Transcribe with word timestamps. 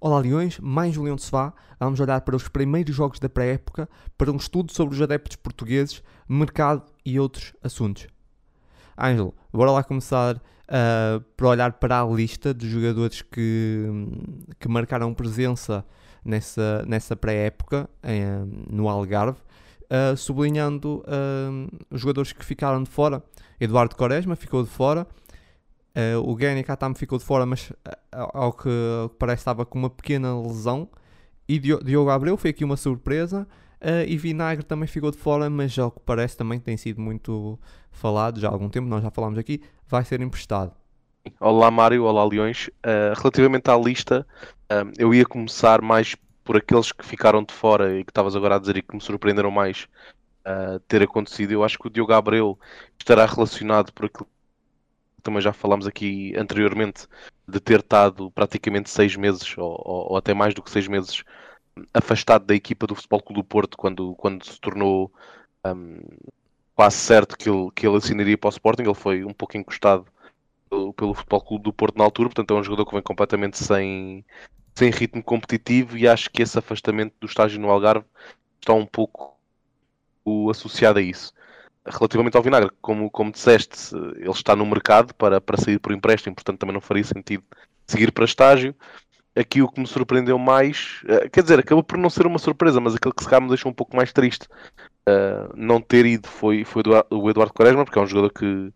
Olá 0.00 0.20
Leões, 0.20 0.60
mais 0.60 0.96
Leão 0.96 1.16
de 1.16 1.22
Sofá. 1.22 1.52
Vamos 1.80 1.98
olhar 1.98 2.20
para 2.20 2.36
os 2.36 2.46
primeiros 2.46 2.94
jogos 2.94 3.18
da 3.18 3.28
pré-época, 3.28 3.88
para 4.16 4.30
um 4.30 4.36
estudo 4.36 4.72
sobre 4.72 4.94
os 4.94 5.02
adeptos 5.02 5.34
portugueses, 5.34 6.04
mercado 6.28 6.84
e 7.04 7.18
outros 7.18 7.52
assuntos. 7.64 8.06
Ângelo, 8.96 9.34
bora 9.52 9.72
lá 9.72 9.82
começar 9.82 10.36
uh, 10.36 11.20
por 11.36 11.48
olhar 11.48 11.72
para 11.72 12.00
a 12.00 12.06
lista 12.06 12.54
de 12.54 12.70
jogadores 12.70 13.22
que, 13.22 13.86
que 14.60 14.68
marcaram 14.68 15.12
presença 15.12 15.84
nessa, 16.24 16.84
nessa 16.86 17.16
pré-época 17.16 17.90
no 18.70 18.88
Algarve, 18.88 19.40
uh, 19.90 20.16
sublinhando 20.16 21.02
uh, 21.08 21.76
os 21.90 22.00
jogadores 22.00 22.32
que 22.32 22.44
ficaram 22.44 22.84
de 22.84 22.88
fora. 22.88 23.20
Eduardo 23.58 23.96
Quaresma 23.96 24.36
ficou 24.36 24.62
de 24.62 24.70
fora, 24.70 25.08
Uh, 25.98 26.30
o 26.30 26.36
Gani 26.36 26.62
Katame 26.62 26.94
ficou 26.94 27.18
de 27.18 27.24
fora, 27.24 27.44
mas 27.44 27.70
uh, 27.70 27.74
ao 28.12 28.52
que 28.52 28.70
parece 29.18 29.40
estava 29.40 29.66
com 29.66 29.76
uma 29.76 29.90
pequena 29.90 30.40
lesão. 30.40 30.88
E 31.48 31.58
Diogo 31.58 32.08
Abreu 32.08 32.36
foi 32.36 32.50
aqui 32.50 32.62
uma 32.62 32.76
surpresa. 32.76 33.48
Uh, 33.80 34.06
e 34.06 34.16
Vinagre 34.16 34.64
também 34.64 34.86
ficou 34.86 35.10
de 35.10 35.16
fora, 35.16 35.50
mas 35.50 35.76
ao 35.76 35.90
que 35.90 35.98
parece 36.06 36.36
também 36.36 36.60
tem 36.60 36.76
sido 36.76 37.00
muito 37.00 37.58
falado 37.90 38.38
já 38.38 38.48
há 38.48 38.52
algum 38.52 38.68
tempo, 38.68 38.86
nós 38.86 39.02
já 39.02 39.10
falámos 39.10 39.38
aqui, 39.38 39.60
vai 39.88 40.04
ser 40.04 40.20
emprestado. 40.20 40.72
Olá 41.40 41.68
Mário, 41.68 42.04
olá 42.04 42.24
Leões. 42.24 42.70
relativamente 43.16 43.68
à 43.68 43.76
lista, 43.76 44.26
eu 44.96 45.12
ia 45.12 45.24
começar 45.24 45.82
mais 45.82 46.16
por 46.44 46.56
aqueles 46.56 46.90
que 46.90 47.04
ficaram 47.04 47.42
de 47.42 47.52
fora 47.52 47.98
e 47.98 48.04
que 48.04 48.10
estavas 48.10 48.34
agora 48.34 48.56
a 48.56 48.58
dizer 48.58 48.76
e 48.76 48.82
que 48.82 48.94
me 48.94 49.00
surpreenderam 49.00 49.50
mais 49.50 49.86
ter 50.86 51.02
acontecido. 51.02 51.52
Eu 51.52 51.62
acho 51.62 51.78
que 51.78 51.86
o 51.86 51.90
Diogo 51.90 52.12
Abreu 52.12 52.58
estará 52.98 53.26
relacionado 53.26 53.92
por 53.92 54.06
aquilo 54.06 54.28
também 55.22 55.40
já 55.42 55.52
falámos 55.52 55.86
aqui 55.86 56.34
anteriormente, 56.36 57.06
de 57.46 57.60
ter 57.60 57.80
estado 57.80 58.30
praticamente 58.30 58.90
seis 58.90 59.16
meses, 59.16 59.56
ou, 59.56 59.70
ou, 59.84 60.12
ou, 60.12 60.16
até 60.16 60.34
mais 60.34 60.54
do 60.54 60.62
que 60.62 60.70
seis 60.70 60.86
meses, 60.86 61.22
afastado 61.94 62.44
da 62.44 62.54
equipa 62.54 62.86
do 62.86 62.94
Futebol 62.94 63.22
Clube 63.22 63.42
do 63.42 63.44
Porto, 63.44 63.76
quando, 63.76 64.14
quando 64.16 64.44
se 64.44 64.60
tornou 64.60 65.12
um, 65.64 66.00
quase 66.74 66.96
certo 66.96 67.36
que 67.36 67.48
ele, 67.48 67.70
que 67.74 67.86
ele 67.86 67.96
assinaria 67.96 68.38
para 68.38 68.48
o 68.48 68.50
Sporting. 68.50 68.82
Ele 68.82 68.94
foi 68.94 69.24
um 69.24 69.32
pouco 69.32 69.56
encostado 69.56 70.06
pelo, 70.68 70.92
pelo 70.92 71.14
Futebol 71.14 71.40
Clube 71.40 71.64
do 71.64 71.72
Porto 71.72 71.96
na 71.96 72.04
altura, 72.04 72.28
portanto 72.28 72.54
é 72.54 72.60
um 72.60 72.64
jogador 72.64 72.86
que 72.86 72.94
vem 72.94 73.02
completamente 73.02 73.58
sem, 73.58 74.24
sem 74.74 74.90
ritmo 74.90 75.22
competitivo 75.22 75.96
e 75.96 76.06
acho 76.06 76.30
que 76.30 76.42
esse 76.42 76.58
afastamento 76.58 77.14
do 77.20 77.26
estágio 77.26 77.60
no 77.60 77.70
Algarve 77.70 78.06
está 78.60 78.72
um 78.72 78.86
pouco 78.86 79.36
associado 80.50 80.98
a 80.98 81.02
isso 81.02 81.32
relativamente 81.90 82.36
ao 82.36 82.42
Vinagre, 82.42 82.70
como, 82.80 83.10
como 83.10 83.32
disseste, 83.32 83.94
ele 84.16 84.30
está 84.30 84.54
no 84.54 84.66
mercado 84.66 85.14
para, 85.14 85.40
para 85.40 85.56
sair 85.56 85.78
por 85.78 85.92
empréstimo, 85.92 86.34
portanto 86.34 86.58
também 86.58 86.74
não 86.74 86.80
faria 86.80 87.04
sentido 87.04 87.42
seguir 87.86 88.12
para 88.12 88.24
estágio. 88.24 88.74
Aqui 89.36 89.62
o 89.62 89.68
que 89.68 89.80
me 89.80 89.86
surpreendeu 89.86 90.38
mais, 90.38 91.00
uh, 91.04 91.30
quer 91.30 91.42
dizer, 91.42 91.60
acabou 91.60 91.84
por 91.84 91.96
não 91.96 92.10
ser 92.10 92.26
uma 92.26 92.38
surpresa, 92.38 92.80
mas 92.80 92.94
aquele 92.94 93.14
que 93.14 93.22
se 93.22 93.28
calhar 93.28 93.42
me 93.42 93.48
deixou 93.48 93.70
um 93.70 93.74
pouco 93.74 93.96
mais 93.96 94.12
triste 94.12 94.48
uh, 95.08 95.52
não 95.54 95.80
ter 95.80 96.06
ido 96.06 96.28
foi, 96.28 96.64
foi 96.64 96.82
o 97.10 97.30
Eduardo 97.30 97.52
Quaresma, 97.52 97.84
porque 97.84 97.98
é 97.98 98.02
um 98.02 98.06
jogador 98.06 98.32
que 98.32 98.72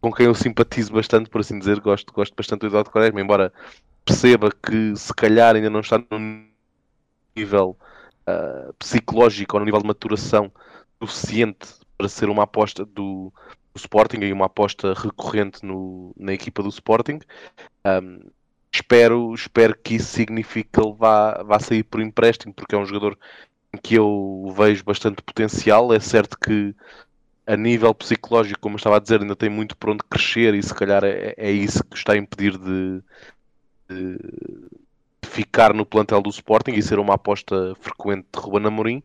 com 0.00 0.12
quem 0.12 0.26
eu 0.26 0.34
simpatizo 0.34 0.92
bastante, 0.92 1.30
por 1.30 1.40
assim 1.40 1.58
dizer, 1.58 1.80
gosto, 1.80 2.12
gosto 2.12 2.34
bastante 2.36 2.60
do 2.60 2.66
Eduardo 2.66 2.90
Quaresma, 2.90 3.20
embora 3.20 3.52
perceba 4.04 4.50
que 4.50 4.94
se 4.94 5.14
calhar 5.14 5.56
ainda 5.56 5.70
não 5.70 5.80
está 5.80 5.98
no 5.98 6.44
nível 7.34 7.76
uh, 8.28 8.72
psicológico 8.74 9.56
ou 9.56 9.60
no 9.60 9.64
nível 9.64 9.80
de 9.80 9.86
maturação 9.86 10.52
suficiente 11.00 11.68
para 11.96 12.08
ser 12.08 12.28
uma 12.28 12.44
aposta 12.44 12.84
do, 12.84 13.32
do 13.72 13.76
Sporting 13.76 14.18
e 14.18 14.32
uma 14.32 14.46
aposta 14.46 14.94
recorrente 14.94 15.64
no, 15.64 16.12
na 16.16 16.32
equipa 16.32 16.62
do 16.62 16.68
Sporting. 16.68 17.20
Um, 17.86 18.30
espero, 18.72 19.32
espero 19.34 19.76
que 19.76 19.94
isso 19.96 20.08
signifique 20.08 20.70
que 20.72 20.80
ele 20.80 20.94
vá, 20.94 21.42
vá 21.42 21.58
sair 21.58 21.82
por 21.82 22.00
empréstimo, 22.00 22.52
porque 22.52 22.74
é 22.74 22.78
um 22.78 22.86
jogador 22.86 23.18
em 23.72 23.78
que 23.78 23.94
eu 23.94 24.52
vejo 24.56 24.84
bastante 24.84 25.22
potencial. 25.22 25.92
É 25.92 26.00
certo 26.00 26.38
que 26.38 26.74
a 27.46 27.56
nível 27.56 27.94
psicológico, 27.94 28.60
como 28.60 28.74
eu 28.74 28.78
estava 28.78 28.96
a 28.96 29.00
dizer, 29.00 29.20
ainda 29.20 29.36
tem 29.36 29.50
muito 29.50 29.76
por 29.76 29.90
onde 29.90 30.02
crescer 30.04 30.54
e 30.54 30.62
se 30.62 30.74
calhar 30.74 31.04
é, 31.04 31.34
é 31.36 31.50
isso 31.50 31.84
que 31.84 31.96
está 31.96 32.14
a 32.14 32.16
impedir 32.16 32.56
de, 32.56 33.02
de, 33.88 34.18
ficar 35.24 35.74
no 35.74 35.84
plantel 35.84 36.22
do 36.22 36.30
Sporting 36.30 36.72
e 36.72 36.82
ser 36.82 36.98
uma 36.98 37.14
aposta 37.14 37.74
frequente 37.80 38.26
de 38.32 38.40
Ruben 38.40 38.66
Amorim 38.66 39.02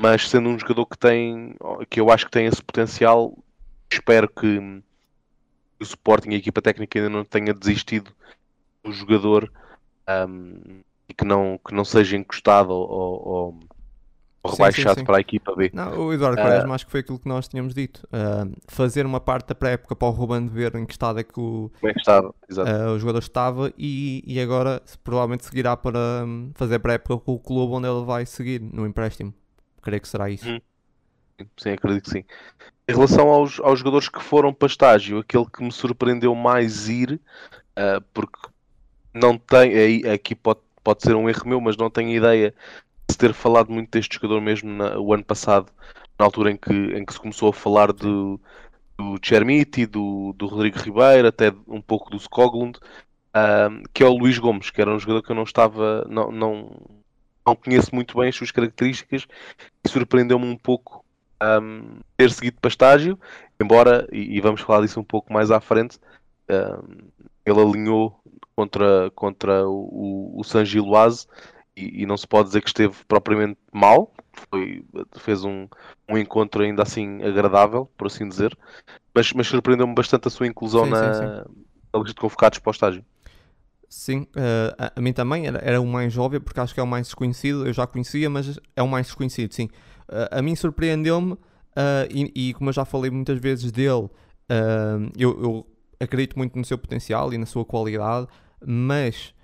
mas 0.00 0.30
sendo 0.30 0.48
um 0.48 0.56
jogador 0.56 0.86
que 0.86 0.96
tem, 0.96 1.56
que 1.90 1.98
eu 2.00 2.08
acho 2.08 2.26
que 2.26 2.30
tem 2.30 2.46
esse 2.46 2.62
potencial, 2.62 3.36
espero 3.92 4.28
que 4.28 4.80
o 5.80 5.82
Sporting 5.82 6.30
e 6.30 6.34
a 6.34 6.38
equipa 6.38 6.62
técnica 6.62 7.00
ainda 7.00 7.10
não 7.10 7.24
tenha 7.24 7.52
desistido 7.52 8.12
do 8.84 8.92
jogador 8.92 9.52
um, 10.08 10.82
e 11.08 11.12
que 11.12 11.24
não, 11.24 11.58
que 11.66 11.74
não 11.74 11.84
seja 11.84 12.16
encostado 12.16 12.70
ou, 12.70 12.88
ou, 12.88 13.60
ou 14.40 14.52
rebaixado 14.52 14.90
sim, 14.90 14.94
sim, 14.94 15.00
sim. 15.00 15.04
para 15.04 15.16
a 15.16 15.20
equipa 15.20 15.56
B. 15.56 15.68
Não, 15.74 15.98
o 15.98 16.12
Eduardo 16.12 16.40
Quaresma 16.40 16.70
uh, 16.70 16.74
acho 16.74 16.86
que 16.86 16.92
foi 16.92 17.00
aquilo 17.00 17.18
que 17.18 17.28
nós 17.28 17.48
tínhamos 17.48 17.74
dito. 17.74 18.06
Uh, 18.06 18.54
fazer 18.68 19.04
uma 19.04 19.18
parte 19.18 19.48
da 19.48 19.54
pré-época 19.56 19.96
para 19.96 20.06
o 20.06 20.12
Ruben 20.12 20.46
de 20.46 20.52
ver 20.52 20.76
em 20.76 20.86
que 20.86 20.92
estado 20.92 21.18
é 21.18 21.24
que 21.24 21.40
o, 21.40 21.72
é 21.82 21.92
que 21.92 21.98
estava, 21.98 22.28
uh, 22.28 22.94
o 22.94 22.98
jogador 23.00 23.18
estava 23.18 23.72
e, 23.76 24.22
e 24.24 24.40
agora 24.40 24.80
provavelmente 25.02 25.44
seguirá 25.44 25.76
para 25.76 26.24
um, 26.24 26.52
fazer 26.54 26.78
pré-época 26.78 27.18
com 27.18 27.34
o 27.34 27.38
clube 27.40 27.72
onde 27.72 27.88
ele 27.88 28.04
vai 28.04 28.24
seguir 28.24 28.60
no 28.60 28.86
empréstimo. 28.86 29.34
Creio 29.82 30.00
que 30.00 30.08
será 30.08 30.28
isso. 30.30 30.48
Hum. 30.48 30.60
Sim, 31.56 31.70
acredito 31.70 32.04
que 32.04 32.10
sim. 32.10 32.24
Em 32.88 32.92
relação 32.92 33.28
aos, 33.28 33.60
aos 33.60 33.78
jogadores 33.78 34.08
que 34.08 34.22
foram 34.22 34.52
para 34.52 34.66
estágio, 34.66 35.18
aquele 35.18 35.46
que 35.46 35.62
me 35.62 35.70
surpreendeu 35.70 36.34
mais 36.34 36.88
ir, 36.88 37.20
uh, 37.78 38.00
porque 38.12 38.38
não 39.14 39.38
tem, 39.38 39.74
aí, 39.74 40.08
aqui 40.08 40.34
pode, 40.34 40.60
pode 40.82 41.02
ser 41.02 41.14
um 41.14 41.28
erro 41.28 41.46
meu, 41.46 41.60
mas 41.60 41.76
não 41.76 41.90
tenho 41.90 42.10
ideia 42.10 42.54
de 43.08 43.16
ter 43.16 43.32
falado 43.32 43.70
muito 43.70 43.90
deste 43.90 44.14
jogador 44.14 44.40
mesmo 44.40 44.70
na, 44.70 44.98
o 44.98 45.12
ano 45.12 45.24
passado, 45.24 45.70
na 46.18 46.24
altura 46.24 46.50
em 46.50 46.56
que, 46.56 46.72
em 46.72 47.04
que 47.04 47.12
se 47.12 47.20
começou 47.20 47.50
a 47.50 47.52
falar 47.52 47.92
do, 47.92 48.40
do 48.96 49.16
Chermiti, 49.22 49.86
do, 49.86 50.32
do 50.32 50.46
Rodrigo 50.46 50.78
Ribeiro, 50.78 51.28
até 51.28 51.52
um 51.66 51.80
pouco 51.80 52.10
do 52.10 52.16
Skoglund, 52.16 52.78
uh, 52.78 53.88
que 53.92 54.02
é 54.02 54.06
o 54.06 54.16
Luís 54.16 54.38
Gomes, 54.38 54.70
que 54.70 54.80
era 54.80 54.94
um 54.94 54.98
jogador 54.98 55.22
que 55.22 55.30
eu 55.30 55.36
não 55.36 55.44
estava, 55.44 56.06
não, 56.08 56.32
não 57.48 57.56
conheço 57.56 57.94
muito 57.94 58.16
bem 58.18 58.28
as 58.28 58.36
suas 58.36 58.50
características 58.50 59.26
e 59.84 59.88
surpreendeu-me 59.88 60.46
um 60.46 60.56
pouco 60.56 61.04
um, 61.42 62.00
ter 62.16 62.30
seguido 62.30 62.58
para 62.60 62.68
estágio, 62.68 63.18
embora, 63.60 64.06
e, 64.12 64.36
e, 64.36 64.40
vamos 64.40 64.60
falar 64.60 64.82
disso 64.82 65.00
um 65.00 65.04
pouco 65.04 65.32
mais 65.32 65.50
à 65.50 65.60
frente, 65.60 65.98
um, 66.50 67.08
ele 67.44 67.60
alinhou 67.60 68.20
contra, 68.56 69.10
contra 69.14 69.68
o, 69.68 70.38
o, 70.38 70.44
San 70.44 70.64
Giloase 70.64 71.26
e, 71.76 72.02
e, 72.02 72.06
não 72.06 72.16
se 72.16 72.26
pode 72.26 72.48
dizer 72.48 72.60
que 72.60 72.68
esteve 72.68 72.96
propriamente 73.06 73.58
mal, 73.72 74.12
Foi, 74.50 74.84
fez 75.18 75.44
um, 75.44 75.68
um 76.08 76.18
encontro 76.18 76.62
ainda 76.62 76.82
assim 76.82 77.22
agradável, 77.22 77.88
por 77.96 78.08
assim 78.08 78.28
dizer, 78.28 78.56
mas, 79.14 79.32
mas 79.32 79.46
surpreendeu-me 79.46 79.94
bastante 79.94 80.28
a 80.28 80.30
sua 80.30 80.46
inclusão 80.46 80.84
sim, 80.84 80.90
na, 80.90 81.14
sim, 81.14 81.20
sim. 81.20 81.54
na 81.92 82.00
lista 82.00 82.14
de 82.14 82.20
convocados 82.20 82.58
para 82.58 82.70
o 82.70 82.72
estágio. 82.72 83.04
Sim, 83.88 84.26
uh, 84.36 84.74
a, 84.78 84.92
a, 84.96 85.00
mim 85.00 85.14
também 85.14 85.46
era, 85.46 85.58
era 85.58 85.80
o 85.80 85.86
mais 85.86 86.16
óbvio, 86.18 86.40
porque 86.40 86.60
acho 86.60 86.74
que 86.74 86.80
é 86.80 86.82
o 86.82 86.86
mais 86.86 87.06
desconhecido. 87.06 87.66
Eu 87.66 87.72
já 87.72 87.86
conhecia, 87.86 88.28
mas 88.28 88.58
é 88.76 88.82
o 88.82 88.88
mais 88.88 89.06
desconhecido, 89.06 89.52
sim. 89.54 89.68
Uh, 90.08 90.28
a 90.30 90.42
mim 90.42 90.54
surpreendeu-me, 90.54 91.32
uh, 91.32 91.38
e, 92.10 92.50
e, 92.50 92.54
como 92.54 92.68
eu 92.68 92.74
já 92.74 92.84
falei 92.84 93.10
muitas 93.10 93.38
vezes 93.38 93.72
dele, 93.72 94.08
eu, 95.16 95.42
eu, 95.42 95.66
acredito 96.00 96.38
muito 96.38 96.56
no 96.56 96.64
seu 96.64 96.78
potencial 96.78 97.32
e 97.34 97.38
na 97.38 97.44
sua 97.44 97.64
qualidade, 97.64 98.28
mas 98.64 99.34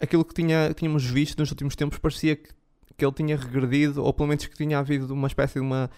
aquilo 0.00 0.24
que 0.24 0.34
tinha, 0.34 0.72
tínhamos 0.72 1.04
visto 1.04 1.38
nos 1.38 1.50
últimos 1.50 1.74
tempos 1.74 1.98
parecia 1.98 2.36
que, 2.36 2.50
que 2.96 3.04
ele 3.04 3.12
tinha 3.12 3.36
regredido, 3.36 4.04
ou 4.04 4.12
pelo 4.12 4.28
menos 4.28 4.46
que 4.46 4.56
tinha 4.56 4.78
havido 4.78 5.12
uma 5.12 5.26
espécie 5.26 5.54
de 5.54 5.60
uma, 5.60 5.90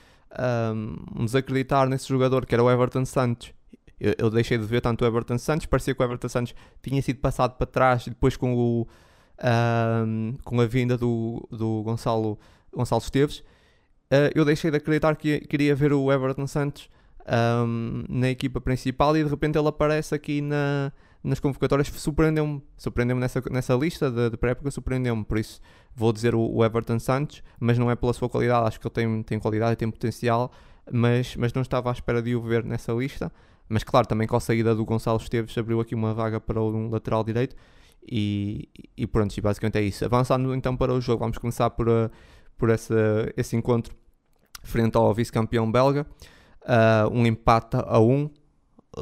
um 1.15 1.25
desacreditar 1.25 1.87
nesse 1.89 2.09
jogador, 2.09 2.47
que 2.47 2.55
era 2.55 2.63
o 2.63 2.71
Everton 2.71 3.05
Santos 3.05 3.53
eu, 4.01 4.15
eu, 4.19 4.31
deixei 4.31 4.59
de 4.59 4.65
ver 4.65 4.81
tanto 4.81 5.05
o 5.05 5.07
Everton 5.07 5.39
Santos, 5.39 5.67
parecia 5.67 5.95
que 5.95 6.03
o 6.03 6.05
Everton 6.05 6.29
Santos 6.29 6.55
tinha 6.83 7.01
sido 7.03 7.21
passado 7.21 7.57
para 7.57 7.67
trás 7.67 8.07
depois 8.07 8.37
com, 8.37 8.55
o, 8.55 8.89
um, 10.07 10.37
com 10.45 10.61
a 10.61 10.67
vinda 10.67 10.97
do, 10.97 11.47
do 11.51 11.83
Gonçalo, 11.83 12.39
Gonçalo 12.73 13.03
Esteves, 13.03 13.39
uh, 13.39 14.31
eu 14.35 14.45
deixei 14.45 14.71
de 14.71 14.77
acreditar 14.77 15.15
que 15.17 15.41
queria 15.41 15.75
ver 15.75 15.93
o 15.93 16.13
Everton 16.13 16.47
Santos 16.47 16.89
um, 17.67 18.05
na 18.09 18.29
equipa 18.31 18.61
principal 18.61 19.17
e 19.17 19.25
de 19.25 19.31
repente 19.31 19.59
ele 19.59 19.69
aparece 19.69 20.15
aqui 20.15 20.41
na, 20.41 20.93
nas 21.23 21.41
convocatórias, 21.41 21.89
surpreendeu-me, 21.89 22.63
surpreendeu-me 22.77 23.21
nessa, 23.21 23.43
nessa 23.51 23.75
lista 23.75 24.11
de, 24.11 24.31
de 24.31 24.37
pré-época, 24.37 24.71
surpreendeu-me, 24.71 25.25
por 25.25 25.39
isso 25.39 25.61
vou 25.95 26.13
dizer 26.13 26.35
o, 26.35 26.41
o, 26.41 26.65
Everton 26.65 26.99
Santos, 26.99 27.43
mas 27.59 27.79
não 27.79 27.91
é 27.91 27.97
pela 27.97 28.13
sua 28.13 28.29
qualidade, 28.29 28.69
acho 28.69 28.81
que 28.81 28.87
ele 28.87 28.95
tem, 28.95 29.23
tem 29.23 29.39
qualidade 29.39 29.77
tem 29.77 29.91
potencial, 29.91 30.53
mas, 30.93 31.35
mas 31.37 31.53
não 31.55 31.63
estava 31.63 31.89
à 31.89 31.93
espera 31.93 32.21
de 32.21 32.37
o 32.37 32.43
ver 32.43 32.63
nessa 32.63 32.93
lista. 32.93 33.33
Mas 33.69 33.83
claro, 33.83 34.07
também 34.07 34.27
com 34.27 34.37
a 34.37 34.41
saída 34.41 34.75
do 34.75 34.85
Gonçalo 34.85 35.19
Esteves 35.19 35.57
abriu 35.57 35.81
aqui 35.81 35.95
uma 35.95 36.13
vaga 36.13 36.41
para 36.41 36.61
um 36.61 36.91
lateral 36.91 37.25
direito 37.25 37.57
e, 38.07 38.69
e 38.97 39.07
pronto, 39.07 39.37
e 39.37 39.41
basicamente 39.41 39.79
é 39.79 39.83
isso. 39.83 40.05
Avançando 40.05 40.55
então 40.55 40.77
para 40.77 40.93
o 40.93 41.01
jogo, 41.01 41.21
vamos 41.21 41.39
começar 41.39 41.71
por, 41.71 41.89
uh, 41.89 42.11
por 42.57 42.71
essa, 42.71 42.95
esse 43.37 43.57
encontro 43.57 43.95
frente 44.63 44.97
ao 44.97 45.13
vice-campeão 45.15 45.71
belga. 45.71 46.07
Uh, 46.63 47.11
um 47.13 47.27
empate 47.27 47.77
a 47.77 48.01
um, 48.01 48.31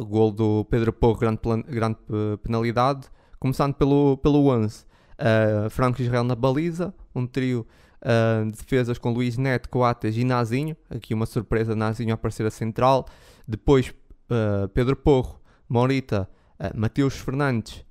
gol 0.00 0.31
do 0.31 0.64
Pedro 0.64 0.93
Porro, 0.93 1.19
grande, 1.19 1.41
grande 1.69 1.99
penalidade, 2.43 3.09
começando 3.38 3.75
pelo, 3.75 4.17
pelo 4.19 4.47
11, 4.49 4.85
uh, 5.19 5.70
Franco 5.70 6.00
Israel 6.00 6.25
na 6.25 6.35
baliza, 6.35 6.94
um 7.14 7.26
trio 7.26 7.67
uh, 8.03 8.44
de 8.50 8.56
defesas 8.56 8.99
com 8.99 9.12
Luís 9.12 9.37
Neto, 9.37 9.69
Coates 9.69 10.17
e 10.17 10.25
Nazinho, 10.25 10.76
aqui 10.91 11.14
uma 11.14 11.26
surpresa, 11.26 11.75
Nazinho 11.76 12.12
a 12.12 12.14
aparecer 12.14 12.47
a 12.47 12.50
central, 12.50 13.06
depois 13.47 13.94
uh, 14.31 14.69
Pedro 14.69 14.97
Porro, 14.97 15.41
Morita, 15.69 16.29
uh, 16.59 16.79
Mateus 16.79 17.17
Fernandes 17.17 17.85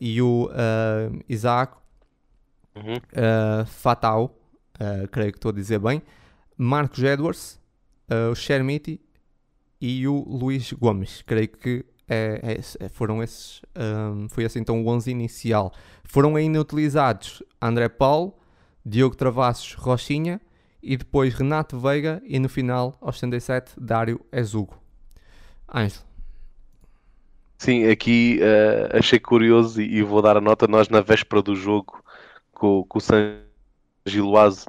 e 0.00 0.20
o 0.20 0.50
Isaac 1.28 1.76
uhum. 2.74 2.96
Fatal, 3.66 4.36
creio 5.12 5.30
que 5.30 5.38
estou 5.38 5.50
a 5.50 5.54
dizer 5.54 5.78
bem, 5.78 6.02
Marcos 6.56 7.00
Edwards, 7.04 7.60
o 8.32 8.34
Shermiti 8.34 9.00
e 9.80 10.08
o 10.08 10.24
Luís 10.26 10.72
Gomes, 10.72 11.22
creio 11.22 11.46
que 11.50 11.84
é, 12.08 12.40
é, 12.42 12.84
é, 12.84 12.88
foram 12.88 13.22
esses, 13.22 13.60
um, 13.76 14.28
foi 14.30 14.44
assim 14.46 14.60
então 14.60 14.82
o 14.82 14.88
11 14.88 15.10
inicial. 15.10 15.72
Foram 16.02 16.36
ainda 16.36 16.58
utilizados 16.58 17.42
André 17.60 17.88
Paulo, 17.88 18.34
Diogo 18.84 19.14
Travassos, 19.14 19.74
Rochinha 19.74 20.40
e 20.82 20.96
depois 20.96 21.34
Renato 21.34 21.78
Veiga 21.78 22.22
e 22.24 22.38
no 22.38 22.48
final, 22.48 22.96
aos 23.00 23.18
77, 23.18 23.74
Dário 23.78 24.20
Ezugo. 24.32 24.82
Ângelo. 25.72 26.08
Sim, 27.58 27.88
aqui 27.88 28.40
uh, 28.40 28.96
achei 28.96 29.18
curioso 29.18 29.82
e, 29.82 29.96
e, 29.96 30.02
vou 30.02 30.22
dar 30.22 30.36
a 30.36 30.40
nota. 30.40 30.68
Nós, 30.68 30.88
na 30.88 31.00
véspera 31.00 31.42
do 31.42 31.56
jogo 31.56 32.02
com, 32.52 32.84
com 32.84 32.98
o 32.98 33.00
San 33.00 33.40
Giloase, 34.06 34.66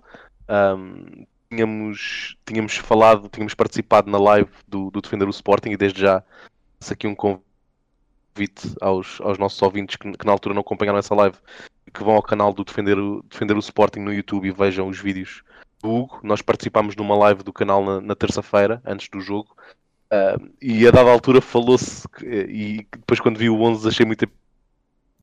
um, 0.49 1.25
tínhamos, 1.49 2.35
tínhamos 2.45 2.75
falado, 2.77 3.29
tínhamos 3.29 3.53
participado 3.53 4.09
na 4.09 4.17
live 4.17 4.49
do, 4.67 4.89
do 4.89 5.01
Defender 5.01 5.27
o 5.27 5.31
Sporting 5.31 5.69
e 5.69 5.77
desde 5.77 6.01
já 6.01 6.23
aqui 6.91 7.07
um 7.07 7.15
convite 7.15 8.75
aos, 8.81 9.19
aos 9.21 9.37
nossos 9.37 9.61
ouvintes 9.61 9.95
que, 9.95 10.11
que, 10.11 10.25
na 10.25 10.31
altura 10.31 10.55
não 10.55 10.61
acompanharam 10.61 10.99
essa 10.99 11.13
live 11.13 11.37
que 11.93 12.03
vão 12.03 12.15
ao 12.15 12.23
canal 12.23 12.53
do 12.53 12.63
Defender 12.63 12.97
o, 12.97 13.23
Defender 13.23 13.55
o 13.55 13.59
Sporting 13.59 13.99
no 13.99 14.13
YouTube 14.13 14.47
e 14.47 14.51
vejam 14.51 14.87
os 14.87 14.99
vídeos 14.99 15.43
do 15.81 15.89
Hugo. 15.89 16.19
Nós 16.23 16.41
participámos 16.41 16.95
numa 16.95 17.15
live 17.15 17.43
do 17.43 17.53
canal 17.53 17.83
na, 17.83 18.01
na 18.01 18.15
terça-feira, 18.15 18.81
antes 18.85 19.09
do 19.09 19.19
jogo, 19.19 19.55
uh, 20.13 20.49
e 20.61 20.87
a 20.87 20.91
dada 20.91 21.09
altura 21.09 21.41
falou-se, 21.41 22.07
e 22.23 22.85
depois 22.91 23.19
quando 23.19 23.37
vi 23.37 23.49
o 23.49 23.61
11 23.61 23.87
achei 23.87 24.05
muita 24.05 24.29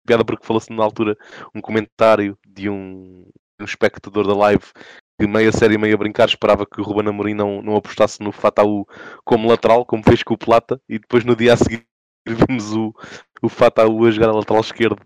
piada 0.07 0.25
porque 0.25 0.47
falou-se 0.47 0.73
na 0.73 0.85
altura 0.85 1.17
um 1.55 1.61
comentário 1.61 2.39
de 2.47 2.69
um, 2.69 3.27
um 3.61 3.65
espectador 3.65 4.27
da 4.27 4.35
live 4.35 4.65
que 5.19 5.27
meia 5.27 5.51
série 5.51 5.79
meia 5.79 5.97
brincar 5.97 6.29
esperava 6.29 6.67
que 6.67 6.81
o 6.81 6.85
Ruben 6.85 7.09
Amorim 7.09 7.35
não, 7.35 7.63
não 7.63 7.77
apostasse 7.77 8.23
no 8.23 8.31
Fataú 8.31 8.87
como 9.25 9.49
lateral, 9.49 9.85
como 9.85 10.03
fez 10.03 10.23
com 10.23 10.35
o 10.35 10.39
Plata, 10.39 10.81
e 10.89 10.99
depois 10.99 11.25
no 11.25 11.35
dia 11.35 11.55
a 11.55 11.57
seguir 11.57 11.87
vimos 12.27 12.75
o, 12.75 12.95
o 13.41 13.49
Fataú 13.49 14.05
a 14.05 14.11
jogar 14.11 14.29
a 14.29 14.35
lateral 14.35 14.61
esquerdo 14.61 15.01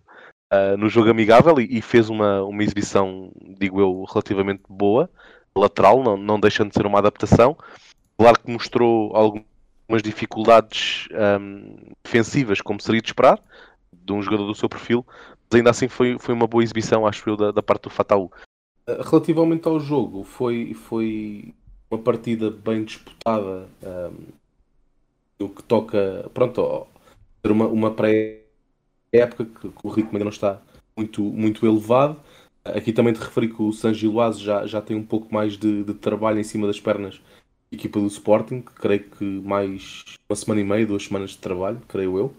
uh, 0.52 0.76
no 0.76 0.88
jogo 0.88 1.10
amigável 1.10 1.60
e, 1.60 1.78
e, 1.78 1.80
fez 1.80 2.08
uma, 2.08 2.42
uma 2.42 2.62
exibição, 2.62 3.30
digo 3.58 3.80
eu, 3.80 4.04
relativamente 4.04 4.62
boa, 4.68 5.08
lateral, 5.56 6.02
não, 6.02 6.16
não 6.16 6.40
deixando 6.40 6.70
de 6.70 6.74
ser 6.74 6.86
uma 6.86 6.98
adaptação. 6.98 7.56
Claro 8.18 8.40
que 8.40 8.50
mostrou 8.50 9.14
algumas 9.14 9.46
dificuldades 9.98 11.08
um, 11.40 11.74
defensivas, 12.04 12.60
como 12.60 12.80
seria 12.80 13.00
de 13.00 13.08
esperar, 13.08 13.40
de 13.92 14.12
um 14.12 14.22
jogador 14.22 14.46
do 14.46 14.54
seu 14.54 14.68
perfil, 14.68 15.04
mas 15.50 15.58
ainda 15.58 15.70
assim 15.70 15.88
foi, 15.88 16.18
foi 16.18 16.34
uma 16.34 16.46
boa 16.46 16.62
exibição, 16.62 17.06
acho 17.06 17.28
eu, 17.28 17.36
da, 17.36 17.50
da 17.50 17.62
parte 17.62 17.82
do 17.84 17.90
Fataú. 17.90 18.30
Relativamente 18.86 19.66
ao 19.68 19.78
jogo, 19.78 20.24
foi, 20.24 20.74
foi 20.74 21.54
uma 21.90 21.98
partida 21.98 22.50
bem 22.50 22.84
disputada 22.84 23.68
um, 23.82 24.26
no 25.38 25.48
que 25.48 25.62
toca, 25.62 26.30
pronto, 26.32 26.86
ter 27.42 27.50
uma, 27.50 27.66
uma 27.66 27.90
pré-época 27.90 29.44
que, 29.44 29.68
que, 29.68 29.86
o 29.86 29.88
ritmo 29.88 30.12
ainda 30.12 30.24
não 30.24 30.30
está 30.30 30.60
muito, 30.96 31.22
muito 31.22 31.66
elevado. 31.66 32.16
Aqui 32.64 32.92
também 32.92 33.12
te 33.12 33.20
referi 33.20 33.48
que 33.48 33.62
o 33.62 33.72
San 33.72 33.94
Giloase 33.94 34.40
já, 34.40 34.66
já 34.66 34.80
tem 34.80 34.96
um 34.96 35.04
pouco 35.04 35.32
mais 35.32 35.56
de, 35.56 35.82
de 35.82 35.94
trabalho 35.94 36.38
em 36.38 36.44
cima 36.44 36.66
das 36.66 36.78
pernas 36.78 37.20
equipa 37.72 38.00
do 38.00 38.06
Sporting, 38.06 38.62
creio 38.62 39.04
que 39.04 39.24
mais 39.24 40.04
uma 40.28 40.36
semana 40.36 40.60
e 40.60 40.64
meia, 40.64 40.86
duas 40.86 41.04
semanas 41.04 41.30
de 41.30 41.38
trabalho, 41.38 41.80
creio 41.88 42.18
eu. 42.18 42.34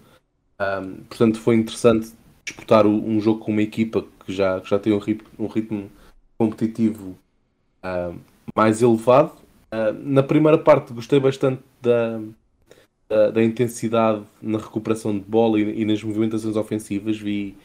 Um, 0.60 1.04
portanto, 1.04 1.39
foi 1.39 1.56
interessante 1.56 2.12
disputar 2.45 2.86
um 2.86 3.19
jogo 3.19 3.39
com 3.39 3.51
uma 3.51 3.62
equipa 3.62 4.06
que 4.25 4.33
já, 4.33 4.60
que 4.60 4.69
já 4.69 4.78
tem 4.78 4.94
um 4.94 5.00
ritmo, 5.00 5.30
um 5.39 5.48
ritmo 5.48 5.92
competitivo 6.38 7.18
uh, 7.83 8.19
mais 8.56 8.81
elevado. 8.81 9.33
Uh, 9.74 9.94
na 10.04 10.22
primeira 10.22 10.57
parte 10.57 10.94
gostei 10.94 11.19
bastante 11.19 11.63
da, 11.81 12.19
da, 13.07 13.31
da, 13.31 13.44
intensidade 13.44 14.24
na 14.42 14.57
recuperação 14.57 15.18
de 15.18 15.24
bola 15.24 15.60
e, 15.60 15.81
e 15.81 15.86
nas 15.86 16.04
movimentações 16.04 16.56
ofensivas. 16.56 17.18
Vi, 17.18 17.57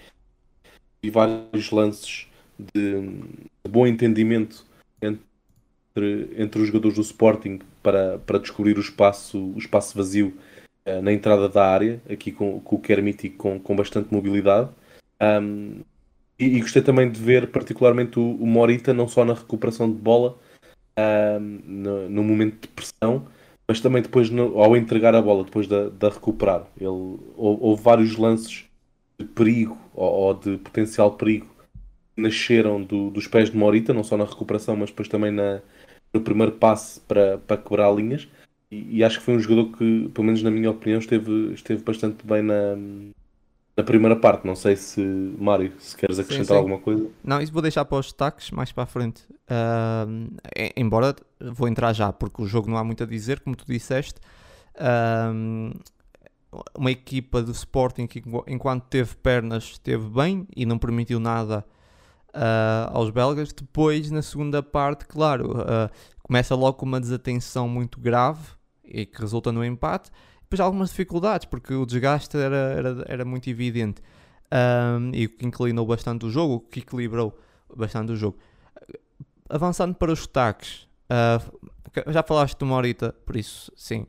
vi 1.02 1.10
vários 1.10 1.70
lances 1.70 2.28
de, 2.58 3.02
de, 3.02 3.70
bom 3.70 3.86
entendimento 3.86 4.64
entre, 5.02 5.22
entre 6.36 6.60
os 6.60 6.68
jogadores 6.68 6.96
do 6.96 7.02
Sporting 7.02 7.60
para, 7.82 8.18
para 8.18 8.38
descobrir 8.38 8.76
o 8.76 8.80
espaço, 8.80 9.38
o 9.38 9.58
espaço 9.58 9.96
vazio 9.96 10.36
uh, 10.86 11.02
na 11.02 11.12
entrada 11.12 11.48
da 11.48 11.66
área, 11.66 12.00
aqui 12.08 12.32
com, 12.32 12.60
com 12.60 12.76
o 12.76 12.80
Kermit 12.80 13.30
com, 13.30 13.58
com 13.58 13.76
bastante 13.76 14.12
mobilidade. 14.12 14.70
Um, 15.20 15.80
e, 16.38 16.44
e, 16.44 16.60
gostei 16.60 16.82
também 16.82 17.10
de 17.10 17.18
ver 17.18 17.50
particularmente 17.50 18.18
o, 18.18 18.34
o 18.34 18.46
Morita, 18.46 18.92
não 18.92 19.08
só 19.08 19.24
na 19.24 19.32
recuperação 19.32 19.90
de 19.90 19.96
bola, 19.96 20.36
no, 21.40 22.08
no, 22.08 22.24
momento 22.24 22.62
de 22.62 22.68
pressão, 22.68 23.26
mas 23.68 23.80
também 23.80 24.02
depois 24.02 24.30
no, 24.30 24.60
ao 24.60 24.76
entregar 24.76 25.14
a 25.14 25.22
bola, 25.22 25.44
depois 25.44 25.66
da, 25.66 25.88
da 25.88 26.08
recuperar. 26.08 26.66
Ele, 26.78 26.88
houve, 26.88 27.62
houve 27.62 27.82
vários 27.82 28.16
lances 28.16 28.64
de 29.18 29.26
perigo 29.26 29.78
ou, 29.94 30.10
ou, 30.10 30.34
de 30.34 30.56
potencial 30.58 31.12
perigo 31.12 31.46
nasceram 32.16 32.82
do, 32.82 33.10
dos 33.10 33.26
pés 33.26 33.50
de 33.50 33.56
Morita, 33.56 33.92
não 33.92 34.02
só 34.02 34.16
na 34.16 34.24
recuperação, 34.24 34.74
mas 34.76 34.90
depois 34.90 35.08
também 35.08 35.30
na, 35.30 35.60
no 36.12 36.20
primeiro 36.20 36.52
passe 36.52 37.00
para, 37.00 37.38
para 37.38 37.56
quebrar 37.56 37.94
linhas. 37.94 38.28
E, 38.70 38.98
e, 38.98 39.04
acho 39.04 39.18
que 39.18 39.24
foi 39.24 39.36
um 39.36 39.40
jogador 39.40 39.76
que, 39.76 40.08
pelo 40.12 40.24
menos 40.24 40.42
na 40.42 40.50
minha 40.50 40.70
opinião, 40.70 40.98
esteve, 40.98 41.52
esteve 41.54 41.82
bastante 41.82 42.26
bem 42.26 42.42
na, 42.42 42.76
na 43.76 43.84
primeira 43.84 44.16
parte. 44.16 44.44
Não 44.46 44.56
sei 44.56 44.74
se, 44.74 45.00
Mário, 45.00 45.72
se 45.78 45.96
queres 45.96 46.18
acrescentar 46.18 46.46
sim, 46.46 46.52
sim. 46.52 46.58
alguma 46.58 46.78
coisa. 46.78 47.08
Não, 47.22 47.40
isso 47.40 47.52
vou 47.52 47.62
deixar 47.62 47.84
para 47.84 47.98
os 47.98 48.06
destaques 48.06 48.50
mais 48.50 48.72
para 48.72 48.84
a 48.84 48.86
frente. 48.86 49.22
Uh, 49.30 50.36
embora 50.76 51.14
vou 51.40 51.68
entrar 51.68 51.92
já, 51.92 52.12
porque 52.12 52.42
o 52.42 52.46
jogo 52.46 52.68
não 52.68 52.76
há 52.76 52.82
muito 52.82 53.04
a 53.04 53.06
dizer, 53.06 53.40
como 53.40 53.54
tu 53.54 53.64
disseste. 53.66 54.20
Uh, 54.74 55.72
uma 56.76 56.90
equipa 56.90 57.42
do 57.42 57.52
Sporting 57.52 58.06
que, 58.06 58.22
enquanto 58.46 58.84
teve 58.84 59.14
pernas, 59.16 59.64
esteve 59.64 60.08
bem 60.08 60.46
e 60.56 60.64
não 60.64 60.78
permitiu 60.78 61.20
nada 61.20 61.64
uh, 62.36 62.96
aos 62.96 63.10
belgas. 63.10 63.52
Depois, 63.52 64.10
na 64.10 64.22
segunda 64.22 64.62
parte, 64.62 65.06
claro, 65.06 65.54
começa 66.22 66.54
logo 66.54 66.78
com 66.78 66.86
uma 66.86 67.00
desatenção 67.00 67.68
muito 67.68 68.00
grave 68.00 68.42
e 68.84 69.04
que 69.06 69.20
resulta 69.20 69.50
no 69.50 69.64
empate 69.64 70.10
depois 70.46 70.60
algumas 70.60 70.90
dificuldades, 70.90 71.44
porque 71.44 71.74
o 71.74 71.84
desgaste 71.84 72.36
era, 72.36 72.56
era, 72.56 73.04
era 73.08 73.24
muito 73.24 73.50
evidente 73.50 74.00
um, 74.52 75.10
e 75.12 75.26
o 75.26 75.28
que 75.28 75.44
inclinou 75.44 75.84
bastante 75.84 76.24
o 76.24 76.30
jogo, 76.30 76.54
o 76.54 76.60
que 76.60 76.80
equilibrou 76.80 77.36
bastante 77.74 78.12
o 78.12 78.16
jogo. 78.16 78.38
Avançando 79.48 79.94
para 79.94 80.12
os 80.12 80.20
destaques, 80.20 80.86
uh, 81.10 82.12
já 82.12 82.22
falaste 82.22 82.56
de 82.56 82.64
uma 82.64 82.76
horita, 82.76 83.12
por 83.24 83.34
isso, 83.34 83.72
sim, 83.76 84.06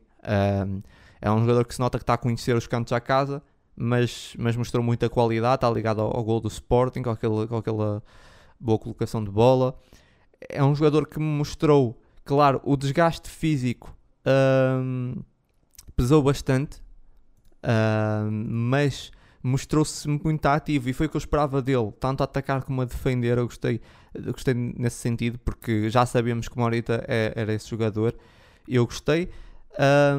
é 1.21 1.31
um 1.31 1.39
jogador 1.39 1.65
que 1.65 1.73
se 1.73 1.79
nota 1.79 1.97
que 1.97 2.03
está 2.03 2.13
a 2.13 2.17
conhecer 2.17 2.55
os 2.55 2.67
cantos 2.67 2.93
à 2.93 2.99
casa, 2.99 3.41
mas, 3.77 4.35
mas 4.37 4.55
mostrou 4.55 4.83
muita 4.83 5.07
qualidade, 5.07 5.55
está 5.55 5.69
ligado 5.69 6.01
ao, 6.01 6.17
ao 6.17 6.23
gol 6.23 6.41
do 6.41 6.47
Sporting, 6.47 7.03
com, 7.03 7.11
aquele, 7.11 7.47
com 7.47 7.57
aquela 7.57 8.03
boa 8.59 8.79
colocação 8.79 9.23
de 9.23 9.29
bola. 9.29 9.77
É 10.49 10.63
um 10.63 10.73
jogador 10.73 11.07
que 11.07 11.19
mostrou, 11.19 12.01
claro, 12.25 12.59
o 12.63 12.75
desgaste 12.75 13.29
físico. 13.29 13.95
Um, 14.25 15.15
pesou 15.95 16.21
bastante, 16.21 16.77
uh, 17.63 18.29
mas 18.31 19.11
mostrou-se 19.41 20.07
muito 20.07 20.45
ativo 20.47 20.89
e 20.89 20.93
foi 20.93 21.05
o 21.05 21.09
que 21.09 21.15
eu 21.15 21.19
esperava 21.19 21.61
dele, 21.61 21.91
tanto 21.99 22.21
a 22.21 22.25
atacar 22.25 22.63
como 22.63 22.81
a 22.81 22.85
defender. 22.85 23.37
Eu 23.37 23.45
gostei, 23.45 23.79
eu 24.13 24.33
gostei 24.33 24.53
nesse 24.53 24.97
sentido, 24.97 25.39
porque 25.39 25.89
já 25.89 26.05
sabíamos 26.05 26.47
que 26.47 26.57
Morita 26.57 27.05
é, 27.07 27.31
era 27.35 27.53
esse 27.53 27.69
jogador. 27.69 28.15
Eu 28.67 28.85
gostei. 28.85 29.29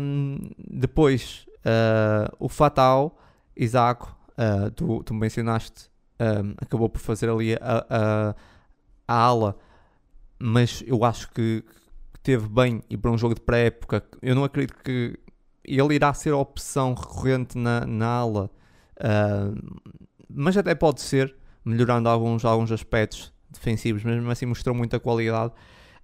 Um, 0.00 0.38
depois, 0.56 1.46
uh, 1.58 2.34
o 2.38 2.48
Fatal, 2.48 3.18
Isaac, 3.58 4.06
uh, 4.06 4.70
tu, 4.70 5.02
tu 5.02 5.12
mencionaste, 5.12 5.90
um, 6.20 6.54
acabou 6.58 6.88
por 6.88 7.00
fazer 7.00 7.28
ali 7.28 7.54
a, 7.54 7.86
a, 7.90 8.34
a 9.06 9.14
ala, 9.14 9.56
mas 10.38 10.82
eu 10.86 11.04
acho 11.04 11.30
que, 11.32 11.64
que 12.12 12.20
teve 12.20 12.48
bem 12.48 12.82
e 12.88 12.96
para 12.96 13.10
um 13.10 13.18
jogo 13.18 13.34
de 13.34 13.40
pré-época. 13.40 14.02
Eu 14.22 14.34
não 14.34 14.44
acredito 14.44 14.76
que 14.82 15.18
ele 15.64 15.94
irá 15.94 16.14
ser 16.14 16.32
a 16.32 16.36
opção 16.36 16.94
recorrente 16.94 17.58
na, 17.58 17.84
na 17.86 18.06
ala, 18.06 18.50
uh, 19.00 19.78
mas 20.30 20.56
até 20.56 20.74
pode 20.74 21.00
ser, 21.00 21.34
melhorando 21.64 22.08
alguns, 22.08 22.44
alguns 22.44 22.70
aspectos 22.70 23.32
defensivos, 23.50 24.04
mesmo 24.04 24.30
assim 24.30 24.46
mostrou 24.46 24.74
muita 24.74 25.00
qualidade, 25.00 25.52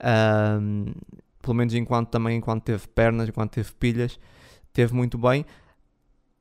uh, 0.01 0.95
pelo 1.41 1.55
menos 1.55 1.75
enquanto 1.75 2.09
também 2.09 2.39
enquanto 2.39 2.65
teve 2.65 2.89
pernas, 2.89 3.29
enquanto 3.29 3.53
teve 3.53 3.71
pilhas, 3.73 4.19
teve 4.73 4.95
muito 4.95 5.17
bem. 5.19 5.45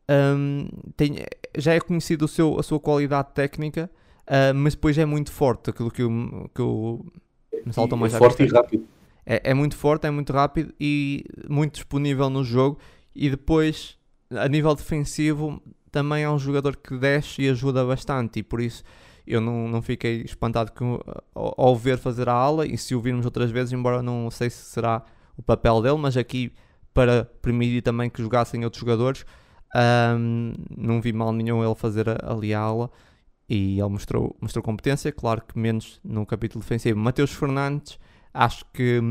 Um, 0.10 0.68
tem, 0.98 1.16
já 1.58 1.74
é 1.74 1.80
conhecido 1.80 2.26
o 2.26 2.28
seu, 2.28 2.60
a 2.60 2.64
sua 2.64 2.80
qualidade 2.80 3.30
técnica, 3.34 3.90
uh, 4.28 4.54
mas 4.54 4.76
depois 4.76 4.98
é 4.98 5.06
muito 5.06 5.32
forte, 5.32 5.70
aquilo 5.70 5.90
que 5.90 6.02
eu, 6.02 6.50
que 6.54 6.62
eu 6.62 7.06
me 7.66 7.72
salta 7.74 7.96
mais 7.96 8.14
é 8.14 8.18
forte 8.18 8.44
e 8.44 8.48
rápido. 8.48 8.88
É, 9.26 9.52
é 9.52 9.54
muito 9.54 9.76
forte, 9.76 10.06
é 10.06 10.12
muito 10.12 10.34
rápido 10.34 10.74
e 10.80 11.26
muito 11.48 11.76
disponível 11.76 12.30
no 12.30 12.44
jogo. 12.44 12.80
E 13.16 13.30
depois, 13.30 13.98
a 14.32 14.48
nível 14.48 14.76
defensivo, 14.76 15.62
também 15.92 16.24
é 16.24 16.30
um 16.30 16.40
jogador 16.40 16.76
que 16.76 16.98
desce 16.98 17.44
e 17.44 17.50
ajuda 17.50 17.86
bastante. 17.86 18.40
E 18.40 18.44
por 18.44 18.60
isso 18.60 18.84
eu 19.26 19.40
não, 19.40 19.68
não 19.68 19.82
fiquei 19.82 20.22
espantado 20.22 20.72
com, 20.74 21.00
ao, 21.34 21.54
ao 21.58 21.76
ver 21.76 21.98
fazer 21.98 22.28
a 22.28 22.34
ala. 22.34 22.66
E 22.66 22.78
se 22.78 22.94
o 22.96 23.00
virmos 23.00 23.26
outras 23.26 23.52
vezes, 23.52 23.72
embora 23.72 24.02
não 24.02 24.30
sei 24.30 24.50
se 24.50 24.66
será 24.66 25.04
o 25.38 25.42
papel 25.42 25.82
dele, 25.82 25.98
mas 25.98 26.18
aqui 26.18 26.52
para 26.94 27.26
permitir 27.42 27.82
também 27.82 28.10
que 28.10 28.22
jogassem 28.22 28.64
outros 28.64 28.82
jogadores, 28.82 29.26
um, 29.76 30.54
não 30.78 31.02
vi 31.02 31.12
mal 31.12 31.34
nenhum 31.34 31.64
ele 31.64 31.76
fazer 31.76 32.06
ali 32.24 32.54
a 32.54 32.60
ala 32.60 32.92
e 33.50 33.80
ele 33.80 33.90
mostrou, 33.90 34.36
mostrou 34.40 34.64
competência, 34.64 35.12
claro 35.12 35.42
que 35.48 35.58
menos 35.58 36.00
no 36.04 36.26
capítulo 36.26 36.62
defensivo. 36.62 37.00
Mateus 37.00 37.32
Fernandes, 37.32 38.00
acho 38.34 38.66
que 38.74 39.02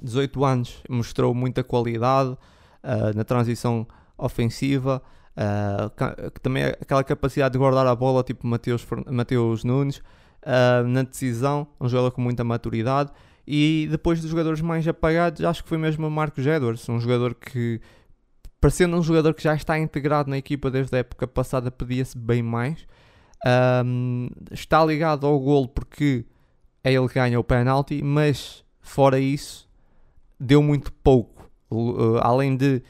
18 0.00 0.38
hum, 0.38 0.44
anos, 0.44 0.82
mostrou 0.88 1.34
muita 1.34 1.64
qualidade 1.64 2.30
uh, 2.30 3.16
na 3.16 3.24
transição 3.24 3.86
ofensiva, 4.16 5.02
uh, 5.36 6.30
também 6.40 6.64
aquela 6.64 7.02
capacidade 7.02 7.52
de 7.52 7.58
guardar 7.58 7.86
a 7.86 7.94
bola, 7.94 8.22
tipo 8.22 8.46
Mateus, 8.46 8.86
Mateus 9.10 9.64
Nunes, 9.64 9.98
uh, 9.98 10.86
na 10.86 11.02
decisão, 11.02 11.66
um 11.80 11.88
jogador 11.88 12.12
com 12.12 12.20
muita 12.20 12.44
maturidade. 12.44 13.10
E 13.46 13.88
depois 13.90 14.20
dos 14.20 14.30
jogadores 14.30 14.60
mais 14.60 14.86
apagados, 14.86 15.44
acho 15.44 15.64
que 15.64 15.68
foi 15.68 15.78
mesmo 15.78 16.06
o 16.06 16.10
Marcos 16.10 16.46
Edwards, 16.46 16.88
um 16.88 17.00
jogador 17.00 17.34
que, 17.34 17.80
parecendo 18.62 18.96
um 18.96 19.02
jogador 19.02 19.34
que 19.34 19.42
já 19.42 19.56
está 19.56 19.76
integrado 19.76 20.30
na 20.30 20.38
equipa 20.38 20.70
desde 20.70 20.94
a 20.94 21.00
época 21.00 21.26
passada, 21.26 21.68
pedia-se 21.68 22.16
bem 22.16 22.44
mais. 22.44 22.86
Um, 23.84 24.28
está 24.52 24.84
ligado 24.84 25.26
ao 25.26 25.36
golo 25.40 25.66
porque 25.66 26.24
é 26.84 26.92
ele 26.92 27.08
que 27.08 27.14
ganha 27.14 27.40
o 27.40 27.42
penalti, 27.42 28.00
mas 28.04 28.64
fora 28.80 29.18
isso, 29.18 29.68
deu 30.38 30.62
muito 30.62 30.92
pouco. 30.92 31.50
Uh, 31.68 32.18
além 32.20 32.56
de 32.56 32.80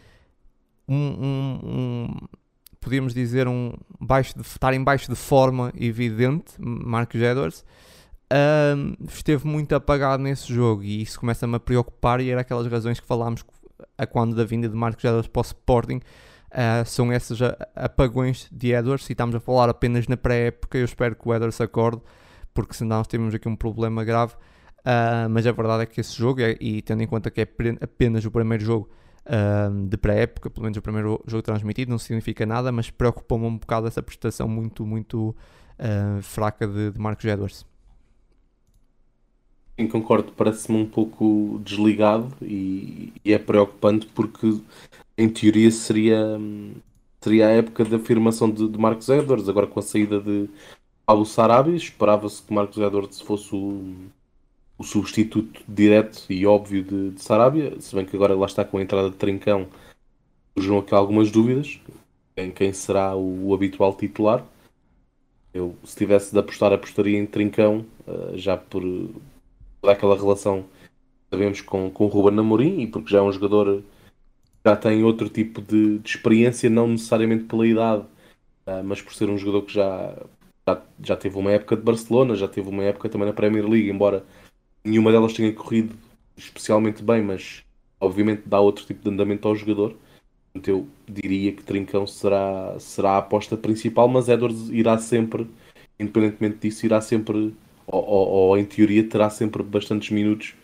um, 0.87 0.95
um, 0.95 1.61
um, 1.65 2.17
podíamos 2.79 3.15
dizer, 3.15 3.49
um 3.49 3.73
baixo 3.99 4.35
de, 4.35 4.43
estar 4.43 4.75
em 4.75 4.85
baixo 4.85 5.09
de 5.09 5.17
forma 5.17 5.73
evidente, 5.75 6.53
Marcos 6.59 7.19
Edwards, 7.19 7.65
esteve 9.09 9.47
muito 9.47 9.75
apagado 9.75 10.23
nesse 10.23 10.53
jogo 10.53 10.83
e 10.83 11.01
isso 11.01 11.19
começa-me 11.19 11.57
a 11.57 11.61
preocupar 11.61 12.21
e 12.21 12.29
era 12.29 12.43
aquelas 12.43 12.67
razões 12.67 13.01
que 13.01 13.07
falámos 13.07 13.43
a 14.03 14.07
quando 14.07 14.35
da 14.35 14.45
vinda 14.45 14.69
de 14.69 14.75
Marcos 14.75 15.05
Edwards 15.05 15.29
para 15.29 15.41
o 15.41 15.43
Sporting 15.43 15.97
uh, 16.51 16.85
são 16.85 17.13
esses 17.13 17.39
apagões 17.75 18.49
de 18.51 18.73
Edwards 18.73 19.09
e 19.09 19.13
estamos 19.13 19.35
a 19.35 19.41
falar 19.41 19.69
apenas 19.69 20.09
na 20.09 20.17
pré-época 20.17 20.77
eu 20.77 20.85
espero 20.85 21.15
que 21.15 21.29
o 21.29 21.35
Edwards 21.35 21.61
acorde 21.61 22.03
porque 22.53 22.75
senão 22.75 23.03
temos 23.05 23.35
aqui 23.35 23.49
um 23.49 23.57
problema 23.57 24.05
grave 24.05 24.35
uh, 24.81 25.31
mas 25.31 25.47
a 25.47 25.53
verdade 25.53 25.85
é 25.85 25.87
que 25.87 26.01
esse 26.01 26.15
jogo 26.15 26.41
e 26.41 26.83
tendo 26.83 27.03
em 27.03 27.07
conta 27.07 27.31
que 27.31 27.43
é 27.43 27.49
apenas 27.81 28.25
o 28.25 28.31
primeiro 28.31 28.65
jogo 28.65 28.91
uh, 29.27 29.87
de 29.87 29.97
pré-época, 29.97 30.51
pelo 30.51 30.65
menos 30.65 30.77
o 30.77 30.83
primeiro 30.83 31.23
jogo 31.27 31.43
transmitido, 31.43 31.91
não 31.91 31.99
significa 31.99 32.45
nada, 32.45 32.73
mas 32.73 32.91
preocupou-me 32.91 33.47
um 33.47 33.57
bocado 33.57 33.87
essa 33.87 34.03
prestação 34.03 34.49
muito, 34.49 34.85
muito 34.85 35.35
fraca 36.23 36.65
de, 36.65 36.93
de 36.93 37.01
Marcos 37.01 37.25
Edwards. 37.25 37.72
Sim, 39.79 39.89
concordo, 39.89 40.33
parece-me 40.33 40.79
um 40.79 40.87
pouco 40.87 41.59
desligado 41.65 42.29
e, 42.43 43.13
e, 43.25 43.33
é 43.33 43.39
preocupante 43.39 44.07
porque 44.07 44.61
em 45.17 45.29
teoria 45.29 45.71
seria, 45.71 46.39
seria 47.21 47.49
a 47.49 47.51
época 47.51 47.85
da 47.85 47.97
afirmação 47.97 48.51
de, 48.51 48.69
de 48.69 48.79
Marcos 48.79 49.09
Edwards, 49.09 49.49
agora 49.49 49.67
com 49.67 49.81
a 49.81 49.83
saída 49.83 50.21
de 50.21 50.49
Abu 51.07 51.25
Sarabi, 51.25 51.75
esperava-se 51.75 52.43
que 52.43 52.53
Marcos 52.53 52.77
Edwards 52.77 53.21
fosse 53.23 53.55
o, 53.55 53.95
o 54.79 54.85
substituto 54.85 55.63
direto 55.67 56.27
e 56.31 56.47
óbvio 56.47 56.83
de, 56.83 57.11
de 57.11 57.23
Sarabia, 57.23 57.81
se 57.81 57.95
bem 57.95 58.05
que 58.05 58.17
agora 58.17 58.35
lá 58.35 58.47
está 58.47 58.65
com 58.65 58.79
a 58.79 58.83
entrada 58.83 59.11
de 59.11 59.17
Trincão, 59.17 59.69
surgiram 60.55 60.79
aqui 60.79 60.95
algumas 60.95 61.31
dúvidas 61.31 61.81
em 62.37 62.51
quem 62.51 62.73
será 62.73 63.15
o, 63.15 63.49
o 63.49 63.55
habitual 63.55 63.95
titular. 63.95 64.45
Eu, 65.55 65.77
se 65.85 65.97
tivesse 65.97 66.33
de 66.33 66.39
apostar, 66.39 66.73
apostaria 66.73 67.19
em 67.19 67.27
Trincão, 67.27 67.85
uh, 68.07 68.37
já 68.37 68.57
por, 68.57 68.83
aquela 69.91 70.17
relação 70.17 70.65
sabemos 71.31 71.61
com, 71.61 71.91
com 71.91 72.05
o 72.05 72.09
Ruben 72.09 72.39
Amorim 72.39 72.81
e 72.81 72.87
porque 72.87 73.11
já 73.11 73.19
é 73.19 73.23
um 73.23 73.33
jogador 73.33 73.83
já 74.65 74.77
tem 74.77 75.03
outro 75.03 75.29
tipo 75.29 75.61
de, 75.61 75.99
de 75.99 76.09
experiência, 76.09 76.71
não 76.71 76.89
necessariamente 76.89 77.45
pela 77.45 77.67
idade, 77.67 78.03
uh, 78.67 78.83
mas 78.85 79.03
por 79.03 79.13
ser 79.13 79.29
um 79.29 79.37
jogador 79.37 79.63
que 79.63 79.75
já, 79.75 80.17
já, 80.67 80.83
já 81.03 81.17
teve 81.17 81.37
uma 81.37 81.51
época 81.51 81.77
de 81.77 81.83
Barcelona, 81.83 82.37
já 82.37 82.47
teve 82.47 82.69
uma 82.69 82.85
época 82.85 83.09
também 83.09 83.27
na 83.27 83.35
Premier 83.35 83.69
League, 83.69 83.91
embora 83.91 84.25
nenhuma 84.85 85.11
delas 85.11 85.33
tenha 85.33 85.53
corrido 85.53 85.97
especialmente 86.37 87.03
bem, 87.03 87.23
mas 87.23 87.65
obviamente 88.01 88.43
dá 88.47 88.61
outro 88.61 88.85
tipo 88.85 89.03
de 89.03 89.11
andamento 89.11 89.49
ao 89.49 89.57
jogador. 89.57 89.97
Eu 90.67 90.87
diria 91.09 91.53
que 91.53 91.63
Trincão 91.63 92.07
será, 92.07 92.79
será 92.79 93.13
a 93.13 93.19
aposta 93.19 93.57
principal, 93.57 94.07
mas 94.07 94.29
Edwards 94.29 94.69
irá 94.69 94.99
sempre, 94.99 95.47
independentemente 95.99 96.59
disso, 96.59 96.85
irá 96.85 97.01
sempre 97.01 97.55
ou, 97.93 98.05
ou, 98.05 98.29
ou, 98.29 98.59
em 98.59 98.65
teoria 98.65 99.05
terá 99.05 99.31
sempre 99.31 99.63
bastantes 99.63 100.11
minutos 100.11 100.55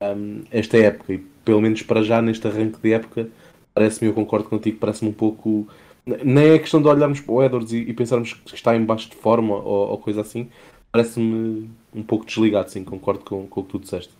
um, 0.00 0.42
esta 0.50 0.76
época 0.76 1.14
e 1.14 1.18
pelo 1.44 1.60
menos 1.60 1.82
para 1.82 2.02
já 2.02 2.22
neste 2.22 2.46
arranque 2.46 2.78
de 2.80 2.92
época 2.92 3.28
parece-me, 3.74 4.10
eu 4.10 4.14
concordo 4.14 4.48
contigo, 4.48 4.78
parece-me 4.78 5.10
um 5.10 5.14
pouco 5.14 5.66
nem 6.06 6.50
é 6.50 6.58
questão 6.58 6.80
de 6.80 6.86
olharmos 6.86 7.20
para 7.20 7.32
o 7.32 7.42
Edwards 7.42 7.72
e, 7.72 7.78
e 7.78 7.92
pensarmos 7.92 8.32
que 8.32 8.54
está 8.54 8.76
em 8.76 8.84
baixo 8.84 9.10
de 9.10 9.16
forma 9.16 9.54
ou, 9.54 9.90
ou 9.90 9.98
coisa 9.98 10.20
assim, 10.20 10.48
parece-me 10.92 11.68
um 11.92 12.02
pouco 12.02 12.24
desligado, 12.24 12.70
sim, 12.70 12.84
concordo 12.84 13.24
com, 13.24 13.46
com 13.46 13.60
o 13.60 13.64
que 13.64 13.70
tu 13.70 13.78
disseste. 13.78 14.12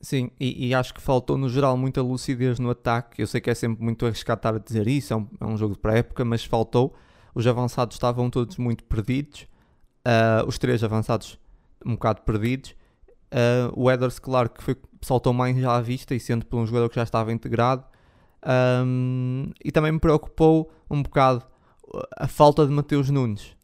Sim, 0.00 0.30
e, 0.38 0.68
e, 0.68 0.74
acho 0.74 0.92
que 0.92 1.00
faltou 1.00 1.38
no 1.38 1.48
geral 1.48 1.76
muita 1.76 2.02
lucidez 2.02 2.58
no 2.58 2.70
ataque. 2.70 3.22
Eu 3.22 3.26
sei 3.26 3.40
que 3.40 3.48
é 3.50 3.54
sempre 3.54 3.82
muito 3.84 4.04
arriscado 4.04 4.38
estar 4.38 4.54
a 4.54 4.58
dizer 4.58 4.88
isso, 4.88 5.12
é 5.12 5.16
um, 5.16 5.26
é 5.40 5.44
um 5.44 5.56
jogo 5.56 5.74
de 5.74 5.80
pré-época, 5.80 6.24
mas 6.24 6.44
faltou. 6.44 6.94
Os 7.34 7.46
avançados 7.46 7.94
estavam 7.94 8.28
todos 8.28 8.56
muito 8.56 8.82
perdidos. 8.84 9.46
Uh, 10.04 10.44
os 10.46 10.58
três 10.58 10.82
avançados 10.82 11.38
um 11.84 11.92
bocado 11.92 12.22
perdidos. 12.22 12.74
Uh, 13.32 13.72
o 13.74 13.90
Edwards, 13.90 14.18
claro, 14.18 14.50
que 14.50 14.62
foi, 14.62 14.76
saltou 15.00 15.32
mais 15.32 15.56
já 15.56 15.76
à 15.76 15.80
vista 15.80 16.14
e 16.14 16.20
sendo 16.20 16.44
por 16.44 16.58
um 16.58 16.66
jogador 16.66 16.88
que 16.88 16.96
já 16.96 17.02
estava 17.02 17.32
integrado. 17.32 17.84
Um, 18.84 19.50
e 19.64 19.70
também 19.70 19.92
me 19.92 20.00
preocupou 20.00 20.70
um 20.90 21.02
bocado 21.02 21.44
a 22.16 22.26
falta 22.26 22.66
de 22.66 22.72
Mateus 22.72 23.10
Nunes. 23.10 23.56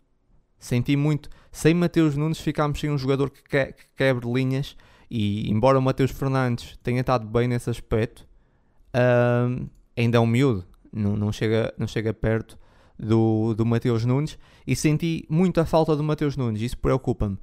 Senti 0.59 0.97
muito, 0.97 1.29
sem 1.53 1.75
Mateus 1.75 2.17
Nunes 2.17 2.41
ficámos 2.41 2.81
sem 2.81 2.91
um 2.91 2.99
jogador 2.99 3.31
que, 3.31 3.43
que, 3.43 3.73
que 3.73 3.85
quebre 3.97 4.31
linhas 4.31 4.77
e 5.11 5.51
embora 5.51 5.79
o 5.79 5.83
Mateus 5.83 6.11
Fernandes 6.11 6.77
tenha 6.83 7.01
estado 7.01 7.27
bem 7.27 7.49
nesse 7.49 7.71
aspecto, 7.71 8.27
um, 8.95 9.69
ainda 9.97 10.19
é 10.19 10.21
um 10.21 10.27
miúdo, 10.27 10.65
não, 10.93 11.17
não, 11.17 11.33
chega, 11.33 11.73
não 11.79 11.87
chega 11.87 12.13
perto 12.13 12.59
do, 12.99 13.55
do 13.55 13.65
Mateus 13.65 14.05
Nunes 14.05 14.39
e 14.67 14.77
senti 14.77 15.25
muito 15.31 15.61
a 15.61 15.65
falta 15.65 15.97
do 15.97 16.03
Mateus 16.03 16.37
Nunes, 16.37 16.61
isso 16.61 16.79
preocupa-me. 16.79 17.39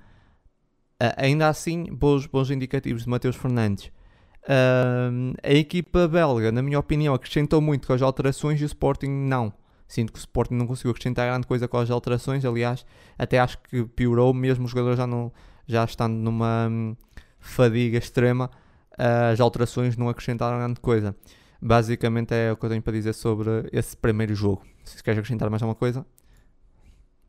Uh, 1.01 1.11
ainda 1.17 1.49
assim, 1.49 1.85
bons, 1.91 2.25
bons 2.25 2.49
indicativos 2.49 3.03
de 3.03 3.09
Mateus 3.09 3.35
Fernandes. 3.35 3.91
Uh, 4.43 5.35
a 5.43 5.51
equipa 5.51 6.07
belga, 6.07 6.51
na 6.51 6.61
minha 6.61 6.79
opinião, 6.79 7.13
acrescentou 7.13 7.59
muito 7.59 7.87
com 7.87 7.93
as 7.93 8.01
alterações 8.01 8.61
e 8.61 8.63
o 8.63 8.67
Sporting 8.67 9.09
não. 9.09 9.51
Sinto 9.87 10.13
que 10.13 10.19
o 10.19 10.21
Sporting 10.21 10.55
não 10.55 10.67
conseguiu 10.67 10.91
acrescentar 10.91 11.27
grande 11.27 11.47
coisa 11.47 11.67
com 11.67 11.77
as 11.77 11.89
alterações. 11.91 12.45
Aliás, 12.45 12.85
até 13.17 13.39
acho 13.39 13.57
que 13.59 13.83
piorou, 13.83 14.33
mesmo 14.33 14.65
os 14.65 14.71
jogadores 14.71 14.97
já, 14.97 15.05
não, 15.05 15.31
já 15.67 15.83
estando 15.83 16.13
numa 16.13 16.67
hum, 16.69 16.95
fadiga 17.39 17.97
extrema, 17.97 18.49
uh, 18.93 19.31
as 19.31 19.39
alterações 19.39 19.97
não 19.97 20.09
acrescentaram 20.09 20.57
grande 20.57 20.79
coisa. 20.79 21.15
Basicamente 21.61 22.33
é 22.33 22.51
o 22.51 22.57
que 22.57 22.65
eu 22.65 22.69
tenho 22.69 22.81
para 22.81 22.93
dizer 22.93 23.13
sobre 23.13 23.49
esse 23.71 23.97
primeiro 23.97 24.35
jogo. 24.35 24.63
Se 24.83 25.03
queres 25.03 25.19
acrescentar 25.19 25.49
mais 25.49 25.61
alguma 25.61 25.75
coisa. 25.75 26.05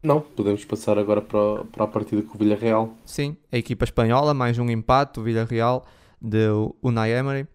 Não, 0.06 0.20
podemos 0.20 0.64
passar 0.64 1.00
agora 1.00 1.20
para, 1.20 1.64
para 1.64 1.82
a 1.82 1.88
partida 1.88 2.22
com 2.22 2.36
o 2.36 2.38
Villarreal. 2.38 2.96
Sim, 3.04 3.36
a 3.50 3.58
equipa 3.58 3.82
espanhola, 3.82 4.32
mais 4.32 4.56
um 4.56 4.70
empate, 4.70 5.18
o 5.18 5.22
Villarreal 5.24 5.84
de 6.22 6.46
Unai 6.80 7.10
Emery, 7.10 7.48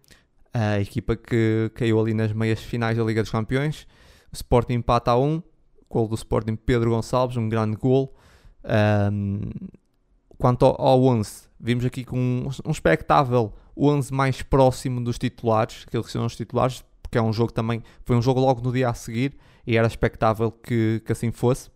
a 0.52 0.78
equipa 0.78 1.16
que 1.16 1.70
caiu 1.74 1.98
ali 1.98 2.12
nas 2.12 2.30
meias 2.34 2.60
finais 2.60 2.98
da 2.98 3.04
Liga 3.04 3.22
dos 3.22 3.32
Campeões. 3.32 3.86
O 4.30 4.34
Sporting 4.36 4.74
empata 4.74 5.12
a 5.12 5.18
1, 5.18 5.42
gol 5.88 6.06
do 6.06 6.14
Sporting 6.14 6.54
Pedro 6.54 6.90
Gonçalves, 6.90 7.38
um 7.38 7.48
grande 7.48 7.74
gol. 7.76 8.14
Um, 9.10 9.40
quanto 10.36 10.66
ao, 10.66 10.78
ao 10.78 11.02
11, 11.04 11.44
vimos 11.58 11.86
aqui 11.86 12.04
com 12.04 12.18
um, 12.18 12.50
um 12.66 12.70
espectável 12.70 13.54
11 13.74 14.12
mais 14.12 14.42
próximo 14.42 15.02
dos 15.02 15.16
titulares, 15.16 15.86
aqueles 15.88 16.04
que 16.04 16.12
são 16.12 16.26
os 16.26 16.36
titulares, 16.36 16.84
porque 17.00 17.16
é 17.16 17.22
um 17.22 17.32
jogo 17.32 17.50
também, 17.50 17.82
foi 18.04 18.14
um 18.14 18.20
jogo 18.20 18.40
logo 18.40 18.60
no 18.60 18.70
dia 18.70 18.90
a 18.90 18.94
seguir 18.94 19.38
e 19.66 19.74
era 19.74 19.86
expectável 19.86 20.52
que, 20.52 21.00
que 21.02 21.12
assim 21.12 21.32
fosse. 21.32 21.70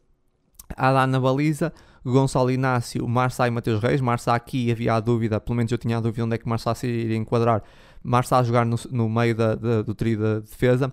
Adá 0.74 1.06
na 1.06 1.20
baliza, 1.20 1.72
Gonçalo 2.04 2.50
Inácio, 2.50 3.06
Marçá 3.06 3.46
e 3.46 3.50
Mateus 3.50 3.80
Reis. 3.80 4.00
Marçá 4.00 4.34
aqui 4.34 4.70
havia 4.70 4.94
a 4.94 5.00
dúvida, 5.00 5.40
pelo 5.40 5.56
menos 5.56 5.70
eu 5.72 5.78
tinha 5.78 5.98
a 5.98 6.00
dúvida 6.00 6.24
onde 6.24 6.34
é 6.34 6.38
que 6.38 6.48
Marçá 6.48 6.74
se 6.74 6.86
iria 6.86 7.16
enquadrar. 7.16 7.62
Marçá 8.02 8.38
a 8.38 8.42
jogar 8.42 8.64
no, 8.64 8.76
no 8.90 9.08
meio 9.08 9.34
da, 9.34 9.54
da, 9.54 9.82
do 9.82 9.94
trio 9.94 10.18
da 10.18 10.38
defesa. 10.40 10.92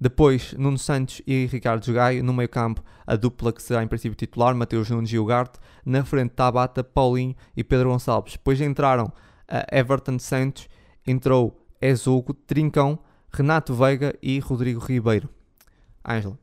Depois, 0.00 0.52
Nuno 0.58 0.78
Santos 0.78 1.22
e 1.26 1.46
Ricardo 1.46 1.92
Gaio. 1.92 2.24
No 2.24 2.32
meio 2.32 2.48
campo, 2.48 2.82
a 3.06 3.14
dupla 3.14 3.52
que 3.52 3.62
será 3.62 3.84
em 3.84 3.86
princípio 3.86 4.16
titular, 4.16 4.52
Mateus 4.52 4.90
Nunes 4.90 5.12
e 5.12 5.18
Ugarte. 5.18 5.60
Na 5.84 6.04
frente, 6.04 6.30
Tabata, 6.30 6.82
Paulinho 6.82 7.36
e 7.56 7.62
Pedro 7.62 7.90
Gonçalves. 7.90 8.32
Depois 8.32 8.60
entraram 8.60 9.06
uh, 9.06 9.76
Everton 9.76 10.18
Santos, 10.18 10.68
entrou 11.06 11.64
Ezugo, 11.80 12.34
Trincão, 12.34 12.98
Renato 13.32 13.74
Veiga 13.74 14.12
e 14.20 14.40
Rodrigo 14.40 14.80
Ribeiro. 14.80 15.28
Ângelo. 16.04 16.41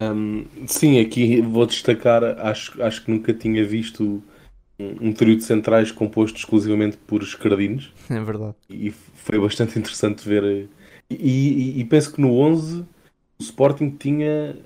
Um, 0.00 0.44
sim, 0.66 1.00
aqui 1.00 1.40
vou 1.40 1.66
destacar, 1.66 2.22
acho, 2.46 2.82
acho 2.82 3.04
que 3.04 3.10
nunca 3.10 3.32
tinha 3.32 3.64
visto 3.64 4.22
um, 4.78 5.08
um 5.08 5.12
trio 5.12 5.36
de 5.36 5.44
centrais 5.44 5.90
composto 5.90 6.38
exclusivamente 6.38 6.96
por 6.98 7.22
escardinos. 7.22 7.92
É 8.10 8.20
verdade. 8.20 8.54
E 8.68 8.90
foi 8.90 9.38
bastante 9.38 9.78
interessante 9.78 10.28
ver. 10.28 10.68
E, 11.08 11.14
e, 11.14 11.80
e 11.80 11.84
penso 11.84 12.12
que 12.12 12.20
no 12.20 12.38
11 12.38 12.84
o 13.38 13.42
Sporting 13.42 13.90
tinha 13.90 14.56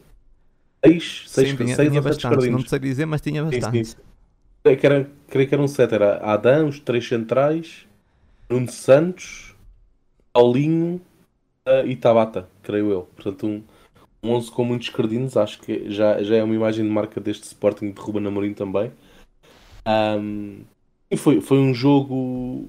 6 0.85 1.25
seis, 1.29 1.51
Sim, 1.51 1.57
tinha, 1.57 1.77
seis 1.77 1.89
tinha 1.89 2.01
ou 2.01 2.03
sete 2.03 2.23
bastante. 2.23 2.51
Não 2.51 2.61
sei 2.61 2.79
dizer, 2.79 3.07
mas 3.07 3.21
tinha 3.21 3.43
Sim, 3.45 3.61
bastante. 3.61 3.85
sim. 3.85 3.97
Creio 4.63 4.79
que, 4.79 4.87
era, 4.87 5.11
creio 5.29 5.49
que 5.49 5.55
eram 5.55 5.69
7. 5.69 5.95
Era 5.95 6.17
Adão, 6.19 6.69
os 6.69 6.81
três 6.81 7.07
centrais, 7.09 7.87
Nuno 8.49 8.71
Santos, 8.71 9.55
Paulinho 10.33 11.01
uh, 11.67 11.87
e 11.87 11.97
Tabata, 11.97 12.49
creio 12.63 12.91
eu. 12.91 13.03
Portanto, 13.15 13.47
um 13.47 13.63
11 14.23 14.51
com 14.51 14.65
muitos 14.65 14.89
escardinos. 14.89 15.37
Acho 15.37 15.61
que 15.61 15.91
já, 15.91 16.23
já 16.23 16.37
é 16.37 16.43
uma 16.43 16.55
imagem 16.55 16.85
de 16.85 16.91
marca 16.91 17.21
deste 17.21 17.45
Sporting 17.45 17.91
de 17.93 18.01
Ruben 18.01 18.27
Amorim 18.27 18.55
também. 18.55 18.93
Um, 19.87 20.61
e 21.11 21.17
foi, 21.17 21.41
foi 21.41 21.59
um 21.59 21.75
jogo. 21.75 22.69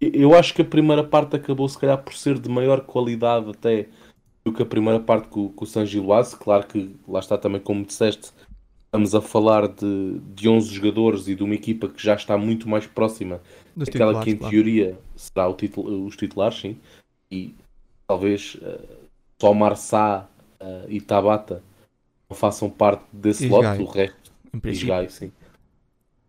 Eu 0.00 0.34
acho 0.34 0.52
que 0.54 0.62
a 0.62 0.64
primeira 0.64 1.04
parte 1.04 1.36
acabou, 1.36 1.68
se 1.68 1.78
calhar, 1.78 2.02
por 2.02 2.14
ser 2.14 2.38
de 2.38 2.48
maior 2.48 2.80
qualidade 2.80 3.50
até 3.50 3.88
do 4.44 4.52
que 4.52 4.62
a 4.62 4.66
primeira 4.66 4.98
parte 4.98 5.28
com, 5.28 5.48
com 5.48 5.64
o 5.64 5.68
San 5.68 5.86
Giloase. 5.86 6.36
Claro 6.36 6.66
que 6.66 6.96
lá 7.06 7.20
está 7.20 7.38
também, 7.38 7.60
como 7.60 7.84
disseste, 7.84 8.32
estamos 8.86 9.14
a 9.14 9.20
falar 9.20 9.68
de, 9.68 10.18
de 10.34 10.48
11 10.48 10.74
jogadores 10.74 11.28
e 11.28 11.34
de 11.34 11.42
uma 11.44 11.54
equipa 11.54 11.88
que 11.88 12.02
já 12.02 12.14
está 12.14 12.36
muito 12.36 12.68
mais 12.68 12.86
próxima 12.86 13.40
Dos 13.76 13.88
daquela 13.88 14.22
que, 14.24 14.30
em 14.30 14.36
claro. 14.36 14.50
teoria, 14.50 14.98
será 15.14 15.48
o 15.48 15.54
titul- 15.54 16.06
os 16.06 16.16
titulares, 16.16 16.58
sim. 16.58 16.76
E 17.30 17.54
talvez 18.08 18.56
eh, 18.60 18.80
só 19.40 19.54
Marçá 19.54 20.28
eh, 20.62 20.86
e 20.88 21.00
Tabata 21.00 21.62
não 22.30 22.36
façam 22.36 22.70
parte 22.70 23.04
desse 23.12 23.48
lote, 23.48 23.82
o 23.82 23.86
resto 23.86 24.32
Em 24.54 24.58
e 24.58 24.60
princípio. 24.60 24.88
Gai, 24.88 25.08
sim. 25.08 25.32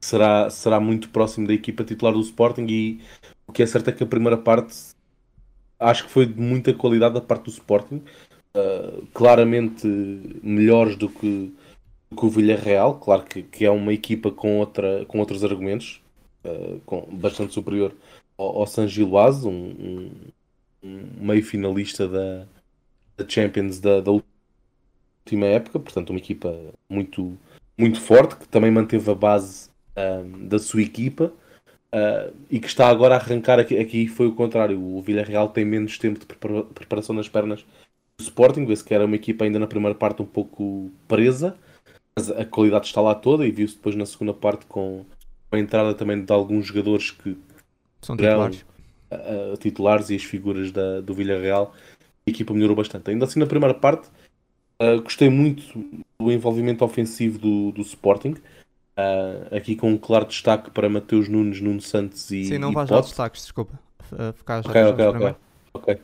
Será, 0.01 0.49
será 0.49 0.79
muito 0.79 1.09
próximo 1.09 1.47
da 1.47 1.53
equipa 1.53 1.83
titular 1.83 2.13
do 2.13 2.19
Sporting 2.19 2.65
e 2.67 3.01
o 3.47 3.53
que 3.53 3.63
é 3.63 3.65
certo 3.65 3.89
é 3.89 3.93
que 3.93 4.03
a 4.03 4.07
primeira 4.07 4.37
parte 4.37 4.75
acho 5.79 6.05
que 6.05 6.11
foi 6.11 6.25
de 6.25 6.39
muita 6.39 6.73
qualidade 6.73 7.13
da 7.13 7.21
parte 7.21 7.45
do 7.45 7.51
Sporting. 7.51 8.01
Uh, 8.55 9.07
claramente 9.13 9.87
melhores 10.43 10.95
do 10.95 11.09
que, 11.09 11.51
do 12.11 12.17
que 12.17 12.25
o 12.25 12.29
Villarreal, 12.29 12.99
claro 12.99 13.23
que, 13.23 13.41
que 13.41 13.65
é 13.65 13.71
uma 13.71 13.91
equipa 13.91 14.29
com, 14.29 14.59
outra, 14.59 15.05
com 15.05 15.17
outros 15.17 15.43
argumentos, 15.43 16.01
uh, 16.45 16.79
com, 16.85 17.01
bastante 17.11 17.51
superior 17.51 17.95
ao, 18.37 18.59
ao 18.59 18.67
San 18.67 18.87
Giloase, 18.87 19.47
um, 19.47 19.51
um, 19.51 20.11
um 20.83 21.25
meio 21.25 21.43
finalista 21.43 22.07
da, 22.07 22.45
da 23.17 23.27
Champions 23.27 23.79
da, 23.79 24.01
da 24.01 24.11
última 24.11 25.45
época, 25.45 25.79
portanto 25.79 26.09
uma 26.11 26.19
equipa 26.19 26.73
muito, 26.89 27.37
muito 27.77 27.99
forte, 28.01 28.35
que 28.35 28.47
também 28.47 28.71
manteve 28.71 29.09
a 29.11 29.15
base 29.15 29.69
da 30.47 30.57
sua 30.57 30.81
equipa 30.81 31.31
ah, 31.91 32.31
e 32.49 32.59
que 32.59 32.67
está 32.67 32.87
agora 32.89 33.15
a 33.15 33.17
arrancar 33.19 33.59
aqui, 33.59 33.77
aqui 33.77 34.07
foi 34.07 34.27
o 34.27 34.35
contrário, 34.35 34.81
o 34.81 35.01
Villarreal 35.01 35.49
tem 35.49 35.63
menos 35.65 35.97
tempo 35.97 36.19
de 36.19 36.25
prepara- 36.25 36.63
preparação 36.63 37.15
nas 37.15 37.29
pernas 37.29 37.61
do 38.17 38.23
Sporting, 38.23 38.65
vê-se 38.65 38.83
que 38.83 38.93
era 38.93 39.05
uma 39.05 39.15
equipa 39.15 39.45
ainda 39.45 39.59
na 39.59 39.67
primeira 39.67 39.95
parte 39.95 40.21
um 40.21 40.25
pouco 40.25 40.91
presa, 41.07 41.55
mas 42.17 42.31
a 42.31 42.45
qualidade 42.45 42.87
está 42.87 43.01
lá 43.01 43.15
toda 43.15 43.45
e 43.45 43.51
viu-se 43.51 43.75
depois 43.75 43.95
na 43.95 44.05
segunda 44.05 44.33
parte 44.33 44.65
com 44.65 45.05
a 45.51 45.59
entrada 45.59 45.93
também 45.93 46.23
de 46.23 46.31
alguns 46.33 46.65
jogadores 46.67 47.11
que 47.11 47.37
São 48.01 48.17
titulares. 48.17 48.65
uh, 49.11 49.57
titulares 49.57 50.09
e 50.09 50.15
as 50.15 50.23
figuras 50.23 50.71
da, 50.71 51.01
do 51.01 51.13
Villarreal, 51.13 51.73
a 52.27 52.29
equipa 52.29 52.53
melhorou 52.53 52.75
bastante. 52.75 53.09
Ainda 53.09 53.25
assim, 53.25 53.39
na 53.39 53.45
primeira 53.45 53.73
parte, 53.73 54.07
uh, 54.81 55.01
gostei 55.01 55.29
muito 55.29 55.63
do 56.19 56.31
envolvimento 56.31 56.83
ofensivo 56.83 57.37
do, 57.37 57.71
do 57.71 57.81
Sporting. 57.81 58.35
Uh, 58.95 59.55
aqui 59.55 59.75
com 59.75 59.89
um 59.91 59.97
claro 59.97 60.25
destaque 60.25 60.69
para 60.69 60.87
Mateus 60.87 61.27
Nunes, 61.27 61.59
Nuno 61.59 61.81
Santos 61.81 62.29
e, 62.29 62.43
Sim, 62.45 62.59
não 62.59 62.71
vais 62.71 62.91
aos 62.91 63.07
destaques, 63.07 63.41
desculpa. 63.41 63.79
Uh, 64.11 64.31
ficar 64.33 64.61
já 64.61 64.69
Ok, 64.69 64.81
nos 64.81 64.89
ok, 64.91 65.05
jogos 65.05 65.05
ok. 65.05 65.11
primeiro. 65.11 65.37
ok. 65.73 65.97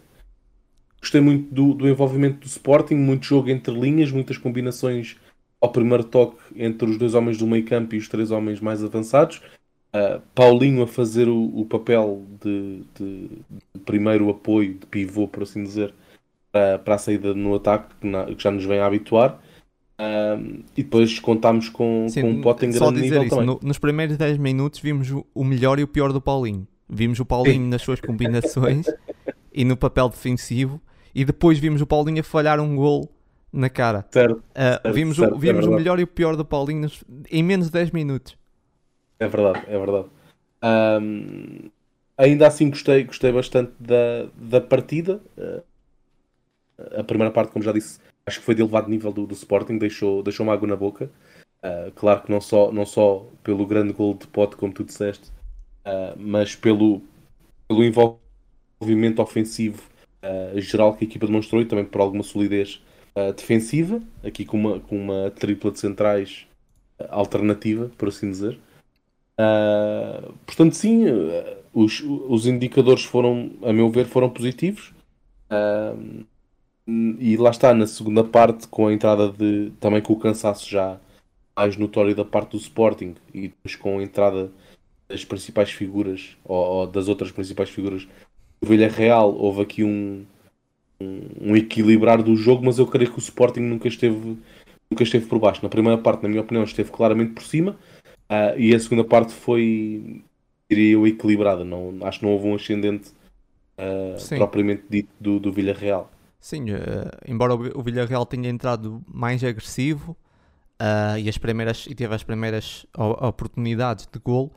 Gostei 1.00 1.22
muito 1.22 1.54
do, 1.54 1.74
do 1.74 1.88
envolvimento 1.88 2.40
do 2.40 2.46
Sporting, 2.48 2.96
muito 2.96 3.26
jogo 3.26 3.50
entre 3.50 3.74
linhas, 3.74 4.12
muitas 4.12 4.38
combinações 4.38 5.18
ao 5.62 5.72
primeiro 5.72 6.04
toque 6.04 6.38
entre 6.56 6.90
os 6.90 6.98
dois 6.98 7.14
homens 7.14 7.38
do 7.38 7.48
meio 7.48 7.66
campo 7.66 7.96
e 7.96 7.98
os 7.98 8.08
três 8.10 8.32
homens 8.32 8.60
mais 8.60 8.84
avançados. 8.84 9.42
Uh, 9.96 10.22
Paulinho 10.36 10.84
a 10.84 10.88
fazer 10.88 11.28
o, 11.28 11.60
o 11.60 11.66
papel 11.66 12.26
de, 12.44 12.84
de- 12.96 13.28
de 13.74 13.80
primeiro 13.86 14.30
apoio, 14.30 14.74
de 14.76 14.86
pivô, 14.86 15.28
por 15.28 15.44
assim 15.44 15.64
dizer, 15.64 15.94
para, 16.52 16.96
a 16.96 16.98
saída 16.98 17.34
no 17.34 17.56
ataque, 17.56 17.94
que, 18.00 18.08
na- 18.08 18.26
que 18.26 18.42
já 18.42 18.52
nos 18.52 18.66
vem 18.66 18.80
a 18.80 18.86
habituar. 18.86 19.40
Um, 20.02 20.64
e 20.78 20.84
depois 20.84 21.20
contámos 21.20 21.68
com, 21.68 22.08
Sim, 22.10 22.22
com 22.22 22.30
um 22.32 22.42
pote 22.42 22.66
em 22.66 22.72
grande 22.72 23.02
nível 23.02 23.24
isso, 23.24 23.30
também. 23.32 23.48
no- 23.48 23.60
nos 23.62 23.78
primeiros 23.78 24.18
10 24.18 24.38
minutos 24.38 24.80
vimos 24.80 25.12
o, 25.12 25.26
o 25.34 25.44
melhor 25.44 25.78
e 25.78 25.84
o 25.84 25.88
pior 25.88 26.14
do 26.14 26.22
Paulinho. 26.22 26.66
Vimos 26.88 27.20
o 27.20 27.26
Paulinho 27.26 27.68
nas 27.68 27.82
suas 27.82 28.00
combinações 28.00 28.88
e 29.54 29.66
no 29.66 29.76
papel 29.76 30.08
defensivo, 30.10 30.82
e 31.14 31.26
depois 31.26 31.60
vimos 31.60 31.82
o 31.82 31.88
Paulinho 31.88 32.22
a 32.22 32.24
falhar 32.24 32.60
um 32.60 32.76
gol 32.76 33.10
na 33.52 33.70
cara. 33.70 34.06
Certo, 34.10 34.44
Uh, 34.52 34.94
vimos 34.94 35.18
certo, 35.18 35.34
o, 35.34 35.36
é 35.36 35.40
vimos 35.40 35.66
o 35.66 35.70
verdade. 35.70 35.76
melhor 35.84 36.00
e 36.00 36.04
o 36.04 36.08
pior 36.08 36.36
do 36.36 36.46
Paulinho 36.46 36.82
nos- 36.82 37.04
em 37.32 37.44
menos 37.44 37.68
de 37.68 37.74
10 37.74 37.92
minutos. 37.92 38.38
É 39.20 39.28
verdade, 39.28 39.66
é 39.68 39.78
verdade. 39.78 40.08
Ahm, 40.62 41.70
ainda 42.18 42.48
assim 42.48 42.70
gostei, 42.70 43.04
gostei 43.04 43.32
bastante 43.32 43.74
da, 43.80 44.26
da 44.36 44.62
partida. 44.62 45.22
Ah, 45.38 45.62
a 46.98 47.04
primeira 47.04 47.32
parte, 47.32 47.52
como 47.52 47.64
já 47.64 47.72
disse, 47.72 48.00
acho 48.26 48.40
que 48.40 48.46
foi 48.46 48.56
de 48.56 48.62
elevado 48.62 48.90
nível 48.90 49.12
do, 49.12 49.26
do 49.26 49.34
Sporting, 49.34 49.78
deixou, 49.78 50.24
deixou-me 50.24 50.52
água 50.52 50.68
na 50.68 50.76
boca. 50.76 51.10
Ah, 51.62 51.92
claro 51.96 52.24
que 52.24 52.32
não 52.32 52.42
só, 52.42 52.72
não 52.72 52.86
só 52.86 53.28
pelo 53.44 53.66
grande 53.66 53.94
gol 53.94 54.14
de 54.14 54.28
pote, 54.28 54.56
como 54.56 54.74
tu 54.74 54.84
disseste, 54.84 55.32
ah, 55.86 56.16
mas 56.18 56.56
pelo, 56.56 57.02
pelo 57.68 57.84
envolvimento 57.84 59.22
ofensivo 59.22 59.84
ah, 60.22 60.52
geral 60.56 60.96
que 60.96 61.06
a 61.06 61.08
equipa 61.08 61.28
demonstrou 61.28 61.62
e 61.62 61.66
também 61.66 61.86
por 61.86 62.02
alguma 62.02 62.24
solidez 62.24 62.82
defensiva, 63.36 64.02
aqui 64.24 64.46
com 64.46 64.56
uma, 64.56 64.80
com 64.80 64.96
uma 64.96 65.30
tripla 65.32 65.72
de 65.72 65.80
centrais 65.80 66.48
alternativa, 67.10 67.92
por 67.98 68.08
assim 68.08 68.32
dizer. 68.32 68.58
Uh, 69.40 70.34
portanto, 70.46 70.74
sim, 70.74 71.06
uh, 71.06 71.58
os, 71.74 72.02
os 72.02 72.46
indicadores 72.46 73.04
foram, 73.04 73.52
a 73.64 73.74
meu 73.74 73.90
ver, 73.90 74.06
foram 74.06 74.30
positivos. 74.30 74.94
Uh, 75.50 76.26
e 77.20 77.38
lá 77.38 77.52
está, 77.52 77.74
na 77.74 77.86
segunda 77.88 78.24
parte, 78.24 78.68
com 78.68 78.88
a 78.88 78.94
entrada 78.94 79.32
de. 79.32 79.72
também 79.80 80.02
com 80.02 80.14
o 80.14 80.20
cansaço 80.20 80.70
já 80.70 81.00
mais 81.56 81.76
notório 81.78 82.16
da 82.16 82.24
parte 82.24 82.52
do 82.52 82.58
Sporting 82.58 83.16
e 83.34 83.50
depois 83.50 83.76
com 83.76 84.00
a 84.00 84.04
entrada 84.04 84.52
das 85.10 85.26
principais 85.26 85.72
figuras, 85.72 86.38
ou, 86.46 86.58
ou 86.58 86.88
das 86.88 87.08
outras 87.08 87.32
principais 87.32 87.70
figuras 87.70 88.08
do 88.62 88.68
Villarreal, 88.68 89.36
houve 89.36 89.62
aqui 89.62 89.84
um, 89.84 90.26
um, 91.02 91.22
um 91.42 91.56
equilibrar 91.56 92.24
do 92.24 92.36
jogo, 92.36 92.66
mas 92.66 92.80
eu 92.80 92.88
creio 92.88 93.12
que 93.12 93.18
o 93.18 93.20
Sporting 93.20 93.62
nunca 93.62 93.88
esteve, 93.88 94.38
nunca 94.90 95.04
esteve 95.04 95.26
por 95.26 95.40
baixo. 95.40 95.62
Na 95.62 95.70
primeira 95.70 95.98
parte, 95.98 96.24
na 96.24 96.30
minha 96.30 96.42
opinião, 96.42 96.64
esteve 96.64 96.92
claramente 96.92 97.34
por 97.34 97.44
cima. 97.44 97.78
Ah, 98.30 98.56
e 98.56 98.74
a 98.74 98.80
segunda 98.80 99.04
parte 99.04 99.34
foi, 99.34 100.24
diria 100.70 100.94
eu, 100.94 101.08
equilibrada. 101.08 101.64
Não, 101.66 101.98
acho 102.04 102.20
que 102.20 102.26
não 102.26 102.34
houve 102.34 102.48
um 102.48 102.56
ascendente 102.56 103.12
Sim. 104.18 104.38
propriamente 104.38 104.84
dito 104.90 105.10
do, 105.20 105.40
do 105.40 105.52
Villarreal. 105.52 106.10
Sim, 106.40 106.70
eh, 106.72 107.12
embora 107.28 107.54
o 107.54 107.58
Vi- 107.58 107.72
o 107.76 107.84
Villarreal 107.84 108.26
tenha 108.26 108.50
entrado 108.50 109.04
mais 109.08 109.44
agressivo 109.44 110.16
ah, 110.80 111.20
e, 111.20 111.28
as 111.28 111.38
primeiras, 111.38 111.86
e 111.88 111.94
teve 111.96 112.16
as 112.16 112.24
primeiras 112.24 112.86
oportunidades 112.98 114.08
de 114.12 114.18
gol, 114.20 114.54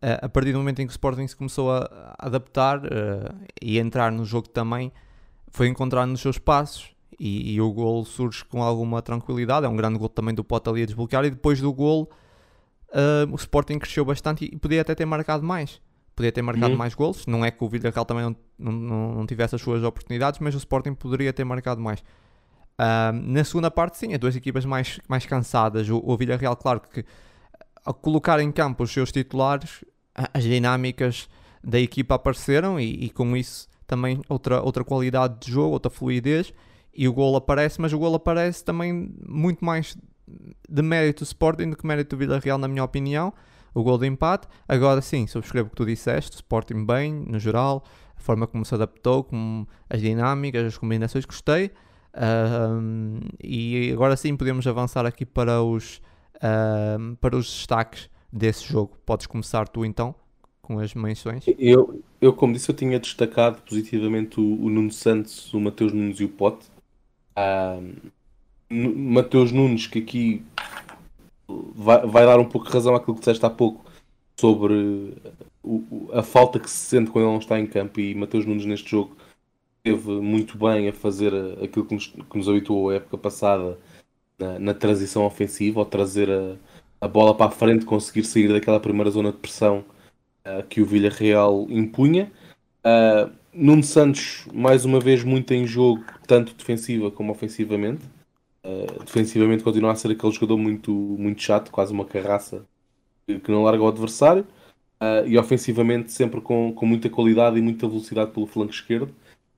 eh, 0.00 0.18
a 0.22 0.28
partir 0.28 0.52
do 0.52 0.58
momento 0.58 0.80
em 0.80 0.86
que 0.86 0.90
o 0.90 0.96
Sporting 0.96 1.26
se 1.26 1.36
começou 1.36 1.70
a, 1.70 2.14
adaptar 2.18 2.80
eh, 2.86 3.34
e 3.60 3.78
entrar 3.78 4.10
no 4.10 4.24
jogo 4.24 4.48
também, 4.48 4.90
foi 5.48 5.68
encontrar 5.68 6.06
nos 6.06 6.20
seus 6.22 6.38
passos 6.38 6.94
e, 7.20 7.54
e 7.54 7.60
o 7.60 7.70
gol 7.70 8.04
surge 8.06 8.42
com 8.46 8.62
alguma 8.62 9.02
tranquilidade. 9.02 9.66
É 9.66 9.68
um 9.68 9.76
grande 9.76 9.98
gol 9.98 10.08
também 10.08 10.34
do 10.34 10.42
Pote 10.42 10.70
ali 10.70 10.82
a 10.82 10.86
desbloquear. 10.86 11.24
E 11.26 11.30
depois 11.30 11.60
do 11.60 11.70
gol, 11.74 12.10
o 13.30 13.34
Sporting 13.36 13.78
cresceu 13.78 14.02
bastante 14.04 14.46
e 14.46 14.56
podia 14.58 14.80
até 14.80 14.94
ter 14.94 15.04
marcado 15.04 15.42
mais. 15.44 15.78
Podia 16.14 16.30
ter 16.30 16.42
marcado 16.42 16.72
Uhum. 16.72 16.78
mais 16.78 16.94
golos. 16.94 17.26
Não 17.26 17.44
é 17.44 17.50
que 17.50 17.62
o 17.64 17.68
Villarreal 17.68 18.04
também 18.04 18.24
não, 18.24 18.36
não, 18.72 19.14
não, 19.14 19.26
tivesse 19.26 19.54
as 19.54 19.60
suas 19.62 19.82
oportunidades, 19.82 20.40
mas 20.40 20.54
o 20.54 20.58
Sporting 20.58 20.94
poderia 20.94 21.32
ter 21.32 21.44
marcado 21.44 21.80
mais. 21.80 22.02
Ah, 22.78 23.12
na 23.14 23.44
segunda 23.44 23.70
parte, 23.70 23.96
sim, 23.98 24.12
as 24.12 24.18
duas 24.18 24.36
equipas 24.36 24.64
mais, 24.64 25.00
mais 25.08 25.24
cansadas. 25.24 25.88
O, 25.88 26.02
o 26.04 26.16
Villarreal, 26.16 26.56
claro 26.56 26.80
que 26.80 27.04
ao 27.84 27.94
colocar 27.94 28.40
em 28.40 28.52
campo 28.52 28.84
os 28.84 28.92
seus 28.92 29.10
titulares, 29.10 29.84
as 30.34 30.42
dinâmicas 30.44 31.28
da 31.64 31.78
equipa 31.80 32.14
apareceram 32.16 32.78
e, 32.78 33.04
e 33.06 33.10
com 33.10 33.36
isso 33.36 33.68
também 33.86 34.20
outra, 34.28 34.60
outra 34.62 34.84
qualidade 34.84 35.38
de 35.40 35.52
jogo, 35.52 35.72
outra 35.74 35.90
fluidez, 35.90 36.52
e 36.94 37.08
o 37.08 37.12
gol 37.12 37.36
aparece, 37.36 37.80
mas 37.80 37.92
o 37.92 37.98
gol 37.98 38.14
aparece 38.14 38.64
também 38.64 39.14
muito 39.26 39.64
mais 39.64 39.96
de 40.68 40.82
mérito 40.82 41.24
do 41.24 41.26
Sporting 41.26 41.70
do 41.70 41.76
que 41.76 41.86
mérito 41.86 42.16
do 42.16 42.18
Vila 42.18 42.38
Real, 42.38 42.58
na 42.58 42.68
minha 42.68 42.84
opinião. 42.84 43.32
O 43.74 43.82
gol 43.82 43.98
de 43.98 44.06
empate. 44.06 44.46
Agora 44.68 45.00
sim, 45.00 45.26
subscrevo 45.26 45.68
o 45.68 45.70
que 45.70 45.76
tu 45.76 45.86
disseste, 45.86 46.36
Sporting 46.36 46.84
bem, 46.84 47.12
no 47.12 47.38
geral, 47.38 47.84
a 48.16 48.20
forma 48.20 48.46
como 48.46 48.64
se 48.64 48.74
adaptou, 48.74 49.24
como 49.24 49.66
as 49.88 50.00
dinâmicas, 50.00 50.66
as 50.66 50.78
combinações, 50.78 51.24
gostei. 51.24 51.70
E 53.42 53.90
agora 53.92 54.16
sim 54.16 54.36
podemos 54.36 54.66
avançar 54.66 55.06
aqui 55.06 55.24
para 55.24 55.62
os, 55.62 56.00
para 57.20 57.36
os 57.36 57.46
destaques 57.46 58.10
desse 58.32 58.64
jogo. 58.64 58.96
Podes 59.06 59.26
começar 59.26 59.68
tu 59.68 59.84
então 59.84 60.14
com 60.60 60.78
as 60.78 60.94
menções. 60.94 61.44
Eu, 61.58 62.02
eu 62.20 62.32
como 62.32 62.52
disse, 62.52 62.70
eu 62.70 62.74
tinha 62.74 62.98
destacado 62.98 63.60
positivamente 63.62 64.40
o, 64.40 64.62
o 64.62 64.70
Nuno 64.70 64.92
Santos, 64.92 65.52
o 65.52 65.60
Mateus 65.60 65.92
Nunes 65.92 66.20
e 66.20 66.24
o 66.24 66.28
Pote. 66.28 66.66
Uh, 67.36 68.12
Mateus 68.70 69.52
Nunes, 69.52 69.86
que 69.86 69.98
aqui 69.98 70.42
vai, 71.48 72.06
vai 72.06 72.26
dar 72.26 72.38
um 72.38 72.44
pouco 72.44 72.66
de 72.66 72.72
razão 72.72 72.94
àquilo 72.94 73.14
que 73.14 73.20
disseste 73.20 73.44
há 73.44 73.50
pouco 73.50 73.84
sobre 74.38 75.14
o, 75.62 76.10
a 76.12 76.22
falta 76.22 76.58
que 76.58 76.70
se 76.70 76.76
sente 76.76 77.10
quando 77.10 77.24
ele 77.24 77.32
não 77.32 77.40
está 77.40 77.58
em 77.58 77.66
campo 77.66 78.00
e 78.00 78.14
Mateus 78.14 78.46
Nunes 78.46 78.66
neste 78.66 78.90
jogo 78.90 79.16
esteve 79.84 80.10
muito 80.20 80.56
bem 80.56 80.88
a 80.88 80.92
fazer 80.92 81.32
aquilo 81.62 81.84
que 81.84 81.94
nos, 81.94 82.06
que 82.06 82.38
nos 82.38 82.48
habituou 82.48 82.90
a 82.90 82.94
época 82.94 83.18
passada 83.18 83.78
na, 84.38 84.58
na 84.58 84.74
transição 84.74 85.24
ofensiva, 85.24 85.80
ao 85.80 85.86
trazer 85.86 86.30
a, 86.30 86.56
a, 87.00 87.08
bola 87.08 87.34
para 87.34 87.46
a 87.46 87.50
frente, 87.50 87.84
conseguir 87.84 88.24
sair 88.24 88.48
daquela 88.48 88.80
primeira 88.80 89.10
zona 89.10 89.32
de 89.32 89.38
pressão 89.38 89.84
uh, 90.46 90.62
que 90.68 90.80
o 90.80 90.86
Villarreal 90.86 91.66
impunha. 91.68 92.30
Uh, 92.84 93.32
Nuno 93.52 93.82
Santos, 93.82 94.46
mais 94.52 94.84
uma 94.84 94.98
vez, 94.98 95.22
muito 95.22 95.52
em 95.52 95.66
jogo, 95.66 96.04
tanto 96.26 96.54
defensiva 96.54 97.10
como 97.10 97.32
ofensivamente. 97.32 98.02
Uh, 98.64 99.04
defensivamente 99.04 99.64
continua 99.64 99.92
a 99.92 99.94
ser 99.94 100.12
aquele 100.12 100.32
jogador 100.32 100.56
muito, 100.56 100.92
muito 100.92 101.42
chato, 101.42 101.70
quase 101.70 101.92
uma 101.92 102.04
carraça 102.04 102.64
que, 103.26 103.50
não 103.50 103.64
larga 103.64 103.82
o 103.82 103.88
adversário. 103.88 104.46
Uh, 105.00 105.26
e 105.26 105.36
ofensivamente 105.36 106.12
sempre 106.12 106.40
com, 106.40 106.72
com 106.72 106.86
muita 106.86 107.10
qualidade 107.10 107.58
e 107.58 107.62
muita 107.62 107.88
velocidade 107.88 108.30
pelo 108.30 108.46
flanco 108.46 108.72
esquerdo. 108.72 109.12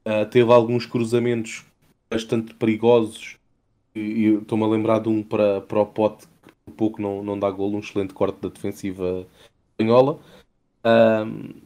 Uh, 0.07 0.25
teve 0.31 0.51
alguns 0.51 0.87
cruzamentos 0.87 1.65
bastante 2.11 2.55
perigosos 2.55 3.37
e, 3.95 4.39
estou-me 4.41 4.65
a 4.65 4.69
lembrar 4.69 5.01
de 5.01 5.09
um 5.09 5.23
para, 5.23 5.61
para 5.61 5.81
o 5.81 5.87
pote 5.87 6.27
que 6.27 6.53
um 6.71 6.73
pouco 6.73 7.01
não, 7.01 7.23
não 7.23 7.39
dá 7.39 7.51
golo, 7.51 7.77
um 7.77 7.81
excelente 7.81 8.15
corte 8.15 8.41
da 8.41 8.49
defensiva 8.49 9.27
espanhola. 9.71 10.19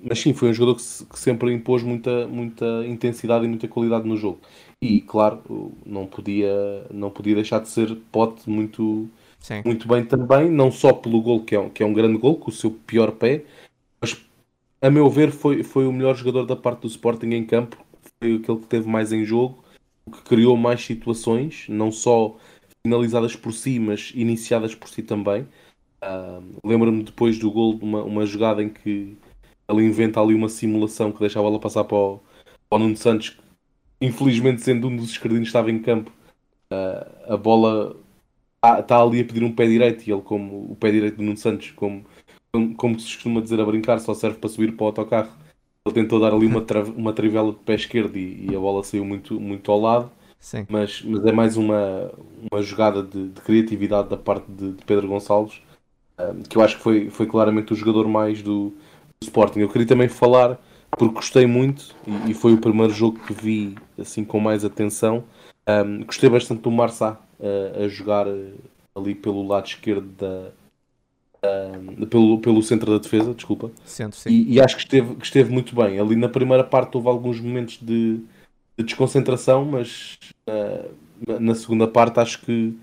Mas 0.03 0.21
sim, 0.21 0.33
foi 0.33 0.51
um 0.51 0.55
jogador 0.55 0.77
que, 0.77 0.83
se, 0.83 1.05
que, 1.05 1.19
sempre 1.19 1.53
impôs 1.53 1.83
muita, 1.83 2.27
muita 2.29 2.87
intensidade 2.87 3.45
e 3.45 3.49
muita 3.49 3.67
qualidade 3.67 4.09
no 4.09 4.17
jogo. 4.17 4.41
E 4.81 5.01
claro, 5.01 5.73
não 5.85 6.07
podia, 6.07 6.87
não 6.93 7.11
podia 7.11 7.35
deixar 7.35 7.61
de 7.61 7.69
ser 7.69 7.97
pote 8.13 8.49
muito, 8.49 9.09
muito 9.65 9.89
bem 9.89 10.05
também, 10.05 10.51
não 10.51 10.71
só 10.71 10.93
pelo 10.93 11.21
gol, 11.21 11.45
que 11.45 11.55
é, 11.55 11.61
um, 11.61 11.69
que 11.69 11.83
é 11.83 11.87
um 11.87 11.93
grande 11.93 12.17
gol, 12.19 12.37
com 12.37 12.51
o 12.51 12.55
seu 12.55 12.71
pior 12.71 13.13
pé, 13.13 13.45
mas 14.01 14.17
a 14.81 14.91
meu 14.91 15.11
ver 15.11 15.33
foi, 15.33 15.65
foi 15.65 15.87
o 15.87 15.93
melhor 15.93 16.15
jogador 16.17 16.47
da 16.47 16.55
parte 16.55 16.83
do 16.83 16.87
Sporting 16.87 17.31
em 17.31 17.45
campo 17.45 17.77
foi 18.21 18.37
aquele 18.37 18.59
que 18.59 18.67
teve 18.67 18.89
mais 18.89 19.13
em 19.13 19.25
jogo, 19.25 19.63
o 20.07 20.11
que 20.11 20.23
criou 20.23 20.57
mais 20.57 20.85
situações, 20.85 21.67
não 21.69 21.91
só 21.93 22.37
finalizadas 22.85 23.37
por 23.37 23.53
si, 23.53 23.79
mas 23.79 24.13
iniciadas 24.15 24.75
por 24.75 24.89
si 24.89 25.03
também. 25.03 25.47
Uh, 26.03 26.59
Lembro-me 26.65 27.03
depois 27.03 27.39
do 27.39 27.51
gol, 27.51 27.79
uma, 27.83 28.03
uma 28.03 28.27
jogada 28.27 28.63
em 28.63 28.69
que 28.69 29.17
ele 29.69 29.85
inventa 29.85 30.21
ali 30.21 30.35
uma 30.35 30.49
simulação 30.49 31.13
que 31.13 31.21
deixa 31.21 31.39
a 31.39 31.43
bola 31.43 31.59
passar 31.59 31.85
para 31.85 31.97
o, 31.97 32.21
para 32.69 32.77
o 32.77 32.79
Nuno 32.79 32.97
Santos, 32.97 33.31
que, 33.31 33.41
infelizmente 34.01 34.63
sendo 34.63 34.89
um 34.89 34.97
dos 34.97 35.11
esquerdinos 35.11 35.49
estava 35.49 35.71
em 35.71 35.81
campo, 35.81 36.11
uh, 36.73 37.33
a 37.33 37.37
bola 37.37 37.97
está, 38.57 38.81
está 38.81 39.03
ali 39.03 39.21
a 39.21 39.25
pedir 39.25 39.45
um 39.45 39.55
pé 39.55 39.67
direito 39.67 40.07
e 40.07 40.13
ele, 40.13 40.23
como 40.23 40.71
o 40.73 40.77
pé 40.77 40.91
direito 40.91 41.17
do 41.17 41.23
Nuno 41.23 41.37
Santos, 41.37 41.71
como, 41.73 42.05
como, 42.53 42.75
como 42.77 43.01
se 43.01 43.15
costuma 43.15 43.41
dizer 43.41 43.61
a 43.61 43.67
brincar, 43.67 43.99
só 43.99 44.15
serve 44.15 44.39
para 44.39 44.49
subir 44.49 44.77
para 44.77 44.85
o 44.85 44.87
autocarro 44.87 45.49
ele 45.89 45.95
tentou 45.95 46.21
dar 46.21 46.33
ali 46.33 46.47
uma, 46.47 46.61
tra 46.61 46.83
uma 46.97 47.13
trivela 47.13 47.53
de 47.53 47.59
pé 47.59 47.75
esquerdo 47.75 48.17
e, 48.17 48.47
e, 48.51 48.57
a 48.57 48.59
bola 48.59 48.83
saiu 48.85 49.05
muito, 49.05 49.41
muito 49.41 49.71
ao 49.73 49.81
lado. 49.81 50.11
Sim. 50.39 50.67
Mas, 50.69 51.03
mas 51.03 51.25
é 51.27 51.33
mais 51.33 51.57
uma, 51.57 52.13
uma 52.51 52.63
jogada 52.63 53.03
de, 53.03 53.29
de 53.31 53.41
criatividade 53.41 54.09
da 54.09 54.17
parte 54.17 54.51
de, 54.51 54.73
de 54.73 54.85
Pedro 54.85 55.09
Gonçalves, 55.09 55.61
que 56.49 56.57
eu 56.57 56.63
acho 56.63 56.77
que 56.77 56.83
foi, 56.83 57.11
foi 57.11 57.27
claramente 57.27 57.73
o 57.73 57.77
jogador 57.77 58.09
mais 58.09 58.43
do, 58.43 58.71
do 58.71 59.25
Sporting. 59.25 59.61
Eu 59.61 59.69
queria 59.69 59.87
também 59.87 60.09
falar, 60.09 60.59
porque 60.91 61.15
gostei 61.15 61.47
muito, 61.47 61.95
e, 62.07 62.31
e, 62.31 62.35
foi 62.35 62.53
o 62.55 62.59
primeiro 62.59 62.93
jogo 62.93 63.19
que 63.21 63.33
vi 63.33 63.75
assim 63.99 64.25
com 64.25 64.41
mais 64.41 64.65
atenção. 64.65 65.25
Um, 65.69 66.05
gostei 66.05 66.29
bastante 66.31 66.63
do 66.63 66.71
Marçá 66.71 67.21
uh, 67.39 67.85
a 67.85 67.89
jogar 67.89 68.27
uh, 68.27 68.53
ali 68.95 69.15
pelo 69.15 69.47
lado 69.47 69.67
esquerdo 69.67 70.09
da, 70.17 70.51
Uh, 71.39 72.05
pelo, 72.09 72.41
pelo 72.41 72.61
centro 72.65 72.91
da 72.91 72.99
defesa, 72.99 73.33
desculpa. 73.33 73.71
Centro, 73.85 74.19
e, 74.29 74.55
e, 74.55 74.61
acho 74.61 74.75
que 74.75 74.83
esteve, 74.83 75.15
que 75.15 75.25
esteve 75.25 75.53
muito 75.53 75.73
bem. 75.73 76.01
Ali 76.01 76.17
na 76.17 76.29
primeira 76.29 76.65
parte 76.65 76.97
houve 76.97 77.09
alguns 77.09 77.39
momentos 77.39 77.79
de, 77.81 78.21
de 78.77 78.85
desconcentração, 78.85 79.65
mas 79.65 80.19
uh, 80.49 81.39
na 81.39 81.55
segunda 81.55 81.87
parte 81.87 82.19
acho 82.19 82.41
que, 82.41 82.77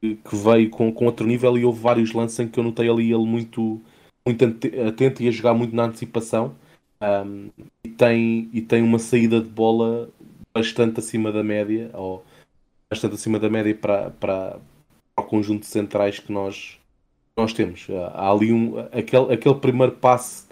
que, 0.00 0.36
veio 0.36 0.70
com, 0.70 0.92
com 0.92 1.06
outro 1.06 1.26
nível 1.26 1.56
e 1.56 1.64
houve 1.64 1.80
vários 1.80 2.12
lances 2.12 2.38
em 2.38 2.48
que 2.48 2.58
eu 2.58 2.64
notei 2.64 2.88
ali 2.88 3.12
ele 3.12 3.24
muito, 3.24 3.80
muito 4.26 4.44
atento 4.86 5.22
e 5.22 5.28
a 5.28 5.30
jogar 5.30 5.54
muito 5.54 5.74
na 5.74 5.84
antecipação. 5.84 6.54
Um, 7.00 7.50
e, 7.84 7.88
tem, 7.90 8.48
e 8.52 8.60
tem 8.60 8.82
uma 8.82 8.98
saída 8.98 9.40
de 9.40 9.48
bola 9.48 10.08
bastante 10.52 10.98
acima 10.98 11.30
da 11.30 11.44
média, 11.44 11.90
ou 11.94 12.24
bastante 12.90 13.14
acima 13.14 13.38
da 13.38 13.48
média 13.48 13.74
para, 13.74 14.10
para, 14.10 14.58
para 15.14 15.24
o 15.24 15.28
conjunto 15.28 15.60
de 15.60 15.66
centrais 15.66 16.18
que 16.18 16.32
nós, 16.32 16.78
nós 17.36 17.52
temos. 17.52 17.86
Há 18.14 18.30
ali 18.30 18.52
um, 18.52 18.78
aquele, 18.92 19.32
aquele 19.32 19.54
primeiro 19.56 19.92
passe 19.92 20.48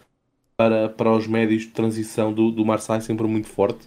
para, 0.56 0.88
para 0.88 1.12
os 1.12 1.26
médios 1.26 1.62
de 1.62 1.68
transição 1.68 2.32
do, 2.32 2.50
do 2.50 2.64
Marseille 2.64 3.02
sempre 3.02 3.26
muito 3.26 3.48
forte 3.48 3.86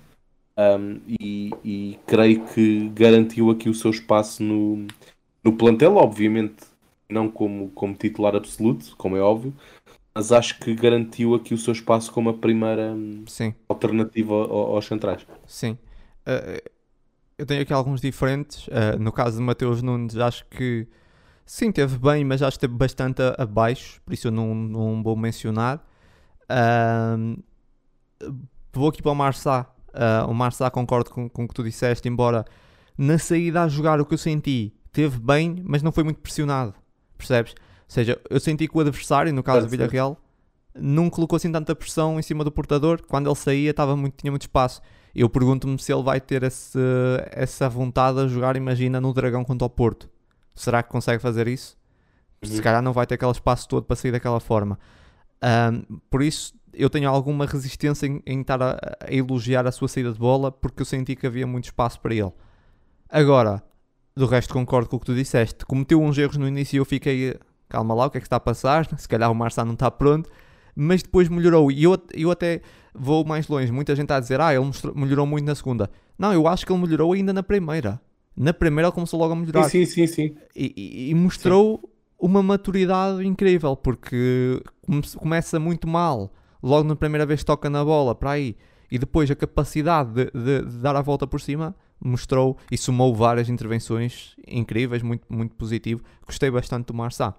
um, 0.59 0.99
e, 1.07 1.51
e, 1.63 1.99
creio 2.05 2.45
que 2.47 2.89
garantiu 2.89 3.49
aqui 3.49 3.69
o 3.69 3.73
seu 3.73 3.91
espaço 3.91 4.43
no, 4.43 4.85
no 5.43 5.53
plantel, 5.53 5.95
obviamente 5.95 6.63
não 7.09 7.29
como, 7.29 7.69
como 7.71 7.95
titular 7.95 8.35
absoluto, 8.35 8.95
como 8.95 9.17
é 9.17 9.21
óbvio, 9.21 9.53
mas 10.13 10.31
acho 10.31 10.59
que 10.59 10.75
garantiu 10.75 11.33
aqui 11.33 11.53
o 11.53 11.57
seu 11.57 11.73
espaço 11.73 12.11
como 12.11 12.29
a 12.29 12.33
primeira 12.33 12.95
Sim. 13.25 13.53
alternativa 13.67 14.33
aos 14.33 14.85
centrais. 14.85 15.25
Sim. 15.47 15.71
Uh, 16.27 16.69
eu 17.37 17.45
tenho 17.45 17.61
aqui 17.61 17.73
alguns 17.73 18.01
diferentes. 18.01 18.67
Uh, 18.67 18.99
no 18.99 19.11
caso 19.11 19.37
de 19.37 19.43
Mateus 19.43 19.81
Nunes, 19.81 20.17
acho 20.17 20.45
que 20.45 20.87
Sim, 21.51 21.71
teve 21.71 21.97
bem, 21.97 22.23
mas 22.23 22.43
acho 22.43 22.59
que 22.59 22.65
esteve 22.65 22.77
bastante 22.77 23.23
abaixo, 23.35 23.99
por 24.05 24.13
isso 24.13 24.27
eu 24.27 24.31
não, 24.31 24.53
não 24.53 25.01
vou 25.01 25.15
mencionar. 25.15 25.83
Uh, 26.45 27.41
vou 28.71 28.89
aqui 28.89 29.01
para 29.01 29.11
o 29.11 29.15
Marçá. 29.15 29.67
Uh, 29.87 30.29
o 30.29 30.33
Marçá 30.35 30.69
concordo 30.69 31.09
com, 31.09 31.27
com 31.27 31.45
o 31.45 31.47
que 31.47 31.53
tu 31.55 31.63
disseste, 31.63 32.07
embora 32.07 32.45
na 32.95 33.17
saída 33.17 33.63
a 33.63 33.67
jogar 33.67 33.99
o 33.99 34.05
que 34.05 34.13
eu 34.13 34.17
senti, 34.19 34.75
teve 34.91 35.19
bem, 35.19 35.61
mas 35.63 35.81
não 35.81 35.91
foi 35.91 36.03
muito 36.03 36.19
pressionado. 36.19 36.73
Percebes? 37.17 37.53
Ou 37.53 37.57
seja, 37.87 38.19
eu 38.29 38.39
senti 38.39 38.67
que 38.67 38.77
o 38.77 38.81
adversário, 38.81 39.33
no 39.33 39.43
caso 39.43 39.65
do 39.65 39.69
Villarreal, 39.69 40.17
não 40.75 41.09
colocou 41.09 41.37
assim 41.37 41.51
tanta 41.51 41.75
pressão 41.75 42.19
em 42.19 42.21
cima 42.21 42.43
do 42.43 42.51
portador. 42.51 43.01
Quando 43.07 43.27
ele 43.27 43.35
saía, 43.35 43.71
estava 43.71 43.95
muito, 43.95 44.15
tinha 44.17 44.31
muito 44.31 44.43
espaço. 44.43 44.81
Eu 45.13 45.29
pergunto-me 45.29 45.77
se 45.79 45.91
ele 45.91 46.03
vai 46.03 46.21
ter 46.21 46.43
esse, 46.43 46.79
essa 47.31 47.67
vontade 47.67 48.19
a 48.19 48.27
jogar, 48.27 48.55
imagina, 48.55 49.01
no 49.01 49.13
Dragão 49.13 49.43
contra 49.43 49.65
o 49.65 49.69
Porto 49.69 50.09
Será 50.59 50.83
que 50.83 50.89
consegue 50.89 51.21
fazer 51.21 51.47
isso? 51.47 51.77
Uhum. 52.43 52.49
Se 52.49 52.61
calhar 52.61 52.81
não 52.81 52.91
vai 52.91 53.07
ter 53.07 53.15
aquele 53.15 53.31
espaço 53.31 53.65
todo 53.65 53.85
para 53.85 53.95
sair 53.95 54.11
daquela 54.11 54.41
forma. 54.41 54.77
Um, 55.41 55.99
por 56.09 56.21
isso, 56.21 56.53
eu 56.73 56.89
tenho 56.89 57.09
alguma 57.09 57.45
resistência 57.45 58.05
em, 58.05 58.21
em 58.25 58.41
estar 58.41 58.61
a, 58.61 58.77
a, 58.99 59.13
elogiar 59.13 59.65
a 59.65 59.71
sua 59.71 59.87
saída 59.87 60.11
de 60.11 60.19
bola 60.19 60.51
porque 60.51 60.81
eu 60.81 60.85
senti 60.85 61.15
que 61.15 61.25
havia 61.25 61.47
muito 61.47 61.65
espaço 61.65 62.01
para 62.01 62.13
ele. 62.13 62.31
Agora, 63.09 63.63
do 64.19 64.25
resto 64.25 64.53
concordo 64.53 64.89
com 64.89 64.97
o 64.97 64.99
que 64.99 65.05
tu 65.05 65.15
disseste. 65.15 65.65
Cometeu 65.65 66.01
uns 66.01 66.17
erros 66.17 66.37
no 66.37 66.47
início 66.47 66.75
e 66.75 66.79
eu 66.79 66.85
fiquei, 66.85 67.35
calma 67.67 67.93
lá, 67.93 68.05
o 68.05 68.09
que 68.09 68.17
é 68.17 68.21
que 68.21 68.27
está 68.27 68.35
a 68.35 68.39
passar? 68.39 68.87
Se 68.99 69.07
calhar 69.07 69.31
o 69.31 69.35
Marçal 69.35 69.65
não 69.65 69.73
está 69.73 69.89
pronto. 69.89 70.29
Mas 70.75 71.01
depois 71.01 71.27
melhorou. 71.27 71.71
E 71.71 71.83
eu, 71.83 71.97
eu 72.13 72.31
até 72.31 72.61
vou 72.93 73.25
mais 73.25 73.47
longe. 73.47 73.71
Muita 73.71 73.95
gente 73.95 74.05
está 74.05 74.17
a 74.17 74.19
dizer, 74.19 74.39
ah, 74.39 74.53
ele 74.53 74.63
mostrou, 74.63 74.95
melhorou 74.95 75.25
muito 75.25 75.45
na 75.45 75.55
segunda. 75.55 75.89
Não, 76.17 76.33
eu 76.33 76.47
acho 76.47 76.65
que 76.65 76.71
ele 76.71 76.81
melhorou 76.81 77.13
ainda 77.13 77.33
na 77.33 77.43
primeira 77.43 77.99
na 78.39 78.53
primeira 78.53 78.87
ele 78.87 78.93
começou 78.93 79.19
logo 79.19 79.33
a 79.33 79.35
melhorar. 79.35 79.63
Sim, 79.65 79.85
sim, 79.85 80.07
sim. 80.07 80.35
E, 80.55 80.73
e, 80.75 81.09
e 81.09 81.15
mostrou 81.15 81.81
sim. 81.81 81.89
uma 82.17 82.41
maturidade 82.41 83.27
incrível, 83.27 83.75
porque 83.75 84.63
começa 85.17 85.59
muito 85.59 85.87
mal, 85.87 86.31
logo 86.63 86.87
na 86.87 86.95
primeira 86.95 87.25
vez 87.25 87.43
toca 87.43 87.69
na 87.69 87.83
bola, 87.83 88.15
para 88.15 88.31
aí, 88.31 88.55
e 88.89 88.97
depois 88.97 89.29
a 89.29 89.35
capacidade 89.35 90.13
de, 90.13 90.31
de, 90.31 90.65
de, 90.65 90.77
dar 90.77 90.95
a 90.95 91.01
volta 91.01 91.27
por 91.27 91.41
cima 91.41 91.75
mostrou 92.01 92.57
e 92.71 92.77
somou 92.77 93.13
várias 93.13 93.49
intervenções 93.49 94.35
incríveis, 94.47 95.01
muito, 95.01 95.25
muito 95.29 95.55
positivo. 95.55 96.01
Gostei 96.25 96.49
bastante 96.49 96.87
do 96.87 96.93
Marçá. 96.93 97.35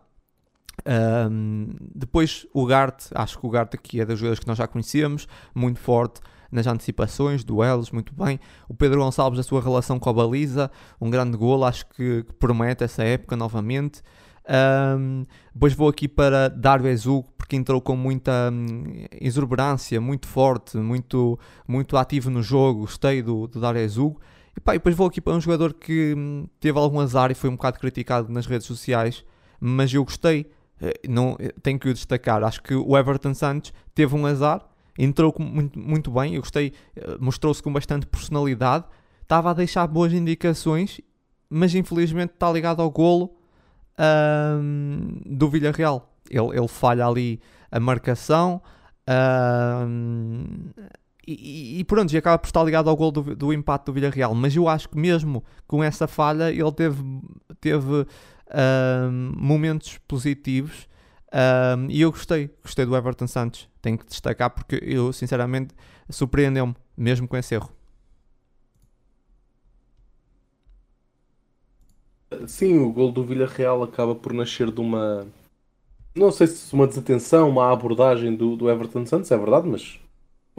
Um, 0.87 1.75
depois 1.95 2.47
o 2.55 2.65
Gart, 2.65 3.07
acho 3.15 3.39
que 3.39 3.47
o 3.47 3.51
Gart 3.51 3.75
aqui 3.75 4.01
é 4.01 4.07
das 4.07 4.19
jogadores 4.19 4.41
que 4.41 4.47
nós 4.47 4.57
já 4.57 4.67
conhecíamos, 4.67 5.29
muito 5.55 5.79
forte 5.79 6.21
nas 6.51 6.67
antecipações, 6.67 7.45
duelos, 7.45 7.91
muito 7.91 8.13
bem. 8.15 8.41
O 8.69 8.75
Pedro 8.75 9.01
Gonçalves, 9.01 9.39
a 9.39 9.43
sua 9.43 9.61
relação 9.61 9.99
com 9.99 10.11
a 10.11 10.13
baliza, 10.13 10.71
um 11.01 11.09
grande 11.09 11.37
golo, 11.37 11.65
acho 11.65 11.87
que, 11.91 12.25
que 12.25 12.33
promete 12.35 12.83
essa 12.83 13.05
época 13.05 13.37
novamente. 13.37 14.03
Um, 14.99 15.25
depois 15.55 15.75
vou 15.75 15.89
aqui 15.89 16.09
para 16.09 16.49
Dário 16.49 16.89
Ezugo, 16.89 17.29
porque 17.39 17.55
entrou 17.55 17.81
com 17.81 17.95
muita 17.95 18.51
hum, 18.53 19.05
exuberância, 19.13 20.01
muito 20.01 20.27
forte, 20.27 20.77
muito, 20.77 21.39
muito 21.69 21.97
ativo 21.97 22.31
no 22.31 22.43
jogo. 22.43 22.81
Gostei 22.81 23.23
do, 23.23 23.47
do 23.47 23.61
Dário 23.61 23.81
Ezugo. 23.81 24.21
E, 24.67 24.71
e 24.71 24.73
depois 24.75 24.95
vou 24.95 25.07
aqui 25.07 25.21
para 25.21 25.35
um 25.35 25.41
jogador 25.41 25.75
que 25.75 26.15
hum, 26.17 26.47
teve 26.59 26.79
algum 26.79 27.01
azar 27.01 27.31
e 27.31 27.35
foi 27.35 27.51
um 27.51 27.57
bocado 27.57 27.79
criticado 27.79 28.33
nas 28.33 28.47
redes 28.47 28.67
sociais, 28.67 29.25
mas 29.61 29.93
eu 29.93 30.05
gostei. 30.05 30.51
Eh, 30.81 30.95
não, 31.09 31.37
eh, 31.39 31.53
tenho 31.63 31.79
que 31.79 31.89
o 31.89 31.95
destacar. 31.95 32.43
Acho 32.43 32.63
que 32.63 32.75
o 32.75 32.97
Everton 32.97 33.35
Santos 33.35 33.73
teve 33.95 34.15
um 34.15 34.27
azar, 34.27 34.67
entrou 34.99 35.35
muito, 35.39 35.79
muito 35.79 36.11
bem. 36.11 36.35
Eu 36.35 36.41
gostei, 36.41 36.73
eh, 36.97 37.17
mostrou-se 37.21 37.63
com 37.63 37.73
bastante 37.73 38.07
personalidade, 38.07 38.85
estava 39.23 39.51
a 39.51 39.55
deixar 39.55 39.87
boas 39.87 40.13
indicações, 40.13 41.01
mas 41.49 41.75
infelizmente 41.75 42.33
está 42.33 42.51
ligado 42.51 42.81
ao 42.81 42.91
golo 42.91 43.37
um, 43.99 45.21
do 45.27 45.49
Villarreal. 45.49 46.15
Ele, 46.31 46.57
ele 46.57 46.69
falha 46.69 47.07
ali 47.07 47.41
a 47.71 47.81
marcação. 47.81 48.63
Um, 49.09 50.71
e, 51.27 51.81
e, 51.81 51.85
pronto, 51.85 52.13
e 52.13 52.17
acaba 52.17 52.39
por 52.39 52.47
estar 52.47 52.63
ligado 52.65 52.89
ao 52.89 52.97
gol 52.97 53.11
do, 53.11 53.37
do 53.37 53.53
empate 53.53 53.87
do 53.87 53.93
Villarreal. 53.93 54.35
Mas 54.35 54.57
eu 54.57 54.69
acho 54.69 54.89
que 54.89 54.99
mesmo 54.99 55.45
com 55.67 55.83
essa 55.83 56.07
falha 56.07 56.51
ele 56.51 56.73
teve, 56.73 57.03
teve 57.61 58.07
um, 59.07 59.33
momentos 59.37 59.99
positivos 60.09 60.89
um, 61.33 61.89
e 61.89 62.01
eu 62.01 62.11
gostei, 62.11 62.51
gostei 62.63 62.85
do 62.85 62.97
Everton 62.97 63.27
Santos. 63.27 63.69
Tenho 63.81 63.99
que 63.99 64.07
destacar 64.07 64.51
porque 64.51 64.81
eu 64.83 65.13
sinceramente 65.13 65.75
surpreendeu-me 66.09 66.75
mesmo 66.97 67.29
com 67.29 67.37
esse 67.37 67.55
erro. 67.55 67.71
Sim, 72.47 72.79
o 72.79 72.93
gol 72.93 73.11
do 73.11 73.25
Villarreal 73.25 73.83
acaba 73.83 74.15
por 74.15 74.33
nascer 74.33 74.71
de 74.71 74.81
uma. 74.81 75.27
Não 76.15 76.31
sei 76.31 76.47
se 76.47 76.73
uma 76.73 76.87
desatenção, 76.87 77.49
uma 77.49 77.73
abordagem 77.73 78.35
do, 78.35 78.57
do 78.57 78.71
Everton 78.71 79.07
Santos, 79.07 79.31
é 79.31 79.37
verdade, 79.37 79.69
mas 79.69 80.01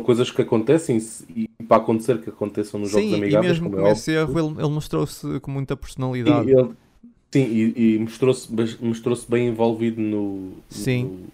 coisas 0.02 0.30
que 0.32 0.42
acontecem 0.42 0.98
e 1.36 1.48
para 1.68 1.78
acontecer 1.78 2.20
que 2.22 2.30
aconteçam 2.30 2.80
nos 2.80 2.90
Sim, 2.90 3.02
jogos 3.02 3.14
amigáveis. 3.14 3.46
E 3.46 3.48
mesmo 3.50 3.70
como 3.70 3.82
com 3.82 3.88
é 3.88 3.92
esse 3.92 4.12
erro, 4.12 4.40
ele, 4.40 4.60
ele 4.60 4.70
mostrou-se 4.70 5.40
com 5.40 5.52
muita 5.52 5.78
personalidade. 5.78 6.46
Sim, 6.46 6.58
ele, 6.58 6.70
sim 7.32 7.40
e, 7.40 7.96
e 7.96 8.00
mostrou-se 8.00 8.50
mostrou 8.82 9.18
bem 9.30 9.48
envolvido 9.48 10.02
no, 10.02 10.52
sim. 10.70 11.28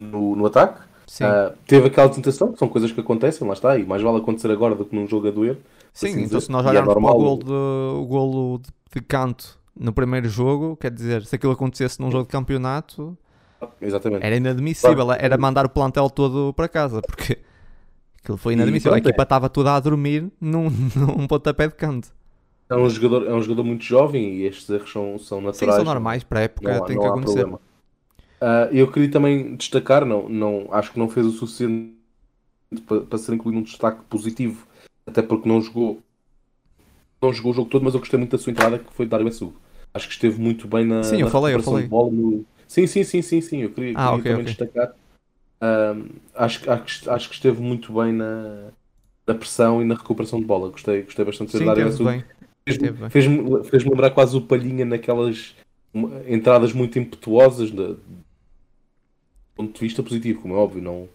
no, 0.00 0.08
no, 0.08 0.36
no 0.36 0.46
ataque. 0.46 0.80
Uh, 1.20 1.56
teve 1.66 1.86
aquela 1.86 2.08
tentação, 2.08 2.52
que 2.52 2.58
são 2.58 2.68
coisas 2.68 2.90
que 2.90 3.00
acontecem, 3.00 3.46
lá 3.46 3.54
está, 3.54 3.78
e 3.78 3.84
mais 3.84 4.02
vale 4.02 4.18
acontecer 4.18 4.50
agora 4.50 4.74
do 4.74 4.84
que 4.84 4.94
num 4.94 5.06
jogo 5.06 5.28
a 5.28 5.30
doer. 5.30 5.56
Sim, 5.92 6.08
assim 6.08 6.16
então 6.16 6.38
dizer. 6.38 6.40
se 6.42 6.50
nós 6.50 6.66
é 6.66 6.70
olharmos 6.70 6.90
é 6.90 7.00
para 7.00 7.10
o 7.10 7.14
golo, 7.14 7.44
de, 7.44 7.52
o 7.52 8.06
golo 8.06 8.58
de, 8.58 8.68
de 8.92 9.06
canto 9.06 9.58
no 9.78 9.92
primeiro 9.92 10.28
jogo, 10.28 10.76
quer 10.76 10.90
dizer, 10.90 11.24
se 11.24 11.36
aquilo 11.36 11.52
acontecesse 11.52 12.00
num 12.00 12.10
jogo 12.10 12.24
de 12.24 12.30
campeonato, 12.30 13.16
Exatamente. 13.80 14.24
era 14.24 14.36
inadmissível, 14.36 15.04
claro. 15.04 15.22
era 15.22 15.38
mandar 15.38 15.66
o 15.66 15.68
plantel 15.68 16.10
todo 16.10 16.52
para 16.54 16.68
casa, 16.68 17.00
porque 17.02 17.38
aquilo 18.22 18.36
foi 18.36 18.54
inadmissível. 18.54 18.94
a 18.94 18.98
equipa 18.98 19.22
estava 19.22 19.48
toda 19.48 19.74
a 19.74 19.80
dormir 19.80 20.30
num, 20.40 20.70
num 20.94 21.26
pontapé 21.26 21.68
de 21.68 21.74
canto. 21.74 22.08
É 22.68 22.74
um, 22.74 22.88
jogador, 22.90 23.28
é 23.28 23.32
um 23.32 23.40
jogador 23.40 23.62
muito 23.62 23.84
jovem 23.84 24.34
e 24.34 24.46
estes 24.46 24.68
erros 24.68 24.90
são, 24.90 25.18
são 25.18 25.40
naturais. 25.40 25.74
Sim, 25.74 25.84
são 25.84 25.84
normais 25.84 26.24
para 26.24 26.40
a 26.40 26.42
época, 26.42 26.78
não, 26.78 26.84
tem 26.84 26.96
não 26.96 27.02
que 27.02 27.08
acontecer. 27.08 27.46
Uh, 27.46 27.60
eu 28.72 28.90
queria 28.90 29.10
também 29.10 29.54
destacar, 29.54 30.04
não, 30.04 30.28
não, 30.28 30.68
acho 30.72 30.92
que 30.92 30.98
não 30.98 31.08
fez 31.08 31.24
o 31.26 31.30
suficiente 31.30 31.94
para, 32.86 33.00
para 33.02 33.18
ser 33.18 33.34
incluído 33.34 33.60
um 33.60 33.62
destaque 33.62 34.00
positivo, 34.10 34.66
até 35.06 35.22
porque 35.22 35.48
não 35.48 35.60
jogou 35.62 36.02
não 37.22 37.32
jogou 37.32 37.52
o 37.52 37.54
jogo 37.54 37.70
todo, 37.70 37.82
mas 37.82 37.94
eu 37.94 38.00
gostei 38.00 38.18
muito 38.18 38.36
da 38.36 38.42
sua 38.42 38.50
entrada, 38.50 38.78
que 38.78 38.92
foi 38.92 39.06
Dário 39.06 39.26
Essugo. 39.28 39.54
Acho 39.94 40.06
que 40.06 40.14
esteve 40.14 40.40
muito 40.40 40.68
bem 40.68 40.84
na, 40.84 41.02
sim, 41.02 41.16
eu 41.20 41.26
na 41.26 41.30
falei, 41.30 41.54
eu 41.54 41.62
falei. 41.62 41.86
bola 41.86 42.10
no... 42.10 42.44
Sim, 42.66 42.86
sim, 42.86 43.04
sim, 43.04 43.22
sim, 43.22 43.40
sim. 43.40 43.62
Eu 43.62 43.70
queria, 43.70 43.92
ah, 43.96 44.10
queria 44.10 44.14
okay, 44.18 44.32
também 44.32 44.52
okay. 44.52 44.66
destacar. 44.66 44.94
Um, 45.62 46.08
acho, 46.34 46.70
acho, 46.70 47.10
acho 47.10 47.28
que 47.28 47.34
esteve 47.34 47.60
muito 47.62 47.92
bem 47.92 48.12
na, 48.12 48.68
na 49.26 49.34
pressão 49.34 49.80
e 49.80 49.84
na 49.84 49.94
recuperação 49.94 50.40
de 50.40 50.46
bola. 50.46 50.70
Gostei, 50.70 51.02
gostei 51.02 51.24
bastante 51.24 51.56
de 51.56 51.64
Dário 51.64 51.88
Essugo. 51.88 52.10
Fez-me 52.64 53.10
fez 53.10 53.68
fez 53.68 53.84
lembrar 53.84 54.10
quase 54.10 54.36
o 54.36 54.40
Palhinha 54.40 54.84
naquelas 54.84 55.54
entradas 56.26 56.72
muito 56.72 56.98
impetuosas 56.98 57.70
de, 57.70 57.94
de 57.94 58.00
ponto 59.54 59.72
de 59.72 59.80
vista 59.80 60.02
positivo, 60.02 60.42
como 60.42 60.54
é 60.54 60.58
óbvio, 60.58 60.82
não, 60.82 61.08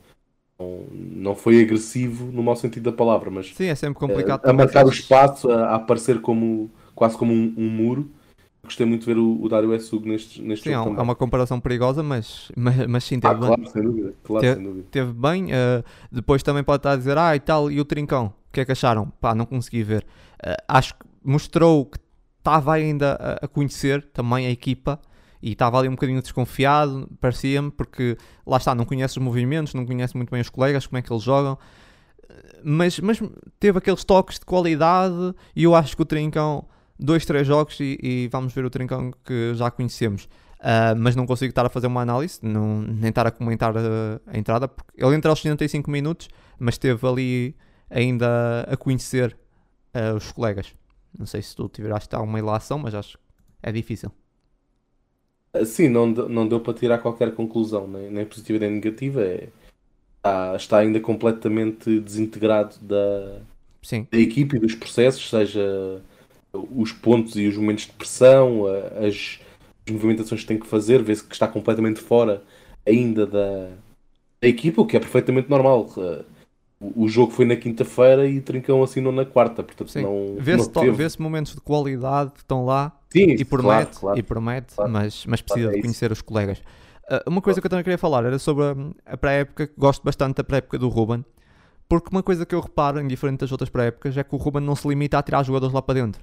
não, 0.57 0.85
não 0.91 1.35
foi 1.35 1.61
agressivo 1.61 2.31
no 2.31 2.41
mau 2.41 2.55
sentido 2.55 2.89
da 2.89 2.95
palavra, 2.95 3.29
mas 3.29 3.53
Sim, 3.53 3.65
é 3.65 3.75
sempre 3.75 3.99
complicado 3.99 4.45
a, 4.45 4.49
a 4.49 4.53
marcar 4.53 4.85
o 4.85 4.89
espaço, 4.89 5.51
a, 5.51 5.67
a, 5.67 5.75
aparecer 5.75 6.21
como 6.21 6.71
quase 6.95 7.17
como 7.17 7.33
um, 7.33 7.53
um 7.57 7.69
muro. 7.69 8.09
Gostei 8.71 8.85
muito 8.85 9.01
de 9.01 9.13
ver 9.13 9.19
o, 9.19 9.41
o 9.41 9.73
Essug 9.73 10.07
neste, 10.07 10.41
neste 10.41 10.69
sim, 10.69 10.73
jogo. 10.73 10.97
É 10.97 11.01
uma 11.01 11.13
comparação 11.13 11.59
perigosa, 11.59 12.01
mas, 12.01 12.49
mas, 12.55 12.87
mas 12.87 13.03
sim, 13.03 13.19
teve 13.19 13.33
ah, 13.33 13.37
claro, 13.37 13.67
sem 13.67 13.83
dúvida. 13.83 14.13
Claro, 14.23 14.41
teve, 14.41 14.55
sem 14.55 14.63
dúvida. 14.63 14.87
teve 14.89 15.11
bem. 15.11 15.45
Uh, 15.47 15.83
depois 16.09 16.41
também 16.41 16.63
pode 16.63 16.79
estar 16.79 16.91
a 16.93 16.95
dizer, 16.95 17.17
ah, 17.17 17.35
e 17.35 17.39
tal, 17.41 17.69
e 17.69 17.81
o 17.81 17.83
Trincão, 17.83 18.27
o 18.27 18.53
que 18.53 18.61
é 18.61 18.65
que 18.65 18.71
acharam? 18.71 19.11
Pá, 19.19 19.35
não 19.35 19.45
consegui 19.45 19.83
ver. 19.83 20.05
Uh, 20.41 20.55
acho 20.69 20.93
que 20.93 21.05
mostrou 21.21 21.85
que 21.85 21.99
estava 22.37 22.71
ainda 22.71 23.17
a, 23.41 23.45
a 23.45 23.47
conhecer 23.49 24.03
também 24.13 24.47
a 24.47 24.49
equipa 24.49 25.01
e 25.41 25.51
estava 25.51 25.77
ali 25.77 25.89
um 25.89 25.91
bocadinho 25.91 26.21
desconfiado, 26.21 27.09
parecia-me, 27.19 27.71
porque 27.71 28.17
lá 28.47 28.55
está, 28.55 28.73
não 28.73 28.85
conhece 28.85 29.17
os 29.17 29.23
movimentos, 29.23 29.73
não 29.73 29.85
conhece 29.85 30.15
muito 30.15 30.31
bem 30.31 30.39
os 30.39 30.49
colegas, 30.49 30.87
como 30.87 30.97
é 30.97 31.01
que 31.01 31.11
eles 31.11 31.23
jogam, 31.23 31.57
mas, 32.63 32.99
mas 32.99 33.21
teve 33.59 33.77
aqueles 33.77 34.03
toques 34.05 34.39
de 34.39 34.45
qualidade 34.45 35.35
e 35.55 35.63
eu 35.63 35.75
acho 35.75 35.95
que 35.95 36.01
o 36.01 36.05
Trincão, 36.05 36.65
dois, 37.01 37.25
três 37.25 37.47
jogos 37.47 37.79
e, 37.79 37.97
e 38.01 38.27
vamos 38.31 38.53
ver 38.53 38.63
o 38.63 38.69
Trincão 38.69 39.11
que 39.25 39.53
já 39.55 39.71
conhecemos. 39.71 40.25
Uh, 40.59 40.93
mas 40.95 41.15
não 41.15 41.25
consigo 41.25 41.49
estar 41.49 41.65
a 41.65 41.69
fazer 41.69 41.87
uma 41.87 42.01
análise, 42.01 42.39
não, 42.43 42.83
nem 42.83 43.09
estar 43.09 43.25
a 43.25 43.31
comentar 43.31 43.75
a, 43.75 44.21
a 44.27 44.37
entrada, 44.37 44.67
porque 44.67 45.03
ele 45.03 45.15
entra 45.15 45.31
aos 45.31 45.41
75 45.41 45.89
minutos, 45.89 46.29
mas 46.59 46.75
esteve 46.75 47.07
ali 47.07 47.55
ainda 47.89 48.61
a 48.69 48.77
conhecer 48.77 49.35
uh, 49.95 50.15
os 50.15 50.31
colegas. 50.31 50.75
Não 51.17 51.25
sei 51.25 51.41
se 51.41 51.55
tu 51.55 51.67
tiveste 51.67 52.15
alguma 52.15 52.37
ilação, 52.37 52.77
mas 52.77 52.93
acho 52.93 53.17
que 53.17 53.23
é 53.63 53.71
difícil. 53.71 54.11
Sim, 55.65 55.89
não, 55.89 56.07
não 56.07 56.47
deu 56.47 56.59
para 56.59 56.75
tirar 56.75 56.99
qualquer 56.99 57.33
conclusão, 57.33 57.87
nem, 57.87 58.11
nem 58.11 58.25
positiva 58.25 58.59
nem 58.59 58.71
negativa. 58.71 59.21
É, 59.21 59.49
está, 60.17 60.55
está 60.55 60.77
ainda 60.77 60.99
completamente 60.99 61.99
desintegrado 61.99 62.75
da, 62.79 63.41
Sim. 63.81 64.07
da 64.09 64.17
equipe 64.17 64.55
e 64.55 64.59
dos 64.59 64.75
processos, 64.75 65.27
seja 65.27 66.01
os 66.53 66.91
pontos 66.91 67.35
e 67.35 67.47
os 67.47 67.57
momentos 67.57 67.85
de 67.85 67.93
pressão, 67.93 68.65
as, 68.97 69.39
as 69.85 69.91
movimentações 69.91 70.41
que 70.41 70.47
tem 70.47 70.59
que 70.59 70.67
fazer, 70.67 71.01
vê-se 71.01 71.23
que 71.23 71.33
está 71.33 71.47
completamente 71.47 71.99
fora 71.99 72.43
ainda 72.85 73.25
da, 73.25 73.69
da 74.41 74.47
equipa, 74.47 74.81
o 74.81 74.85
que 74.85 74.97
é 74.97 74.99
perfeitamente 74.99 75.49
normal 75.49 75.87
o 76.81 77.07
jogo 77.07 77.31
foi 77.31 77.45
na 77.45 77.55
quinta-feira 77.55 78.27
e 78.27 78.41
Trincão 78.41 78.81
assinou 78.81 79.11
na 79.11 79.23
quarta, 79.23 79.61
portanto 79.61 79.91
Sim. 79.91 80.01
não 80.01 80.35
vê-se 80.39 81.17
vê 81.17 81.23
momentos 81.23 81.53
de 81.53 81.61
qualidade 81.61 82.31
que 82.31 82.39
estão 82.39 82.65
lá 82.65 82.91
Sim, 83.11 83.35
e 83.37 83.45
promete, 83.45 83.91
claro, 83.91 83.99
claro, 83.99 84.19
e 84.19 84.23
promete 84.23 84.75
claro, 84.75 84.91
mas, 84.91 85.25
mas 85.27 85.41
precisa 85.41 85.69
é 85.69 85.73
de 85.73 85.81
conhecer 85.81 86.11
os 86.11 86.21
colegas. 86.21 86.59
Uh, 87.09 87.29
uma 87.29 87.41
coisa 87.41 87.61
que 87.61 87.67
eu 87.67 87.69
também 87.69 87.83
queria 87.83 87.97
falar 87.97 88.25
era 88.25 88.39
sobre 88.39 88.63
a, 88.63 89.13
a 89.13 89.17
pré-época, 89.17 89.69
gosto 89.77 90.03
bastante 90.03 90.37
da 90.37 90.43
pré-época 90.43 90.79
do 90.79 90.89
Ruben, 90.89 91.23
porque 91.87 92.09
uma 92.11 92.23
coisa 92.23 92.45
que 92.45 92.55
eu 92.55 92.59
reparo, 92.59 92.99
em 92.99 93.07
diferente 93.07 93.41
das 93.41 93.51
outras 93.51 93.69
pré-épocas, 93.69 94.17
é 94.17 94.23
que 94.23 94.33
o 94.33 94.37
Ruben 94.37 94.63
não 94.63 94.75
se 94.75 94.87
limita 94.87 95.19
a 95.19 95.23
tirar 95.23 95.43
jogadores 95.43 95.73
lá 95.73 95.81
para 95.81 95.95
dentro. 95.95 96.21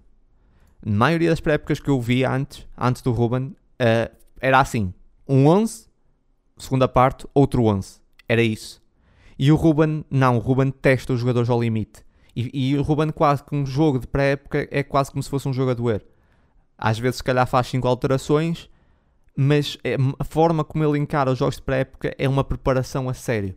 Na 0.85 0.97
maioria 0.97 1.31
das 1.31 1.41
pré-épocas 1.41 1.81
que 1.81 1.89
eu 1.89 2.01
vi 2.01 2.25
antes, 2.25 2.67
antes 2.77 3.03
do 3.03 3.13
Ruben, 3.13 3.57
uh, 3.81 4.17
era 4.41 4.61
assim, 4.61 4.93
um 5.27 5.47
11, 5.47 5.89
segunda 6.57 6.87
parte, 6.89 7.27
outro 7.35 7.65
11. 7.65 8.01
Era 8.29 8.43
isso. 8.43 8.81
E 9.39 9.51
o 9.53 9.57
Ruben, 9.57 10.05
não, 10.11 10.37
o 10.37 10.41
Ruben 10.41 10.71
testa 10.71 11.13
os 11.13 11.21
jogadores 11.21 11.49
ao 11.49 11.61
limite. 11.61 12.05
E, 12.35 12.71
e 12.71 12.77
o 12.77 12.83
Ruben, 12.83 13.11
quase 13.11 13.43
que 13.43 13.55
um 13.55 13.67
jogo 13.67 13.99
de 13.99 14.07
pré-época, 14.07 14.69
é 14.71 14.83
quase 14.83 15.11
como 15.11 15.23
se 15.23 15.31
fosse 15.31 15.49
um 15.49 15.75
doer. 15.75 16.05
Às 16.77 16.99
vezes, 16.99 17.17
se 17.17 17.25
calhar, 17.25 17.47
faz 17.47 17.67
5 17.69 17.87
alterações, 17.87 18.71
mas 19.37 19.77
é, 19.83 19.97
a 20.19 20.25
forma 20.25 20.65
como 20.65 20.85
ele 20.85 20.99
encara 20.99 21.31
os 21.31 21.39
jogos 21.39 21.57
de 21.57 21.63
pré-época 21.63 22.15
é 22.19 22.29
uma 22.29 22.45
preparação 22.45 23.09
a 23.09 23.15
sério. 23.15 23.57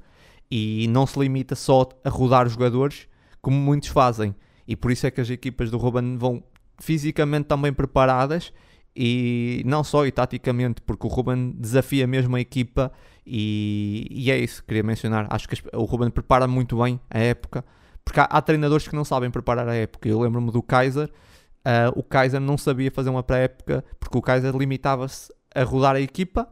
E 0.49 0.87
não 0.89 1.05
se 1.05 1.19
limita 1.19 1.55
só 1.55 1.87
a 2.03 2.09
rodar 2.09 2.45
os 2.45 2.53
jogadores, 2.53 3.07
como 3.41 3.57
muitos 3.57 3.89
fazem. 3.89 4.35
E 4.67 4.75
por 4.75 4.91
isso 4.91 5.05
é 5.07 5.11
que 5.11 5.21
as 5.21 5.29
equipas 5.29 5.71
do 5.71 5.77
Ruben 5.77 6.17
vão 6.17 6.43
fisicamente 6.81 7.45
também 7.45 7.71
preparadas 7.71 8.51
e 8.95 9.63
não 9.65 9.83
só 9.83 10.05
e 10.05 10.11
taticamente, 10.11 10.81
porque 10.81 11.07
o 11.07 11.09
Ruben 11.09 11.51
desafia 11.57 12.05
mesmo 12.05 12.35
a 12.35 12.41
equipa 12.41 12.91
e, 13.25 14.07
e 14.09 14.31
é 14.31 14.37
isso 14.37 14.61
que 14.61 14.67
queria 14.67 14.83
mencionar. 14.83 15.27
Acho 15.29 15.47
que 15.47 15.55
o 15.73 15.83
Ruben 15.83 16.09
prepara 16.09 16.47
muito 16.47 16.81
bem 16.81 16.99
a 17.09 17.19
época, 17.19 17.63
porque 18.03 18.19
há, 18.19 18.23
há 18.23 18.41
treinadores 18.41 18.87
que 18.87 18.95
não 18.95 19.05
sabem 19.05 19.31
preparar 19.31 19.67
a 19.69 19.75
época. 19.75 20.09
Eu 20.09 20.19
lembro-me 20.19 20.51
do 20.51 20.61
Kaiser, 20.61 21.09
uh, 21.09 21.97
o 21.97 22.03
Kaiser 22.03 22.41
não 22.41 22.57
sabia 22.57 22.91
fazer 22.91 23.09
uma 23.09 23.23
pré-época 23.23 23.85
porque 23.99 24.17
o 24.17 24.21
Kaiser 24.21 24.55
limitava-se 24.55 25.33
a 25.53 25.63
rodar 25.63 25.95
a 25.95 26.01
equipa 26.01 26.49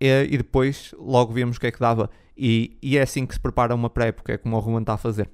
e, 0.00 0.06
e 0.30 0.36
depois 0.38 0.94
logo 0.98 1.32
vemos 1.32 1.56
o 1.56 1.60
que 1.60 1.68
é 1.68 1.70
que 1.70 1.78
dava. 1.78 2.10
E, 2.36 2.78
e 2.82 2.96
é 2.96 3.02
assim 3.02 3.26
que 3.26 3.34
se 3.34 3.40
prepara 3.40 3.74
uma 3.74 3.90
pré-época, 3.90 4.32
é 4.32 4.38
como 4.38 4.56
o 4.56 4.60
Ruben 4.60 4.80
está 4.80 4.94
a 4.94 4.98
fazer. 4.98 5.30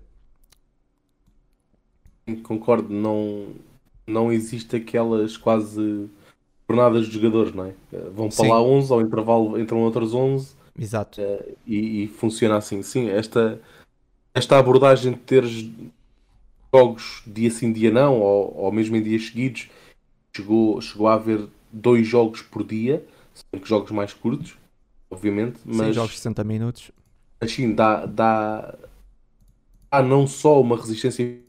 Concordo, 2.43 2.93
não, 2.93 3.55
não 4.07 4.33
existe 4.33 4.77
aquelas 4.77 5.37
quase 5.37 6.09
jornadas 6.69 7.07
de 7.07 7.13
jogadores, 7.15 7.55
não 7.55 7.67
é? 7.67 7.75
Vão 8.13 8.29
para 8.29 8.45
Sim. 8.45 8.49
lá 8.49 8.63
11, 8.63 8.93
ao 8.93 9.01
intervalo 9.01 9.59
entram 9.61 9.83
outros 9.83 10.15
11 10.15 10.55
Exato. 10.79 11.21
eh, 11.21 11.55
e, 11.67 12.05
e 12.05 12.09
funciona 12.09 12.57
assim. 12.57 12.83
Sim, 12.83 13.09
esta, 13.11 13.61
esta 14.35 14.59
abordagem 14.59 15.13
de 15.13 15.19
teres 15.21 15.71
jogos 16.75 17.23
dia 17.27 17.51
sim, 17.51 17.73
dia 17.73 17.91
não, 17.91 18.21
ou, 18.21 18.55
ou 18.57 18.73
mesmo 18.73 18.97
em 18.97 19.03
dias 19.03 19.27
seguidos, 19.27 19.69
chegou, 20.37 20.81
chegou 20.81 21.09
a 21.09 21.15
haver 21.15 21.49
dois 21.73 22.07
jogos 22.07 22.43
por 22.43 22.65
dia, 22.65 23.05
que 23.53 23.69
jogos 23.69 23.91
mais 23.91 24.13
curtos, 24.15 24.57
obviamente, 25.11 25.59
Sim, 25.71 25.73
mas 25.75 25.95
jogos 25.95 26.13
de 26.13 26.19
60 26.19 26.45
minutos. 26.45 26.91
assim 27.41 27.75
dá, 27.75 28.07
dá, 28.07 28.75
dá 29.91 30.03
não 30.03 30.27
só 30.27 30.61
uma 30.61 30.77
resistência 30.77 31.41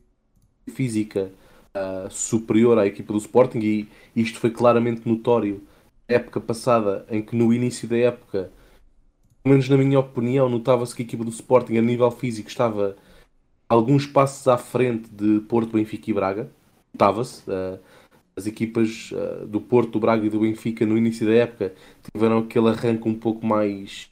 física 0.70 1.32
ah, 1.78 2.08
superior 2.10 2.78
à 2.80 2.86
equipa 2.88 3.14
do 3.14 3.20
Sporting 3.20 3.60
e 3.60 3.90
isto 4.16 4.40
foi 4.40 4.52
claramente 4.52 5.08
notório. 5.08 5.62
Época 6.08 6.40
passada 6.40 7.06
em 7.10 7.22
que 7.22 7.36
no 7.36 7.54
início 7.54 7.88
da 7.88 7.98
época 7.98 8.52
pelo 9.44 9.54
menos 9.54 9.70
na 9.70 9.78
minha 9.78 10.00
opinião 10.00 10.50
notava-se 10.50 10.96
que 10.96 11.04
a 11.04 11.06
equipa 11.06 11.24
do 11.24 11.30
Sporting 11.30 11.78
a 11.78 11.82
nível 11.82 12.12
físico 12.12 12.50
estava 12.50 12.98
alguns 13.70 14.06
passos 14.06 14.48
à 14.48 14.58
frente 14.58 15.10
de 15.10 15.40
Porto, 15.42 15.74
Benfica 15.74 16.10
e 16.10 16.14
Braga. 16.14 16.52
Notava-se 16.94 17.44
ah, 17.50 17.80
as 18.36 18.46
equipas 18.46 19.12
ah, 19.14 19.46
do 19.46 19.62
Porto, 19.62 19.92
do 19.92 20.00
Braga 20.00 20.26
e 20.26 20.30
do 20.30 20.42
Benfica 20.42 20.86
no 20.86 20.98
início 20.98 21.26
da 21.26 21.34
época 21.34 21.74
tiveram 22.14 22.40
aquele 22.40 22.70
arranque 22.70 23.08
um 23.08 23.16
pouco 23.16 23.46
mais 23.46 24.10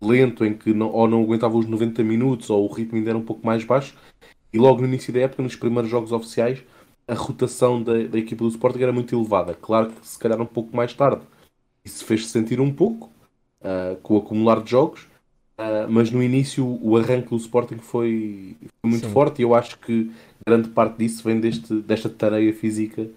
lento 0.00 0.44
em 0.44 0.54
que 0.54 0.72
não, 0.72 0.90
ou 0.90 1.08
não 1.08 1.22
aguentava 1.22 1.56
os 1.56 1.66
90 1.66 2.02
minutos 2.04 2.50
ou 2.50 2.64
o 2.64 2.72
ritmo 2.72 2.96
ainda 2.96 3.10
era 3.10 3.18
um 3.18 3.24
pouco 3.24 3.46
mais 3.46 3.64
baixo. 3.64 3.94
E 4.52 4.58
logo 4.58 4.80
no 4.80 4.88
início 4.88 5.12
da 5.12 5.20
época, 5.20 5.42
nos 5.42 5.56
primeiros 5.56 5.90
jogos 5.90 6.12
oficiais 6.12 6.64
a 7.08 7.14
rotação 7.14 7.82
da, 7.82 8.04
da 8.04 8.18
equipa 8.18 8.44
do 8.44 8.50
Sporting 8.50 8.82
era 8.82 8.92
muito 8.92 9.14
elevada, 9.14 9.54
claro 9.54 9.90
que 9.90 10.06
se 10.06 10.18
calhar 10.18 10.40
um 10.40 10.46
pouco 10.46 10.76
mais 10.76 10.92
tarde 10.92 11.22
isso 11.84 12.04
fez-se 12.04 12.28
sentir 12.28 12.60
um 12.60 12.72
pouco 12.72 13.10
ah, 13.62 13.96
com 14.02 14.14
o 14.14 14.18
acumular 14.18 14.62
de 14.62 14.70
jogos 14.70 15.06
ah, 15.56 15.86
mas 15.88 16.10
no 16.10 16.22
início 16.22 16.64
o 16.82 16.96
arranque 16.96 17.30
do 17.30 17.36
Sporting 17.36 17.78
foi, 17.78 18.56
foi 18.60 18.90
muito 18.90 19.06
Sim. 19.06 19.12
forte 19.12 19.40
e 19.40 19.42
eu 19.42 19.54
acho 19.54 19.78
que 19.78 20.10
grande 20.46 20.68
parte 20.68 20.98
disso 20.98 21.24
vem 21.24 21.40
deste, 21.40 21.74
desta 21.80 22.08
tarefa 22.08 22.58
física 22.58 23.04
que 23.04 23.10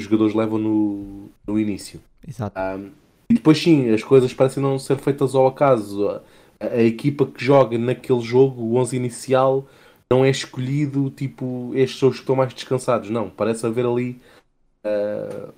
os 0.00 0.04
jogadores 0.06 0.34
levam 0.34 0.58
no, 0.58 1.28
no 1.46 1.58
início 1.58 2.00
Exato. 2.26 2.58
um, 2.58 2.90
e 3.30 3.34
depois 3.34 3.58
sim, 3.58 3.90
as 3.90 4.02
coisas 4.02 4.32
parecem 4.32 4.62
não 4.62 4.78
ser 4.78 4.96
feitas 4.98 5.34
ao 5.34 5.46
acaso. 5.46 6.08
A, 6.08 6.22
a 6.66 6.82
equipa 6.82 7.26
que 7.26 7.44
joga 7.44 7.76
naquele 7.78 8.20
jogo, 8.20 8.62
o 8.62 8.76
11 8.76 8.96
inicial, 8.96 9.66
não 10.12 10.24
é 10.24 10.30
escolhido 10.30 11.10
tipo 11.10 11.72
estes 11.74 11.98
são 11.98 12.08
os 12.10 12.16
que 12.16 12.22
estão 12.22 12.36
mais 12.36 12.52
descansados. 12.54 13.10
Não, 13.10 13.30
parece 13.30 13.66
haver 13.66 13.86
ali 13.86 14.20
uh, 14.86 15.52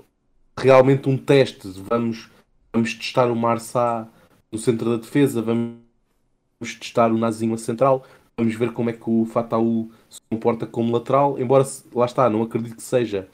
realmente 0.58 1.08
um 1.08 1.16
teste. 1.18 1.68
Vamos, 1.88 2.30
vamos 2.74 2.94
testar 2.94 3.30
o 3.30 3.36
Marçá 3.36 4.08
no 4.52 4.58
centro 4.58 4.90
da 4.90 4.96
defesa, 5.02 5.42
vamos 5.42 5.76
testar 6.80 7.10
o 7.12 7.18
Nazinho 7.18 7.54
a 7.54 7.58
central, 7.58 8.04
vamos 8.38 8.54
ver 8.54 8.72
como 8.72 8.90
é 8.90 8.92
que 8.92 9.08
o 9.08 9.24
Fataú 9.26 9.90
se 10.08 10.20
comporta 10.30 10.66
como 10.66 10.92
lateral. 10.92 11.38
Embora, 11.38 11.64
lá 11.94 12.06
está, 12.06 12.28
não 12.30 12.42
acredito 12.42 12.76
que 12.76 12.82
seja 12.82 13.28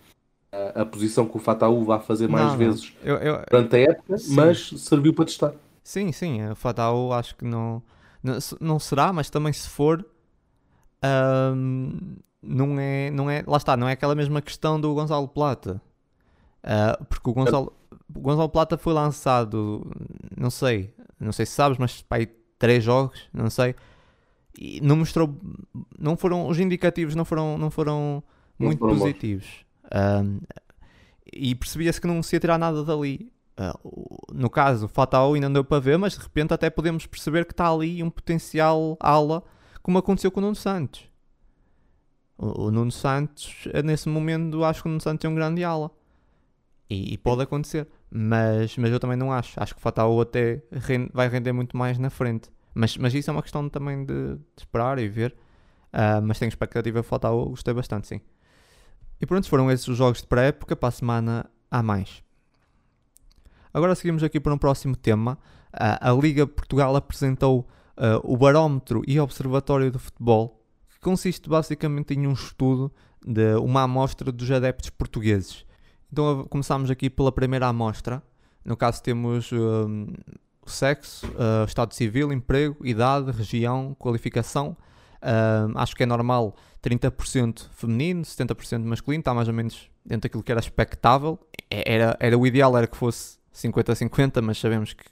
a, 0.53 0.83
a 0.83 0.87
posição 0.87 1.27
que 1.27 1.37
o 1.37 1.41
Fataú 1.41 1.85
vá 1.85 2.01
fazer 2.01 2.29
mais 2.29 2.53
Não, 2.53 2.59
vezes 2.59 2.95
Eu, 3.03 3.17
eu- 3.19 3.45
durante 3.51 3.77
a 3.77 3.81
época, 3.81 4.19
Sim. 4.19 4.35
mas 4.37 4.69
serviu 4.79 5.15
para 5.15 5.25
testar. 5.27 5.55
sim, 5.83 6.13
sim, 6.13 6.45
o 6.51 6.55
Fatal 6.55 7.13
acho 7.13 7.37
que 7.37 7.45
não, 7.45 7.83
não 8.61 8.79
será, 8.79 9.13
mas 9.13 9.31
também 9.31 9.53
se 9.53 9.69
for, 9.69 10.05
ahm, 11.03 12.17
não, 12.43 12.79
é, 12.79 13.11
não 13.11 13.31
é. 13.31 13.45
Lá 13.47 13.57
está, 13.57 13.77
não 13.77 13.89
é 13.89 13.93
aquela 13.93 14.15
mesma 14.15 14.41
questão 14.43 14.81
do 14.81 14.95
Gonçalo 14.95 15.29
Plata. 15.29 15.81
Ah, 16.63 16.99
porque 17.09 17.29
o 17.29 17.33
Gonçalo, 17.33 17.73
o 18.15 18.21
Gonçalo 18.21 18.49
Plata 18.49 18.79
foi 18.79 18.93
lançado, 18.93 19.85
não 20.37 20.51
sei, 20.51 20.95
não 21.19 21.33
sei 21.33 21.45
se 21.47 21.53
sabes, 21.53 21.79
mas 21.79 22.03
para 22.03 22.19
aí 22.19 22.27
três 22.59 22.85
jogos, 22.85 23.29
não 23.33 23.51
sei. 23.51 23.75
E 24.59 24.81
não 24.81 24.97
mostrou, 24.97 25.35
não 25.99 26.17
foram, 26.17 26.47
os 26.47 26.59
indicativos 26.59 27.15
não 27.15 27.25
foram, 27.25 27.57
não 27.59 27.71
foram 27.71 28.23
Não 28.59 28.67
muito 28.67 28.79
foram 28.79 28.99
positivos. 28.99 29.65
Ahm, 29.91 30.41
e 31.33 31.55
percebia-se 31.55 32.01
que 32.01 32.07
não 32.07 32.23
se 32.23 32.37
ia 32.37 32.41
tirar 32.41 32.59
nada 32.59 32.85
dali. 32.85 33.33
Ah, 33.57 33.79
no 34.33 34.49
caso, 34.51 34.87
o 34.87 34.89
Fatal 34.89 35.33
ainda 35.35 35.49
não 35.49 35.55
deu 35.55 35.65
para 35.65 35.81
ver, 35.81 35.99
mas 35.99 36.15
de 36.15 36.21
repente 36.21 36.53
até 36.55 36.71
podemos 36.71 37.07
perceber 37.07 37.45
que 37.45 37.53
está 37.53 37.71
ali 37.71 38.03
um 38.03 38.11
potencial 38.11 38.97
ala, 39.01 39.43
como 39.83 39.99
aconteceu 39.99 40.31
com 40.31 40.41
o 40.41 40.43
Nuno 40.43 40.57
Santos. 40.57 41.09
O, 42.39 42.65
o 42.67 42.71
Nuno 42.71 42.91
Santos, 42.93 43.69
nesse 43.85 44.09
momento, 44.09 44.65
acho 44.65 44.83
que 44.83 44.89
o 44.89 44.91
Nuno 44.91 45.01
Santos 45.01 45.25
é 45.25 45.29
um 45.29 45.35
grande 45.35 45.63
ala. 45.65 45.91
E, 46.89 47.15
e 47.15 47.19
pode 47.19 47.43
acontecer. 47.43 47.89
Mas, 48.11 48.77
mas 48.77 48.91
eu 48.91 49.01
também 49.01 49.17
não 49.17 49.33
acho. 49.33 49.61
Acho 49.63 49.75
que 49.75 49.81
o 49.81 49.83
Fatal 49.83 50.21
até 50.21 50.63
ren- 50.71 51.09
vai 51.13 51.29
render 51.29 51.53
muito 51.53 51.77
mais 51.77 51.99
na 51.99 52.11
frente. 52.11 52.51
Mas, 52.75 52.97
mas 52.97 53.15
isso 53.15 53.31
é 53.31 53.33
uma 53.33 53.43
questão 53.43 53.69
também 53.69 54.05
de, 54.05 54.37
de 54.37 54.41
esperar 54.59 54.99
e 54.99 55.09
ver. 55.09 55.35
Ah, 55.93 56.21
mas 56.21 56.39
tenho 56.39 56.49
expectativa 56.49 57.01
o 57.01 57.03
Fatal, 57.03 57.49
gostei 57.49 57.73
bastante, 57.73 58.09
sim. 58.09 58.21
E 59.21 59.27
pronto, 59.27 59.49
foram 59.49 59.71
esses 59.71 59.87
os 59.89 59.97
jogos 59.97 60.21
de 60.21 60.27
pré-época. 60.27 60.75
Para 60.77 60.89
a 60.89 60.93
semana 60.93 61.51
há 61.71 61.83
mais. 61.83 62.23
Agora 63.73 63.95
seguimos 63.95 64.23
aqui 64.23 64.39
para 64.39 64.53
um 64.53 64.59
próximo 64.59 64.95
tema. 64.95 65.39
Ah, 65.73 66.11
a 66.11 66.13
Liga 66.13 66.47
Portugal 66.47 66.95
apresentou 66.95 67.67
ah, 67.97 68.21
o 68.23 68.37
Barómetro 68.37 69.03
e 69.07 69.19
Observatório 69.19 69.91
do 69.91 69.99
Futebol, 69.99 70.63
que 70.91 71.01
consiste 71.01 71.49
basicamente 71.49 72.15
em 72.15 72.27
um 72.27 72.33
estudo 72.33 72.93
de 73.25 73.55
uma 73.57 73.83
amostra 73.83 74.33
dos 74.33 74.51
adeptos 74.51 74.91
portugueses. 74.91 75.65
Então 76.13 76.45
começamos 76.49 76.91
aqui 76.91 77.09
pela 77.09 77.33
primeira 77.33 77.67
amostra. 77.67 78.23
No 78.65 78.77
caso 78.77 79.03
temos 79.03 79.51
hum, 79.53 80.07
o 80.65 80.71
sexo, 80.71 81.27
ah, 81.39 81.65
estado 81.67 81.95
civil, 81.95 82.33
emprego, 82.33 82.87
idade, 82.87 83.31
região, 83.31 83.95
qualificação. 83.99 84.77
Hum, 85.23 85.73
acho 85.77 85.95
que 85.95 86.03
é 86.03 86.07
normal 86.07 86.57
30% 86.83 87.69
feminino, 87.71 88.23
70% 88.23 88.85
masculino, 88.85 89.21
está 89.21 89.33
mais 89.33 89.49
ou 89.49 89.55
menos 89.55 89.91
dentro 90.05 90.29
daquilo 90.29 90.43
que 90.43 90.51
era 90.51 90.61
expectável. 90.61 91.39
Era, 91.71 92.17
era 92.19 92.37
o 92.37 92.47
ideal 92.47 92.77
era 92.77 92.87
que 92.87 92.97
fosse 92.97 93.39
50-50, 93.55 94.43
mas 94.43 94.59
sabemos 94.59 94.93
que, 94.93 95.05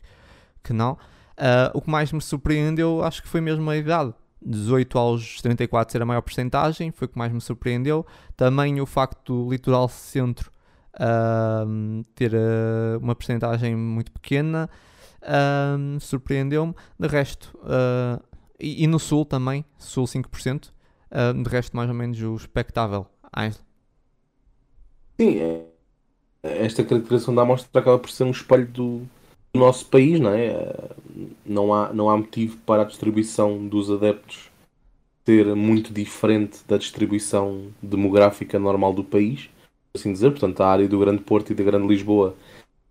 que 0.63 0.73
não. 0.73 0.99
Ah, 1.41 1.71
o 1.75 1.81
que 1.81 1.91
mais 1.91 2.13
me 2.13 2.21
surpreendeu, 2.21 3.03
acho 3.03 3.23
que 3.23 3.29
foi 3.29 3.41
mesmo 3.41 3.69
a 3.71 3.77
idade. 3.77 4.13
18 4.43 4.99
aos 4.99 5.41
34 5.43 5.93
ser 5.93 6.03
a 6.03 6.07
maior 6.07 6.21
porcentagem, 6.23 6.91
foi 6.93 7.07
o 7.07 7.09
que 7.09 7.19
mais 7.19 7.33
me 7.33 7.41
surpreendeu. 7.41 8.07
Também 8.37 8.81
o 8.81 8.87
facto 8.87 9.45
do 9.45 9.51
litoral 9.51 9.89
centro 9.89 10.53
ahm, 10.99 12.03
ter 12.15 12.35
ah, 12.35 12.99
uma 13.01 13.15
porcentagem 13.15 13.75
muito 13.75 14.13
pequena 14.13 14.69
ahm, 15.23 15.99
surpreendeu-me. 15.99 16.75
De 16.99 17.09
resto, 17.09 17.59
ah, 17.65 18.21
e, 18.59 18.85
e 18.85 18.87
no 18.87 18.99
sul 18.99 19.25
também, 19.25 19.65
sul 19.79 20.07
5%, 20.07 20.73
ah, 21.11 21.33
de 21.33 21.49
resto 21.49 21.75
mais 21.77 21.89
ou 21.89 21.95
menos 21.95 22.21
o 22.23 22.35
expectável. 22.37 23.07
Sim, 25.19 25.39
é- 25.39 25.67
esta 26.43 26.83
caracterização 26.85 27.35
da 27.35 27.43
amostra 27.43 27.81
acaba 27.81 27.99
por 27.99 28.11
ser 28.11 28.25
um 28.25 28.31
espelho 28.31 28.67
do, 28.67 29.09
do 29.53 29.61
nosso 29.61 29.87
país, 29.87 30.19
não 30.21 30.31
é? 30.31 30.47
Eh, 30.47 30.91
Não 31.45 31.75
há, 31.75 31.93
não 31.93 32.09
há 32.11 32.17
motivo 32.17 32.57
para 32.67 32.83
a 32.83 32.85
distribuição 32.85 33.67
dos 33.67 33.91
adeptos 33.91 34.51
ser 35.27 35.55
muito 35.55 35.93
diferente 35.93 36.61
da 36.67 36.77
distribuição 36.79 37.73
demográfica 37.83 38.59
normal 38.59 38.93
do 38.93 39.05
país, 39.05 39.49
assim 39.95 40.13
dizer. 40.13 40.31
Portanto, 40.31 40.61
a 40.61 40.69
área 40.69 40.89
do 40.89 40.99
Grande 40.99 41.23
Porto 41.23 41.51
e 41.51 41.55
da 41.55 41.65
Grande 41.65 41.87
Lisboa 41.89 42.35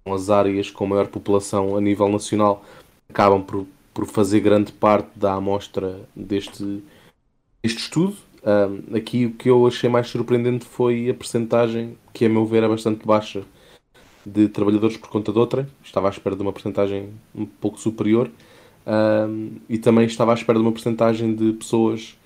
são 0.04 0.13
as 0.13 0.30
áreas 0.30 0.69
com 0.72 0.86
maior 0.88 1.08
população 1.08 1.76
a 1.78 1.82
nível 1.82 2.10
nacional, 2.10 2.63
acabam 3.10 3.43
por, 3.43 3.65
por 3.93 4.06
fazer 4.06 4.39
grande 4.41 4.72
parte 4.72 5.10
da 5.17 5.34
amostra 5.34 6.00
deste, 6.15 6.83
deste 7.63 7.79
estudo. 7.79 8.15
Um, 8.44 8.96
aqui 8.96 9.25
o 9.25 9.33
que 9.33 9.50
eu 9.50 9.67
achei 9.67 9.90
mais 9.90 10.08
surpreendente 10.08 10.65
foi 10.65 11.10
a 11.10 11.13
percentagem, 11.13 11.98
que 12.13 12.25
a 12.25 12.29
meu 12.29 12.46
ver 12.46 12.63
é 12.63 12.67
bastante 12.67 13.06
baixa, 13.06 13.44
de 14.32 14.48
trabalhadores 14.50 14.98
por 14.98 15.10
conta 15.10 15.32
de 15.32 15.40
outra. 15.40 15.67
Estava 15.84 16.08
à 16.08 16.12
espera 16.12 16.36
de 16.36 16.42
uma 16.42 16.54
percentagem 16.54 17.10
um 17.34 17.46
pouco 17.46 17.80
superior. 17.80 18.30
Um, 18.86 19.58
e 19.69 19.77
também 19.77 20.06
estava 20.06 20.32
à 20.32 20.36
espera 20.36 20.58
de 20.58 20.65
uma 20.65 20.71
percentagem 20.71 21.36
de 21.36 21.54
pessoas 21.54 22.17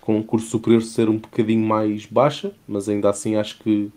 com 0.00 0.16
um 0.18 0.22
curso 0.22 0.48
superior 0.48 0.82
ser 0.82 1.08
um 1.08 1.16
bocadinho 1.16 1.64
mais 1.66 2.06
baixa, 2.06 2.52
mas 2.66 2.88
ainda 2.88 3.08
assim 3.08 3.36
acho 3.36 3.58
que, 3.60 3.90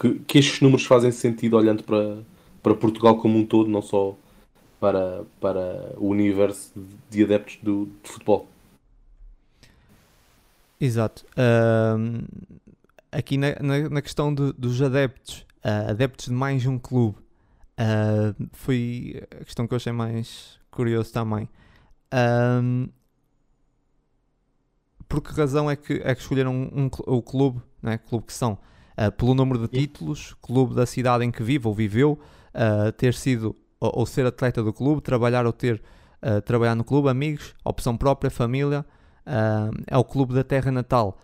que, 0.00 0.18
que 0.26 0.38
estes 0.38 0.60
números 0.60 0.84
fazem 0.84 1.12
sentido 1.12 1.56
olhando 1.56 1.84
para, 1.84 2.18
para 2.62 2.74
Portugal 2.74 3.16
como 3.16 3.38
um 3.38 3.46
todo, 3.46 3.70
não 3.70 3.80
só 3.80 4.16
para, 4.80 5.24
para 5.40 5.94
o 5.96 6.08
universo 6.08 6.72
de 7.08 7.22
adeptos 7.24 7.58
do, 7.62 7.88
de 8.02 8.10
futebol. 8.10 8.48
Exato. 10.80 11.24
Ahm, 11.36 12.26
aqui 13.10 13.38
na, 13.38 13.56
na, 13.60 13.88
na 13.88 14.02
questão 14.02 14.34
de- 14.34 14.52
dos 14.52 14.82
adeptos, 14.82 15.46
ah, 15.68 15.90
adeptos 15.90 16.26
de 16.26 16.32
mais 16.32 16.64
um 16.66 16.78
clube, 16.78 17.16
Uh, 17.78 18.48
foi 18.54 19.22
a 19.38 19.44
questão 19.44 19.66
que 19.66 19.74
eu 19.74 19.76
achei 19.76 19.92
mais 19.92 20.58
curioso 20.70 21.12
também. 21.12 21.48
Um, 22.62 22.88
por 25.06 25.20
que 25.20 25.30
razão 25.32 25.70
é 25.70 25.76
que, 25.76 26.00
é 26.02 26.14
que 26.14 26.22
escolheram 26.22 26.52
um, 26.54 26.84
um, 26.84 26.90
o 27.06 27.22
clube, 27.22 27.60
né, 27.82 27.98
clube 27.98 28.26
que 28.26 28.32
são? 28.32 28.58
Uh, 28.98 29.12
pelo 29.12 29.34
número 29.34 29.58
de 29.60 29.68
títulos, 29.68 30.34
clube 30.40 30.74
da 30.74 30.86
cidade 30.86 31.22
em 31.22 31.30
que 31.30 31.42
vive 31.42 31.68
ou 31.68 31.74
viveu, 31.74 32.18
uh, 32.54 32.90
ter 32.92 33.12
sido 33.12 33.54
ou, 33.78 33.92
ou, 33.94 34.06
ser 34.06 34.24
atleta 34.24 34.62
do 34.62 34.72
clube, 34.72 35.02
trabalhar 35.02 35.44
ou 35.44 35.52
ter 35.52 35.82
uh, 36.22 36.40
trabalhar 36.40 36.74
no 36.74 36.82
clube, 36.82 37.10
amigos, 37.10 37.54
opção 37.62 37.94
própria, 37.94 38.30
família, 38.30 38.86
é 39.88 39.98
o 39.98 40.04
clube 40.04 40.32
da 40.32 40.44
terra 40.44 40.70
natal. 40.70 41.18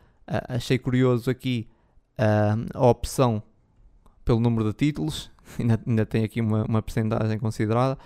achei 0.48 0.76
curioso 0.76 1.30
aqui 1.30 1.68
a 2.18 2.84
opção 2.84 3.40
pelo 4.24 4.40
número 4.40 4.64
de 4.64 4.72
títulos, 4.74 5.30
ainda, 5.58 5.80
ainda 5.86 6.06
tem 6.06 6.24
aqui 6.24 6.40
uma, 6.40 6.64
uma 6.64 6.82
percentagem 6.82 7.38
considerada. 7.38 7.98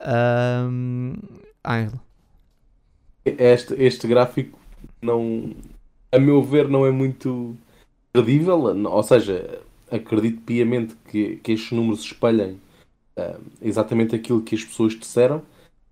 Um, 0.00 1.14
Este, 3.24 3.74
este 3.74 4.06
gráfico 4.08 4.58
não, 5.00 5.54
a 6.10 6.18
meu 6.18 6.42
ver, 6.42 6.68
não 6.68 6.86
é 6.86 6.90
muito 6.90 7.56
credível, 8.12 8.58
ou 8.58 9.02
seja, 9.02 9.60
acredito 9.90 10.40
piamente 10.42 10.94
que, 11.08 11.36
que 11.36 11.52
estes 11.52 11.72
números 11.72 12.00
espelhem 12.00 12.60
uh, 13.16 13.40
exatamente 13.60 14.14
aquilo 14.14 14.42
que 14.42 14.54
as 14.54 14.64
pessoas 14.64 14.94
disseram. 14.94 15.42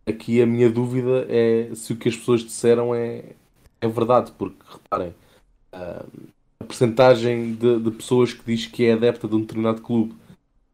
Aqui 0.06 0.40
a 0.40 0.46
minha 0.46 0.70
dúvida 0.70 1.26
é 1.28 1.74
se 1.74 1.92
o 1.92 1.96
que 1.96 2.08
as 2.08 2.16
pessoas 2.16 2.40
disseram 2.42 2.94
é, 2.94 3.24
é 3.80 3.88
verdade, 3.88 4.32
porque 4.38 4.62
reparem, 4.70 5.14
uh, 5.74 6.28
percentagem 6.68 7.54
de, 7.54 7.80
de, 7.80 7.90
pessoas 7.90 8.32
que 8.32 8.42
diz 8.44 8.66
que 8.66 8.84
é 8.84 8.92
adepta 8.92 9.26
de 9.26 9.34
um 9.34 9.40
determinado 9.40 9.82
clube 9.82 10.14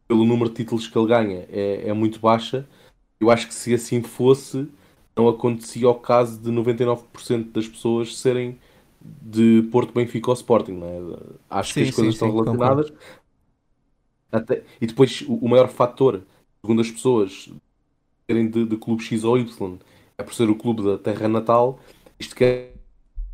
pelo 0.07 0.25
número 0.25 0.49
de 0.49 0.57
títulos 0.57 0.87
que 0.87 0.97
ele 0.97 1.07
ganha 1.07 1.45
é, 1.49 1.89
é 1.89 1.93
muito 1.93 2.19
baixa. 2.19 2.67
Eu 3.19 3.31
acho 3.31 3.47
que 3.47 3.53
se 3.53 3.73
assim 3.73 4.03
fosse, 4.03 4.67
não 5.15 5.27
acontecia 5.27 5.89
o 5.89 5.95
caso 5.95 6.39
de 6.39 6.51
99% 6.51 7.51
das 7.51 7.67
pessoas 7.67 8.17
serem 8.17 8.59
de 9.01 9.67
Porto 9.71 9.93
Benfica 9.93 10.29
ou 10.29 10.33
Sporting, 10.33 10.73
não 10.73 10.87
é? 10.87 11.17
Acho 11.49 11.73
sim, 11.73 11.83
que 11.83 11.89
as 11.89 11.95
coisas 11.95 12.13
sim, 12.13 12.25
estão 12.25 12.29
sim, 12.29 12.35
relacionadas. 12.35 12.93
Até... 14.31 14.63
E 14.81 14.87
depois 14.87 15.23
o, 15.27 15.47
maior 15.47 15.69
fator, 15.69 16.21
segundo 16.61 16.81
as 16.81 16.91
pessoas, 16.91 17.49
serem 18.27 18.49
de, 18.49 18.65
de 18.65 18.77
clube 18.77 19.03
X 19.03 19.23
ou 19.23 19.37
Y, 19.37 19.77
é 20.17 20.23
por 20.23 20.33
ser 20.33 20.49
o 20.49 20.55
clube 20.55 20.83
da 20.83 20.97
terra 20.97 21.27
natal, 21.27 21.79
isto 22.19 22.35
quer 22.35 22.73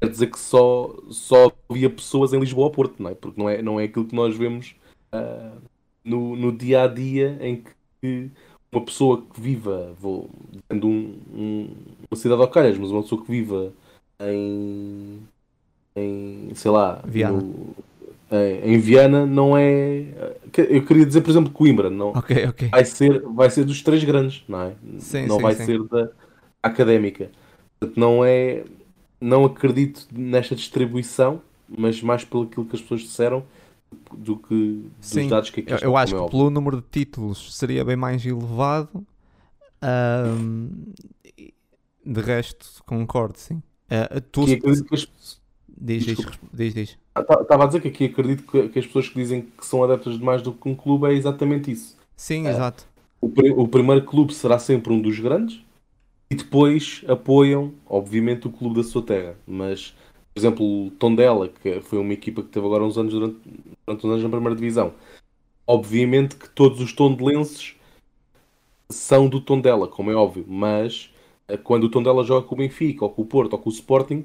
dizer 0.08 0.28
que 0.28 0.40
só, 0.40 0.96
só 1.10 1.52
havia 1.70 1.90
pessoas 1.90 2.34
em 2.34 2.40
Lisboa 2.40 2.66
ou 2.66 2.72
Porto, 2.72 3.02
não 3.02 3.10
é? 3.10 3.16
Porque 3.16 3.40
não 3.40 3.50
é, 3.50 3.62
não 3.62 3.80
é 3.80 3.84
aquilo 3.86 4.06
que 4.06 4.16
nós 4.16 4.36
vemos 4.36 4.76
uh, 5.14 5.62
no, 6.04 6.36
no 6.36 6.52
dia 6.52 6.84
a 6.84 6.88
dia 6.88 7.38
em 7.40 7.64
que 8.02 8.32
uma 8.72 8.84
pessoa 8.84 9.22
que 9.22 9.40
viva, 9.40 9.94
vou 10.00 10.30
dando 10.70 10.88
um, 10.88 11.20
um, 11.34 11.70
uma 12.10 12.18
cidade 12.18 12.42
ao 12.42 12.48
calhas, 12.48 12.78
mas 12.78 12.90
uma 12.90 13.04
pessoa 13.04 13.22
que 13.22 13.30
viva 13.30 13.74
em, 14.20 15.20
em 15.96 16.52
sei 16.56 16.72
lá, 16.72 17.02
Viana. 17.06 17.42
No, 17.42 17.76
em, 18.32 18.74
em, 18.74 18.78
Viana 18.80 19.26
não 19.26 19.58
é. 19.58 20.06
Eu 20.56 20.86
queria 20.86 21.06
dizer, 21.06 21.22
por 21.22 21.32
exemplo, 21.32 21.52
Coimbra, 21.52 21.90
não 21.90 22.10
okay, 22.12 22.48
okay. 22.48 22.70
Vai, 22.70 22.86
ser, 22.86 23.22
vai 23.22 23.50
ser 23.50 23.66
dos 23.66 23.82
três 23.82 24.04
grandes, 24.04 24.44
não 24.48 24.62
é? 24.62 24.74
Sim, 25.00 25.26
não 25.26 25.36
sim, 25.36 25.42
vai 25.42 25.56
sim. 25.56 25.66
ser 25.66 25.84
da 25.84 26.10
académica. 26.64 27.30
Portanto, 27.78 28.00
não 28.00 28.24
é. 28.24 28.64
Não 29.22 29.46
acredito 29.46 30.08
nesta 30.12 30.56
distribuição, 30.56 31.42
mas 31.70 32.02
mais 32.02 32.26
pelo 32.26 32.44
aquilo 32.44 32.66
que 32.66 32.76
as 32.76 32.82
pessoas 32.82 33.02
disseram 33.02 33.44
do 34.12 34.38
que 34.38 34.56
dos 34.56 34.92
Sim, 35.02 35.28
dados 35.28 35.50
que 35.50 35.62
aqui 35.62 35.74
eu, 35.74 35.78
eu 35.78 35.98
acho 35.98 36.16
que 36.16 36.32
pelo 36.32 36.50
número 36.50 36.78
de 36.78 36.88
títulos 36.90 37.56
seria 37.56 37.86
bem 37.86 37.96
mais 37.96 38.26
elevado. 38.26 39.06
Um, 39.84 40.70
de 42.06 42.22
resto, 42.22 42.84
concordo, 42.86 43.38
sim. 43.38 43.62
Uh, 43.90 44.22
tu, 44.32 44.46
que 44.46 44.54
acredito 44.54 44.86
que 44.86 44.96
as... 44.96 45.08
Diz, 45.84 46.06
diz, 46.06 46.18
diz, 46.54 46.74
diz. 46.74 46.98
Estava 47.18 47.64
ah, 47.64 47.64
a 47.64 47.68
dizer 47.68 47.82
que 47.82 47.88
aqui 47.88 48.06
acredito 48.06 48.44
que, 48.44 48.70
que, 48.70 48.80
as 48.80 48.86
pessoas 48.86 49.10
que 49.10 49.16
dizem 49.16 49.42
que 49.42 49.66
são 49.66 49.84
adeptas 49.84 50.18
de 50.18 50.24
mais 50.24 50.42
do 50.42 50.54
que 50.54 50.70
um 50.70 50.76
clube 50.76 51.08
é 51.08 51.14
exatamente 51.14 51.72
isso. 51.72 51.98
Sim, 52.16 52.46
uh, 52.46 52.50
exato. 52.50 52.86
O, 53.20 53.28
o 53.64 53.68
primeiro 53.68 54.06
clube 54.06 54.34
será 54.34 54.60
sempre 54.60 54.94
um 54.94 55.02
dos 55.02 55.20
grandes 55.20 55.64
e 56.32 56.36
depois 56.36 57.04
apoiam, 57.08 57.74
obviamente, 57.86 58.48
o 58.48 58.52
clube 58.52 58.78
da 58.78 58.84
sua 58.84 59.02
terra. 59.02 59.36
Mas 59.46 59.94
por 60.34 60.40
exemplo, 60.40 60.88
o 60.88 60.92
Tondela, 60.92 61.50
que 61.50 61.82
foi 61.82 62.00
uma 62.00 62.14
equipa 62.14 62.42
que 62.42 62.48
teve 62.48 62.66
agora 62.66 62.84
uns 62.84 62.98
anos 62.98 63.14
durante, 63.14 63.38
durante 63.86 64.08
uns 64.08 64.10
anos 64.12 64.24
na 64.24 64.30
primeira 64.30 64.56
divisão. 64.56 64.94
Obviamente 65.68 66.38
que 66.38 66.50
todos 66.50 66.80
os 66.80 66.94
tondelenses 66.94 67.76
são 68.90 69.28
do 69.28 69.42
Tondela, 69.42 69.88
como 69.88 70.10
é 70.10 70.16
óbvio, 70.16 70.46
mas 70.48 71.14
eh, 71.48 71.58
quando 71.58 71.84
o 71.86 71.90
Tondela 71.90 72.24
joga 72.24 72.48
com 72.48 72.56
o 72.56 72.58
Benfica, 72.58 73.06
ou 73.06 73.12
com 73.12 73.22
o 73.22 73.26
Porto, 73.26 73.54
ou 73.54 73.60
com 73.60 73.70
o 73.70 73.74
Sporting, 73.74 74.24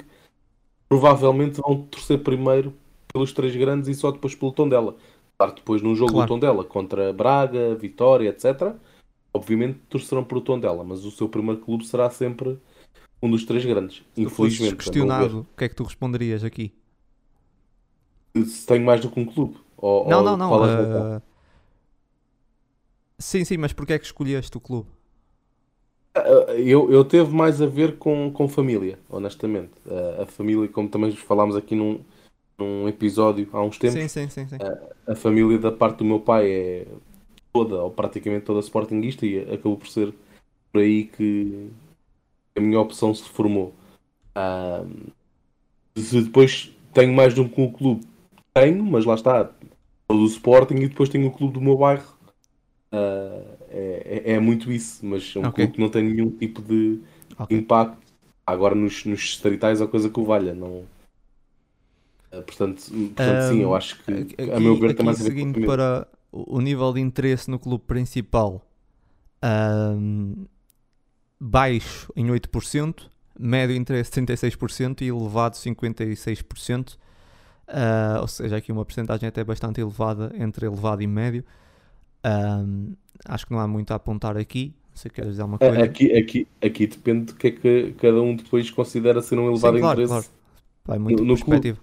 provavelmente 0.89 1.61
vão 1.61 1.83
torcer 1.83 2.23
primeiro 2.23 2.73
pelos 3.13 3.33
três 3.33 3.55
grandes 3.57 3.89
e 3.89 3.95
só 3.95 4.13
depois 4.13 4.35
pelo 4.35 4.53
Tondela. 4.53 4.97
Claro, 5.37 5.55
depois 5.57 5.83
num 5.83 5.95
jogo 5.95 6.13
claro. 6.13 6.27
do 6.27 6.35
Tondela 6.35 6.65
contra 6.65 7.13
Braga, 7.13 7.75
Vitória, 7.75 8.29
etc., 8.29 8.75
obviamente 9.37 9.79
torcerão 9.89 10.25
por 10.25 10.39
o 10.39 10.41
Tondela, 10.41 10.83
mas 10.83 11.05
o 11.05 11.11
seu 11.11 11.29
primeiro 11.29 11.61
clube 11.61 11.87
será 11.87 12.11
sempre 12.11 12.59
um 13.23 13.31
dos 13.31 13.45
três 13.45 13.65
grandes. 13.65 14.03
Se 14.15 14.23
infelizmente. 14.23 14.77
questionado, 14.77 15.47
o 15.53 15.57
que 15.57 15.65
é 15.65 15.69
que 15.69 15.75
tu 15.75 15.85
responderias 15.85 16.43
aqui? 16.43 16.73
Se 18.35 18.67
tenho 18.67 18.85
mais 18.85 19.01
do 19.01 19.11
que 19.11 19.21
um 19.21 19.25
clube. 19.25 19.57
Ou, 19.77 20.09
não, 20.09 20.19
ou 20.19 20.25
não, 20.25 20.37
não. 20.37 21.17
Uh... 21.17 21.23
Sim, 23.19 23.45
sim, 23.45 23.57
mas 23.57 23.73
porquê 23.73 23.95
é 23.95 23.99
que 23.99 24.05
escolheste 24.05 24.57
o 24.57 24.61
clube? 24.61 24.89
Ah, 26.15 26.53
eu, 26.55 26.91
eu 26.91 27.05
teve 27.05 27.33
mais 27.33 27.61
a 27.61 27.67
ver 27.67 27.97
com, 27.99 28.31
com 28.33 28.49
família, 28.49 28.99
honestamente. 29.09 29.73
Uh, 29.87 30.23
a 30.23 30.27
família, 30.27 30.69
como 30.69 30.89
também 30.89 31.13
falámos 31.13 31.57
aqui 31.57 31.75
num, 31.75 32.01
num 32.59 32.89
episódio 32.89 33.49
há 33.53 33.63
uns 33.63 33.79
tempos, 33.79 34.11
sim, 34.11 34.29
sim, 34.29 34.47
sim. 34.49 34.57
Uh, 34.57 35.13
a 35.13 35.15
família 35.15 35.59
da 35.59 35.73
parte 35.73 35.99
do 35.99 36.05
meu 36.05 36.21
pai 36.21 36.51
é 36.51 36.87
toda, 37.57 37.83
ou 37.83 37.91
praticamente 37.91 38.45
toda 38.45 38.61
sportinguista 38.61 39.25
e 39.25 39.41
acabou 39.41 39.77
por 39.77 39.89
ser 39.89 40.13
por 40.73 40.83
aí 40.83 41.05
que, 41.05 41.71
a 42.57 42.61
minha 42.61 42.81
opção 42.81 43.15
se 43.15 43.29
formou. 43.29 43.75
Uh, 44.37 45.11
se 45.97 46.23
depois 46.23 46.73
tenho 46.93 47.13
mais 47.13 47.35
de 47.35 47.41
um 47.41 47.49
clube, 47.49 48.01
tenho, 48.53 48.85
mas 48.85 49.05
lá 49.05 49.15
está, 49.15 49.51
o 50.09 50.15
do 50.15 50.27
Sporting 50.27 50.77
e 50.77 50.89
depois 50.89 51.09
tenho 51.09 51.29
o 51.29 51.31
clube 51.31 51.55
do 51.55 51.61
meu 51.61 51.77
bairro. 51.77 52.17
Uh, 52.93 53.57
é, 53.69 54.23
é, 54.25 54.33
é, 54.33 54.41
muito 54.41 54.73
isso, 54.73 55.05
mas 55.05 55.35
é 55.37 55.39
um 55.39 55.49
okay. 55.49 55.65
clube 55.65 55.73
que 55.75 55.81
não 55.81 55.89
tem 55.91 56.03
nenhum 56.03 56.31
tipo 56.31 56.63
de 56.63 57.01
okay. 57.39 57.59
impacto. 57.59 57.99
Agora 58.47 58.75
nos, 58.75 59.05
nos 59.05 59.21
distritais 59.21 59.83
a 59.83 59.87
coisa 59.87 60.09
que 60.09 60.21
o 60.21 60.25
valha, 60.25 60.55
não. 60.55 60.85
Uh, 62.33 62.43
portanto, 62.43 62.83
portanto 62.91 63.45
um, 63.45 63.49
sim, 63.49 63.63
eu 63.63 63.75
acho 63.75 64.03
que 64.03 64.13
aqui, 64.13 64.51
a 64.51 64.61
meu 64.61 64.77
ver 64.77 64.91
aqui, 64.91 65.03
mais 65.03 65.19
seguindo 65.19 65.67
para 65.67 66.07
o 66.33 66.61
nível 66.61 66.93
de 66.93 67.01
interesse 67.01 67.51
no 67.51 67.59
clube 67.59 67.85
principal. 67.85 68.63
Um, 69.43 70.47
baixo 71.39 72.13
em 72.17 72.27
8%, 72.27 73.09
médio 73.39 73.77
interesse 73.77 74.11
36% 74.11 75.03
e 75.03 75.09
elevado 75.09 75.57
56%. 75.57 76.95
Uh, 76.95 76.99
ah, 77.69 78.19
ou 78.21 78.29
seja, 78.29 78.57
aqui 78.57 78.71
uma 78.71 78.85
porcentagem 78.85 79.29
até 79.29 79.43
bastante 79.43 79.81
elevada 79.81 80.33
entre 80.39 80.67
elevado 80.67 81.03
e 81.03 81.07
médio. 81.07 81.45
Um, 82.25 82.95
acho 83.25 83.47
que 83.47 83.53
não 83.53 83.61
há 83.61 83.67
muito 83.67 83.91
a 83.93 83.97
apontar 83.97 84.37
aqui. 84.37 84.75
Se 84.95 85.11
queres 85.11 85.33
dizer 85.33 85.43
alguma 85.43 85.59
coisa. 85.59 85.83
Aqui, 85.83 86.17
aqui, 86.17 86.49
aqui 86.63 86.87
depende 86.87 87.27
do 87.27 87.35
que 87.35 87.49
é 87.49 87.51
que 87.51 87.95
cada 87.99 88.21
um 88.23 88.35
depois 88.35 88.71
considera 88.71 89.21
ser 89.21 89.39
um 89.39 89.51
elevado 89.51 89.77
sim, 89.77 89.83
claro, 89.83 90.03
interesse. 90.03 90.29
Claro. 90.29 90.37
Vai 90.87 90.99
muito 90.99 91.23
no, 91.23 91.29
no 91.29 91.35
perspectiva. 91.35 91.79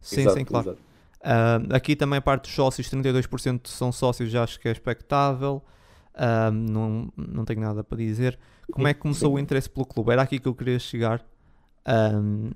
Sim, 0.00 0.20
exato, 0.20 0.38
sim, 0.38 0.44
claro. 0.44 0.78
Uh, 1.20 1.74
aqui 1.74 1.96
também 1.96 2.18
a 2.18 2.22
parte 2.22 2.42
dos 2.42 2.52
sócios, 2.52 2.88
32% 2.88 3.66
são 3.66 3.90
sócios, 3.90 4.30
já 4.30 4.44
acho 4.44 4.58
que 4.60 4.68
é 4.68 4.72
expectável. 4.72 5.62
Uh, 6.14 6.50
não, 6.50 7.12
não 7.16 7.44
tenho 7.44 7.60
nada 7.60 7.82
para 7.82 7.98
dizer. 7.98 8.38
Como 8.70 8.86
é 8.86 8.94
que 8.94 9.00
começou 9.00 9.34
o 9.34 9.38
interesse 9.38 9.68
pelo 9.68 9.86
clube? 9.86 10.12
Era 10.12 10.22
aqui 10.22 10.38
que 10.38 10.48
eu 10.48 10.54
queria 10.54 10.78
chegar. 10.78 11.24
Um, 11.86 12.50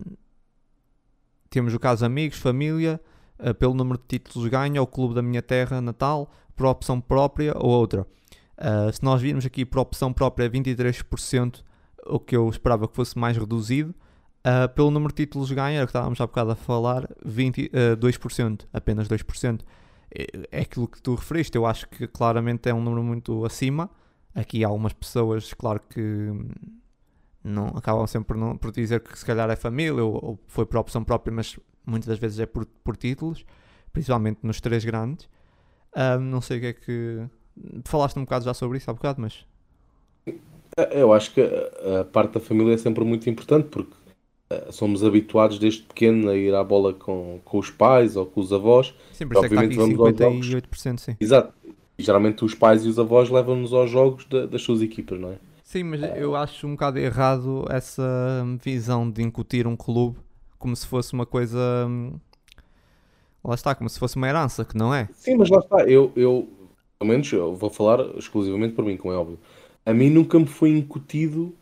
temos 1.48 1.74
o 1.74 1.78
caso 1.78 2.04
amigos, 2.04 2.38
família, 2.38 3.00
uh, 3.38 3.54
pelo 3.54 3.74
número 3.74 3.98
de 3.98 4.18
títulos 4.18 4.48
ganha, 4.48 4.82
o 4.82 4.86
clube 4.86 5.14
da 5.14 5.22
minha 5.22 5.42
terra 5.42 5.80
natal, 5.80 6.30
por 6.56 6.66
opção 6.66 7.00
própria 7.00 7.54
ou 7.56 7.70
outra. 7.70 8.06
Se 8.92 9.02
nós 9.02 9.20
virmos 9.20 9.44
aqui 9.44 9.64
por 9.64 9.80
opção 9.80 10.12
própria 10.12 10.48
23%, 10.48 11.64
o 12.06 12.20
que 12.20 12.36
eu 12.36 12.48
esperava 12.48 12.86
que 12.86 12.94
fosse 12.94 13.18
mais 13.18 13.36
reduzido, 13.36 13.92
uh, 14.46 14.68
pelo 14.74 14.90
número 14.90 15.12
de 15.12 15.24
títulos 15.24 15.50
ganha, 15.50 15.80
que 15.80 15.90
estávamos 15.90 16.20
há 16.20 16.26
bocado 16.26 16.52
a 16.52 16.56
falar, 16.56 17.08
20, 17.24 17.66
uh, 17.66 17.96
2%, 17.96 18.66
apenas 18.72 19.08
2%. 19.08 19.60
É, 20.14 20.26
é 20.50 20.60
aquilo 20.60 20.86
que 20.86 21.00
tu 21.00 21.14
referiste, 21.14 21.56
eu 21.56 21.64
acho 21.66 21.88
que 21.88 22.06
claramente 22.06 22.68
é 22.68 22.74
um 22.74 22.82
número 22.82 23.02
muito 23.02 23.44
acima 23.44 23.90
Aqui 24.34 24.64
há 24.64 24.68
algumas 24.68 24.94
pessoas, 24.94 25.52
claro 25.52 25.80
que 25.90 26.30
não 27.44 27.66
acabam 27.68 28.06
sempre 28.06 28.28
por, 28.28 28.36
não, 28.36 28.56
por 28.56 28.72
dizer 28.72 29.00
que 29.00 29.18
se 29.18 29.26
calhar 29.26 29.50
é 29.50 29.56
família 29.56 30.02
ou, 30.02 30.14
ou, 30.24 30.38
foi 30.46 30.64
por 30.64 30.78
opção 30.78 31.04
própria, 31.04 31.34
mas 31.34 31.58
muitas 31.84 32.08
das 32.08 32.18
vezes 32.18 32.40
é 32.40 32.46
por, 32.46 32.64
por 32.64 32.96
títulos, 32.96 33.44
principalmente 33.92 34.38
nos 34.42 34.58
três 34.58 34.84
grandes. 34.84 35.28
Um, 35.94 36.20
não 36.20 36.40
sei 36.40 36.56
o 36.56 36.60
que 36.60 36.66
é 36.66 36.72
que 36.72 37.28
Falaste 37.84 38.16
um 38.18 38.22
bocado 38.22 38.46
já 38.46 38.54
sobre 38.54 38.78
isso 38.78 38.90
há 38.90 38.94
bocado, 38.94 39.20
mas. 39.20 39.44
Eu 40.90 41.12
acho 41.12 41.34
que 41.34 41.42
a 41.42 42.02
parte 42.04 42.32
da 42.32 42.40
família 42.40 42.72
é 42.72 42.78
sempre 42.78 43.04
muito 43.04 43.28
importante 43.28 43.68
porque 43.68 43.92
somos 44.70 45.04
habituados 45.04 45.58
desde 45.58 45.82
pequeno 45.82 46.28
a 46.30 46.36
ir 46.36 46.54
à 46.54 46.62
bola 46.64 46.92
com, 46.94 47.40
com 47.44 47.58
os 47.58 47.70
pais 47.70 48.16
ou 48.16 48.26
com 48.26 48.40
os 48.40 48.52
avós. 48.52 48.94
Sim, 49.12 49.26
por 49.26 49.34
isso 49.34 49.44
é 49.44 49.48
que 49.48 49.54
está 49.54 49.60
aqui 49.62 49.74
Obviamente 49.74 49.76
vamos 49.76 50.00
aos 50.00 50.18
jogos. 50.18 50.46
58%, 50.46 50.98
sim. 51.00 51.16
Exato. 51.20 51.52
E 51.98 52.02
geralmente 52.02 52.44
os 52.44 52.54
pais 52.54 52.84
e 52.84 52.88
os 52.88 52.98
avós 52.98 53.30
levam-nos 53.30 53.72
aos 53.72 53.90
jogos 53.90 54.24
da- 54.26 54.46
das 54.46 54.62
suas 54.62 54.80
equipas, 54.82 55.18
não 55.20 55.30
é? 55.30 55.38
Sim, 55.62 55.84
mas 55.84 56.00
eu 56.16 56.34
acho 56.36 56.66
um 56.66 56.72
bocado 56.72 56.98
errado 56.98 57.64
essa 57.70 58.02
visão 58.62 59.10
de 59.10 59.22
incutir 59.22 59.66
um 59.66 59.76
clube 59.76 60.18
como 60.58 60.74
se 60.76 60.86
fosse 60.86 61.12
uma 61.12 61.26
coisa. 61.26 61.58
hum, 61.88 62.12
Lá 63.44 63.54
está, 63.54 63.74
como 63.74 63.90
se 63.90 63.98
fosse 63.98 64.16
uma 64.16 64.28
herança, 64.28 64.64
que 64.64 64.76
não 64.76 64.94
é. 64.94 65.08
Sim, 65.14 65.36
mas 65.36 65.50
lá 65.50 65.58
está. 65.58 65.82
Eu, 65.84 66.12
eu, 66.14 66.48
pelo 66.98 67.10
menos, 67.10 67.32
eu 67.32 67.54
vou 67.56 67.70
falar 67.70 68.00
exclusivamente 68.16 68.74
por 68.74 68.84
mim, 68.84 68.96
como 68.96 69.12
é 69.12 69.16
óbvio. 69.16 69.38
A 69.84 69.92
mim 69.92 70.10
nunca 70.10 70.38
me 70.38 70.46
foi 70.46 70.70
incutido 70.70 71.52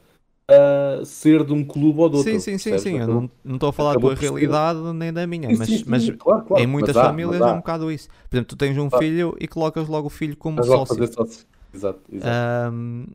ser 1.04 1.44
de 1.44 1.52
um 1.52 1.64
clube 1.64 2.00
ou 2.00 2.08
de 2.10 2.16
outro. 2.16 2.32
Sim, 2.32 2.38
sim, 2.40 2.58
sim, 2.58 2.76
sim. 2.76 2.98
Eu 2.98 3.06
Então, 3.06 3.22
não 3.22 3.30
não 3.44 3.54
estou 3.54 3.68
a 3.68 3.72
falar 3.72 3.94
da 3.94 4.00
tua 4.00 4.14
realidade 4.14 4.80
nem 4.94 5.12
da 5.12 5.26
minha, 5.26 5.52
mas, 5.52 5.70
sim, 5.70 5.84
sim, 5.84 5.84
mas 5.86 6.10
claro, 6.18 6.44
claro, 6.46 6.64
em 6.64 6.66
muitas 6.66 6.96
mas 6.96 6.96
há, 6.96 7.08
famílias 7.08 7.46
é 7.46 7.52
um 7.52 7.58
bocado 7.58 7.90
isso. 7.90 8.08
Por 8.28 8.36
exemplo, 8.36 8.48
tu 8.48 8.56
tens 8.56 8.76
um 8.78 8.90
Ah. 8.92 8.98
filho 8.98 9.36
e 9.40 9.46
colocas 9.46 9.88
logo 9.88 10.08
o 10.08 10.10
filho 10.10 10.36
como 10.36 10.60
Mas 10.60 10.66
sócio. 10.66 11.08
sócio. 11.14 11.46
Exato, 11.72 12.04
exato. 12.14 12.40
Ahm, 12.68 13.06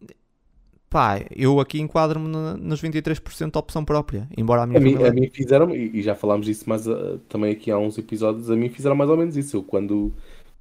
pá, 0.90 1.20
eu 1.36 1.60
aqui 1.60 1.80
enquadro-me 1.80 2.28
nos 2.60 2.82
23% 2.82 3.54
de 3.54 3.60
opção 3.60 3.86
própria, 3.86 4.30
embora 4.38 4.64
a 4.64 4.68
minha 4.68 4.78
A 4.78 4.80
mim, 4.80 5.02
a 5.04 5.12
mim 5.12 5.30
fizeram, 5.30 5.74
e 5.74 6.02
já 6.04 6.14
falámos 6.16 6.46
disso 6.46 6.68
mais 6.70 6.88
ah, 6.88 7.18
também 7.30 7.52
aqui 7.54 7.72
há 7.72 7.78
uns 7.78 7.98
episódios, 7.98 8.50
a 8.52 8.56
mim 8.56 8.70
fizeram 8.70 8.96
mais 8.96 9.10
ou 9.10 9.18
menos 9.18 9.36
isso. 9.38 9.58
Eu, 9.58 9.64
quando, 9.64 10.14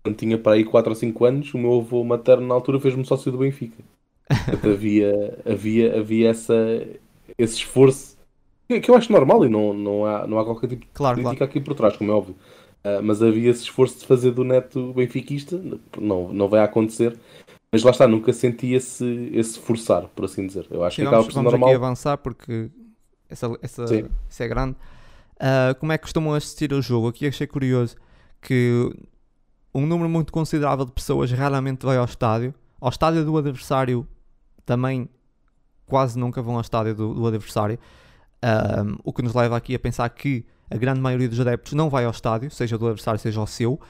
quando 0.03 0.17
tinha 0.17 0.39
para 0.39 0.53
aí 0.55 0.65
4 0.65 0.91
ou 0.91 0.97
5 0.97 1.25
anos, 1.25 1.53
o 1.55 1.59
meu 1.59 1.81
avô 1.81 2.05
materno 2.05 2.47
na 2.47 2.55
altura 2.55 2.81
fez-me 2.81 3.05
sócio 3.05 3.33
do 3.33 3.39
Benfica. 3.39 3.83
Portanto, 4.29 4.69
havia, 4.71 5.39
havia, 5.45 5.99
havia 5.99 6.31
essa, 6.31 6.55
esse 7.39 7.57
esforço 7.57 8.17
que, 8.69 8.81
que 8.81 8.91
eu 8.91 8.95
acho 8.97 9.13
normal 9.13 9.45
e 9.45 9.49
não, 9.49 9.75
não, 9.75 10.07
há, 10.07 10.27
não 10.27 10.39
há 10.39 10.45
qualquer 10.45 10.69
tipo 10.69 10.83
de 10.87 10.91
Claro, 10.93 11.17
crítica 11.17 11.37
claro. 11.37 11.51
aqui 11.51 11.61
por 11.61 11.75
trás, 11.75 11.97
como 11.97 12.11
é 12.11 12.15
óbvio. 12.15 12.35
Ah, 12.83 13.01
mas 13.03 13.23
havia 13.23 13.51
esse 13.51 13.63
esforço 13.63 13.99
de 14.01 14.07
fazer 14.07 14.31
do 14.31 14.45
neto 14.45 14.93
benfiquista, 14.95 15.61
não, 15.99 16.33
não 16.33 16.49
vai 16.49 16.61
acontecer. 16.61 17.19
Mas 17.73 17.83
lá 17.83 17.91
está, 17.91 18.07
nunca 18.07 18.33
senti 18.33 18.73
esse, 18.73 19.31
esse 19.33 19.59
forçar, 19.59 20.07
por 20.15 20.27
assim 20.27 20.47
dizer. 20.47 20.67
Eu 20.71 20.85
acho 20.85 20.97
Sim, 20.97 21.03
que 21.03 21.09
acaba 21.09 21.25
por 21.25 21.33
ser 21.33 21.43
normal. 21.43 21.71
aqui 21.71 21.77
avançar 21.77 22.17
porque 22.19 22.71
essa, 23.29 23.59
essa, 23.61 23.87
Sim. 23.87 24.09
é 24.39 24.49
grande. 24.49 24.77
Ah, 25.41 25.75
como 25.79 25.93
é 25.93 25.99
que 25.99 26.03
costumam 26.03 26.35
assistir 26.35 26.73
ao 26.73 26.81
jogo? 26.81 27.09
Aqui 27.09 27.27
achei 27.27 27.47
curioso 27.47 27.97
que 28.41 28.91
um 29.75 29.87
número 29.87 30.09
muito 30.09 30.33
considerável 30.33 30.85
de 30.85 30.93
pessoas 30.93 31.31
raramente 31.33 31.85
vai 31.85 31.97
ao 31.97 32.05
estádio. 32.05 32.55
Ao 32.81 32.91
estádio 32.91 33.25
do 33.25 33.37
adversário 33.37 34.07
também 34.65 35.09
quase 35.87 36.19
nunca 36.19 36.43
vão 36.43 36.55
ao 36.55 36.61
estádio 36.61 36.95
do, 36.95 37.15
do 37.15 37.27
adversário. 37.27 37.79
Ah, 38.43 38.85
o 39.03 39.13
que 39.13 39.23
nos 39.23 39.35
leva 39.35 39.57
aqui 39.57 39.75
a 39.75 39.79
pensar 39.79 40.09
que 40.11 40.45
a 40.71 40.77
grande 40.77 41.01
maioria 41.01 41.29
dos 41.29 41.41
adeptos 41.41 41.73
não 41.73 41.89
vai 41.89 42.05
ao 42.05 42.11
estádio, 42.11 42.51
seja 42.51 42.77
do 42.77 42.87
adversário, 42.87 43.21
seja 43.21 43.41
ao 43.41 43.47
seu. 43.47 43.81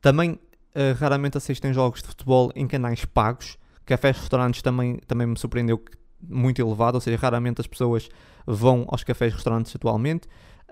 Também 0.00 0.38
ah, 0.74 0.96
raramente 0.98 1.36
assistem 1.36 1.72
jogos 1.72 2.02
de 2.02 2.08
futebol 2.08 2.50
em 2.54 2.66
canais 2.66 3.04
pagos. 3.04 3.58
Cafés, 3.84 4.18
restaurantes 4.18 4.62
também, 4.62 4.98
também 5.06 5.26
me 5.26 5.36
surpreendeu 5.36 5.78
que 5.78 5.98
muito 6.22 6.60
elevado, 6.60 6.96
ou 6.96 7.00
seja, 7.00 7.16
raramente 7.16 7.60
as 7.60 7.66
pessoas 7.66 8.08
vão 8.46 8.84
aos 8.88 9.02
cafés 9.02 9.32
e 9.32 9.36
restaurantes 9.36 9.74
atualmente. 9.74 10.28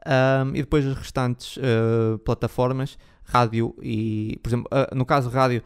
Ahm, 0.07 0.51
e 0.55 0.61
depois 0.61 0.86
as 0.86 0.96
restantes 0.96 1.59
ah, 1.59 2.18
plataformas, 2.24 2.99
rádio 3.24 3.74
e, 3.82 4.38
por 4.42 4.49
exemplo, 4.49 4.68
ah, 4.70 4.88
no 4.94 5.05
caso 5.05 5.28
rádio, 5.28 5.62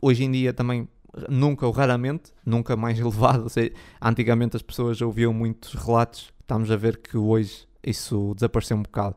hoje 0.00 0.24
em 0.24 0.30
dia 0.30 0.52
também 0.52 0.88
nunca 1.28 1.66
ou 1.66 1.72
raramente, 1.72 2.32
nunca 2.44 2.76
mais 2.76 2.98
elevado. 3.00 3.44
Ou 3.44 3.48
seja, 3.48 3.72
antigamente 4.00 4.56
as 4.56 4.62
pessoas 4.62 5.00
ouviam 5.00 5.32
muitos 5.32 5.74
relatos, 5.74 6.32
estamos 6.40 6.70
a 6.70 6.76
ver 6.76 6.98
que 6.98 7.16
hoje 7.16 7.66
isso 7.84 8.34
desapareceu 8.34 8.76
um 8.76 8.82
bocado. 8.82 9.16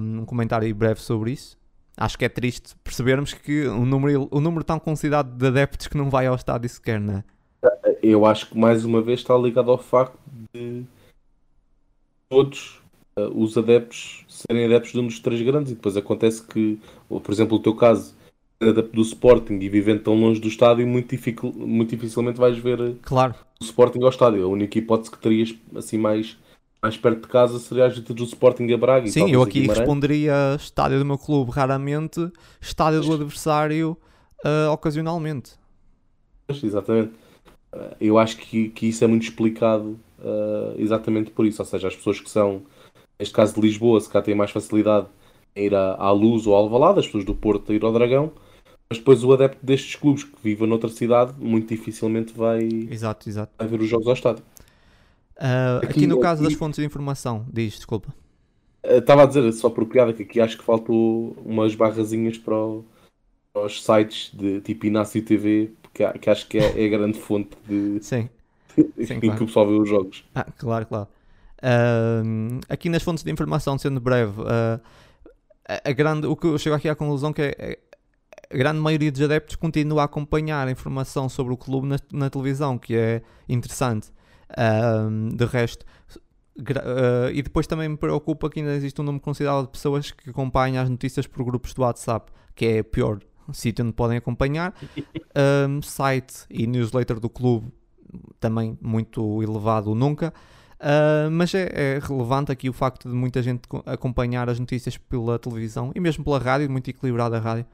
Um 0.00 0.24
comentário 0.24 0.74
breve 0.74 1.00
sobre 1.00 1.32
isso. 1.32 1.56
Acho 1.96 2.18
que 2.18 2.24
é 2.24 2.28
triste 2.28 2.74
percebermos 2.82 3.32
que 3.32 3.68
um 3.68 3.86
número, 3.86 4.28
um 4.32 4.40
número 4.40 4.64
tão 4.64 4.80
considerado 4.80 5.36
de 5.36 5.46
adeptos 5.46 5.86
que 5.86 5.96
não 5.96 6.10
vai 6.10 6.26
ao 6.26 6.34
estádio 6.34 6.68
sequer, 6.68 7.00
não 7.00 7.18
é? 7.18 7.24
Eu 8.02 8.26
acho 8.26 8.50
que 8.50 8.58
mais 8.58 8.84
uma 8.84 9.00
vez 9.00 9.20
está 9.20 9.36
ligado 9.36 9.70
ao 9.70 9.78
facto 9.78 10.18
de 10.52 10.84
todos 12.28 12.82
eh, 13.16 13.30
os 13.32 13.56
adeptos 13.56 14.24
serem 14.28 14.66
adeptos 14.66 14.92
de 14.92 14.98
um 14.98 15.06
dos 15.06 15.20
três 15.20 15.40
grandes 15.40 15.72
e 15.72 15.74
depois 15.74 15.96
acontece 15.96 16.42
que, 16.42 16.78
por 17.08 17.32
exemplo, 17.32 17.56
o 17.56 17.60
teu 17.60 17.74
caso, 17.74 18.14
do 18.60 19.02
Sporting 19.02 19.58
e 19.60 19.68
vivendo 19.68 20.02
tão 20.02 20.14
longe 20.18 20.40
do 20.40 20.48
estádio, 20.48 20.86
muito, 20.86 21.10
dificil- 21.10 21.52
muito 21.54 21.90
dificilmente 21.90 22.38
vais 22.38 22.56
ver 22.58 22.80
eh, 22.80 22.94
Claro, 23.02 23.34
o 23.60 23.64
Sporting 23.64 24.02
ao 24.02 24.08
estádio. 24.08 24.44
A 24.44 24.48
única 24.48 24.78
hipótese 24.78 25.10
que 25.10 25.18
terias 25.18 25.54
assim 25.74 25.98
mais, 25.98 26.36
mais 26.82 26.96
perto 26.96 27.22
de 27.22 27.28
casa 27.28 27.58
seria 27.58 27.86
as 27.86 27.92
visitas 27.92 28.14
do 28.16 28.24
Sporting 28.24 28.72
a 28.72 28.76
Braga. 28.78 29.06
Sim, 29.08 29.30
eu 29.30 29.42
a 29.42 29.44
aqui 29.44 29.60
Guimarães. 29.60 29.78
responderia 29.80 30.56
estádio 30.56 30.98
do 30.98 31.04
meu 31.04 31.18
clube 31.18 31.50
raramente, 31.50 32.30
estádio 32.60 33.00
do 33.02 33.12
adversário 33.12 33.96
ah, 34.44 34.70
ocasionalmente. 34.72 35.52
Exatamente. 36.48 37.12
Eh, 37.74 37.96
Eu 38.00 38.18
acho 38.18 38.36
que, 38.36 38.68
que 38.70 38.86
isso 38.86 39.02
é 39.04 39.06
muito 39.06 39.22
explicado 39.24 39.98
eh, 40.22 40.74
exatamente 40.78 41.30
por 41.30 41.44
isso. 41.44 41.60
Ou 41.60 41.66
seja, 41.66 41.88
as 41.88 41.96
pessoas 41.96 42.20
que 42.20 42.30
são, 42.30 42.62
neste 43.18 43.34
caso 43.34 43.54
de 43.54 43.60
Lisboa, 43.60 44.00
se 44.00 44.08
cá 44.08 44.22
têm 44.22 44.34
mais 44.34 44.50
facilidade 44.50 45.06
ir 45.56 45.74
à, 45.74 45.94
à 45.94 46.10
Luz 46.10 46.46
ou 46.46 46.54
ao 46.54 46.64
Alvalade, 46.64 47.00
as 47.00 47.06
pessoas 47.06 47.24
do 47.24 47.34
Porto 47.34 47.70
a 47.72 47.74
ir 47.74 47.84
ao 47.84 47.92
Dragão, 47.92 48.32
mas 48.88 48.98
depois 48.98 49.22
o 49.24 49.32
adepto 49.32 49.64
destes 49.64 49.94
clubes 49.96 50.24
que 50.24 50.36
vive 50.42 50.66
noutra 50.66 50.88
cidade 50.88 51.32
muito 51.38 51.68
dificilmente 51.68 52.32
vai, 52.34 52.60
Exato, 52.90 53.28
exato. 53.28 53.52
vai 53.58 53.66
ver 53.68 53.80
os 53.80 53.88
jogos 53.88 54.06
ao 54.06 54.14
estádio. 54.14 54.44
Ah, 55.36 55.78
aqui, 55.78 55.86
Aqui- 55.86 56.06
no 56.06 56.20
caso 56.20 56.42
das 56.42 56.52
aqui- 56.52 56.58
fontes 56.58 56.78
de 56.78 56.84
informação, 56.86 57.44
diz, 57.52 57.74
desculpa. 57.74 58.14
Eh, 58.82 58.98
Estava 58.98 59.22
a 59.22 59.26
dizer, 59.26 59.50
só 59.52 59.70
por 59.70 59.86
piada, 59.86 60.12
que 60.12 60.22
aqui 60.22 60.40
acho 60.40 60.58
que 60.58 60.64
faltou 60.64 61.36
umas 61.44 61.74
barrazinhas 61.74 62.36
para, 62.38 62.54
o- 62.56 62.84
para 63.52 63.66
os 63.66 63.82
sites 63.82 64.30
de 64.34 64.60
tipo 64.60 64.86
Inácio 64.86 65.24
TV, 65.24 65.70
porque 65.82 66.06
que 66.18 66.30
acho 66.30 66.46
que 66.48 66.58
é, 66.58 66.82
é 66.82 66.86
a 66.86 66.88
grande 66.88 67.18
fonte 67.18 67.56
de, 67.66 67.98
Sim, 68.02 68.28
em 68.98 69.06
Sim, 69.06 69.20
que 69.20 69.26
claro. 69.28 69.42
o 69.42 69.46
pessoal 69.46 69.66
vê 69.68 69.74
os 69.74 69.88
jogos. 69.88 70.24
ah, 70.34 70.46
claro, 70.58 70.86
claro. 70.86 71.08
Ahm, 71.62 72.60
aqui 72.68 72.88
nas 72.88 73.02
fontes 73.02 73.24
de 73.24 73.30
informação, 73.32 73.78
sendo 73.78 74.00
breve, 74.00 74.40
ah, 74.46 74.78
a, 75.68 75.90
a 75.90 75.92
grande, 75.92 76.26
o 76.26 76.36
que 76.36 76.46
eu 76.46 76.58
chego 76.58 76.76
aqui 76.76 76.88
à 76.88 76.94
conclusão 76.94 77.32
que 77.32 77.42
é, 77.42 77.54
é- 77.58 77.78
a 78.50 78.56
grande 78.56 78.78
maioria 78.78 79.10
dos 79.10 79.20
adeptos 79.22 79.56
continua 79.56 80.02
a 80.02 80.04
acompanhar 80.04 80.68
a 80.68 80.70
informação 80.70 81.28
sobre 81.28 81.52
o 81.54 81.56
clube 81.56 81.86
na, 81.86 81.96
na 82.12 82.30
televisão, 82.30 82.78
que 82.78 82.94
é 82.94 83.22
interessante. 83.48 84.12
Ahm, 84.56 85.30
de 85.34 85.44
resto, 85.46 85.84
ah, 86.58 87.30
e 87.32 87.42
depois 87.42 87.66
também 87.66 87.88
me 87.88 87.96
preocupa 87.96 88.48
que 88.48 88.60
ainda 88.60 88.74
existe 88.74 89.00
um 89.00 89.04
número 89.04 89.22
considerável 89.22 89.62
de 89.62 89.70
pessoas 89.70 90.10
que 90.10 90.30
acompanham 90.30 90.82
as 90.82 90.88
notícias 90.90 91.26
por 91.26 91.44
grupos 91.44 91.74
do 91.74 91.82
WhatsApp, 91.82 92.30
que 92.54 92.66
é 92.66 92.82
pior 92.82 93.18
sítio 93.52 93.84
onde 93.84 93.94
podem 93.94 94.18
acompanhar. 94.18 94.74
Ahm, 95.34 95.80
site 95.82 96.44
e 96.48 96.66
newsletter 96.66 97.18
do 97.18 97.28
clube 97.28 97.72
também 98.38 98.78
muito 98.80 99.42
elevado 99.42 99.94
nunca. 99.94 100.32
Ah, 100.80 101.28
mas 101.30 101.54
é, 101.54 101.96
é 101.96 101.98
relevante 102.02 102.52
aqui 102.52 102.68
o 102.68 102.72
facto 102.72 103.08
de 103.08 103.14
muita 103.14 103.42
gente 103.42 103.66
co- 103.68 103.82
acompanhar 103.86 104.48
as 104.48 104.58
notícias 104.58 104.96
pela 104.96 105.38
televisão 105.38 105.92
e 105.94 106.00
mesmo 106.00 106.24
pela 106.24 106.38
rádio, 106.38 106.70
muito 106.70 106.88
equilibrada 106.90 107.36
a 107.36 107.40
rádio. 107.40 107.66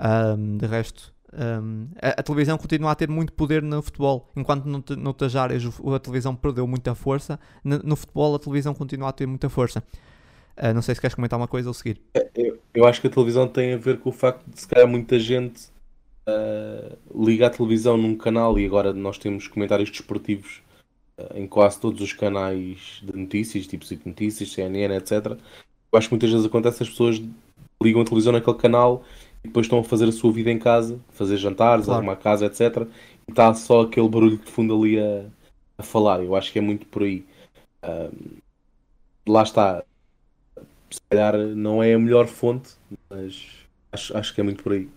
Ahm, 0.00 0.58
de 0.58 0.66
resto, 0.66 1.12
ahm, 1.32 1.86
a, 2.00 2.20
a 2.20 2.22
televisão 2.22 2.56
continua 2.56 2.92
a 2.92 2.94
ter 2.94 3.08
muito 3.08 3.32
poder 3.32 3.62
no 3.62 3.82
futebol, 3.82 4.30
enquanto 4.36 4.64
nout- 4.66 4.96
noutras 4.96 5.34
áreas 5.34 5.62
a 5.66 5.98
televisão 5.98 6.36
perdeu 6.36 6.66
muita 6.66 6.94
força, 6.94 7.38
no, 7.64 7.78
no 7.80 7.96
futebol 7.96 8.34
a 8.34 8.38
televisão 8.38 8.74
continua 8.74 9.08
a 9.08 9.12
ter 9.12 9.26
muita 9.26 9.48
força. 9.48 9.82
Ah, 10.56 10.72
não 10.74 10.82
sei 10.82 10.94
se 10.94 11.00
queres 11.00 11.14
comentar 11.14 11.38
uma 11.38 11.48
coisa 11.48 11.68
ou 11.68 11.74
seguir. 11.74 12.00
Eu, 12.34 12.58
eu 12.74 12.86
acho 12.86 13.00
que 13.00 13.06
a 13.06 13.10
televisão 13.10 13.46
tem 13.48 13.74
a 13.74 13.76
ver 13.76 13.98
com 13.98 14.10
o 14.10 14.12
facto 14.12 14.44
de 14.48 14.60
se 14.60 14.66
calhar 14.68 14.88
muita 14.88 15.18
gente 15.18 15.68
ah, 16.26 16.96
liga 17.14 17.46
a 17.46 17.50
televisão 17.50 17.96
num 17.96 18.16
canal 18.16 18.58
e 18.58 18.66
agora 18.66 18.92
nós 18.92 19.18
temos 19.18 19.48
comentários 19.48 19.90
desportivos 19.90 20.62
ah, 20.67 20.67
em 21.34 21.46
quase 21.46 21.80
todos 21.80 22.00
os 22.00 22.12
canais 22.12 23.00
de 23.02 23.16
notícias, 23.16 23.66
tipo 23.66 23.84
SIC 23.84 24.06
Notícias, 24.06 24.52
CNN, 24.52 24.94
etc. 24.96 25.36
Eu 25.92 25.98
acho 25.98 26.08
que 26.08 26.14
muitas 26.14 26.30
vezes 26.30 26.46
acontece 26.46 26.82
as 26.82 26.88
pessoas 26.90 27.20
ligam 27.82 28.02
a 28.02 28.04
televisão 28.04 28.32
naquele 28.32 28.56
canal 28.56 29.04
e 29.44 29.48
depois 29.48 29.66
estão 29.66 29.78
a 29.78 29.84
fazer 29.84 30.08
a 30.08 30.12
sua 30.12 30.32
vida 30.32 30.50
em 30.50 30.58
casa, 30.58 30.98
fazer 31.10 31.36
jantares, 31.36 31.86
Claro. 31.86 31.98
arrumar 32.00 32.16
casa, 32.16 32.46
etc. 32.46 32.86
E 33.26 33.30
está 33.30 33.52
só 33.54 33.82
aquele 33.82 34.08
barulho 34.08 34.38
de 34.38 34.50
fundo 34.50 34.74
ali 34.76 34.98
a, 34.98 35.24
a 35.78 35.82
falar. 35.82 36.22
Eu 36.22 36.34
acho 36.34 36.52
que 36.52 36.58
é 36.58 36.62
muito 36.62 36.86
por 36.86 37.02
aí. 37.02 37.24
Ah, 37.82 38.10
lá 39.26 39.42
está. 39.42 39.82
Se 40.90 41.00
calhar 41.10 41.36
não 41.36 41.82
é 41.82 41.94
a 41.94 41.98
melhor 41.98 42.26
fonte, 42.26 42.70
mas 43.10 43.46
acho, 43.92 44.16
acho 44.16 44.34
que 44.34 44.40
é 44.40 44.44
muito 44.44 44.62
por 44.62 44.72
aí. 44.72 44.88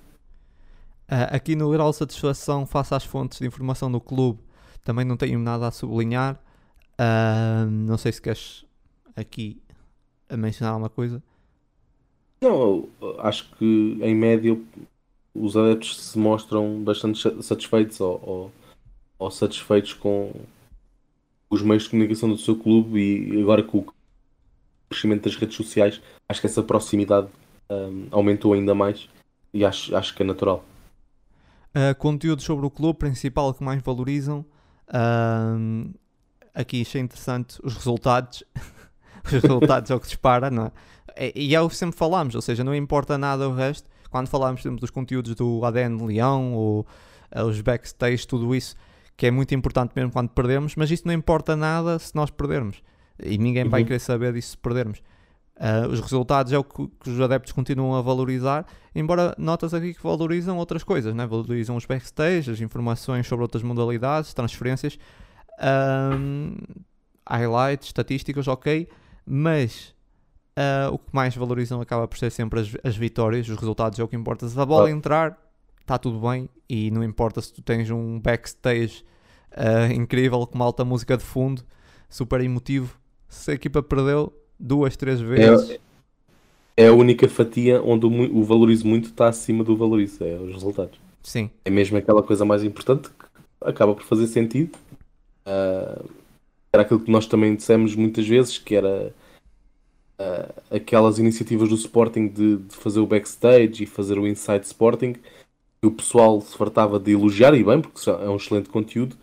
Ah, 1.08 1.26
aqui 1.36 1.56
no 1.56 1.70
grau 1.70 1.92
de 1.92 1.98
satisfação 1.98 2.66
face 2.66 2.94
às 2.96 3.04
fontes 3.04 3.40
de 3.40 3.46
informação 3.48 3.92
do 3.92 4.00
clube 4.00 4.40
também 4.84 5.06
não 5.06 5.18
tenho 5.18 5.40
nada 5.40 5.68
a 5.68 5.72
sublinhar. 5.72 6.40
Ah, 6.98 7.66
não 7.70 7.98
sei 7.98 8.12
se 8.12 8.22
queres 8.22 8.66
aqui 9.16 9.62
a 10.30 10.38
mencionar 10.38 10.74
alguma 10.74 10.90
coisa. 10.90 11.22
Não, 12.42 12.88
acho 13.20 13.52
que 13.56 13.98
em 14.02 14.16
média 14.16 14.60
os 15.34 15.56
adeptos 15.56 16.00
se 16.00 16.18
mostram 16.18 16.84
bastante 16.84 17.22
satisfeitos 17.44 18.00
ou, 18.02 18.22
ou, 18.24 18.52
ou 19.20 19.32
satisfeitos 19.32 19.94
com 19.94 20.34
os 21.50 21.62
meios 21.62 21.84
de 21.84 21.90
comunicação 21.90 22.30
do 22.30 22.38
seu 22.38 22.56
clube 22.56 23.00
e 23.00 23.42
agora 23.42 23.62
com 23.62 23.80
o 23.80 23.94
crescimento 24.90 25.24
das 25.24 25.36
redes 25.36 25.56
sociais, 25.56 26.02
acho 26.28 26.42
que 26.42 26.48
essa 26.48 26.64
proximidade 26.64 27.28
um, 27.70 28.08
aumentou 28.12 28.54
ainda 28.54 28.74
mais 28.74 29.10
e 29.54 29.64
acho, 29.64 29.96
acho 29.96 30.16
que 30.16 30.24
é 30.24 30.26
natural. 30.26 30.64
Uh, 31.76 31.96
conteúdo 31.98 32.42
sobre 32.42 32.66
o 32.66 32.70
clube 32.70 33.00
principal 33.00 33.54
que 33.54 33.64
mais 33.64 33.82
valorizam. 33.82 34.46
Uh, 34.92 35.94
aqui 36.54 36.82
achei 36.82 37.02
interessante 37.02 37.60
os 37.64 37.76
resultados. 37.76 38.44
os 39.26 39.32
resultados 39.32 39.90
é 39.90 39.96
o 39.96 40.00
que 40.00 40.08
dispara, 40.08 40.50
não 40.50 40.66
é? 41.18 41.32
E 41.36 41.56
é 41.56 41.62
o 41.62 41.70
que 41.70 41.76
sempre 41.76 41.98
falámos, 41.98 42.36
ou 42.36 42.42
seja, 42.42 42.64
não 42.64 42.74
importa 42.74 43.18
nada 43.18 43.48
o 43.48 43.54
resto. 43.54 43.90
Quando 44.10 44.28
falámos 44.28 44.64
dos 44.64 44.90
conteúdos 44.90 45.36
do 45.36 45.64
ADN 45.64 46.06
Leão 46.06 46.54
ou 46.54 46.86
uh, 47.36 47.44
os 47.44 47.62
backstage, 47.62 48.28
tudo 48.28 48.54
isso, 48.54 48.76
que 49.16 49.26
é 49.26 49.32
muito 49.32 49.54
importante 49.56 49.94
mesmo 49.96 50.12
quando 50.12 50.30
perdemos, 50.30 50.76
mas 50.76 50.92
isso 50.92 51.04
não 51.06 51.14
importa 51.14 51.56
nada 51.56 51.98
se 51.98 52.14
nós 52.16 52.30
perdermos. 52.30 52.82
E 53.24 53.38
ninguém 53.38 53.64
uhum. 53.64 53.70
vai 53.70 53.84
querer 53.84 54.00
saber 54.00 54.34
disso 54.34 54.52
se 54.52 54.58
perdermos. 54.58 55.02
Uh, 55.62 55.88
os 55.90 56.00
resultados 56.00 56.52
é 56.52 56.58
o 56.58 56.64
que, 56.64 56.88
que, 56.88 57.10
os 57.12 57.22
adeptos 57.22 57.52
continuam 57.52 57.94
a 57.94 58.02
valorizar, 58.02 58.66
embora 58.96 59.36
notas 59.38 59.76
aqui 59.76 59.94
que 59.94 60.02
valorizam 60.02 60.58
outras 60.58 60.84
coisas, 60.84 61.14
né? 61.14 61.24
valorizam 61.28 61.76
os 61.76 61.86
backstage, 61.86 62.50
as 62.50 62.62
informações 62.62 63.28
sobre 63.28 63.44
outras 63.44 63.62
modalidades, 63.62 64.34
transferências, 64.34 64.98
um, 66.18 66.56
highlights, 67.30 67.90
estatísticas, 67.90 68.48
ok, 68.48 68.88
mas 69.24 69.94
uh, 70.58 70.92
o 70.92 70.98
que 70.98 71.10
mais 71.14 71.36
valorizam 71.36 71.80
acaba 71.80 72.08
por 72.08 72.18
ser 72.18 72.32
sempre 72.32 72.62
as, 72.62 72.76
as, 72.84 72.96
vitórias, 72.96 73.48
os 73.48 73.56
resultados 73.56 74.00
é 74.00 74.04
o 74.04 74.08
que 74.08 74.16
importa. 74.16 74.50
Se 74.50 74.60
a 74.60 74.66
bola 74.66 74.90
entrar, 74.90 75.38
está 75.80 75.96
tudo 76.00 76.28
bem 76.28 76.50
e 76.68 76.90
não 76.90 77.04
importa 77.04 77.40
se 77.40 77.54
tu 77.54 77.62
tens 77.62 77.92
um 77.92 78.20
backstage 78.20 79.06
uh, 79.52 79.94
incrível 79.94 80.48
com 80.48 80.56
uma 80.56 80.66
alta 80.66 80.84
música 80.84 81.16
de 81.16 81.24
fundo, 81.24 81.62
super 82.10 82.42
emotivo. 82.42 83.00
Se 83.30 83.52
a 83.52 83.54
equipa 83.54 83.84
perdeu, 83.84 84.34
duas, 84.62 84.96
três 84.96 85.20
vezes. 85.20 85.72
É, 86.78 86.86
é 86.86 86.88
a 86.88 86.94
única 86.94 87.28
fatia 87.28 87.82
onde 87.82 88.06
o, 88.06 88.38
o 88.38 88.44
valorizo 88.44 88.88
muito 88.88 89.10
está 89.10 89.28
acima 89.28 89.64
do 89.64 89.76
valorizo, 89.76 90.24
é 90.24 90.36
os 90.36 90.54
resultados. 90.54 91.00
Sim. 91.24 91.50
É 91.66 91.70
mesmo 91.70 91.98
aquela 91.98 92.24
coisa 92.24 92.46
mais 92.46 92.64
importante 92.64 93.10
que 93.10 93.26
acaba 93.62 93.94
por 93.94 94.04
fazer 94.04 94.28
sentido. 94.28 94.78
Uh, 95.46 96.10
era 96.74 96.84
aquilo 96.84 97.00
que 97.00 97.12
nós 97.12 97.26
também 97.26 97.56
dissemos 97.56 97.96
muitas 97.96 98.28
vezes, 98.28 98.58
que 98.58 98.76
era 98.76 99.14
uh, 100.20 100.76
aquelas 100.76 101.20
iniciativas 101.20 101.70
do 101.70 101.76
Sporting 101.76 102.28
de, 102.28 102.58
de, 102.58 102.76
fazer 102.76 103.00
o 103.00 103.06
backstage 103.06 103.84
e 103.84 103.86
fazer 103.86 104.18
o 104.18 104.28
Inside 104.28 104.66
Sporting, 104.66 105.14
que 105.14 105.88
o 105.88 105.92
pessoal 105.92 106.40
se 106.42 106.58
fartava 106.58 107.00
de 107.00 107.12
elogiar, 107.12 107.54
e 107.54 107.64
bem, 107.64 107.82
porque 107.82 108.10
é 108.10 108.30
um 108.30 108.38
excelente 108.38 108.70
conteúdo. 108.70 109.18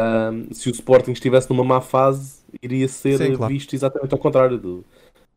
Uh, 0.00 0.52
se 0.54 0.68
o 0.68 0.72
Sporting 0.72 1.12
estivesse 1.12 1.48
numa 1.50 1.64
má 1.64 1.80
fase, 1.80 2.37
iria 2.62 2.88
ser 2.88 3.18
Sim, 3.18 3.36
claro. 3.36 3.52
visto 3.52 3.74
exatamente 3.74 4.12
ao 4.12 4.18
contrário 4.18 4.58
do 4.58 4.84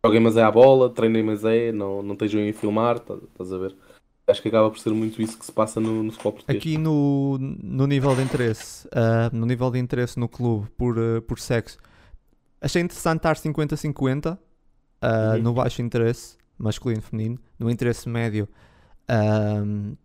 joguem 0.03 0.19
mas 0.19 0.35
é 0.35 0.43
a 0.43 0.51
bola, 0.51 0.89
treinem 0.89 1.23
mas 1.23 1.45
é, 1.45 1.71
não, 1.71 2.01
não 2.01 2.13
estejam 2.13 2.47
a 2.47 2.53
filmar, 2.53 2.99
tá, 2.99 3.15
estás 3.15 3.53
a 3.53 3.57
ver? 3.57 3.75
Acho 4.27 4.41
que 4.41 4.47
acaba 4.47 4.69
por 4.69 4.79
ser 4.79 4.91
muito 4.91 5.21
isso 5.21 5.37
que 5.37 5.45
se 5.45 5.51
passa 5.51 5.79
no, 5.79 6.03
no 6.03 6.11
futebol 6.11 6.33
português. 6.33 6.57
Aqui 6.57 6.77
no, 6.77 7.37
no 7.37 7.85
nível 7.85 8.15
de 8.15 8.21
interesse, 8.21 8.87
uh, 8.87 9.35
no 9.35 9.45
nível 9.45 9.69
de 9.69 9.79
interesse 9.79 10.19
no 10.19 10.29
clube 10.29 10.67
por, 10.77 10.97
uh, 10.97 11.21
por 11.21 11.39
sexo, 11.39 11.77
achei 12.59 12.81
interessante 12.81 13.17
estar 13.17 13.35
50-50 13.35 14.33
uh, 14.33 14.37
uhum. 15.35 15.41
no 15.41 15.53
baixo 15.53 15.81
interesse, 15.81 16.37
masculino 16.57 17.01
e 17.01 17.03
feminino, 17.03 17.39
no 17.59 17.69
interesse 17.69 18.07
médio 18.07 18.47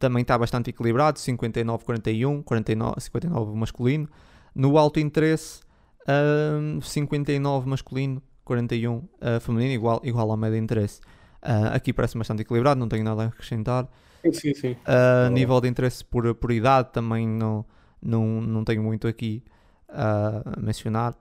também 0.00 0.22
está 0.22 0.36
bastante 0.36 0.70
equilibrado, 0.70 1.16
59-41, 1.20 2.42
49, 2.42 3.00
59 3.00 3.56
masculino, 3.56 4.08
no 4.52 4.76
alto 4.76 4.98
interesse 4.98 5.60
Uh, 6.06 6.80
59 6.80 7.68
masculino, 7.68 8.22
41 8.44 8.96
uh, 8.96 9.40
feminino, 9.40 9.72
igual, 9.72 10.00
igual 10.04 10.30
ao 10.30 10.36
médio 10.36 10.56
de 10.56 10.64
interesse. 10.64 11.00
Uh, 11.42 11.74
aqui 11.74 11.92
parece 11.92 12.16
bastante 12.16 12.42
equilibrado, 12.42 12.78
não 12.78 12.88
tenho 12.88 13.04
nada 13.04 13.24
a 13.24 13.26
acrescentar. 13.26 13.88
Sim, 14.24 14.32
sim, 14.32 14.54
sim. 14.54 14.76
Uh, 14.86 15.30
nível 15.30 15.60
de 15.60 15.68
interesse 15.68 16.04
por, 16.04 16.34
por 16.34 16.50
idade 16.50 16.90
também 16.92 17.26
não, 17.26 17.64
não, 18.00 18.40
não 18.40 18.64
tenho 18.64 18.82
muito 18.82 19.06
aqui 19.06 19.42
a 19.88 20.42
mencionar. 20.60 21.14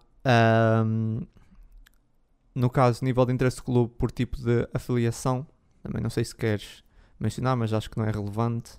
no 2.55 2.69
caso, 2.69 3.03
nível 3.03 3.25
de 3.25 3.33
interesse 3.33 3.57
do 3.57 3.63
clube 3.63 3.93
por 3.97 4.11
tipo 4.11 4.38
de 4.38 4.67
afiliação, 4.73 5.45
também 5.83 6.01
não 6.01 6.09
sei 6.09 6.23
se 6.23 6.36
queres 6.36 6.83
mencionar, 7.19 7.55
mas 7.55 7.73
acho 7.73 7.89
que 7.89 7.97
não 7.97 8.05
é 8.05 8.11
relevante. 8.11 8.71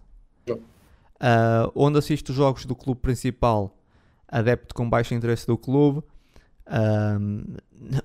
Não. 0.47 0.57
Uh, 0.57 1.73
onde 1.75 1.99
assisto 1.99 2.31
os 2.31 2.37
jogos 2.37 2.67
do 2.67 2.77
clube 2.77 3.01
principal 3.01 3.75
adepto 4.29 4.75
com 4.75 4.89
baixo 4.89 5.15
interesse 5.15 5.47
do 5.47 5.57
clube. 5.57 6.03
Um, 6.69 7.45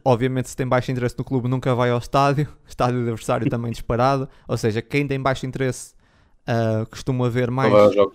obviamente, 0.05 0.49
se 0.49 0.55
tem 0.55 0.67
baixo 0.67 0.91
interesse 0.91 1.17
no 1.17 1.23
clube, 1.23 1.47
nunca 1.47 1.73
vai 1.73 1.89
ao 1.89 1.97
estádio. 1.97 2.47
Estádio 2.67 2.99
adversário 3.01 3.49
também 3.49 3.71
disparado. 3.71 4.29
Ou 4.47 4.57
seja, 4.57 4.81
quem 4.81 5.07
tem 5.07 5.19
baixo 5.19 5.45
interesse 5.45 5.93
uh, 6.47 6.85
costuma 6.89 7.29
ver 7.29 7.49
mais 7.49 7.73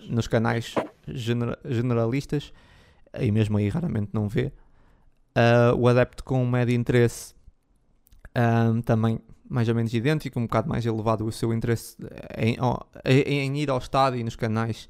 nos 0.09 0.27
canais 0.27 0.73
genera 1.07 1.57
generalistas 1.65 2.53
e 3.19 3.31
mesmo 3.31 3.57
aí 3.57 3.69
raramente 3.69 4.09
não 4.13 4.27
vê. 4.27 4.51
Uh, 5.35 5.75
o 5.77 5.87
adepto 5.87 6.23
com 6.23 6.45
médio 6.45 6.73
interesse 6.73 7.35
um, 8.35 8.81
também 8.81 9.19
mais 9.49 9.69
ou 9.69 9.75
menos 9.75 9.93
idêntico, 9.93 10.39
um 10.39 10.43
bocado 10.43 10.67
mais 10.67 10.85
elevado 10.85 11.25
o 11.25 11.31
seu 11.31 11.53
interesse 11.53 11.95
em, 12.37 12.57
em, 13.05 13.39
em 13.39 13.57
ir 13.57 13.69
ao 13.69 13.77
estádio 13.77 14.19
e 14.19 14.23
nos 14.23 14.35
canais, 14.35 14.89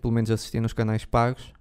pelo 0.00 0.12
menos 0.12 0.30
assistir 0.30 0.60
nos 0.60 0.74
canais 0.74 1.04
pagos. 1.06 1.54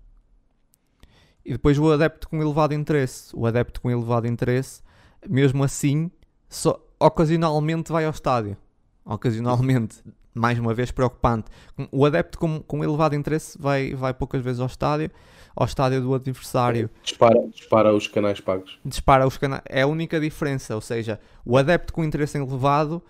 E 1.48 1.54
depois 1.54 1.80
o 1.80 1.90
adepto 1.90 2.28
com 2.28 2.42
elevado 2.42 2.74
interesse. 2.74 3.34
O 3.34 3.46
adepto 3.46 3.80
com 3.80 3.90
elevado 3.90 4.28
interesse, 4.28 4.82
mesmo 5.26 5.64
assim, 5.64 6.12
só 6.50 6.78
ocasionalmente 7.00 7.90
vai 7.90 8.04
ao 8.04 8.12
estádio. 8.12 8.58
Ocasionalmente. 9.06 10.04
Mais 10.36 10.60
uma 10.60 10.74
vez 10.74 10.92
preocupante. 10.92 11.50
O 11.90 12.06
adepto 12.06 12.38
com, 12.38 12.62
com 12.62 12.84
elevado 12.84 13.16
interesse 13.16 13.58
vai, 13.58 13.96
vai 13.96 14.14
poucas 14.14 14.44
vezes 14.44 14.60
ao 14.60 14.68
estádio, 14.68 15.10
ao 15.56 15.66
estádio 15.66 16.02
do 16.02 16.14
adversário. 16.14 16.90
Dispara, 17.02 17.48
dispara 17.48 17.96
os 17.96 18.08
canais 18.08 18.42
pagos. 18.42 18.78
Dispara 18.86 19.26
os 19.26 19.38
canais. 19.38 19.64
É 19.68 19.84
a 19.84 19.88
única 19.88 20.20
diferença. 20.20 20.76
Ou 20.76 20.82
seja, 20.82 21.18
o 21.46 21.58
adepto 21.58 21.94
com 21.94 22.04
interesse 22.04 22.38
elevado. 22.38 23.02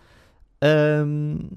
Um, 0.64 1.50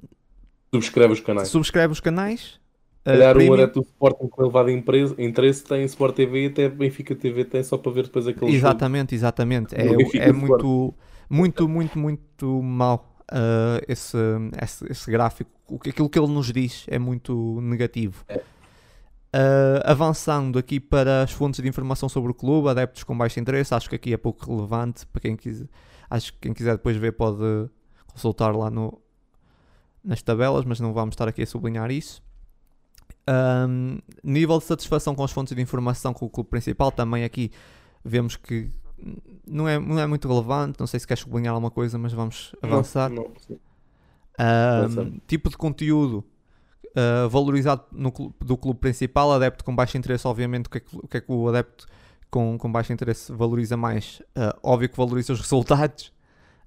subscreve 0.75 1.13
os 1.13 1.21
canais. 1.21 1.49
Subscreve 1.49 1.93
os 1.93 2.01
canais 2.01 2.60
calhar 3.05 3.37
uh, 3.37 3.51
o 3.51 3.55
adepto 3.55 3.81
do 3.81 3.87
Sporting 3.87 4.29
com 4.29 4.43
elevado 4.43 4.71
interesse 4.71 5.65
tem 5.65 5.85
Sport 5.85 6.15
TV 6.15 6.45
e 6.45 6.47
até 6.47 6.69
Benfica 6.69 7.15
TV 7.15 7.45
tem 7.45 7.63
só 7.63 7.79
para 7.79 7.93
ver 7.93 8.05
depois 8.05 8.27
aquele 8.27 8.53
Exatamente, 8.53 9.11
jogo. 9.11 9.21
exatamente. 9.21 9.75
É, 9.75 9.87
é 9.87 10.33
muito, 10.33 10.95
muito, 11.29 11.69
muito, 11.69 11.99
muito 11.99 12.63
mau 12.63 13.11
uh, 13.31 13.85
esse, 13.89 14.17
esse, 14.63 14.85
esse, 14.91 15.11
gráfico. 15.11 15.51
Aquilo 15.87 16.09
que 16.09 16.19
ele 16.19 16.29
nos 16.29 16.53
diz 16.53 16.85
é 16.89 16.99
muito 16.99 17.61
negativo. 17.63 18.25
É. 18.29 18.37
Uh, 19.33 19.81
avançando 19.85 20.59
aqui 20.59 20.81
para 20.81 21.23
as 21.23 21.31
fontes 21.31 21.63
de 21.63 21.69
informação 21.69 22.09
sobre 22.09 22.33
o 22.33 22.35
clube, 22.35 22.69
adeptos 22.69 23.05
com 23.05 23.17
baixo 23.17 23.39
interesse, 23.39 23.73
acho 23.73 23.89
que 23.89 23.95
aqui 23.95 24.13
é 24.13 24.17
pouco 24.17 24.45
relevante 24.45 25.07
para 25.07 25.21
quem 25.21 25.37
quiser. 25.37 25.69
Acho 26.09 26.33
que 26.33 26.41
quem 26.41 26.53
quiser 26.53 26.73
depois 26.73 26.97
ver 26.97 27.13
pode 27.13 27.71
consultar 28.13 28.55
lá 28.57 28.69
no, 28.69 29.01
nas 30.03 30.21
tabelas, 30.21 30.65
mas 30.65 30.81
não 30.81 30.93
vamos 30.93 31.13
estar 31.13 31.29
aqui 31.29 31.43
a 31.43 31.47
sublinhar 31.47 31.93
isso. 31.93 32.21
Um, 33.29 33.99
nível 34.25 34.59
de 34.59 34.65
satisfação 34.65 35.15
com 35.15 35.23
as 35.23 35.31
fontes 35.31 35.55
de 35.55 35.63
informação 35.63 36.13
com 36.13 36.27
o 36.27 36.31
clube 36.31 36.51
principal, 36.51 36.91
também 36.91 37.23
aqui 37.23 37.53
vemos 38.05 38.37
que 38.37 38.71
não 39.47 39.69
é, 39.69 39.79
não 39.79 39.99
é 39.99 40.07
muito 40.07 40.29
relevante. 40.29 40.79
Não 40.79 40.87
sei 40.87 41.01
se 41.01 41.07
queres 41.07 41.23
sublinhar 41.23 41.55
alguma 41.55 41.71
coisa, 41.71 41.99
mas 41.99 42.13
vamos 42.13 42.55
avançar. 42.63 43.11
Não, 43.11 43.31
não, 44.39 45.05
um, 45.05 45.21
tipo 45.27 45.51
de 45.51 45.57
conteúdo 45.57 46.25
uh, 46.97 47.29
valorizado 47.29 47.85
no 47.93 48.11
clube, 48.11 48.35
do 48.41 48.57
clube 48.57 48.81
principal, 48.81 49.33
adepto 49.33 49.65
com 49.65 49.75
baixo 49.75 49.99
interesse, 49.99 50.27
obviamente, 50.27 50.67
o 50.67 50.71
que 50.71 50.79
é 50.79 50.81
que 50.81 50.97
o, 50.97 51.09
que 51.09 51.17
é 51.17 51.21
que 51.21 51.33
o 51.33 51.49
adepto 51.49 51.87
com, 52.31 52.57
com 52.57 52.71
baixo 52.71 52.93
interesse 52.93 53.33
valoriza 53.33 53.77
mais? 53.77 54.21
Uh, 54.37 54.57
óbvio 54.63 54.89
que 54.89 54.97
valoriza 54.97 55.33
os 55.33 55.41
resultados. 55.41 56.13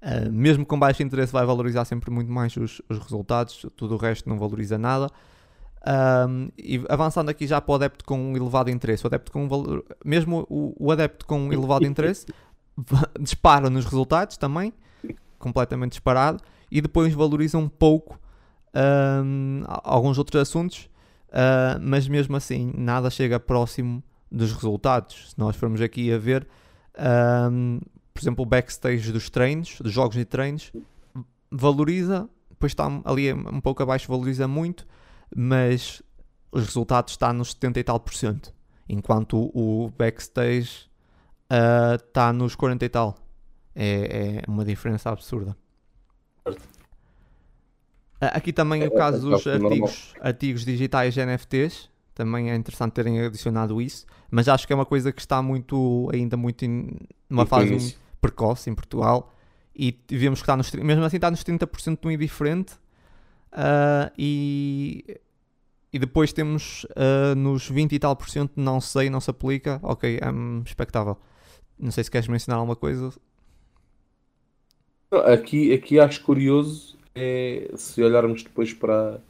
Uh, 0.01 0.31
mesmo 0.31 0.65
com 0.65 0.77
baixo 0.77 1.01
interesse, 1.01 1.31
vai 1.31 1.45
valorizar 1.45 1.85
sempre 1.85 2.11
muito 2.11 2.31
mais 2.31 2.55
os, 2.57 2.81
os 2.89 2.99
resultados, 2.99 3.65
tudo 3.75 3.95
o 3.95 3.97
resto 3.97 4.27
não 4.27 4.37
valoriza 4.37 4.77
nada. 4.77 5.09
Um, 5.85 6.49
e 6.57 6.81
avançando 6.87 7.27
aqui 7.27 7.45
já 7.45 7.59
para 7.59 7.71
o 7.73 7.75
adepto 7.75 8.05
com 8.05 8.17
um 8.17 8.37
elevado 8.37 8.69
interesse, 8.69 9.03
o 9.03 9.07
adepto 9.07 9.31
com 9.31 9.43
um 9.43 9.47
valor, 9.49 9.83
mesmo 10.03 10.47
o, 10.49 10.73
o 10.79 10.91
adepto 10.91 11.25
com 11.25 11.37
um 11.37 11.51
elevado 11.51 11.85
interesse 11.85 12.25
dispara 13.19 13.69
nos 13.69 13.83
resultados 13.83 14.37
também, 14.37 14.71
completamente 15.37 15.91
disparado, 15.91 16.41
e 16.71 16.79
depois 16.81 17.13
valoriza 17.13 17.57
um 17.57 17.67
pouco 17.67 18.17
um, 18.73 19.63
alguns 19.67 20.17
outros 20.17 20.41
assuntos, 20.41 20.89
uh, 21.29 21.79
mas 21.81 22.07
mesmo 22.07 22.35
assim 22.37 22.71
nada 22.77 23.09
chega 23.09 23.37
próximo 23.37 24.01
dos 24.31 24.53
resultados. 24.53 25.31
Se 25.31 25.39
nós 25.39 25.55
formos 25.57 25.81
aqui 25.81 26.13
a 26.13 26.17
ver, 26.17 26.47
um, 27.51 27.79
por 28.13 28.21
exemplo, 28.21 28.43
o 28.43 28.45
backstage 28.45 29.11
dos 29.11 29.29
treinos, 29.29 29.79
dos 29.81 29.91
jogos 29.91 30.15
e 30.15 30.23
treinos, 30.23 30.71
valoriza, 31.51 32.29
depois 32.49 32.71
está 32.71 32.89
ali 33.03 33.33
um 33.33 33.59
pouco 33.59 33.83
abaixo, 33.83 34.07
valoriza 34.07 34.47
muito 34.47 34.87
mas 35.35 36.01
os 36.51 36.65
resultados 36.65 37.13
estão 37.13 37.33
nos 37.33 37.51
70 37.51 37.79
e 37.79 37.83
tal 37.83 37.99
por 37.99 38.13
cento, 38.13 38.53
enquanto 38.87 39.51
o, 39.53 39.91
backstage 39.97 40.87
está 41.49 42.29
uh, 42.29 42.33
nos 42.33 42.55
40 42.55 42.85
e 42.85 42.89
tal. 42.89 43.15
É, 43.75 44.41
é 44.45 44.51
uma 44.51 44.63
diferença 44.63 45.09
absurda. 45.09 45.57
Uh, 46.47 46.53
aqui 48.19 48.53
também 48.53 48.83
é, 48.83 48.87
o 48.87 48.91
caso 48.91 49.27
é, 49.27 49.31
dos 49.31 49.47
artigos, 49.47 50.13
artigos 50.21 50.65
digitais 50.65 51.15
NFTs, 51.15 51.89
também 52.13 52.51
é 52.51 52.55
interessante 52.55 52.93
terem 52.93 53.19
adicionado 53.21 53.81
isso, 53.81 54.05
mas 54.29 54.47
acho 54.47 54.67
que 54.67 54.73
é 54.73 54.75
uma 54.75 54.85
coisa 54.85 55.11
que 55.11 55.19
está 55.19 55.41
muito, 55.41 56.09
ainda 56.13 56.37
muito 56.37 56.63
em 56.63 56.91
uma 57.29 57.45
fase 57.45 57.97
precoce 58.21 58.69
em 58.69 58.75
Portugal. 58.75 59.33
E 59.75 59.99
vemos 60.07 60.39
que 60.39 60.43
está 60.43 60.55
nos, 60.55 60.71
mesmo 60.71 61.03
assim 61.03 61.17
está 61.17 61.31
nos 61.31 61.43
30% 61.43 61.99
de 61.99 62.07
um 62.07 62.11
indiferente 62.11 62.73
uh, 63.53 64.11
e, 64.15 65.19
e 65.93 65.99
depois 65.99 66.33
temos 66.33 66.85
uh, 66.85 67.35
nos 67.37 67.69
20 67.69 67.93
e 67.93 67.99
tal 67.99 68.15
por 68.15 68.27
cento 68.27 68.53
não 68.55 68.81
sei, 68.81 69.11
não 69.11 69.21
se 69.21 69.29
aplica, 69.29 69.79
ok, 69.83 70.17
é 70.19 70.31
um, 70.31 70.63
expectável. 70.65 71.15
Não 71.77 71.91
sei 71.91 72.03
se 72.03 72.09
queres 72.09 72.27
mencionar 72.27 72.59
alguma 72.59 72.75
coisa. 72.75 73.13
Aqui, 75.31 75.71
aqui 75.71 75.99
acho 75.99 76.23
curioso 76.23 76.97
é 77.13 77.71
se 77.75 78.01
olharmos 78.01 78.41
depois 78.41 78.73
para 78.73 79.21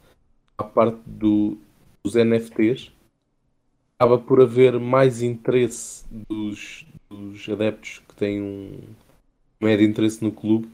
a 0.56 0.64
parte 0.64 0.98
do, 1.04 1.58
dos 2.02 2.14
NFTs, 2.14 2.90
acaba 3.98 4.16
por 4.16 4.40
haver 4.40 4.80
mais 4.80 5.20
interesse 5.20 6.04
dos, 6.10 6.86
dos 7.10 7.46
adeptos 7.46 8.00
que 8.08 8.14
têm 8.14 8.40
um 8.40 8.80
médio 9.60 9.86
interesse 9.86 10.24
no 10.24 10.32
clube 10.32 10.66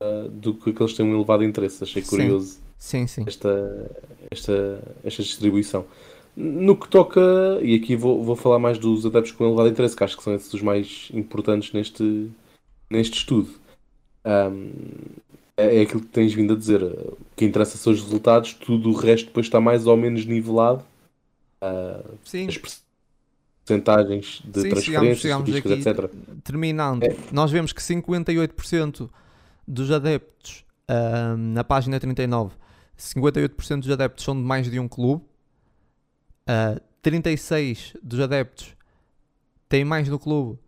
uh, 0.00 0.28
do 0.28 0.54
que 0.54 0.70
aqueles 0.70 0.92
que 0.92 0.98
têm 0.98 1.06
um 1.06 1.16
elevado 1.16 1.42
interesse. 1.42 1.82
Achei 1.82 2.02
curioso 2.02 2.52
sim. 2.52 2.69
Sim, 2.80 3.06
sim. 3.06 3.24
Esta, 3.26 3.90
esta, 4.30 4.82
esta 5.04 5.22
distribuição. 5.22 5.84
No 6.34 6.74
que 6.74 6.88
toca, 6.88 7.20
e 7.60 7.74
aqui 7.74 7.94
vou, 7.94 8.24
vou 8.24 8.34
falar 8.34 8.58
mais 8.58 8.78
dos 8.78 9.04
adeptos 9.04 9.32
com 9.32 9.44
elevado 9.44 9.68
interesse, 9.68 9.94
que 9.94 10.02
acho 10.02 10.16
que 10.16 10.22
são 10.22 10.34
esses 10.34 10.52
os 10.54 10.62
mais 10.62 11.10
importantes 11.12 11.72
neste, 11.72 12.30
neste 12.88 13.18
estudo. 13.18 13.50
Um, 14.24 14.72
é, 15.58 15.76
é 15.76 15.82
aquilo 15.82 16.00
que 16.00 16.06
tens 16.06 16.32
vindo 16.32 16.54
a 16.54 16.56
dizer. 16.56 16.82
O 16.82 17.18
que 17.36 17.44
interessa 17.44 17.76
são 17.76 17.92
os 17.92 18.00
resultados, 18.02 18.54
tudo 18.54 18.88
o 18.88 18.94
resto 18.94 19.26
depois 19.26 19.44
está 19.44 19.60
mais 19.60 19.86
ou 19.86 19.96
menos 19.96 20.24
nivelado. 20.24 20.82
Uh, 21.62 22.16
Sim. 22.24 22.48
As 22.48 22.58
percentagens 23.66 24.42
de 24.42 24.62
sim, 24.62 24.68
transferências, 24.70 25.18
chegamos, 25.20 25.54
etc. 25.54 26.10
Terminando, 26.42 27.04
é. 27.04 27.14
nós 27.30 27.50
vemos 27.50 27.74
que 27.74 27.82
58% 27.82 29.10
dos 29.68 29.90
adeptos 29.90 30.64
uh, 30.90 31.36
na 31.36 31.62
página 31.62 32.00
39, 32.00 32.54
58% 33.00 33.80
dos 33.80 33.90
adeptos 33.90 34.24
são 34.24 34.34
de 34.34 34.42
mais 34.42 34.70
de 34.70 34.78
um 34.78 34.86
clube, 34.86 35.24
uh, 36.46 36.80
36% 37.02 37.96
dos 38.02 38.20
adeptos 38.20 38.76
têm 39.68 39.84
mais 39.84 40.08
do 40.08 40.18
clube 40.18 40.58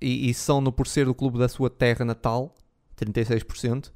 e, 0.00 0.30
e, 0.30 0.34
são 0.34 0.60
no 0.60 0.72
por 0.72 0.86
ser 0.86 1.06
do 1.06 1.14
clube 1.14 1.38
da 1.38 1.48
sua 1.48 1.70
terra 1.70 2.04
natal, 2.04 2.54
36%. 2.96 3.92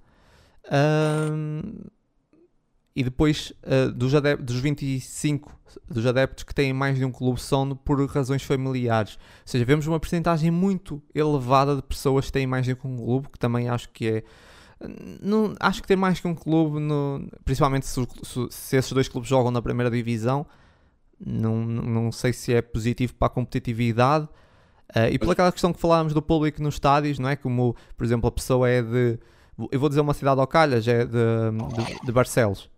e 2.95 3.03
depois 3.03 3.53
uh, 3.65 3.91
dos, 3.93 4.13
dos 4.41 4.61
25 4.61 5.59
dos 5.89 6.07
adeptos 6.07 6.45
que 6.45 6.55
têm 6.55 6.73
mais 6.73 6.97
de 6.97 7.05
um 7.05 7.11
clube 7.11 7.41
são 7.41 7.75
por 7.75 8.05
razões 8.09 8.43
familiares. 8.43 9.15
Ou 9.15 9.43
seja, 9.45 9.65
vemos 9.65 9.87
uma 9.87 9.99
porcentagem 9.99 10.51
muito 10.51 11.03
elevada 11.15 11.77
de 11.77 11.83
pessoas 11.83 12.27
que 12.27 12.33
têm 12.33 12.47
mais 12.47 12.65
de 12.65 12.73
um 12.73 12.97
clube, 12.97 13.29
que 13.29 13.39
também 13.39 13.69
acho 13.69 13.89
que 13.91 14.09
é. 14.09 14.25
Não, 15.21 15.55
acho 15.59 15.83
que 15.83 15.89
ter 15.89 15.97
mais 15.97 16.21
que 16.21 16.29
um 16.29 16.35
clube, 16.35 16.79
no, 16.79 17.29
principalmente 17.45 17.87
se, 17.87 18.01
se, 18.23 18.47
se, 18.51 18.77
esses 18.77 18.93
dois 18.93 19.09
clubes 19.09 19.29
jogam 19.29 19.51
na 19.51 19.61
primeira 19.61 19.91
divisão, 19.91 20.47
não, 21.19 21.65
não 21.65 22.13
sei 22.13 22.33
se 22.33 22.55
é 22.55 22.63
positivo 22.63 23.15
para 23.15 23.27
a 23.27 23.31
competitividade. 23.31 24.29
Uh, 24.95 25.11
e 25.11 25.19
pela 25.19 25.35
questão 25.53 25.73
que 25.73 25.81
falámos 25.81 26.15
do 26.15 26.23
público 26.23 26.63
nos 26.63 26.77
estádios, 26.77 27.19
não 27.19 27.29
é? 27.29 27.37
Como, 27.37 27.77
por 27.97 28.05
exemplo, 28.05 28.29
a 28.29 28.33
pessoa 28.33 28.69
é 28.69 28.81
de. 28.81 29.19
Eu 29.73 29.81
vou 29.81 29.89
dizer 29.89 30.01
uma 30.01 30.15
cidade 30.15 30.41
ao 30.41 30.47
calhas, 30.47 30.87
é 30.87 31.05
de, 31.05 31.11
de, 31.11 32.07
de 32.07 32.13
Barcelos. 32.13 32.71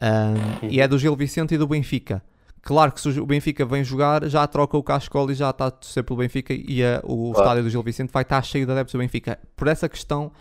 Um, 0.00 0.68
e 0.68 0.80
é 0.80 0.86
do 0.86 0.98
Gil 0.98 1.16
Vicente 1.16 1.54
e 1.54 1.58
do 1.58 1.66
Benfica. 1.66 2.22
Claro 2.60 2.92
que 2.92 3.00
se 3.00 3.08
o 3.08 3.24
Benfica 3.24 3.64
vem 3.64 3.82
jogar, 3.82 4.28
já 4.28 4.46
troca 4.46 4.76
o 4.76 4.82
cascol 4.82 5.30
e 5.30 5.34
já 5.34 5.50
está 5.50 5.66
a 5.66 5.70
torcer 5.70 6.04
pelo 6.04 6.18
Benfica 6.18 6.52
e 6.52 6.84
a, 6.84 7.00
o 7.04 7.30
claro. 7.30 7.38
estádio 7.38 7.62
do 7.62 7.70
Gil 7.70 7.82
Vicente 7.82 8.12
vai 8.12 8.22
estar 8.22 8.42
cheio 8.42 8.66
de 8.66 8.72
adeptos 8.72 8.92
do 8.92 8.98
Benfica. 8.98 9.38
Por 9.56 9.68
essa 9.68 9.88
questão, 9.88 10.32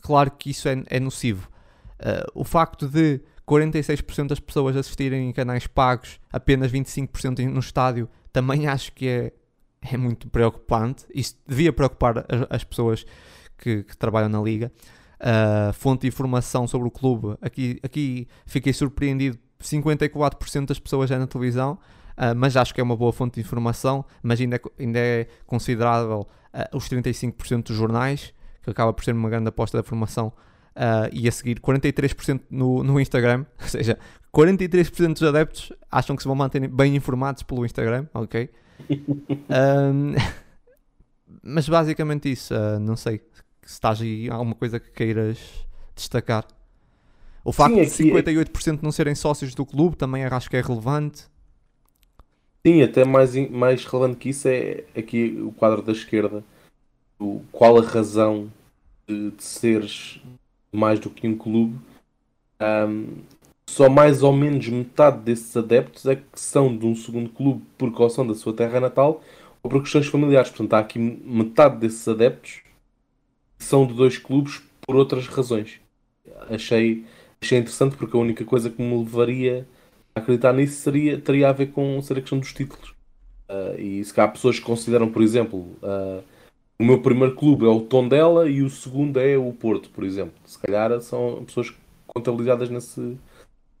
claro 0.00 0.30
que 0.30 0.50
isso 0.50 0.68
é, 0.68 0.82
é 0.86 1.00
nocivo. 1.00 1.48
Uh, 2.00 2.30
o 2.34 2.44
facto 2.44 2.88
de 2.88 3.20
46% 3.46 4.28
das 4.28 4.40
pessoas 4.40 4.76
assistirem 4.76 5.28
em 5.28 5.32
canais 5.32 5.66
pagos, 5.66 6.20
apenas 6.32 6.72
25% 6.72 7.46
no 7.46 7.60
estádio, 7.60 8.08
também 8.32 8.66
acho 8.66 8.92
que 8.92 9.08
é 9.08 9.32
é 9.82 9.96
muito 9.96 10.28
preocupante. 10.28 11.04
Isto 11.14 11.38
devia 11.46 11.72
preocupar 11.72 12.18
as, 12.18 12.46
as 12.50 12.64
pessoas 12.64 13.04
que, 13.58 13.82
que, 13.84 13.96
trabalham 13.96 14.28
na 14.28 14.40
liga. 14.40 14.70
Uh, 15.20 15.72
fonte 15.74 16.02
de 16.02 16.08
informação 16.08 16.66
sobre 16.66 16.88
o 16.88 16.90
clube, 16.90 17.36
aqui, 17.42 17.78
aqui 17.82 18.28
fiquei 18.46 18.72
surpreendido. 18.72 19.38
54% 19.60 20.66
das 20.66 20.78
pessoas 20.78 21.10
é 21.10 21.18
na 21.18 21.26
televisão, 21.26 21.78
uh, 22.16 22.34
mas 22.34 22.56
acho 22.56 22.74
que 22.74 22.80
é 22.80 22.84
uma 22.84 22.96
boa 22.96 23.12
fonte 23.12 23.34
de 23.34 23.40
informação. 23.40 24.04
Mas 24.22 24.40
ainda 24.40 24.56
é, 24.56 24.60
ainda 24.78 24.98
é 24.98 25.26
considerável 25.46 26.26
uh, 26.54 26.76
os 26.76 26.88
35% 26.88 27.64
dos 27.64 27.76
jornais, 27.76 28.32
que 28.62 28.70
acaba 28.70 28.92
por 28.92 29.04
ser 29.04 29.12
uma 29.12 29.28
grande 29.28 29.48
aposta 29.48 29.78
da 29.78 29.82
formação. 29.82 30.32
Uh, 30.70 31.10
e 31.12 31.28
a 31.28 31.32
seguir 31.32 31.60
43% 31.60 32.42
no, 32.48 32.84
no 32.84 33.00
Instagram, 33.00 33.44
ou 33.60 33.68
seja, 33.68 33.98
43% 34.32 35.14
dos 35.14 35.22
adeptos 35.22 35.72
acham 35.90 36.14
que 36.14 36.22
se 36.22 36.28
vão 36.28 36.36
manter 36.36 36.66
bem 36.68 36.94
informados 36.94 37.42
pelo 37.42 37.66
Instagram, 37.66 38.06
ok? 38.14 38.48
um, 38.88 40.14
mas 41.42 41.68
basicamente 41.68 42.30
isso, 42.30 42.54
uh, 42.54 42.78
não 42.78 42.96
sei 42.96 43.20
se 43.62 43.74
estás 43.74 44.00
aí 44.00 44.30
alguma 44.30 44.54
coisa 44.54 44.78
que 44.78 44.90
queiras 44.90 45.38
destacar. 45.94 46.46
O 47.44 47.52
facto 47.52 47.74
Sim, 47.88 48.04
de 48.04 48.12
58% 48.12 48.78
é... 48.78 48.78
não 48.82 48.92
serem 48.92 49.14
sócios 49.14 49.54
do 49.54 49.66
clube 49.66 49.96
também 49.96 50.24
acho 50.24 50.48
que 50.48 50.56
é 50.56 50.60
relevante. 50.60 51.24
Sim, 52.64 52.82
até 52.82 53.04
mais, 53.04 53.34
mais 53.50 53.84
relevante 53.84 54.18
que 54.18 54.28
isso 54.28 54.46
é 54.46 54.84
aqui 54.96 55.40
o 55.42 55.50
quadro 55.52 55.82
da 55.82 55.92
esquerda. 55.92 56.44
Qual 57.52 57.78
a 57.78 57.82
razão 57.82 58.50
de, 59.06 59.30
de 59.32 59.42
seres 59.42 60.20
mais 60.72 60.98
do 60.98 61.10
que 61.10 61.28
um 61.28 61.36
clube? 61.36 61.78
Um, 62.60 63.18
só 63.68 63.88
mais 63.88 64.22
ou 64.22 64.32
menos 64.32 64.66
metade 64.68 65.18
desses 65.18 65.56
adeptos 65.56 66.06
é 66.06 66.16
que 66.16 66.40
são 66.40 66.76
de 66.76 66.84
um 66.86 66.94
segundo 66.96 67.30
clube 67.30 67.62
por 67.78 67.94
caução 67.94 68.26
da 68.26 68.34
sua 68.34 68.52
terra 68.52 68.80
natal 68.80 69.22
ou 69.62 69.70
por 69.70 69.82
questões 69.82 70.06
familiares. 70.06 70.50
Portanto, 70.50 70.74
há 70.74 70.78
aqui 70.80 70.98
metade 70.98 71.76
desses 71.78 72.06
adeptos 72.08 72.62
que 73.58 73.64
são 73.64 73.86
de 73.86 73.94
dois 73.94 74.18
clubes 74.18 74.60
por 74.80 74.96
outras 74.96 75.26
razões. 75.28 75.80
Achei, 76.48 77.04
achei 77.40 77.58
interessante 77.58 77.96
porque 77.96 78.16
a 78.16 78.20
única 78.20 78.44
coisa 78.44 78.70
que 78.70 78.82
me 78.82 78.96
levaria 78.96 79.68
a 80.14 80.20
acreditar 80.20 80.52
nisso 80.52 80.80
seria, 80.80 81.20
teria 81.20 81.50
a 81.50 81.52
ver 81.52 81.66
com 81.66 81.98
a 81.98 82.14
questão 82.14 82.38
dos 82.38 82.52
títulos. 82.52 82.90
Uh, 83.48 83.78
e 83.78 84.04
se 84.04 84.18
há 84.20 84.26
pessoas 84.26 84.58
que 84.58 84.64
consideram, 84.64 85.10
por 85.10 85.22
exemplo, 85.22 85.58
uh, 85.82 86.24
o 86.80 86.82
meu 86.82 87.02
primeiro 87.02 87.36
clube 87.36 87.66
é 87.66 87.68
o 87.68 87.82
Tondela 87.82 88.48
e 88.48 88.62
o 88.62 88.70
segundo 88.70 89.20
é 89.20 89.36
o 89.36 89.52
Porto, 89.52 89.90
por 89.90 90.02
exemplo. 90.02 90.32
Se 90.46 90.58
calhar 90.58 90.98
são 91.02 91.44
pessoas 91.44 91.74
contabilizadas 92.06 92.70
nesse, 92.70 93.18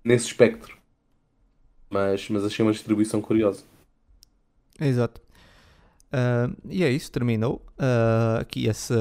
nesse 0.04 0.26
espectro. 0.26 0.76
Mas, 1.88 2.28
mas 2.28 2.44
achei 2.44 2.62
uma 2.62 2.72
distribuição 2.72 3.22
curiosa. 3.22 3.64
Exato. 4.78 5.18
Uh, 6.12 6.54
e 6.68 6.84
é 6.84 6.90
isso, 6.90 7.10
terminou 7.10 7.64
uh, 7.78 8.40
aqui 8.40 8.66
esse 8.66 8.92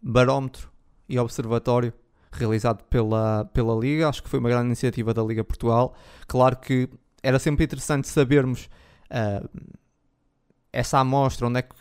barómetro 0.00 0.70
e 1.06 1.18
observatório 1.18 1.92
realizado 2.32 2.82
pela, 2.84 3.44
pela 3.52 3.78
Liga. 3.78 4.08
Acho 4.08 4.22
que 4.22 4.30
foi 4.30 4.38
uma 4.38 4.48
grande 4.48 4.68
iniciativa 4.68 5.12
da 5.12 5.22
Liga 5.22 5.44
Portugal. 5.44 5.94
Claro 6.26 6.56
que 6.56 6.88
era 7.22 7.38
sempre 7.38 7.62
interessante 7.66 8.08
sabermos 8.08 8.70
uh, 9.10 9.46
essa 10.72 10.98
amostra, 10.98 11.46
onde 11.46 11.58
é, 11.58 11.62
que, 11.62 11.74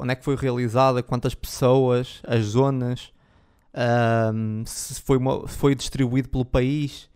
onde 0.00 0.12
é 0.12 0.16
que 0.16 0.24
foi 0.24 0.36
realizada, 0.36 1.02
quantas 1.02 1.34
pessoas, 1.34 2.22
as 2.26 2.44
zonas, 2.44 3.12
se 4.66 5.00
foi, 5.02 5.18
uma, 5.18 5.46
foi 5.46 5.74
distribuído 5.74 6.28
pelo 6.28 6.44
país. 6.44 7.10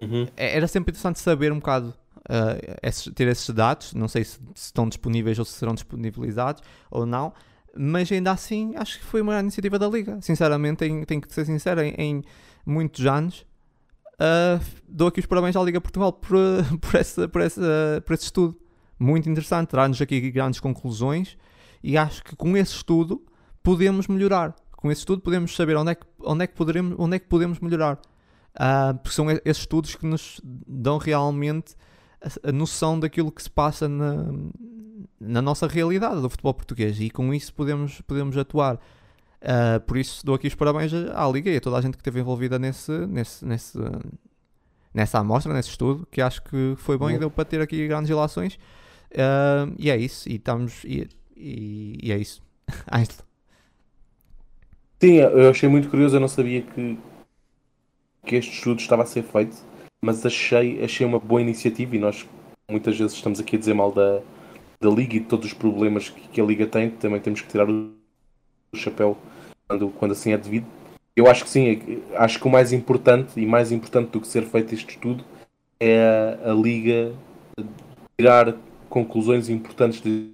Uhum. 0.00 0.26
É, 0.36 0.56
era 0.56 0.66
sempre 0.66 0.92
interessante 0.92 1.18
saber 1.18 1.52
um 1.52 1.58
bocado, 1.58 1.94
uh, 2.20 2.78
esses, 2.82 3.12
ter 3.14 3.28
esses 3.28 3.48
dados. 3.50 3.94
Não 3.94 4.08
sei 4.08 4.24
se, 4.24 4.38
se, 4.54 4.66
estão 4.66 4.88
disponíveis 4.88 5.38
ou 5.38 5.44
se 5.44 5.52
serão 5.52 5.74
disponibilizados 5.74 6.62
ou 6.90 7.04
não, 7.04 7.32
mas 7.76 8.10
ainda 8.10 8.32
assim 8.32 8.74
acho 8.76 8.98
que 8.98 9.04
foi 9.04 9.20
uma 9.20 9.38
iniciativa 9.40 9.78
da 9.78 9.88
Liga. 9.88 10.18
Sinceramente, 10.20 10.78
tenho, 10.78 11.04
tenho 11.06 11.20
que 11.20 11.32
ser 11.32 11.44
sincero, 11.44 11.80
em, 11.80 11.94
em 11.98 12.24
muitos 12.64 13.04
anos. 13.06 13.46
Uh, 14.14 14.62
dou 14.86 15.08
aqui 15.08 15.20
os 15.20 15.26
parabéns 15.26 15.56
à 15.56 15.62
Liga 15.62 15.80
Portugal 15.80 16.12
por, 16.12 16.36
por, 16.80 17.00
esse, 17.00 17.26
por, 17.28 17.40
esse, 17.40 17.60
por 18.04 18.14
esse 18.14 18.24
estudo. 18.24 18.59
Muito 19.00 19.30
interessante, 19.30 19.68
traz-nos 19.68 20.02
aqui 20.02 20.30
grandes 20.30 20.60
conclusões 20.60 21.38
e 21.82 21.96
acho 21.96 22.22
que 22.22 22.36
com 22.36 22.54
esse 22.54 22.74
estudo 22.74 23.24
podemos 23.62 24.06
melhorar. 24.06 24.54
Com 24.76 24.92
esse 24.92 25.00
estudo 25.00 25.22
podemos 25.22 25.56
saber 25.56 25.74
onde 25.74 25.92
é 25.92 25.94
que, 25.94 26.06
onde 26.22 26.44
é 26.44 26.46
que, 26.46 26.54
poderemos, 26.54 26.94
onde 26.98 27.16
é 27.16 27.18
que 27.18 27.26
podemos 27.26 27.58
melhorar. 27.60 27.98
uh, 28.56 28.94
porque 28.98 29.14
são 29.14 29.30
esses 29.30 29.62
estudos 29.62 29.94
que 29.94 30.04
nos 30.04 30.38
dão 30.44 30.98
realmente 30.98 31.74
a, 32.22 32.50
a 32.50 32.52
noção 32.52 33.00
daquilo 33.00 33.32
que 33.32 33.42
se 33.42 33.50
passa 33.50 33.88
na, 33.88 34.26
na 35.18 35.40
nossa 35.40 35.66
realidade 35.66 36.20
do 36.20 36.28
futebol 36.28 36.52
português 36.52 37.00
e 37.00 37.08
com 37.08 37.32
isso 37.32 37.54
podemos, 37.54 38.02
podemos 38.02 38.36
atuar. 38.36 38.76
Uh, 39.40 39.80
por 39.86 39.96
isso 39.96 40.26
dou 40.26 40.34
aqui 40.34 40.46
os 40.46 40.54
parabéns 40.54 40.92
à 40.92 41.26
Liga 41.26 41.50
e 41.50 41.56
a 41.56 41.60
toda 41.60 41.78
a 41.78 41.80
gente 41.80 41.94
que 41.94 42.00
esteve 42.00 42.20
envolvida 42.20 42.58
nesse, 42.58 42.92
nesse, 43.06 43.42
nesse, 43.46 43.78
nessa 44.92 45.18
amostra, 45.18 45.54
nesse 45.54 45.70
estudo, 45.70 46.06
que 46.10 46.20
acho 46.20 46.42
que 46.42 46.74
foi 46.76 46.98
bom 46.98 47.10
e 47.10 47.18
deu 47.18 47.30
para 47.30 47.46
ter 47.46 47.62
aqui 47.62 47.88
grandes 47.88 48.10
relações. 48.10 48.58
Uh, 49.12 49.74
e 49.78 49.90
é 49.90 49.96
isso, 49.96 50.28
e 50.28 50.36
estamos. 50.36 50.84
E, 50.84 51.08
e, 51.36 51.98
e 52.02 52.12
é 52.12 52.18
isso. 52.18 52.42
Sim, 55.00 55.14
eu 55.14 55.48
achei 55.48 55.68
muito 55.68 55.88
curioso, 55.88 56.16
eu 56.16 56.20
não 56.20 56.28
sabia 56.28 56.60
que, 56.60 56.98
que 58.26 58.36
este 58.36 58.52
estudo 58.52 58.80
estava 58.80 59.02
a 59.02 59.06
ser 59.06 59.22
feito, 59.22 59.56
mas 60.02 60.26
achei, 60.26 60.84
achei 60.84 61.06
uma 61.06 61.18
boa 61.18 61.40
iniciativa 61.40 61.96
e 61.96 61.98
nós 61.98 62.26
muitas 62.70 62.98
vezes 62.98 63.14
estamos 63.14 63.40
aqui 63.40 63.56
a 63.56 63.58
dizer 63.58 63.72
mal 63.72 63.90
da, 63.92 64.20
da 64.78 64.90
Liga 64.90 65.16
e 65.16 65.20
de 65.20 65.26
todos 65.26 65.46
os 65.46 65.54
problemas 65.54 66.10
que, 66.10 66.28
que 66.28 66.40
a 66.40 66.44
Liga 66.44 66.66
tem, 66.66 66.90
também 66.90 67.18
temos 67.18 67.40
que 67.40 67.48
tirar 67.48 67.68
o, 67.68 67.92
o 68.72 68.76
chapéu 68.76 69.16
quando, 69.66 69.88
quando 69.88 70.12
assim 70.12 70.32
é 70.32 70.38
devido. 70.38 70.66
Eu 71.16 71.26
acho 71.28 71.44
que 71.44 71.50
sim, 71.50 72.02
acho 72.14 72.38
que 72.38 72.46
o 72.46 72.50
mais 72.50 72.70
importante 72.72 73.40
e 73.40 73.46
mais 73.46 73.72
importante 73.72 74.10
do 74.10 74.20
que 74.20 74.28
ser 74.28 74.42
feito 74.42 74.74
este 74.74 74.90
estudo 74.90 75.24
é 75.80 76.38
a, 76.44 76.50
a 76.50 76.54
Liga 76.54 77.14
tirar 78.18 78.54
conclusões 78.90 79.48
importantes 79.48 80.02
de 80.02 80.32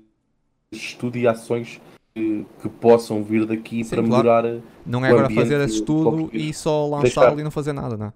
estudo 0.72 1.16
e 1.16 1.28
ações 1.28 1.80
que, 2.14 2.46
que 2.62 2.68
possam 2.68 3.22
vir 3.22 3.46
daqui 3.46 3.84
Sim, 3.84 3.90
para 3.90 4.02
claro. 4.02 4.24
melhorar. 4.24 4.62
Não 4.84 5.04
é 5.04 5.10
agora 5.10 5.30
fazer 5.30 5.60
esse 5.60 5.76
estudo 5.76 6.30
e 6.32 6.52
só 6.52 6.88
lançá-lo 6.88 7.38
e 7.38 7.44
não 7.44 7.50
fazer 7.50 7.72
nada, 7.72 7.96
não 7.96 8.06
é? 8.06 8.12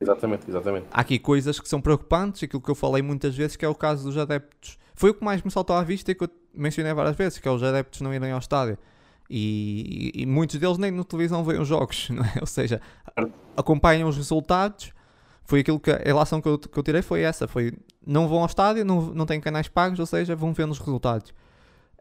Exatamente, 0.00 0.50
exatamente. 0.50 0.86
Há 0.90 1.00
aqui 1.00 1.18
coisas 1.18 1.58
que 1.58 1.68
são 1.68 1.80
preocupantes, 1.80 2.42
aquilo 2.42 2.60
que 2.60 2.70
eu 2.70 2.74
falei 2.74 3.00
muitas 3.00 3.34
vezes, 3.34 3.56
que 3.56 3.64
é 3.64 3.68
o 3.68 3.74
caso 3.74 4.04
dos 4.04 4.18
adeptos. 4.18 4.76
Foi 4.94 5.10
o 5.10 5.14
que 5.14 5.24
mais 5.24 5.42
me 5.42 5.50
saltou 5.50 5.74
à 5.76 5.82
vista 5.82 6.10
e 6.10 6.14
que 6.14 6.24
eu 6.24 6.28
mencionei 6.52 6.92
várias 6.92 7.16
vezes, 7.16 7.38
que 7.38 7.48
é 7.48 7.50
os 7.50 7.62
adeptos 7.62 8.00
não 8.00 8.12
irem 8.12 8.32
ao 8.32 8.38
estádio. 8.38 8.76
E, 9.30 10.12
e, 10.14 10.22
e 10.22 10.26
muitos 10.26 10.56
deles 10.56 10.76
nem 10.76 10.90
na 10.90 11.04
televisão 11.04 11.42
veem 11.44 11.60
os 11.60 11.68
jogos, 11.68 12.10
não 12.10 12.24
é? 12.24 12.34
Ou 12.40 12.46
seja, 12.46 12.80
acompanham 13.56 14.08
os 14.08 14.16
resultados. 14.16 14.92
Foi 15.44 15.60
aquilo 15.60 15.78
que 15.78 15.90
a 15.90 15.98
relação 15.98 16.40
que 16.40 16.48
eu, 16.48 16.58
que 16.58 16.78
eu 16.78 16.82
tirei 16.82 17.02
foi 17.02 17.20
essa, 17.20 17.46
foi 17.46 17.72
não 18.06 18.26
vão 18.28 18.40
ao 18.40 18.46
estádio, 18.46 18.84
não, 18.84 19.14
não 19.14 19.26
têm 19.26 19.40
canais 19.40 19.68
pagos, 19.68 19.98
ou 19.98 20.06
seja, 20.06 20.34
vão 20.34 20.52
vendo 20.52 20.72
os 20.72 20.78
resultados. 20.78 21.32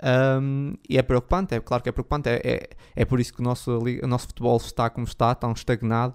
Um, 0.04 0.76
e 0.90 0.98
é 0.98 1.02
preocupante, 1.02 1.56
é 1.56 1.60
claro 1.60 1.82
que 1.82 1.90
é 1.90 1.92
preocupante. 1.92 2.30
É, 2.30 2.42
é, 2.44 2.70
é 2.96 3.06
por 3.06 3.20
isso 3.20 3.34
que 3.34 3.40
o 3.40 3.44
nosso, 3.44 3.80
o 3.80 4.08
nosso 4.08 4.28
futebol 4.28 4.58
está 4.58 4.90
como 4.90 5.06
está, 5.06 5.34
tão 5.36 5.52
estagnado. 5.54 6.14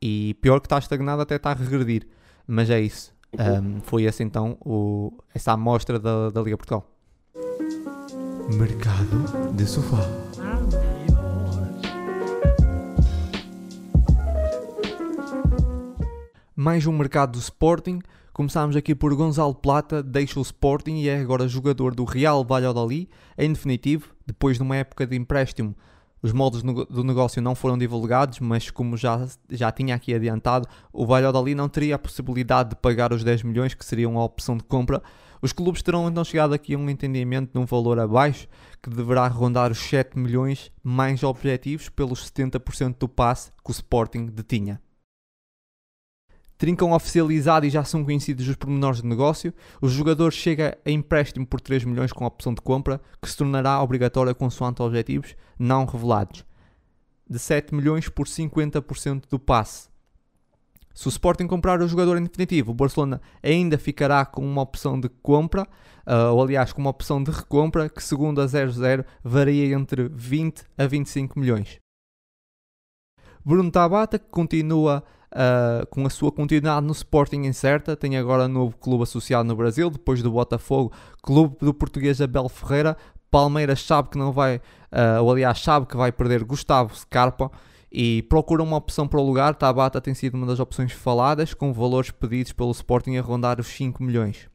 E 0.00 0.34
pior 0.40 0.60
que 0.60 0.66
está 0.66 0.78
estagnado, 0.78 1.22
até 1.22 1.36
está 1.36 1.50
a 1.50 1.54
regredir. 1.54 2.06
Mas 2.46 2.70
é 2.70 2.80
isso. 2.80 3.14
Um, 3.32 3.80
foi 3.80 4.04
essa 4.04 4.22
então 4.22 4.56
o, 4.64 5.12
essa 5.34 5.52
amostra 5.52 5.98
da, 5.98 6.30
da 6.30 6.40
Liga 6.42 6.56
Portugal. 6.56 6.86
Mercado 8.54 9.52
de 9.54 9.66
sofá. 9.66 10.25
Mais 16.58 16.86
um 16.86 16.92
mercado 16.92 17.32
do 17.32 17.38
Sporting 17.38 17.98
Começámos 18.32 18.76
aqui 18.76 18.94
por 18.94 19.14
Gonzalo 19.14 19.54
Plata, 19.54 20.02
deixa 20.02 20.38
o 20.38 20.42
Sporting 20.42 20.94
e 20.96 21.06
é 21.06 21.20
agora 21.20 21.46
jogador 21.46 21.94
do 21.94 22.02
Real 22.04 22.42
Valladolid. 22.42 23.10
Em 23.36 23.52
definitivo, 23.52 24.14
depois 24.26 24.56
de 24.56 24.62
uma 24.62 24.74
época 24.74 25.06
de 25.06 25.14
empréstimo, 25.16 25.76
os 26.22 26.32
moldes 26.32 26.62
do 26.62 27.04
negócio 27.04 27.42
não 27.42 27.54
foram 27.54 27.76
divulgados, 27.76 28.40
mas 28.40 28.70
como 28.70 28.96
já, 28.96 29.28
já 29.50 29.70
tinha 29.70 29.94
aqui 29.94 30.14
adiantado, 30.14 30.66
o 30.94 31.04
Valladolid 31.04 31.54
não 31.54 31.68
teria 31.68 31.96
a 31.96 31.98
possibilidade 31.98 32.70
de 32.70 32.76
pagar 32.76 33.12
os 33.12 33.22
10 33.22 33.42
milhões, 33.42 33.74
que 33.74 33.84
seriam 33.84 34.18
a 34.18 34.24
opção 34.24 34.56
de 34.56 34.64
compra. 34.64 35.02
Os 35.42 35.52
clubes 35.52 35.82
terão 35.82 36.08
então 36.08 36.24
chegado 36.24 36.54
aqui 36.54 36.72
a 36.72 36.78
um 36.78 36.88
entendimento 36.88 37.52
de 37.52 37.58
um 37.58 37.66
valor 37.66 37.98
abaixo, 37.98 38.48
que 38.82 38.88
deverá 38.88 39.28
rondar 39.28 39.70
os 39.70 39.78
7 39.78 40.18
milhões, 40.18 40.72
mais 40.82 41.22
objetivos 41.22 41.90
pelos 41.90 42.30
70% 42.30 42.96
do 42.98 43.08
passe 43.08 43.50
que 43.62 43.70
o 43.70 43.72
Sporting 43.72 44.24
detinha. 44.24 44.80
Trincão 46.58 46.92
oficializado 46.92 47.66
e 47.66 47.70
já 47.70 47.84
são 47.84 48.02
conhecidos 48.02 48.48
os 48.48 48.56
pormenores 48.56 49.02
de 49.02 49.06
negócio. 49.06 49.52
O 49.80 49.88
jogador 49.88 50.32
chega 50.32 50.78
a 50.86 50.90
empréstimo 50.90 51.46
por 51.46 51.60
3 51.60 51.84
milhões 51.84 52.12
com 52.12 52.24
opção 52.24 52.54
de 52.54 52.62
compra, 52.62 53.00
que 53.20 53.28
se 53.28 53.36
tornará 53.36 53.82
obrigatória 53.82 54.34
consoante 54.34 54.80
objetivos 54.80 55.36
não 55.58 55.84
revelados. 55.84 56.44
De 57.28 57.38
7 57.38 57.74
milhões 57.74 58.08
por 58.08 58.26
50% 58.26 59.24
do 59.28 59.38
passe. 59.38 59.88
Se 60.94 61.08
o 61.08 61.10
Sporting 61.10 61.46
comprar 61.46 61.82
o 61.82 61.88
jogador 61.88 62.16
em 62.16 62.22
definitivo, 62.22 62.70
o 62.70 62.74
Barcelona 62.74 63.20
ainda 63.42 63.76
ficará 63.76 64.24
com 64.24 64.42
uma 64.42 64.62
opção 64.62 64.98
de 64.98 65.10
compra, 65.10 65.64
uh, 66.06 66.32
ou 66.32 66.42
aliás, 66.42 66.72
com 66.72 66.80
uma 66.80 66.88
opção 66.88 67.22
de 67.22 67.30
recompra, 67.30 67.90
que 67.90 68.02
segundo 68.02 68.40
a 68.40 68.46
00 68.46 69.04
varia 69.22 69.74
entre 69.74 70.08
20 70.08 70.62
a 70.78 70.86
25 70.86 71.38
milhões. 71.38 71.78
Bruno 73.44 73.70
Tabata, 73.70 74.18
que 74.18 74.30
continua 74.30 75.04
uh, 75.32 75.86
com 75.86 76.06
a 76.06 76.10
sua 76.10 76.32
continuidade 76.32 76.86
no 76.86 76.92
Sporting 76.92 77.42
incerta, 77.42 77.96
tem 77.96 78.16
agora 78.16 78.48
novo 78.48 78.76
clube 78.76 79.02
associado 79.02 79.46
no 79.46 79.56
Brasil, 79.56 79.90
depois 79.90 80.22
do 80.22 80.30
Botafogo, 80.30 80.92
clube 81.22 81.56
do 81.60 81.74
português 81.74 82.20
Abel 82.20 82.48
Ferreira. 82.48 82.96
Palmeiras 83.30 83.82
sabe 83.82 84.08
que 84.10 84.18
não 84.18 84.32
vai, 84.32 84.56
uh, 84.56 85.22
ou 85.22 85.32
aliás, 85.32 85.60
sabe 85.60 85.86
que 85.86 85.96
vai 85.96 86.12
perder 86.12 86.44
Gustavo 86.44 86.96
Scarpa 86.96 87.50
e 87.90 88.22
procura 88.24 88.62
uma 88.62 88.76
opção 88.76 89.06
para 89.06 89.20
o 89.20 89.26
lugar. 89.26 89.54
Tabata 89.54 90.00
tem 90.00 90.14
sido 90.14 90.34
uma 90.34 90.46
das 90.46 90.60
opções 90.60 90.92
faladas, 90.92 91.54
com 91.54 91.72
valores 91.72 92.10
pedidos 92.10 92.52
pelo 92.52 92.70
Sporting 92.70 93.16
a 93.16 93.22
rondar 93.22 93.60
os 93.60 93.66
5 93.68 94.02
milhões. 94.02 94.48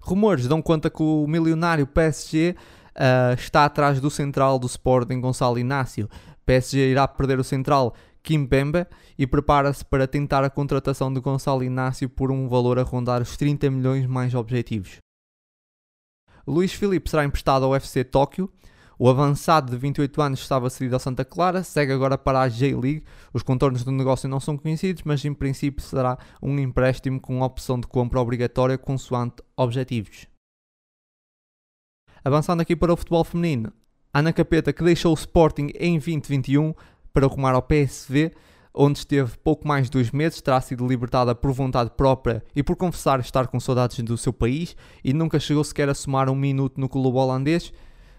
Rumores 0.00 0.46
dão 0.46 0.62
conta 0.62 0.88
que 0.88 1.02
o 1.02 1.26
milionário 1.26 1.86
PSG 1.86 2.50
uh, 2.50 2.54
ah, 2.94 3.34
está 3.34 3.64
atrás 3.64 4.00
do 4.00 4.10
central 4.10 4.58
do 4.58 4.66
Sporting 4.66 5.20
Gonçalo 5.20 5.58
Inácio. 5.58 6.08
PSG 6.44 6.90
irá 6.90 7.08
perder 7.08 7.40
o 7.40 7.44
central 7.44 7.92
Kimpembe 8.26 8.84
e 9.16 9.24
prepara-se 9.24 9.84
para 9.84 10.08
tentar 10.08 10.42
a 10.42 10.50
contratação 10.50 11.14
de 11.14 11.20
Gonçalo 11.20 11.62
Inácio 11.62 12.10
por 12.10 12.32
um 12.32 12.48
valor 12.48 12.76
a 12.76 12.82
rondar 12.82 13.22
os 13.22 13.36
30 13.36 13.70
milhões 13.70 14.04
mais 14.04 14.34
objetivos. 14.34 14.96
Luís 16.44 16.72
Filipe 16.72 17.08
será 17.08 17.24
emprestado 17.24 17.64
ao 17.64 17.74
FC 17.76 18.02
Tóquio. 18.02 18.52
O 18.98 19.08
avançado 19.08 19.70
de 19.70 19.76
28 19.76 20.20
anos 20.20 20.40
estava 20.40 20.68
cedido 20.68 20.96
ao 20.96 21.00
Santa 21.00 21.24
Clara, 21.24 21.62
segue 21.62 21.92
agora 21.92 22.18
para 22.18 22.40
a 22.40 22.48
J-League. 22.48 23.04
Os 23.32 23.44
contornos 23.44 23.84
do 23.84 23.92
negócio 23.92 24.28
não 24.28 24.40
são 24.40 24.58
conhecidos, 24.58 25.04
mas 25.04 25.24
em 25.24 25.32
princípio 25.32 25.84
será 25.84 26.18
um 26.42 26.58
empréstimo 26.58 27.20
com 27.20 27.42
opção 27.42 27.78
de 27.78 27.86
compra 27.86 28.20
obrigatória 28.20 28.76
consoante 28.76 29.36
objetivos. 29.56 30.26
Avançando 32.24 32.60
aqui 32.60 32.74
para 32.74 32.92
o 32.92 32.96
futebol 32.96 33.22
feminino, 33.22 33.72
Ana 34.16 34.32
Capeta, 34.32 34.72
que 34.72 34.82
deixou 34.82 35.12
o 35.12 35.14
Sporting 35.14 35.72
em 35.78 35.98
2021, 35.98 36.72
para 37.16 37.26
rumar 37.28 37.54
ao 37.54 37.62
PSV, 37.62 38.30
onde 38.74 38.98
esteve 38.98 39.38
pouco 39.42 39.66
mais 39.66 39.86
de 39.86 39.92
dois 39.92 40.10
meses, 40.10 40.38
terá 40.42 40.60
sido 40.60 40.86
libertada 40.86 41.34
por 41.34 41.50
vontade 41.50 41.88
própria 41.96 42.44
e 42.54 42.62
por 42.62 42.76
confessar 42.76 43.20
estar 43.20 43.46
com 43.46 43.58
saudades 43.58 43.98
do 44.04 44.18
seu 44.18 44.34
país 44.34 44.76
e 45.02 45.14
nunca 45.14 45.40
chegou 45.40 45.64
sequer 45.64 45.88
a 45.88 45.94
somar 45.94 46.28
um 46.28 46.34
minuto 46.34 46.78
no 46.78 46.90
clube 46.90 47.16
holandês, 47.16 47.72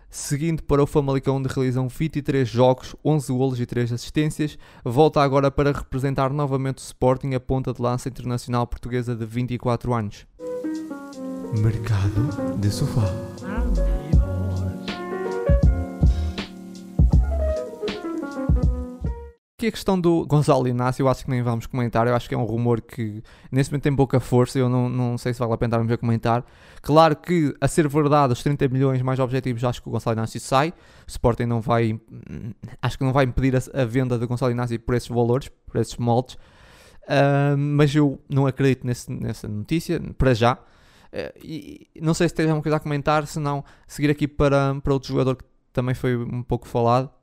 seguindo 0.09 0.63
para 0.63 0.81
o 0.81 0.87
Famalicão 0.87 1.35
onde 1.35 1.47
realizam 1.47 1.87
23 1.87 2.49
jogos, 2.49 2.95
11 3.05 3.31
golos 3.31 3.59
e 3.59 3.67
3 3.67 3.93
assistências, 3.93 4.57
volta 4.83 5.21
agora 5.21 5.51
para 5.51 5.71
representar 5.71 6.33
novamente 6.33 6.79
o 6.79 6.81
Sporting 6.81 7.35
a 7.35 7.39
ponta 7.39 7.71
de 7.71 7.79
lança 7.79 8.09
internacional 8.09 8.65
portuguesa 8.65 9.15
de 9.15 9.27
24 9.27 9.93
anos. 9.93 10.25
Mercado 11.61 12.57
de 12.57 12.71
sofá. 12.71 13.36
Que 19.59 19.65
a 19.65 19.71
questão 19.71 19.99
do 19.99 20.23
Gonçalo 20.27 20.67
Inácio, 20.67 21.01
eu 21.01 21.09
acho 21.09 21.25
que 21.25 21.31
nem 21.31 21.41
vamos 21.41 21.65
comentar. 21.65 22.05
Eu 22.05 22.15
acho 22.15 22.29
que 22.29 22.35
é 22.35 22.37
um 22.37 22.43
rumor 22.43 22.79
que 22.79 23.23
nesse 23.51 23.71
momento 23.71 23.83
tem 23.83 23.95
pouca 23.95 24.19
força. 24.19 24.59
Eu 24.59 24.69
não, 24.69 24.87
não 24.87 25.17
sei 25.17 25.33
se 25.33 25.39
vale 25.39 25.51
a 25.51 25.57
pena 25.57 25.69
estarmos 25.69 25.91
a 25.91 25.97
comentar. 25.97 26.45
Claro 26.79 27.15
que, 27.15 27.55
a 27.59 27.67
ser 27.67 27.87
verdade, 27.87 28.33
os 28.33 28.43
30 28.43 28.67
milhões 28.67 29.01
mais 29.01 29.17
objetivos, 29.17 29.63
acho 29.63 29.81
que 29.81 29.89
o 29.89 29.91
Gonçalo 29.91 30.15
Inácio 30.15 30.39
sai. 30.39 30.69
O 30.69 31.09
Sporting 31.09 31.45
não 31.45 31.59
vai, 31.59 31.99
acho 32.79 32.99
que 32.99 33.03
não 33.03 33.11
vai 33.11 33.25
impedir 33.25 33.55
a, 33.55 33.81
a 33.81 33.83
venda 33.83 34.19
do 34.19 34.27
Gonçalo 34.27 34.51
Inácio 34.51 34.79
por 34.79 34.93
esses 34.93 35.09
valores, 35.09 35.49
por 35.65 35.81
esses 35.81 35.97
moldes. 35.97 36.35
Uh, 37.05 37.57
mas 37.57 37.95
eu 37.95 38.21
não 38.29 38.45
acredito 38.45 38.85
nesse, 38.85 39.11
nessa 39.11 39.47
notícia, 39.47 39.99
para 40.19 40.35
já. 40.35 40.53
Uh, 40.53 41.33
e 41.43 41.89
não 41.99 42.13
sei 42.13 42.29
se 42.29 42.35
tem 42.35 42.45
alguma 42.45 42.61
coisa 42.61 42.75
a 42.75 42.79
comentar, 42.79 43.25
se 43.25 43.39
não, 43.39 43.65
seguir 43.87 44.11
aqui 44.11 44.27
para, 44.27 44.75
para 44.83 44.93
outro 44.93 45.09
jogador 45.09 45.35
que 45.35 45.45
também 45.73 45.95
foi 45.95 46.15
um 46.15 46.43
pouco 46.43 46.67
falado. 46.67 47.16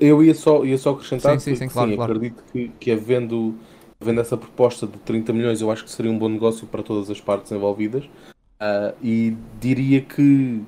Eu 0.00 0.22
ia 0.22 0.34
só, 0.34 0.64
ia 0.64 0.78
só 0.78 0.90
acrescentar 0.90 1.38
sim, 1.40 1.54
sim, 1.54 1.56
sim, 1.56 1.68
claro, 1.68 1.90
sim 1.90 1.96
claro. 1.96 2.12
acredito 2.12 2.44
que, 2.52 2.68
que 2.80 2.90
havendo, 2.90 3.54
havendo 4.00 4.20
essa 4.20 4.36
proposta 4.36 4.86
de 4.86 4.98
30 4.98 5.32
milhões, 5.32 5.60
eu 5.60 5.70
acho 5.70 5.84
que 5.84 5.90
seria 5.90 6.10
um 6.10 6.18
bom 6.18 6.28
negócio 6.28 6.66
para 6.66 6.82
todas 6.82 7.10
as 7.10 7.20
partes 7.20 7.50
envolvidas. 7.52 8.04
Uh, 8.04 8.94
e 9.02 9.36
diria 9.60 10.00
que 10.00 10.62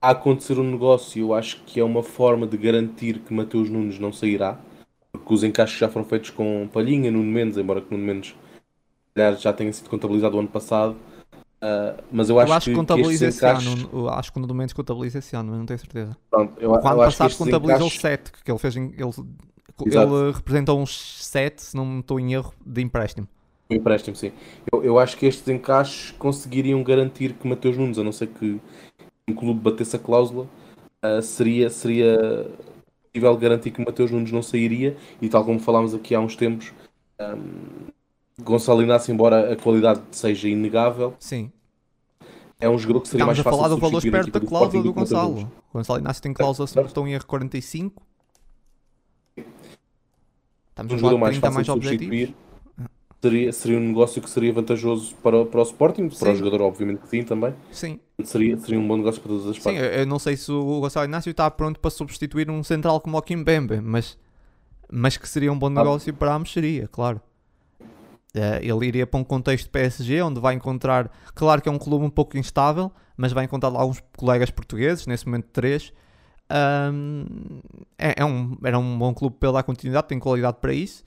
a 0.00 0.10
acontecer 0.10 0.58
um 0.58 0.70
negócio, 0.70 1.20
eu 1.20 1.32
acho 1.32 1.62
que 1.64 1.78
é 1.78 1.84
uma 1.84 2.02
forma 2.02 2.46
de 2.46 2.56
garantir 2.56 3.20
que 3.20 3.32
Mateus 3.32 3.70
Nunes 3.70 3.98
não 3.98 4.12
sairá, 4.12 4.58
porque 5.12 5.32
os 5.32 5.44
encaixes 5.44 5.78
já 5.78 5.88
foram 5.88 6.04
feitos 6.04 6.30
com 6.30 6.68
Palhinha, 6.72 7.10
Nuno 7.10 7.30
Mendes, 7.30 7.56
embora 7.56 7.80
que 7.80 7.90
Nuno 7.90 8.04
Mendes 8.04 8.34
já 9.38 9.52
tenha 9.52 9.72
sido 9.72 9.88
contabilizado 9.88 10.36
o 10.36 10.40
ano 10.40 10.48
passado. 10.48 10.96
Uh, 11.62 12.02
mas 12.10 12.28
eu 12.28 12.40
acho, 12.40 12.50
eu 12.50 12.56
acho 12.56 12.70
que, 12.70 12.76
contabiliza 12.76 13.28
esse 13.28 13.46
ano. 13.46 13.88
Eu 13.92 14.08
acho 14.08 14.32
que 14.32 14.38
o 14.40 14.54
Mendes 14.54 14.72
contabiliza 14.72 15.20
esse 15.20 15.36
ano, 15.36 15.50
mas 15.50 15.58
não 15.60 15.66
tenho 15.66 15.78
certeza. 15.78 16.16
Pronto, 16.28 16.60
eu, 16.60 16.70
Quando 16.70 16.86
eu 16.86 17.04
passado 17.04 17.36
contabilizou 17.36 17.86
encaixes... 17.86 18.00
7, 18.00 18.32
que 18.44 18.50
ele 18.50 18.58
fez. 18.58 18.76
Ele, 18.76 18.92
ele 18.98 20.32
representou 20.34 20.80
uns 20.80 21.24
7, 21.24 21.62
se 21.62 21.76
não 21.76 22.00
estou 22.00 22.18
em 22.18 22.32
erro, 22.34 22.52
de 22.66 22.82
empréstimo. 22.82 23.28
Um 23.70 23.76
empréstimo, 23.76 24.16
sim. 24.16 24.32
Eu, 24.72 24.82
eu 24.82 24.98
acho 24.98 25.16
que 25.16 25.24
estes 25.24 25.46
encaixes 25.46 26.10
conseguiriam 26.18 26.82
garantir 26.82 27.32
que 27.34 27.46
Mateus 27.46 27.78
Nunes, 27.78 27.96
a 27.96 28.02
não 28.02 28.12
ser 28.12 28.26
que 28.26 28.60
um 29.30 29.34
clube 29.34 29.60
batesse 29.60 29.94
a 29.94 30.00
cláusula, 30.00 30.48
uh, 31.04 31.22
seria, 31.22 31.70
seria 31.70 32.50
possível 33.12 33.36
garantir 33.36 33.70
que 33.70 33.84
Mateus 33.84 34.10
Nunes 34.10 34.32
não 34.32 34.42
sairia 34.42 34.96
e 35.20 35.28
tal 35.28 35.44
como 35.44 35.60
falámos 35.60 35.94
aqui 35.94 36.12
há 36.12 36.20
uns 36.20 36.34
tempos, 36.34 36.72
um, 37.20 37.86
Gonçalo 38.40 38.82
Inácio, 38.82 39.12
embora 39.12 39.52
a 39.52 39.56
qualidade 39.56 40.00
seja 40.10 40.48
inegável, 40.48 41.14
Sim. 41.18 41.52
é 42.60 42.68
um 42.68 42.78
jogador 42.78 43.02
que 43.02 43.08
seria 43.08 43.24
Estamos 43.24 43.38
mais 43.38 43.44
fácil 43.44 43.48
a 43.48 43.62
falar 43.62 43.68
do 43.74 43.80
valor 43.80 44.02
perto 44.02 44.30
da 44.30 44.38
do 44.38 44.46
cláusula 44.46 44.82
do 44.82 44.88
Mateus 44.88 45.10
Gonçalo. 45.10 45.52
O 45.70 45.78
Gonçalo 45.78 46.00
Inácio 46.00 46.22
tem 46.22 46.32
cláusula, 46.32 46.66
se 46.66 46.76
não 46.76 46.84
estou 46.84 47.06
em 47.06 47.12
erro, 47.12 47.26
45. 47.26 48.02
Estamos 50.70 50.92
Um 50.92 50.94
a 50.94 50.98
jogador 50.98 51.18
mais 51.18 51.34
de 51.34 51.40
30 51.40 51.54
fácil 51.54 51.54
mais 51.54 51.66
de 51.66 51.72
substituir 51.72 52.34
seria, 53.22 53.52
seria 53.52 53.78
um 53.78 53.88
negócio 53.88 54.20
que 54.20 54.28
seria 54.28 54.52
vantajoso 54.52 55.14
para, 55.22 55.44
para 55.46 55.60
o 55.60 55.62
Sporting, 55.62 56.08
para 56.08 56.16
Sim. 56.16 56.32
o 56.32 56.36
jogador 56.36 56.62
obviamente 56.62 57.02
que 57.02 57.08
sim 57.08 57.22
também, 57.22 57.54
Sim, 57.70 58.00
seria, 58.24 58.58
seria 58.58 58.80
um 58.80 58.86
bom 58.86 58.96
negócio 58.96 59.20
para 59.20 59.30
todas 59.30 59.46
as 59.46 59.56
sim 59.56 59.62
partes. 59.62 59.80
eu, 59.80 59.88
eu 59.90 60.06
não 60.06 60.18
sei 60.18 60.36
se 60.36 60.50
o 60.50 60.80
Gonçalo 60.80 61.06
Inácio 61.06 61.30
está 61.30 61.48
pronto 61.50 61.78
para 61.78 61.90
substituir 61.90 62.50
um 62.50 62.64
central 62.64 63.00
como 63.00 63.16
o 63.16 63.22
Kimbembe, 63.22 63.80
mas, 63.80 64.18
mas 64.90 65.16
que 65.16 65.28
seria 65.28 65.52
um 65.52 65.58
bom 65.58 65.68
negócio 65.70 66.12
para 66.12 66.34
ambos, 66.34 66.52
seria, 66.52 66.88
claro. 66.88 67.20
Eh, 68.34 68.60
ele 68.62 68.86
iria 68.86 69.06
para 69.06 69.20
um 69.20 69.24
contexto 69.24 69.68
PSG 69.70 70.22
onde 70.22 70.40
vai 70.40 70.54
encontrar, 70.54 71.10
claro 71.34 71.60
que 71.60 71.68
é 71.68 71.72
um 71.72 71.78
clube 71.78 72.04
um 72.04 72.10
pouco 72.10 72.38
instável, 72.38 72.90
mas 73.16 73.30
vai 73.32 73.44
encontrar 73.44 73.68
lá 73.68 73.80
alguns 73.80 74.02
colegas 74.16 74.50
portugueses, 74.50 75.06
nesse 75.06 75.26
momento 75.26 75.48
três. 75.52 75.92
Ahm, 76.48 77.60
é, 77.98 78.14
é 78.22 78.24
um, 78.24 78.56
era 78.64 78.78
um 78.78 78.98
bom 78.98 79.12
clube 79.14 79.36
dar 79.52 79.62
continuidade, 79.62 80.08
tem 80.08 80.18
qualidade 80.18 80.58
para 80.60 80.72
isso. 80.72 81.02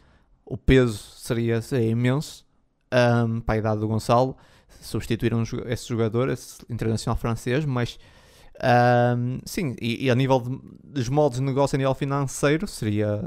O 0.45 0.57
peso 0.57 0.97
seria, 1.17 1.61
seria 1.61 1.89
imenso 1.89 2.45
ahm, 2.91 3.39
para 3.41 3.55
a 3.55 3.57
idade 3.57 3.79
do 3.79 3.87
Gonçalo 3.87 4.35
substituir 4.81 5.33
um, 5.33 5.43
jo- 5.43 5.63
esse 5.67 5.87
jogador, 5.87 6.29
esse 6.29 6.59
internacional 6.69 7.17
francês, 7.17 7.65
mas 7.65 7.97
sim, 9.45 9.75
e, 9.81 10.05
e 10.05 10.09
a 10.11 10.15
nível 10.15 10.39
de- 10.39 10.59
dos 10.83 11.09
modos 11.09 11.39
de 11.39 11.43
negócio 11.43 11.75
a 11.75 11.77
nível 11.77 11.93
financeiro 11.95 12.67
seria 12.67 13.23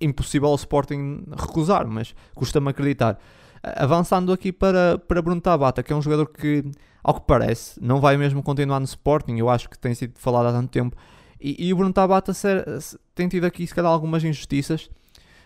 impossível 0.00 0.48
ao 0.48 0.54
Sporting 0.54 1.24
recusar, 1.36 1.86
mas 1.86 2.14
custa-me 2.34 2.68
acreditar. 2.70 3.18
Avançando 3.62 4.32
aqui 4.32 4.52
para, 4.52 4.98
para 4.98 5.22
Bruno 5.22 5.40
Tabata, 5.40 5.82
que 5.82 5.92
é 5.92 5.96
um 5.96 6.02
jogador 6.02 6.26
que, 6.26 6.64
ao 7.02 7.14
que 7.14 7.26
parece, 7.26 7.80
não 7.80 8.00
vai 8.00 8.16
mesmo 8.16 8.42
continuar 8.42 8.80
no 8.80 8.84
Sporting, 8.86 9.36
eu 9.36 9.48
acho 9.48 9.68
que 9.70 9.78
tem 9.78 9.94
sido 9.94 10.14
falado 10.18 10.46
há 10.46 10.52
tanto 10.52 10.70
tempo, 10.70 10.96
e, 11.40 11.66
e 11.68 11.72
o 11.72 11.76
Bruno 11.76 11.92
Tabata 11.92 12.32
ser- 12.34 12.64
se- 12.80 12.98
tem 13.14 13.28
tido 13.28 13.44
aqui, 13.44 13.66
se 13.66 13.74
calhar, 13.74 13.90
algumas 13.90 14.22
injustiças. 14.24 14.90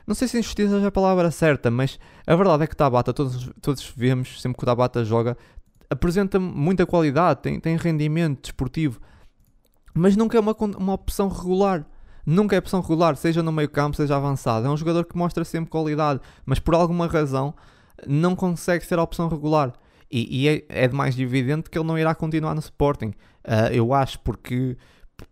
Não 0.06 0.14
sei 0.14 0.28
se 0.28 0.38
injustiças 0.38 0.82
é 0.82 0.86
a 0.86 0.90
palavra 0.90 1.30
certa, 1.30 1.70
mas 1.70 1.98
a 2.26 2.34
verdade 2.36 2.62
é 2.62 2.66
que 2.66 2.76
Tabata, 2.76 3.12
todos, 3.12 3.50
todos 3.60 3.92
vemos, 3.96 4.40
sempre 4.40 4.56
que 4.58 4.64
o 4.64 4.66
Tabata 4.66 5.04
joga, 5.04 5.36
apresenta 5.90 6.38
muita 6.38 6.86
qualidade, 6.86 7.40
tem, 7.42 7.60
tem 7.60 7.76
rendimento 7.76 8.42
desportivo, 8.42 9.00
mas 9.92 10.16
nunca 10.16 10.36
é 10.36 10.40
uma, 10.40 10.54
uma 10.78 10.92
opção 10.94 11.28
regular. 11.28 11.86
Nunca 12.26 12.56
é 12.56 12.58
opção 12.58 12.80
regular, 12.80 13.14
seja 13.16 13.40
no 13.40 13.52
meio 13.52 13.68
campo, 13.68 13.96
seja 13.96 14.16
avançado. 14.16 14.66
É 14.66 14.70
um 14.70 14.76
jogador 14.76 15.04
que 15.04 15.16
mostra 15.16 15.44
sempre 15.44 15.70
qualidade, 15.70 16.20
mas 16.44 16.58
por 16.58 16.74
alguma 16.74 17.06
razão 17.06 17.54
não 18.04 18.34
consegue 18.34 18.84
ser 18.84 18.98
a 18.98 19.02
opção 19.02 19.28
regular. 19.28 19.72
E, 20.10 20.42
e 20.42 20.48
é, 20.48 20.64
é 20.68 20.88
de 20.88 20.94
mais 20.94 21.18
evidente 21.18 21.70
que 21.70 21.78
ele 21.78 21.86
não 21.86 21.96
irá 21.96 22.14
continuar 22.16 22.54
no 22.54 22.60
Sporting. 22.60 23.14
Ah, 23.44 23.72
eu 23.72 23.94
acho, 23.94 24.18
porque 24.20 24.76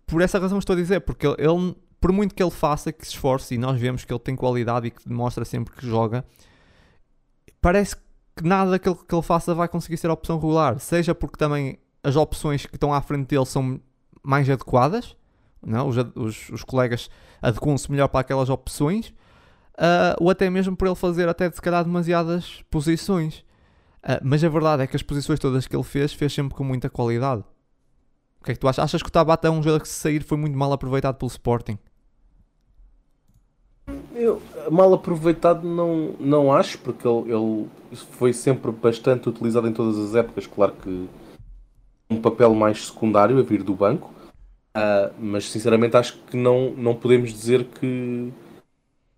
por 0.07 0.23
essa 0.23 0.39
razão 0.39 0.59
estou 0.59 0.75
a 0.75 0.79
dizer, 0.79 1.01
porque 1.01 1.27
ele, 1.27 1.37
ele, 1.39 1.77
por 2.01 2.13
muito 2.13 2.35
que 2.35 2.43
ele 2.43 2.51
faça, 2.51 2.93
que 2.93 3.05
se 3.05 3.13
esforce, 3.13 3.55
e 3.55 3.59
nós 3.59 3.79
vemos 3.79 4.05
que 4.05 4.13
ele 4.13 4.21
tem 4.21 4.37
qualidade 4.37 4.87
e 4.87 4.91
que 4.91 5.07
demonstra 5.07 5.45
sempre 5.45 5.75
que 5.75 5.87
joga, 5.87 6.25
parece 7.61 7.97
que 8.37 8.45
nada 8.45 8.79
que 8.79 8.89
ele, 8.89 8.97
que 8.97 9.15
ele 9.15 9.23
faça 9.23 9.55
vai 9.55 9.69
conseguir 9.69 9.97
ser 9.97 10.11
a 10.11 10.13
opção 10.13 10.37
regular. 10.37 10.79
Seja 10.79 11.15
porque 11.15 11.37
também 11.37 11.79
as 12.03 12.17
opções 12.17 12.67
que 12.67 12.77
estão 12.77 12.93
à 12.93 13.01
frente 13.01 13.29
dele 13.29 13.47
são 13.47 13.81
mais 14.23 14.49
adequadas, 14.49 15.17
não? 15.67 15.89
Os, 15.89 15.99
ad- 15.99 16.13
os, 16.15 16.49
os 16.51 16.63
colegas 16.63 17.09
adequam-se 17.41 17.91
melhor 17.91 18.09
para 18.09 18.21
aquelas 18.21 18.49
opções, 18.49 19.13
ah, 19.77 20.17
ou 20.21 20.31
até 20.31 20.49
mesmo 20.51 20.77
por 20.77 20.87
ele 20.87 20.95
fazer 20.95 21.29
até 21.29 21.51
se 21.51 21.61
calhar 21.61 21.85
demasiadas 21.85 22.63
posições. 22.71 23.45
Ah, 24.03 24.21
mas 24.23 24.45
a 24.45 24.49
verdade 24.49 24.83
é 24.83 24.87
que 24.87 24.97
as 24.97 25.03
posições 25.03 25.39
todas 25.39 25.67
que 25.67 25.75
ele 25.75 25.83
fez, 25.83 26.13
fez 26.13 26.33
sempre 26.33 26.55
com 26.55 26.65
muita 26.65 26.91
qualidade. 26.91 27.43
O 28.41 28.45
que 28.45 28.53
é 28.53 28.55
que 28.55 28.61
tu 28.61 28.69
achas? 28.69 28.85
Achas 28.85 29.03
que 29.03 29.09
o 29.09 29.13
Tabata 29.13 29.49
é 29.49 29.51
um 29.51 29.63
jogador 29.63 29.81
que 29.81 29.89
se 29.89 29.95
sair 29.95 30.23
foi 30.23 30.37
muito 30.37 30.57
mal 30.57 30.73
aproveitado 30.73 31.17
pelo 31.17 31.31
Sporting? 31.31 31.79
Eu, 34.15 34.41
mal 34.71 34.95
aproveitado 34.95 35.67
não, 35.67 36.15
não 36.21 36.53
acho, 36.53 36.79
porque 36.79 37.07
ele, 37.07 37.33
ele 37.33 37.69
foi 38.13 38.33
sempre 38.33 38.71
bastante 38.71 39.29
utilizado 39.29 39.67
em 39.67 39.73
todas 39.73 39.99
as 39.99 40.15
épocas. 40.15 40.47
Claro 40.47 40.73
que 40.73 41.09
um 42.09 42.21
papel 42.21 42.55
mais 42.55 42.87
secundário 42.87 43.39
a 43.39 43.43
vir 43.43 43.63
do 43.63 43.75
banco, 43.75 44.14
ah, 44.75 45.11
mas 45.19 45.51
sinceramente 45.51 45.97
acho 45.97 46.19
que 46.27 46.37
não, 46.37 46.71
não 46.71 46.95
podemos 46.95 47.33
dizer 47.33 47.65
que, 47.65 48.33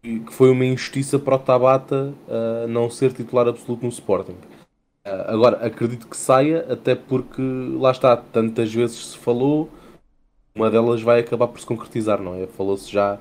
que 0.02 0.32
foi 0.32 0.50
uma 0.50 0.64
injustiça 0.64 1.18
para 1.18 1.36
o 1.36 1.38
Tabata 1.38 2.12
ah, 2.28 2.66
não 2.68 2.90
ser 2.90 3.12
titular 3.12 3.48
absoluto 3.48 3.82
no 3.82 3.88
Sporting. 3.88 4.36
Ah, 5.04 5.32
agora, 5.32 5.64
acredito 5.66 6.06
que 6.08 6.16
saia, 6.16 6.66
até 6.72 6.94
porque 6.94 7.42
lá 7.78 7.90
está, 7.90 8.16
tantas 8.16 8.72
vezes 8.72 8.96
se 9.12 9.18
falou, 9.18 9.70
uma 10.54 10.70
delas 10.70 11.02
vai 11.02 11.20
acabar 11.20 11.48
por 11.48 11.60
se 11.60 11.66
concretizar, 11.66 12.20
não 12.20 12.34
é? 12.34 12.46
Falou-se 12.46 12.90
já 12.90 13.18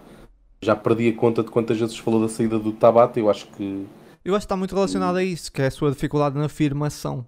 já 0.61 0.75
perdi 0.75 1.09
a 1.09 1.13
conta 1.13 1.43
de 1.43 1.51
quantas 1.51 1.77
vezes 1.77 1.95
falou 1.97 2.19
da 2.21 2.27
saída 2.29 2.57
do 2.57 2.71
Tabata. 2.71 3.19
Eu 3.19 3.29
acho 3.29 3.45
que 3.49 3.85
Eu 4.23 4.33
acho 4.33 4.41
que 4.41 4.45
está 4.45 4.57
muito 4.57 4.73
relacionado 4.73 5.17
a 5.17 5.23
isso, 5.23 5.51
que 5.51 5.61
é 5.61 5.67
a 5.67 5.71
sua 5.71 5.91
dificuldade 5.91 6.35
na 6.35 6.45
afirmação. 6.45 7.23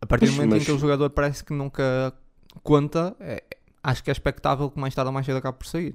A 0.00 0.06
partir 0.06 0.26
do 0.26 0.32
momento 0.34 0.52
em 0.52 0.54
mas- 0.58 0.64
que 0.66 0.70
o 0.70 0.78
jogador 0.78 1.10
parece 1.10 1.42
que 1.42 1.52
nunca 1.52 2.12
conta, 2.62 3.16
é- 3.18 3.42
acho 3.90 4.02
que 4.04 4.10
é 4.10 4.12
expectável 4.12 4.70
que 4.70 4.78
mais 4.78 4.94
tarde 4.94 5.08
ou 5.08 5.12
mais 5.12 5.24
cedo 5.26 5.36
acabe 5.38 5.58
por 5.58 5.66
sair. 5.66 5.94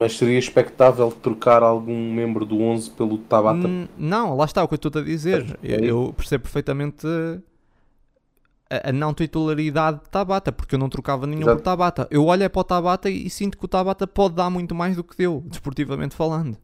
mas 0.00 0.16
seria 0.16 0.38
expectável 0.38 1.10
trocar 1.10 1.62
algum 1.62 2.12
membro 2.12 2.44
do 2.46 2.60
11 2.60 2.90
pelo 2.92 3.18
Tabata. 3.18 3.66
Hum, 3.66 3.88
não, 3.96 4.36
lá 4.36 4.44
está 4.44 4.62
o 4.62 4.68
que 4.68 4.74
eu 4.74 4.76
estou 4.76 5.00
a 5.00 5.04
dizer. 5.04 5.58
É 5.62 5.84
Eu, 5.84 6.12
percebo 6.16 6.42
perfeitamente 6.44 7.06
a, 8.70 8.90
a 8.90 8.92
não 8.92 9.12
titularidade 9.14 10.00
de 10.04 10.10
Tabata, 10.10 10.52
porque 10.52 10.74
eu 10.74 10.78
não 10.78 10.88
trocava 10.88 11.26
nenhum 11.26 11.42
Exato. 11.42 11.56
por 11.56 11.62
Tabata. 11.62 12.06
Eu 12.10 12.26
olho 12.26 12.48
para 12.50 12.60
o 12.60 12.64
Tabata 12.64 13.10
e, 13.10 13.26
e 13.26 13.30
sinto 13.30 13.56
que 13.58 13.64
o 13.64 13.68
Tabata 13.68 14.06
pode 14.06 14.34
dar 14.34 14.50
muito 14.50 14.74
mais 14.74 14.94
do 14.96 15.02
que 15.02 15.16
deu, 15.16 15.42
desportivamente 15.46 16.14
falando. 16.14 16.56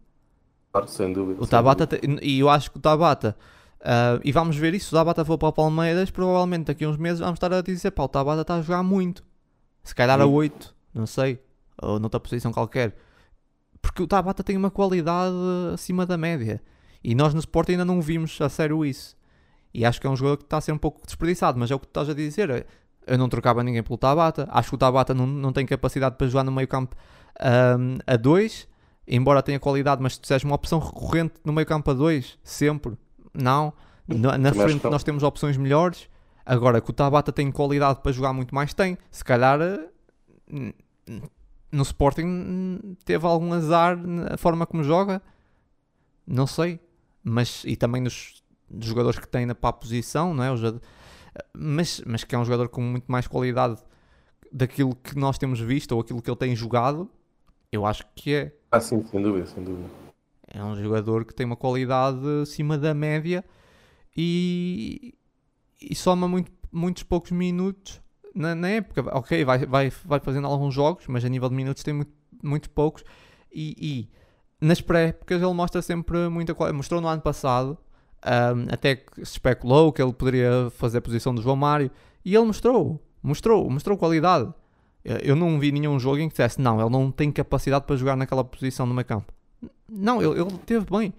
Claro, 0.72 0.88
sem 0.88 1.12
dúvida. 1.12 1.40
O 1.40 1.44
sem 1.44 1.50
Tabata, 1.50 1.86
dúvida. 1.86 2.20
e 2.22 2.38
eu 2.40 2.48
acho 2.48 2.70
que 2.70 2.76
o 2.78 2.80
Tabata, 2.80 3.36
ah, 3.80 4.20
e 4.24 4.30
vamos 4.32 4.56
ver 4.56 4.74
isso, 4.74 4.86
se 4.90 4.94
o 4.94 4.98
Tabata 4.98 5.24
for 5.24 5.38
para 5.38 5.48
o 5.48 5.52
Palmeiras, 5.52 6.10
provavelmente 6.10 6.66
daqui 6.66 6.84
a 6.84 6.88
uns 6.88 6.96
meses 6.98 7.20
vamos 7.20 7.34
estar 7.36 7.52
a 7.52 7.62
dizer, 7.62 7.90
pá, 7.92 8.04
o 8.04 8.08
Tabata 8.08 8.42
está 8.42 8.56
a 8.56 8.62
jogar 8.62 8.82
muito. 8.82 9.24
Se 9.84 9.94
calhar 9.94 10.20
a 10.20 10.26
Hum. 10.26 10.32
8, 10.32 10.74
não 10.94 11.06
sei, 11.06 11.38
ou 11.80 12.00
noutra 12.00 12.18
posição 12.18 12.52
qualquer. 12.52 12.96
Porque 13.80 14.02
o 14.02 14.06
Tabata 14.06 14.42
tem 14.42 14.56
uma 14.56 14.70
qualidade 14.70 15.34
acima 15.72 16.06
da 16.06 16.16
média. 16.16 16.60
E 17.02 17.14
nós 17.14 17.34
no 17.34 17.40
Sport 17.40 17.68
ainda 17.68 17.84
não 17.84 18.00
vimos 18.00 18.40
a 18.40 18.48
sério 18.48 18.84
isso. 18.84 19.14
E 19.74 19.84
acho 19.84 20.00
que 20.00 20.06
é 20.06 20.10
um 20.10 20.16
jogador 20.16 20.38
que 20.38 20.44
está 20.44 20.56
a 20.56 20.60
ser 20.60 20.72
um 20.72 20.78
pouco 20.78 21.04
desperdiçado, 21.04 21.58
mas 21.58 21.70
é 21.70 21.74
o 21.74 21.78
que 21.78 21.86
tu 21.86 21.90
estás 21.90 22.08
a 22.08 22.14
dizer. 22.14 22.66
Eu 23.06 23.18
não 23.18 23.28
trocava 23.28 23.62
ninguém 23.62 23.82
pelo 23.82 23.98
Tabata. 23.98 24.48
Acho 24.50 24.70
que 24.70 24.74
o 24.76 24.78
Tabata 24.78 25.12
não, 25.12 25.26
não 25.26 25.52
tem 25.52 25.66
capacidade 25.66 26.16
para 26.16 26.26
jogar 26.26 26.44
no 26.44 26.52
meio 26.52 26.66
campo 26.66 26.96
ahm, 27.38 27.98
a 28.06 28.16
2, 28.16 28.66
embora 29.06 29.42
tenha 29.42 29.60
qualidade, 29.60 30.02
mas 30.02 30.14
se 30.14 30.20
tu 30.20 30.26
sejas 30.26 30.44
uma 30.44 30.54
opção 30.54 30.78
recorrente 30.78 31.34
no 31.44 31.52
meio 31.52 31.66
campo 31.66 31.90
a 31.90 31.94
2, 31.94 32.38
sempre, 32.42 32.96
não. 33.34 33.72
Na, 34.08 34.38
na 34.38 34.50
acho 34.50 34.60
frente 34.60 34.84
nós 34.84 35.02
temos 35.04 35.22
opções 35.22 35.56
melhores. 35.56 36.08
Agora 36.46 36.80
que 36.80 36.90
o 36.90 36.92
Tabata 36.92 37.32
tem 37.32 37.50
qualidade 37.50 38.00
para 38.00 38.12
jogar 38.12 38.32
muito 38.32 38.54
mais, 38.54 38.74
tem. 38.74 38.98
Se 39.10 39.24
calhar 39.24 39.60
eh, 39.60 40.74
no 41.72 41.82
Sporting 41.82 42.96
teve 43.04 43.26
algum 43.26 43.52
azar 43.52 43.96
na 43.96 44.36
forma 44.36 44.66
como 44.66 44.84
joga, 44.84 45.22
não 46.26 46.46
sei. 46.46 46.78
Mas 47.22 47.64
e 47.64 47.76
também 47.76 48.02
nos, 48.02 48.42
jogadores 48.80 49.18
que 49.18 49.28
tem 49.28 49.46
na 49.46 49.54
para 49.54 49.70
a 49.70 49.72
posição, 49.72 50.34
não 50.34 50.44
é? 50.44 50.50
Mas, 51.52 52.02
mas 52.06 52.24
que 52.24 52.34
é 52.34 52.38
um 52.38 52.44
jogador 52.44 52.68
com 52.68 52.80
muito 52.80 53.10
mais 53.10 53.26
qualidade 53.26 53.82
daquilo 54.52 54.94
que 54.94 55.16
nós 55.16 55.38
temos 55.38 55.58
visto 55.60 55.92
ou 55.92 56.00
aquilo 56.00 56.22
que 56.22 56.30
ele 56.30 56.36
tem 56.36 56.54
jogado, 56.54 57.10
eu 57.72 57.84
acho 57.84 58.04
que 58.14 58.34
é. 58.34 58.56
Ah, 58.70 58.80
sim, 58.80 59.04
sem 59.06 59.20
dúvida, 59.20 59.46
sem 59.46 59.64
dúvida. 59.64 59.88
É 60.46 60.62
um 60.62 60.76
jogador 60.76 61.24
que 61.24 61.34
tem 61.34 61.44
uma 61.44 61.56
qualidade 61.56 62.20
acima 62.42 62.78
da 62.78 62.94
média 62.94 63.44
e, 64.16 65.14
e 65.90 65.94
soma 65.94 66.28
muito, 66.28 66.50
muitos 66.72 67.02
poucos 67.02 67.30
minutos 67.30 68.00
na, 68.34 68.54
na 68.54 68.68
época. 68.68 69.16
Ok, 69.16 69.44
vai, 69.44 69.64
vai, 69.66 69.92
vai 70.04 70.20
fazendo 70.20 70.46
alguns 70.46 70.74
jogos, 70.74 71.06
mas 71.06 71.24
a 71.24 71.28
nível 71.28 71.48
de 71.48 71.54
minutos 71.54 71.82
tem 71.82 71.94
muito, 71.94 72.12
muito 72.42 72.70
poucos. 72.70 73.04
E, 73.52 73.76
e 73.78 74.08
nas 74.64 74.80
pré-épocas 74.80 75.40
ele 75.40 75.52
mostra 75.52 75.80
sempre 75.82 76.28
muita 76.28 76.54
coisa. 76.54 76.72
Mostrou 76.72 77.00
no 77.00 77.08
ano 77.08 77.22
passado, 77.22 77.78
um, 78.24 78.72
até 78.72 78.96
que 78.96 79.24
se 79.24 79.32
especulou 79.32 79.92
que 79.92 80.02
ele 80.02 80.12
poderia 80.12 80.70
fazer 80.76 80.98
a 80.98 81.02
posição 81.02 81.34
do 81.34 81.42
João 81.42 81.56
Mário, 81.56 81.90
e 82.24 82.34
ele 82.34 82.44
mostrou, 82.44 83.00
mostrou, 83.22 83.68
mostrou 83.70 83.96
qualidade. 83.96 84.52
Eu 85.04 85.36
não 85.36 85.60
vi 85.60 85.70
nenhum 85.70 85.98
jogo 85.98 86.18
em 86.18 86.28
que 86.28 86.32
dissesse, 86.32 86.58
não, 86.58 86.80
ele 86.80 86.88
não 86.88 87.10
tem 87.10 87.30
capacidade 87.30 87.84
para 87.84 87.94
jogar 87.94 88.16
naquela 88.16 88.42
posição 88.42 88.86
no 88.86 88.94
meio 88.94 89.04
campo. 89.04 89.30
Não, 89.86 90.22
ele, 90.22 90.40
ele 90.40 90.58
teve 90.64 90.86
bem. 90.90 91.12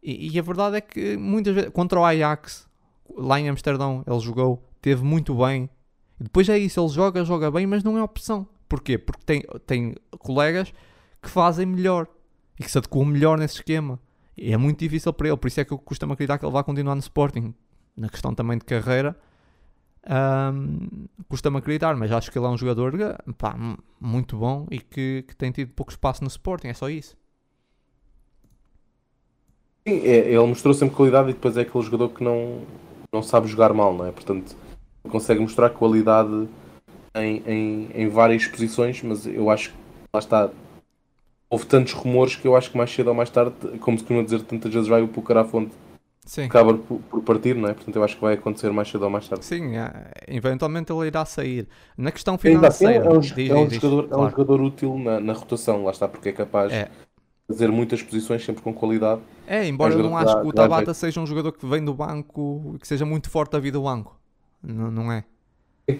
E, 0.00 0.32
e, 0.32 0.38
a 0.38 0.42
verdade 0.42 0.76
é 0.76 0.80
que 0.80 1.16
muitas 1.16 1.52
vezes, 1.52 1.70
contra 1.70 1.98
o 1.98 2.04
Ajax, 2.04 2.68
lá 3.14 3.38
em 3.40 3.48
Amsterdão, 3.48 4.02
ele 4.06 4.20
jogou, 4.20 4.62
teve 4.80 5.02
muito 5.04 5.34
bem. 5.34 5.68
E 6.18 6.24
depois 6.24 6.48
é 6.48 6.58
isso, 6.58 6.80
ele 6.80 6.88
joga, 6.88 7.24
joga 7.24 7.50
bem, 7.50 7.66
mas 7.66 7.84
não 7.84 7.98
é 7.98 8.02
opção. 8.02 8.46
Porquê? 8.68 8.98
Porque 8.98 9.22
tem, 9.24 9.44
tem 9.66 9.94
colegas 10.18 10.72
que 11.22 11.28
fazem 11.28 11.66
melhor 11.66 12.06
e 12.58 12.62
que 12.62 12.70
se 12.70 12.78
adequam 12.78 13.04
melhor 13.04 13.38
nesse 13.38 13.56
esquema. 13.56 14.00
E 14.36 14.52
é 14.52 14.56
muito 14.56 14.78
difícil 14.78 15.12
para 15.12 15.28
ele, 15.28 15.36
por 15.36 15.48
isso 15.48 15.60
é 15.60 15.64
que 15.64 15.72
eu 15.72 15.78
costumo 15.78 16.12
acreditar 16.12 16.38
que 16.38 16.44
ele 16.44 16.52
vai 16.52 16.64
continuar 16.64 16.94
no 16.94 17.00
Sporting. 17.00 17.54
Na 17.96 18.08
questão 18.08 18.34
também 18.34 18.58
de 18.58 18.64
carreira, 18.64 19.16
um, 20.06 21.06
custa-me 21.28 21.56
acreditar, 21.56 21.96
mas 21.96 22.12
acho 22.12 22.30
que 22.30 22.38
ele 22.38 22.46
é 22.46 22.48
um 22.48 22.58
jogador 22.58 22.92
pá, 23.36 23.56
muito 23.98 24.36
bom 24.36 24.66
e 24.70 24.78
que, 24.78 25.24
que, 25.26 25.34
tem 25.34 25.50
tido 25.50 25.72
pouco 25.72 25.90
espaço 25.90 26.22
no 26.22 26.28
Sporting, 26.28 26.68
é 26.68 26.74
só 26.74 26.88
isso. 26.88 27.16
Sim, 29.86 29.94
é, 29.94 30.28
ele 30.28 30.46
mostrou 30.46 30.74
sempre 30.74 30.94
qualidade 30.94 31.30
e 31.30 31.32
depois 31.32 31.56
é 31.56 31.62
aquele 31.62 31.84
jogador 31.84 32.10
que 32.10 32.22
não, 32.22 32.62
não 33.16 33.22
sabe 33.22 33.48
jogar 33.48 33.72
mal, 33.72 33.94
não 33.94 34.06
é? 34.06 34.12
Portanto, 34.12 34.54
consegue 35.08 35.40
mostrar 35.40 35.70
qualidade 35.70 36.48
em, 37.14 37.42
em, 37.46 37.90
em 37.94 38.08
várias 38.08 38.46
posições, 38.46 39.02
mas 39.02 39.26
eu 39.26 39.50
acho 39.50 39.70
que 39.70 39.76
lá 40.12 40.20
está. 40.20 40.50
Houve 41.48 41.66
tantos 41.66 41.92
rumores 41.92 42.36
que 42.36 42.46
eu 42.46 42.56
acho 42.56 42.70
que 42.70 42.76
mais 42.76 42.92
cedo 42.92 43.08
ou 43.08 43.14
mais 43.14 43.30
tarde, 43.30 43.54
como 43.80 43.96
se 43.96 44.04
costuma 44.04 44.22
dizer 44.22 44.42
tantas 44.42 44.72
vezes, 44.72 44.88
vai 44.88 45.00
o 45.00 45.08
Pucar 45.08 45.38
à 45.38 45.44
fonte 45.44 45.72
Sim. 46.26 46.42
acaba 46.42 46.74
por, 46.74 46.98
por, 46.98 47.22
partir, 47.22 47.54
não 47.54 47.68
é? 47.68 47.72
Portanto, 47.72 47.94
eu 47.94 48.02
acho 48.02 48.16
que 48.16 48.20
vai 48.20 48.34
acontecer 48.34 48.70
mais 48.72 48.88
cedo 48.90 49.04
ou 49.04 49.10
mais 49.10 49.28
tarde. 49.28 49.44
Sim, 49.44 49.76
é, 49.76 50.10
eventualmente 50.26 50.92
ele 50.92 51.06
irá 51.06 51.24
sair. 51.24 51.68
Na 51.96 52.10
questão 52.10 52.36
financeira, 52.36 53.04
é, 53.04 53.08
um, 53.08 53.20
diz, 53.20 53.50
é, 53.50 53.54
um, 53.54 53.68
diz, 53.68 53.80
jogador, 53.80 54.02
diz, 54.02 54.12
é 54.12 54.16
um 54.16 54.30
jogador 54.30 54.60
útil 54.60 54.98
na, 54.98 55.20
na, 55.20 55.32
rotação, 55.32 55.84
lá 55.84 55.92
está, 55.92 56.08
porque 56.08 56.30
é 56.30 56.32
capaz 56.32 56.72
é. 56.72 56.90
Fazer 57.46 57.70
muitas 57.70 58.02
posições 58.02 58.44
sempre 58.44 58.62
com 58.62 58.74
qualidade. 58.74 59.20
É, 59.46 59.66
embora 59.66 59.94
eu 59.94 60.02
não 60.02 60.16
acho 60.16 60.40
que 60.40 60.46
o 60.46 60.52
Tabata 60.52 60.92
seja 60.92 61.20
um 61.20 61.26
jogador 61.26 61.52
que 61.52 61.64
vem 61.64 61.84
do 61.84 61.94
banco 61.94 62.72
e 62.74 62.78
que 62.78 62.88
seja 62.88 63.06
muito 63.06 63.30
forte 63.30 63.54
a 63.56 63.58
vida 63.58 63.78
do 63.78 63.84
banco. 63.84 64.18
Não, 64.62 64.90
não 64.90 65.12
é? 65.12 65.24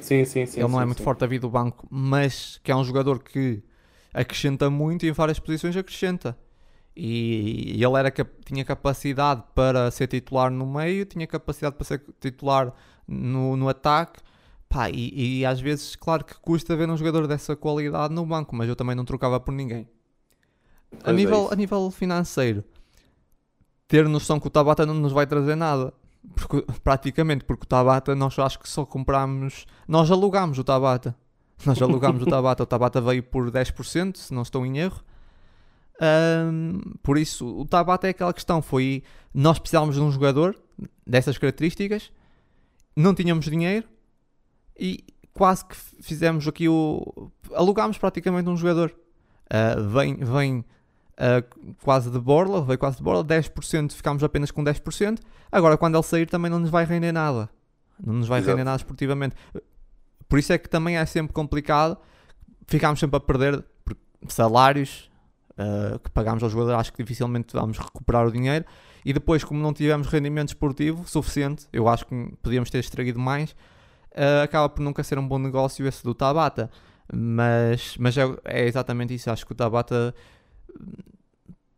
Sim, 0.01 0.25
sim, 0.25 0.47
sim. 0.47 0.61
Ele 0.61 0.69
não 0.69 0.79
sim, 0.79 0.83
é 0.83 0.85
muito 0.85 0.99
sim. 0.99 1.05
forte 1.05 1.23
a 1.23 1.27
vida 1.27 1.43
do 1.43 1.51
banco, 1.51 1.87
mas 1.89 2.59
que 2.63 2.73
é 2.73 2.77
um 2.77 2.83
jogador 2.83 3.23
que 3.23 3.63
acrescenta 4.13 4.69
muito 4.69 5.07
e 5.07 5.09
em 5.09 5.13
várias 5.13 5.39
posições 5.39 5.77
acrescenta. 5.77 6.37
E, 6.97 7.77
e 7.77 7.85
ele 7.85 7.99
era, 7.99 8.11
tinha 8.45 8.65
capacidade 8.65 9.45
para 9.55 9.91
ser 9.91 10.09
titular 10.09 10.51
no 10.51 10.67
meio, 10.67 11.05
tinha 11.05 11.27
capacidade 11.27 11.77
para 11.77 11.85
ser 11.85 12.03
titular 12.19 12.73
no, 13.07 13.57
no 13.57 13.69
ataque. 13.69 14.21
Pá, 14.69 14.91
e, 14.91 15.41
e, 15.41 15.47
às 15.47 15.61
vezes, 15.61 15.95
claro 15.95 16.25
que 16.25 16.35
custa 16.41 16.75
ver 16.75 16.91
um 16.91 16.97
jogador 16.97 17.29
dessa 17.29 17.55
qualidade 17.55 18.13
no 18.13 18.27
banco, 18.27 18.57
mas 18.57 18.69
eu 18.69 18.75
também 18.75 18.97
não 18.97 19.05
trocava 19.05 19.39
por 19.39 19.53
ninguém. 19.53 19.89
A 21.05 21.13
nível, 21.13 21.49
é 21.51 21.55
a 21.55 21.57
nível 21.57 21.91
financeiro, 21.91 22.65
ter 23.89 24.09
noção 24.09 24.41
que 24.41 24.47
o 24.47 24.51
Tabata 24.51 24.85
não 24.85 24.95
nos 24.95 25.13
vai 25.13 25.27
trazer 25.27 25.55
nada. 25.55 25.93
Porque, 26.35 26.65
praticamente, 26.83 27.45
porque 27.45 27.65
o 27.65 27.67
Tabata 27.67 28.15
nós 28.15 28.39
acho 28.39 28.59
que 28.59 28.69
só 28.69 28.85
comprámos. 28.85 29.65
Nós 29.87 30.11
alugámos 30.11 30.59
o 30.59 30.65
Tabata. 30.65 31.17
Nós 31.65 31.81
alugámos 31.81 32.23
o 32.23 32.27
Tabata. 32.27 32.63
O 32.63 32.67
Tabata 32.67 33.01
veio 33.01 33.23
por 33.23 33.51
10%, 33.51 34.17
se 34.17 34.35
não 34.35 34.43
estou 34.43 34.67
em 34.67 34.79
erro. 34.79 35.01
Um, 36.01 36.81
por 37.03 37.17
isso, 37.17 37.47
o 37.47 37.65
Tabata 37.65 38.07
é 38.07 38.11
aquela 38.11 38.33
questão. 38.33 38.61
Foi 38.61 39.03
nós 39.33 39.59
precisávamos 39.59 39.95
de 39.95 40.01
um 40.01 40.11
jogador 40.11 40.59
dessas 41.07 41.39
características, 41.39 42.13
não 42.95 43.15
tínhamos 43.15 43.47
dinheiro 43.47 43.87
e 44.79 45.05
quase 45.33 45.65
que 45.65 45.77
fizemos 46.03 46.47
aqui 46.47 46.69
o. 46.69 47.31
alugámos 47.55 47.99
praticamente 47.99 48.49
um 48.49 48.57
jogador. 48.57 48.95
Uh, 49.47 49.89
vem 49.89 50.17
vem 50.17 50.65
uh, 51.17 51.75
quase 51.83 52.11
de 52.11 52.19
borla, 52.19 52.63
veio 52.63 52.79
quase 52.79 52.99
de 52.99 53.03
borla, 53.03 53.25
10% 53.25 53.93
ficámos 53.93 54.23
apenas 54.23 54.51
com 54.51 54.63
10%. 54.63 55.19
Agora, 55.51 55.77
quando 55.77 55.97
ele 55.97 56.03
sair, 56.03 56.27
também 56.27 56.51
não 56.51 56.59
nos 56.59 56.71
vai 56.71 56.85
render 56.85 57.13
nada. 57.13 57.49
Não 58.05 58.15
nos 58.15 58.29
vai 58.29 58.41
Exato. 58.41 58.51
render 58.51 58.65
nada 58.65 58.77
esportivamente. 58.77 59.35
Por 60.29 60.39
isso 60.39 60.53
é 60.53 60.59
que 60.59 60.69
também 60.69 60.97
é 60.97 61.07
sempre 61.07 61.33
complicado. 61.33 61.97
Ficámos 62.67 62.99
sempre 63.01 63.17
a 63.17 63.21
perder 63.21 63.65
salários, 64.29 65.11
uh, 65.53 65.99
que 65.99 66.11
pagámos 66.11 66.43
ao 66.43 66.51
jogador, 66.51 66.75
acho 66.75 66.93
que 66.93 67.03
dificilmente 67.03 67.53
vamos 67.53 67.79
recuperar 67.79 68.27
o 68.27 68.33
dinheiro. 68.33 68.65
E 69.05 69.13
depois, 69.13 69.45
como 69.45 69.61
não 69.61 69.73
tivemos 69.73 70.09
rendimento 70.09 70.49
esportivo 70.49 71.09
suficiente, 71.09 71.67
eu 71.73 71.89
acho 71.89 72.07
que 72.07 72.33
podíamos 72.43 72.71
ter 72.71 72.79
extraído 72.79 73.21
mais, 73.21 73.53
uh, 74.13 74.43
acaba 74.43 74.69
por 74.69 74.83
nunca 74.83 75.03
ser 75.05 75.19
um 75.19 75.27
bom 75.27 75.39
negócio 75.39 75.87
esse 75.87 76.03
do 76.03 76.15
Tabata. 76.15 76.71
Mas, 77.13 77.97
mas 77.99 78.19
é, 78.19 78.23
é 78.45 78.67
exatamente 78.67 79.15
isso. 79.15 79.31
Acho 79.31 79.47
que 79.47 79.53
o 79.53 79.55
Tabata 79.55 80.13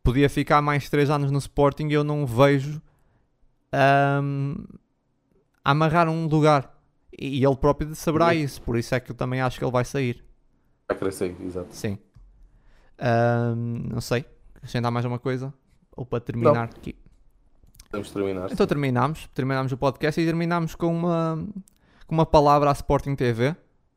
podia 0.03 0.29
ficar 0.29 0.63
mais 0.63 0.89
3 0.89 1.11
anos 1.11 1.31
no 1.31 1.39
Sporting 1.39 1.89
e 1.89 1.93
eu 1.93 2.05
não 2.05 2.27
vejo 2.27 2.81
um, 4.23 4.65
amarrar 5.65 6.09
um 6.09 6.27
lugar. 6.27 6.75
E 7.19 7.45
ele 7.45 7.57
próprio 7.57 7.95
saberá 7.95 8.35
isso, 8.35 8.63
por 8.63 8.79
isso 8.79 8.95
é 8.95 9.01
que 9.01 9.11
eu 9.11 9.15
também 9.15 9.41
acho 9.41 9.59
que 9.59 9.65
ele 9.65 9.73
vai 9.73 9.85
sair. 9.85 10.25
Vai 10.89 10.97
crescer, 10.97 11.37
exato. 11.45 11.75
Sim. 11.75 11.99
Um, 13.01 13.91
não 13.93 14.01
sei. 14.01 14.25
Acrescentar 14.55 14.91
mais 14.91 15.05
uma 15.05 15.19
coisa? 15.19 15.53
Ou 15.97 16.07
para 16.07 16.21
terminar 16.21 16.55
não. 16.55 16.63
aqui? 16.63 16.97
Podemos 17.91 18.11
terminar. 18.11 18.53
Então 18.53 18.67
terminamos. 18.67 19.29
Terminamos 19.35 19.73
o 19.73 19.77
podcast 19.77 20.21
e 20.21 20.25
terminamos 20.25 20.75
com 20.75 20.95
uma, 20.95 21.45
com 22.07 22.15
uma 22.15 22.27
palavra 22.27 22.71
à 22.71 22.73
Sporting 22.73 23.15
TV. 23.15 23.55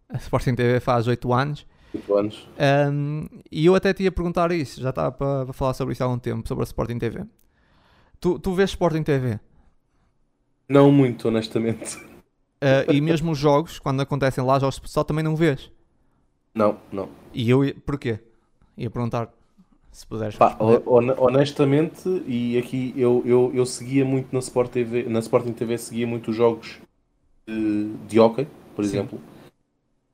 A 0.10 0.18
Sporting 0.18 0.56
TV 0.56 0.80
faz 0.80 1.08
8 1.08 1.34
anos. 1.34 1.66
8 1.94 2.16
anos. 2.16 2.48
Um, 2.92 3.28
e 3.52 3.66
eu 3.66 3.76
até 3.76 3.94
te 3.94 4.04
ia 4.04 4.12
perguntar 4.12 4.52
isso. 4.52 4.82
Já 4.82 4.90
estava 4.90 5.12
para, 5.12 5.54
falar 5.54 5.74
sobre 5.74 5.94
isso 5.94 6.04
há 6.04 6.06
algum 6.06 6.20
tempo, 6.20 6.48
sobre 6.48 6.64
a 6.64 6.66
Sporting 6.66 6.98
TV. 6.98 7.26
Tu, 8.20 8.40
tu 8.40 8.54
vês 8.54 8.70
Sporting 8.70 9.04
TV? 9.04 9.40
Não 10.70 10.92
muito, 10.92 11.28
honestamente. 11.28 11.98
Uh, 11.98 12.92
e 12.92 13.02
mesmo 13.02 13.32
os 13.32 13.38
jogos, 13.38 13.80
quando 13.80 14.02
acontecem 14.02 14.44
lá, 14.44 14.60
jogos 14.60 14.78
futsal, 14.78 15.04
também 15.04 15.24
não 15.24 15.36
vês? 15.36 15.72
Não, 16.54 16.78
não. 16.92 17.10
E 17.34 17.50
eu, 17.50 17.62
porquê? 17.86 18.20
Ia 18.78 18.90
perguntar 18.90 19.30
se 19.92 20.08
puderes. 20.08 20.36
Pá, 20.36 20.58
honestamente, 21.18 22.08
e 22.26 22.58
aqui 22.58 22.94
eu, 22.96 23.22
eu, 23.26 23.52
eu 23.54 23.66
seguia 23.66 24.06
muito 24.06 24.32
na 24.32 24.40
Sport 24.40 24.72
TV, 24.72 25.04
na 25.04 25.20
Sporting 25.20 25.54
TV 25.54 25.78
seguia 25.78 26.08
muito 26.08 26.32
os 26.32 26.38
jogos 26.38 26.80
de, 27.46 27.92
de 28.08 28.20
hockey, 28.20 28.48
por 28.76 28.86
Sim. 28.86 28.92
exemplo. 28.92 29.20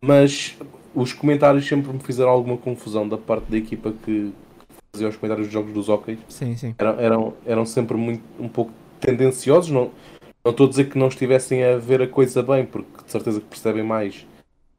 Mas 0.02 0.58
os 1.00 1.14
comentários 1.14 1.68
sempre 1.68 1.92
me 1.92 2.00
fizeram 2.00 2.30
alguma 2.30 2.58
confusão 2.58 3.08
da 3.08 3.18
parte 3.18 3.52
da 3.52 3.58
equipa 3.58 3.94
que 4.04 4.32
fazia 4.92 5.08
os 5.08 5.16
comentários 5.16 5.48
dos 5.48 5.54
jogos 5.54 5.74
dos 5.74 5.90
hockey. 5.90 6.18
Sim, 6.28 6.56
sim. 6.56 6.76
Eram, 6.78 7.00
eram, 7.00 7.34
eram 7.46 7.66
sempre 7.66 7.98
muito, 7.98 8.24
um 8.40 8.48
pouco 8.48 8.72
tendenciosos. 9.00 9.70
Não, 9.70 9.92
não 10.44 10.52
estou 10.52 10.66
a 10.66 10.70
dizer 10.70 10.90
que 10.90 10.98
não 10.98 11.08
estivessem 11.08 11.64
a 11.64 11.78
ver 11.78 12.02
a 12.02 12.08
coisa 12.08 12.42
bem, 12.42 12.66
porque 12.66 13.04
de 13.06 13.12
certeza 13.12 13.40
que 13.40 13.48
percebem 13.48 13.84
mais 13.84 14.26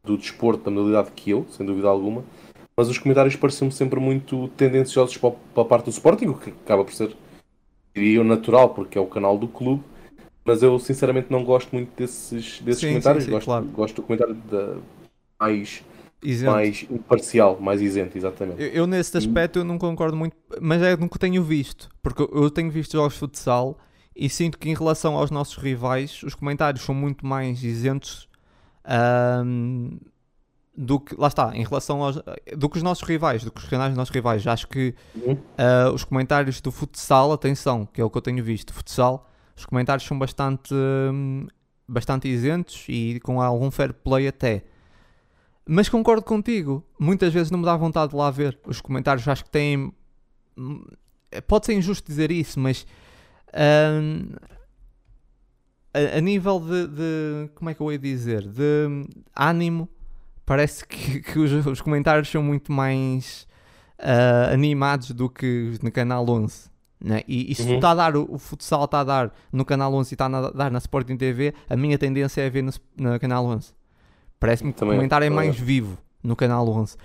do 0.05 0.16
desporto, 0.16 0.65
da 0.65 0.70
modalidade 0.70 1.11
que 1.15 1.31
eu, 1.31 1.47
sem 1.51 1.65
dúvida 1.66 1.89
alguma 1.89 2.24
mas 2.78 2.89
os 2.89 2.97
comentários 2.97 3.35
pareciam-me 3.35 3.73
sempre 3.73 3.99
muito 3.99 4.47
tendenciosos 4.57 5.16
para, 5.16 5.35
a 5.57 5.65
parte 5.65 5.86
do 5.86 5.90
Sporting, 5.90 6.27
o 6.27 6.35
que 6.35 6.51
acaba 6.51 6.85
por 6.85 6.95
ser, 6.95 7.12
diria 7.93 8.19
eu, 8.19 8.24
natural, 8.24 8.69
porque 8.69 8.97
é 8.97 9.01
o 9.01 9.07
canal 9.07 9.36
do 9.36 9.49
clube. 9.49 9.82
Mas 10.45 10.62
eu 10.62 10.78
sinceramente 10.78 11.27
não 11.28 11.43
gosto 11.43 11.73
muito 11.73 11.90
desses, 11.97 12.61
desses 12.61 12.82
sim, 12.82 12.90
comentários. 12.90 13.24
Sim, 13.24 13.31
sim, 13.31 13.35
gosto, 13.35 13.47
claro. 13.47 13.65
gosto 13.65 13.97
do 13.97 14.03
comentário 14.03 14.35
da, 14.49 14.77
mais, 15.40 15.82
mais 16.51 16.86
imparcial, 16.90 17.59
mais 17.61 17.81
isento, 17.81 18.16
exatamente. 18.19 18.61
Eu, 18.61 18.69
eu, 18.69 18.86
nesse 18.86 19.16
aspecto 19.16 19.61
eu 19.61 19.65
não 19.65 19.78
concordo 19.78 20.16
muito, 20.16 20.36
mas 20.61 20.82
é 20.82 20.97
no 20.97 21.09
que 21.09 21.19
tenho 21.19 21.43
visto, 21.43 21.89
porque 22.03 22.23
eu 22.23 22.51
tenho 22.51 22.70
visto 22.70 22.93
jogos 22.93 23.15
de 23.15 23.20
futsal 23.20 23.78
e 24.15 24.28
sinto 24.28 24.59
que 24.59 24.69
em 24.69 24.74
relação 24.74 25.16
aos 25.16 25.31
nossos 25.31 25.57
rivais 25.57 26.23
os 26.23 26.35
comentários 26.35 26.82
são 26.85 26.95
muito 26.95 27.24
mais 27.24 27.62
isentos. 27.62 28.28
Um, 29.45 29.99
do 30.78 31.01
que, 31.01 31.16
lá 31.19 31.27
está, 31.27 31.51
em 31.57 31.65
relação 31.65 32.01
aos, 32.05 32.23
do 32.57 32.69
que 32.69 32.77
os 32.77 32.82
nossos 32.85 33.07
rivais, 33.07 33.43
do 33.43 33.51
que 33.51 33.61
os 33.61 33.69
canais 33.69 33.90
dos 33.90 33.99
nossos 33.99 34.15
rivais. 34.15 34.47
Acho 34.47 34.69
que 34.69 34.95
uh, 35.16 35.93
os 35.93 36.05
comentários 36.05 36.61
do 36.61 36.70
futsal, 36.70 37.32
atenção, 37.32 37.85
que 37.85 38.01
é 38.01 38.05
o 38.05 38.09
que 38.09 38.16
eu 38.16 38.23
tenho 38.23 38.43
visto, 38.45 38.73
futsal, 38.73 39.28
os 39.57 39.66
comentários 39.66 40.07
são 40.07 40.16
bastante, 40.16 40.73
bastante 41.86 42.28
isentos 42.28 42.85
e 42.89 43.19
com 43.24 43.43
algum 43.43 43.73
fair 43.73 43.93
play 43.93 44.28
até. 44.28 44.62
Mas 45.70 45.86
concordo 45.86 46.23
contigo, 46.23 46.82
muitas 46.99 47.31
vezes 47.31 47.51
não 47.51 47.59
me 47.59 47.65
dá 47.66 47.77
vontade 47.77 48.12
de 48.12 48.16
lá 48.16 48.31
ver. 48.31 48.59
Os 48.66 48.81
comentários 48.81 49.28
acho 49.28 49.45
que 49.45 49.51
têm. 49.51 49.93
Hum, 50.57 50.82
pode 51.47 51.66
ser 51.66 51.74
injusto 51.74 52.07
dizer 52.09 52.31
isso, 52.32 52.59
mas. 52.59 52.86
Um, 53.53 54.31
a, 55.93 56.16
a, 56.16 56.20
nível 56.23 56.59
de, 56.59 56.86
de, 56.86 57.51
Como 57.55 57.69
é 57.69 57.74
que 57.74 57.82
eu 57.82 57.93
ia 57.93 57.99
dizer? 57.99 58.49
De 58.49 59.07
ânimo 59.36 59.90
parece 60.47 60.86
que, 60.86 61.20
que 61.32 61.39
os, 61.39 61.66
os, 61.66 61.82
comentários 61.82 62.31
são 62.31 62.43
muito 62.43 62.73
mais 62.73 63.47
uh, 63.99 64.53
animados 64.55 65.11
do 65.11 65.28
que 65.28 65.74
no 65.82 65.93
Canal 65.93 66.27
11. 66.27 66.70
Né? 66.99 67.23
E, 67.28 67.53
e 67.53 67.55
se 67.55 67.62
Uhum. 67.62 67.74
está 67.74 67.90
a 67.90 67.95
dar, 67.95 68.16
o, 68.16 68.27
o 68.27 68.39
futsal 68.39 68.86
está 68.86 69.01
a 69.01 69.05
dar 69.05 69.35
no 69.53 69.66
Canal 69.66 69.93
11 69.93 70.12
e 70.12 70.15
está 70.15 70.27
a 70.27 70.51
dar 70.51 70.70
na 70.70 70.78
Sporting 70.78 71.19
TV, 71.19 71.53
a 71.69 71.77
minha 71.77 71.99
tendência 71.99 72.40
é 72.40 72.49
ver 72.49 72.62
no, 72.62 72.73
no 72.97 73.20
Canal 73.20 73.45
11. 73.45 73.77
Parece-me 74.39 74.73
que 74.73 74.82
o 74.82 74.86
comentário 74.86 75.24
é 75.24 75.31
mais 75.31 75.59
vivo 75.59 75.98
no 76.23 76.36
Canal 76.36 76.69
11. 76.69 76.97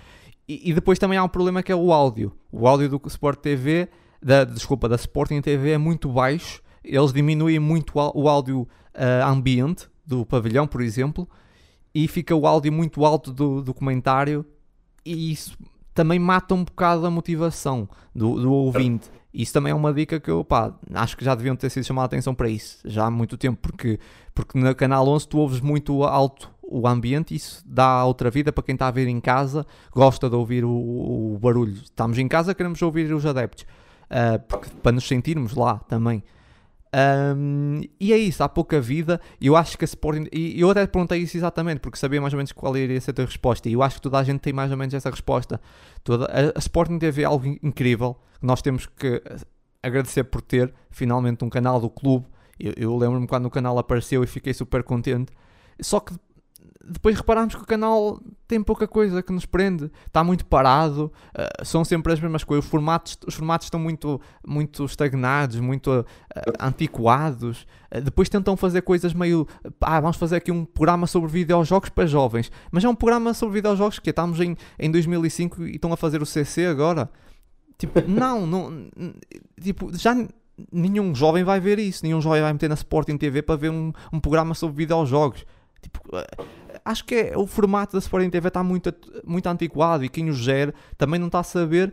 E, 0.48 0.70
e 0.70 0.74
depois 0.74 0.98
também 0.98 1.18
há 1.18 1.24
um 1.24 1.28
problema 1.28 1.62
que 1.62 1.72
é 1.72 1.76
o 1.76 1.92
áudio. 1.92 2.32
O 2.52 2.68
áudio 2.68 2.88
do 2.88 3.00
Sport 3.06 3.40
TV, 3.40 3.88
da, 4.22 4.44
desculpa, 4.44 4.88
da 4.88 4.96
Sporting 4.96 5.40
TV 5.40 5.72
é 5.72 5.78
muito 5.78 6.08
baixo. 6.08 6.62
Eles 6.82 7.12
diminuem 7.12 7.58
muito 7.58 7.92
o, 7.96 8.28
áudio 8.28 8.68
ah, 8.94 9.28
ambiente 9.28 9.88
do 10.06 10.24
pavilhão, 10.24 10.66
por 10.66 10.82
exemplo, 10.82 11.28
e 11.94 12.06
fica 12.06 12.34
o 12.34 12.46
áudio 12.46 12.70
muito 12.72 13.04
alto 13.04 13.32
do, 13.32 13.62
do 13.62 13.72
comentário. 13.72 14.44
E 15.04 15.32
isso 15.32 15.56
também 15.94 16.18
mata 16.18 16.54
um 16.54 16.64
bocado 16.64 17.06
a 17.06 17.10
motivação 17.10 17.88
do, 18.14 18.40
do 18.40 18.52
ouvinte. 18.52 19.10
Isso 19.32 19.52
também 19.52 19.72
é 19.72 19.74
uma 19.74 19.92
dica 19.92 20.20
que 20.20 20.30
eu, 20.30 20.44
pá, 20.44 20.72
acho 20.92 21.16
que 21.16 21.24
já 21.24 21.34
deviam 21.34 21.56
ter 21.56 21.68
sido 21.68 21.84
chamada 21.84 22.04
a 22.04 22.06
atenção 22.06 22.34
para 22.34 22.48
isso, 22.48 22.78
já 22.84 23.06
há 23.06 23.10
muito 23.10 23.36
tempo, 23.36 23.58
porque, 23.60 23.98
porque 24.32 24.56
no 24.56 24.72
Canal 24.76 25.08
11 25.08 25.26
tu 25.26 25.38
ouves 25.38 25.60
muito 25.60 26.04
alto 26.04 26.53
o 26.68 26.86
ambiente 26.88 27.34
isso 27.34 27.62
dá 27.66 28.04
outra 28.04 28.30
vida 28.30 28.52
para 28.52 28.62
quem 28.64 28.74
está 28.74 28.88
a 28.88 28.90
ver 28.90 29.06
em 29.08 29.20
casa, 29.20 29.66
gosta 29.92 30.28
de 30.30 30.36
ouvir 30.36 30.64
o, 30.64 30.70
o 30.70 31.38
barulho. 31.40 31.72
Estamos 31.74 32.18
em 32.18 32.26
casa, 32.28 32.54
queremos 32.54 32.80
ouvir 32.82 33.12
os 33.12 33.24
adeptos, 33.26 33.66
ah, 34.10 34.38
porque- 34.38 34.70
para 34.82 34.92
nos 34.92 35.06
sentirmos 35.06 35.54
lá 35.54 35.78
também. 35.88 36.22
Ahm, 36.92 37.82
e 37.98 38.12
é 38.12 38.16
isso, 38.18 38.42
há 38.44 38.48
pouca 38.48 38.80
vida. 38.80 39.20
Eu 39.40 39.56
acho 39.56 39.76
que 39.76 39.84
a 39.84 39.86
Sporting. 39.86 40.28
E 40.32 40.60
eu 40.60 40.70
até 40.70 40.86
perguntei 40.86 41.18
isso 41.20 41.36
exatamente, 41.36 41.80
porque 41.80 41.98
sabia 41.98 42.20
mais 42.20 42.32
ou 42.32 42.36
menos 42.36 42.52
qual 42.52 42.76
iria 42.76 43.00
ser 43.00 43.10
a 43.10 43.14
tua 43.14 43.24
resposta. 43.24 43.68
E 43.68 43.72
eu 43.72 43.82
acho 43.82 43.96
que 43.96 44.02
toda 44.02 44.18
a 44.18 44.22
gente 44.22 44.40
tem 44.40 44.52
mais 44.52 44.70
ou 44.70 44.76
menos 44.76 44.94
essa 44.94 45.10
resposta. 45.10 45.60
Toda, 46.04 46.26
a, 46.26 46.56
a 46.56 46.58
Sporting 46.60 46.98
TV 46.98 47.22
é 47.22 47.24
algo 47.24 47.46
in- 47.46 47.58
incrível 47.62 48.16
nós 48.40 48.60
temos 48.62 48.86
que 48.86 49.22
agradecer 49.82 50.22
por 50.24 50.40
ter 50.42 50.72
finalmente 50.90 51.44
um 51.44 51.48
canal 51.48 51.80
do 51.80 51.90
clube. 51.90 52.26
Eu, 52.60 52.72
eu 52.76 52.96
lembro-me 52.96 53.26
quando 53.26 53.46
o 53.46 53.50
canal 53.50 53.76
apareceu 53.78 54.22
e 54.22 54.26
fiquei 54.26 54.52
super 54.54 54.82
contente. 54.84 55.32
Só 55.80 55.98
que 55.98 56.14
depois 56.86 57.16
reparámos 57.16 57.54
que 57.54 57.62
o 57.62 57.66
canal 57.66 58.20
tem 58.46 58.62
pouca 58.62 58.86
coisa 58.86 59.22
que 59.22 59.32
nos 59.32 59.46
prende, 59.46 59.90
está 60.06 60.22
muito 60.22 60.44
parado, 60.46 61.12
ah, 61.34 61.64
são 61.64 61.84
sempre 61.84 62.12
as 62.12 62.20
mesmas 62.20 62.44
coisas, 62.44 62.64
os 62.64 62.70
formatos, 62.70 63.18
os 63.26 63.34
formatos 63.34 63.66
estão 63.66 63.80
muito, 63.80 64.20
muito 64.46 64.84
estagnados, 64.84 65.58
muito 65.60 65.90
ah, 65.90 66.04
antiquados. 66.66 67.66
Ah, 67.90 68.00
depois 68.00 68.28
tentam 68.28 68.56
fazer 68.56 68.82
coisas 68.82 69.14
meio. 69.14 69.46
Ah, 69.80 70.00
vamos 70.00 70.16
fazer 70.16 70.36
aqui 70.36 70.52
um 70.52 70.64
programa 70.64 71.06
sobre 71.06 71.30
videojogos 71.30 71.88
para 71.88 72.06
jovens, 72.06 72.50
mas 72.70 72.84
é 72.84 72.88
um 72.88 72.94
programa 72.94 73.32
sobre 73.34 73.54
videojogos 73.54 73.98
que 73.98 74.10
estamos 74.10 74.40
em, 74.40 74.56
em 74.78 74.90
2005 74.90 75.64
e 75.64 75.76
estão 75.76 75.92
a 75.92 75.96
fazer 75.96 76.20
o 76.22 76.26
CC 76.26 76.66
agora. 76.66 77.10
Tipo, 77.78 78.00
não, 78.08 78.46
não, 78.46 78.88
tipo, 79.60 79.96
já 79.96 80.14
nenhum 80.72 81.14
jovem 81.14 81.42
vai 81.42 81.58
ver 81.58 81.78
isso, 81.78 82.04
nenhum 82.04 82.20
jovem 82.20 82.42
vai 82.42 82.52
meter 82.52 82.68
na 82.68 82.74
Sporting 82.74 83.16
TV 83.16 83.42
para 83.42 83.56
ver 83.56 83.70
um, 83.70 83.92
um 84.12 84.20
programa 84.20 84.54
sobre 84.54 84.76
videojogos. 84.76 85.44
Eh, 86.12 86.44
acho 86.84 87.04
que 87.04 87.14
é, 87.14 87.38
o 87.38 87.46
formato 87.46 87.92
da 87.92 87.98
Sporting 87.98 88.30
TV 88.30 88.48
está 88.48 88.62
muito, 88.62 88.92
muito 89.24 89.46
antiquado 89.46 90.04
e 90.04 90.08
quem 90.08 90.28
o 90.28 90.32
gera 90.32 90.74
também 90.96 91.18
não 91.18 91.26
está 91.28 91.40
a 91.40 91.44
saber 91.44 91.92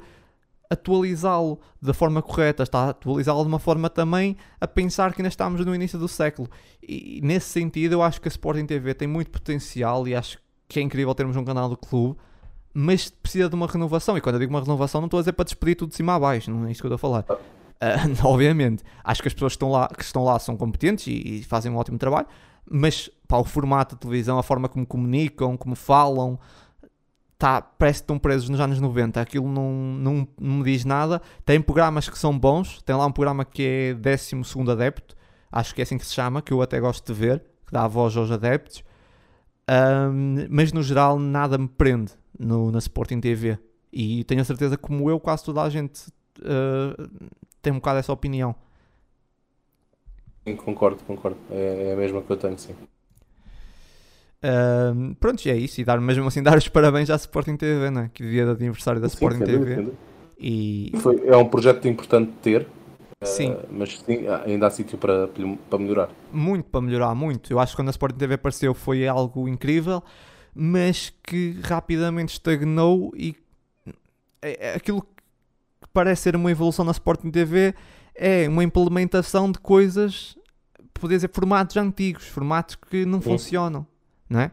atualizá-lo 0.69 1.59
da 1.81 1.93
forma 1.93 2.21
correta, 2.21 2.63
está 2.63 2.85
a 2.85 2.89
atualizá-lo 2.89 3.41
de 3.41 3.47
uma 3.49 3.59
forma 3.59 3.89
também 3.89 4.37
a 4.59 4.65
pensar 4.65 5.13
que 5.13 5.21
ainda 5.21 5.27
estamos 5.27 5.65
no 5.65 5.75
início 5.75 5.99
do 5.99 6.07
século. 6.07 6.49
E 6.81 7.19
nesse 7.21 7.49
sentido, 7.49 7.93
eu 7.93 8.01
acho 8.01 8.21
que 8.21 8.29
a 8.29 8.31
Sporting 8.31 8.65
TV 8.65 8.93
tem 8.93 9.07
muito 9.07 9.29
potencial 9.29 10.07
e 10.07 10.15
acho 10.15 10.37
que 10.69 10.79
é 10.79 10.81
incrível 10.81 11.13
termos 11.13 11.35
um 11.35 11.43
canal 11.43 11.67
do 11.67 11.75
clube, 11.75 12.17
mas 12.73 13.09
precisa 13.09 13.49
de 13.49 13.55
uma 13.55 13.67
renovação. 13.67 14.17
E 14.17 14.21
quando 14.21 14.35
eu 14.35 14.39
digo 14.39 14.53
uma 14.53 14.61
renovação, 14.61 15.01
não 15.01 15.07
estou 15.07 15.17
a 15.17 15.21
dizer 15.21 15.33
para 15.33 15.43
despedir 15.43 15.75
tudo 15.75 15.89
de 15.89 15.95
cima 15.97 16.15
a 16.15 16.19
baixo, 16.19 16.49
não 16.49 16.65
é 16.65 16.71
isso 16.71 16.81
que 16.81 16.87
eu 16.87 16.95
estou 16.95 17.09
a 17.09 17.21
falar. 17.21 17.25
Ah, 17.81 18.05
obviamente, 18.23 18.81
acho 19.03 19.21
que 19.21 19.27
as 19.27 19.33
pessoas 19.33 19.51
que 19.51 19.55
estão 19.57 19.71
lá, 19.71 19.89
que 19.89 20.03
estão 20.03 20.23
lá 20.23 20.39
são 20.39 20.55
competentes 20.55 21.07
e, 21.07 21.39
e 21.39 21.43
fazem 21.43 21.69
um 21.69 21.75
ótimo 21.75 21.97
trabalho, 21.97 22.27
mas 22.69 23.09
pá, 23.27 23.37
o 23.37 23.43
formato 23.43 23.95
da 23.95 23.99
televisão, 23.99 24.37
a 24.37 24.43
forma 24.43 24.67
como 24.69 24.85
comunicam, 24.85 25.57
como 25.57 25.75
falam, 25.75 26.39
tá, 27.37 27.61
parece 27.61 27.99
que 27.99 28.03
estão 28.03 28.19
presos 28.19 28.49
nos 28.49 28.59
anos 28.59 28.79
90. 28.79 29.19
Aquilo 29.21 29.47
não, 29.47 29.71
não, 29.71 30.27
não 30.39 30.57
me 30.57 30.63
diz 30.63 30.85
nada. 30.85 31.21
Tem 31.45 31.61
programas 31.61 32.09
que 32.09 32.17
são 32.17 32.37
bons, 32.37 32.81
tem 32.83 32.95
lá 32.95 33.05
um 33.05 33.11
programa 33.11 33.45
que 33.45 33.63
é 33.63 33.93
12 33.93 34.71
Adepto, 34.71 35.15
acho 35.51 35.75
que 35.75 35.81
é 35.81 35.83
assim 35.83 35.97
que 35.97 36.05
se 36.05 36.13
chama, 36.13 36.41
que 36.41 36.53
eu 36.53 36.61
até 36.61 36.79
gosto 36.79 37.05
de 37.05 37.19
ver, 37.19 37.39
que 37.65 37.73
dá 37.73 37.83
a 37.83 37.87
voz 37.87 38.15
aos 38.15 38.31
adeptos, 38.31 38.83
Ahm, 39.67 40.47
mas 40.49 40.73
no 40.73 40.83
geral 40.83 41.17
nada 41.17 41.57
me 41.57 41.67
prende 41.67 42.11
no, 42.37 42.71
na 42.71 42.79
Sporting 42.79 43.21
TV. 43.21 43.57
E 43.91 44.23
tenho 44.25 44.41
a 44.41 44.43
certeza, 44.43 44.77
como 44.77 45.09
eu, 45.09 45.19
quase 45.19 45.43
toda 45.45 45.61
a 45.61 45.69
gente 45.69 46.11
ah, 46.43 46.95
tem 47.61 47.71
um 47.71 47.77
bocado 47.77 47.99
essa 47.99 48.11
opinião. 48.11 48.55
Sim, 50.47 50.55
concordo, 50.55 51.03
concordo. 51.05 51.37
É, 51.51 51.89
é 51.89 51.93
a 51.93 51.95
mesma 51.95 52.21
que 52.21 52.31
eu 52.31 52.37
tenho, 52.37 52.57
sim. 52.57 52.73
Ahm, 54.43 55.13
pronto, 55.19 55.45
e 55.45 55.51
é 55.51 55.55
isso. 55.55 55.79
E 55.81 55.83
dar, 55.83 55.99
mesmo 56.01 56.25
assim, 56.27 56.41
dar 56.43 56.57
os 56.57 56.67
parabéns 56.67 57.09
à 57.09 57.15
Sporting 57.15 57.55
TV, 57.57 57.91
né? 57.91 58.09
que 58.13 58.23
dia 58.23 58.45
de 58.45 58.51
aniversário 58.51 58.99
da 58.99 59.07
Sim, 59.07 59.13
Sporting 59.15 59.39
TV. 59.43 59.75
dúvida. 59.75 59.93
E 60.39 60.91
Foi- 60.97 61.21
é 61.27 61.37
um 61.37 61.47
projeto 61.47 61.87
importante 61.87 62.31
de 62.31 62.37
ter, 62.37 62.67
sim, 63.23 63.51
eh, 63.51 63.65
mas 63.69 63.99
sim, 64.03 64.25
ainda 64.45 64.65
há 64.65 64.71
sítio 64.71 64.97
para, 64.97 65.27
para 65.69 65.77
melhorar. 65.77 66.09
muito 66.31 66.65
para 66.69 66.81
melhorar, 66.81 67.13
muito. 67.13 67.53
Eu 67.53 67.59
acho 67.59 67.73
que 67.73 67.75
quando 67.75 67.89
a 67.89 67.91
Sporting 67.91 68.17
TV 68.17 68.33
apareceu 68.33 68.73
foi 68.73 69.07
algo 69.07 69.47
incrível, 69.47 70.01
mas 70.55 71.13
que 71.23 71.59
rapidamente 71.63 72.33
estagnou 72.33 73.13
e 73.15 73.35
é- 74.41 74.69
é 74.71 74.75
aquilo 74.75 75.03
que 75.03 75.87
parece 75.93 76.23
ser 76.23 76.35
uma 76.35 76.49
evolução 76.49 76.83
na 76.83 76.91
Sporting 76.91 77.29
TV 77.29 77.75
é 78.15 78.47
uma 78.47 78.63
implementação 78.63 79.51
de 79.51 79.59
coisas, 79.59 80.37
poder 80.93 81.15
dizer, 81.15 81.29
formatos 81.33 81.77
antigos, 81.77 82.27
formatos 82.27 82.75
que 82.75 83.05
não 83.05 83.21
Sim. 83.21 83.29
funcionam, 83.31 83.85
não 84.29 84.39
é? 84.41 84.51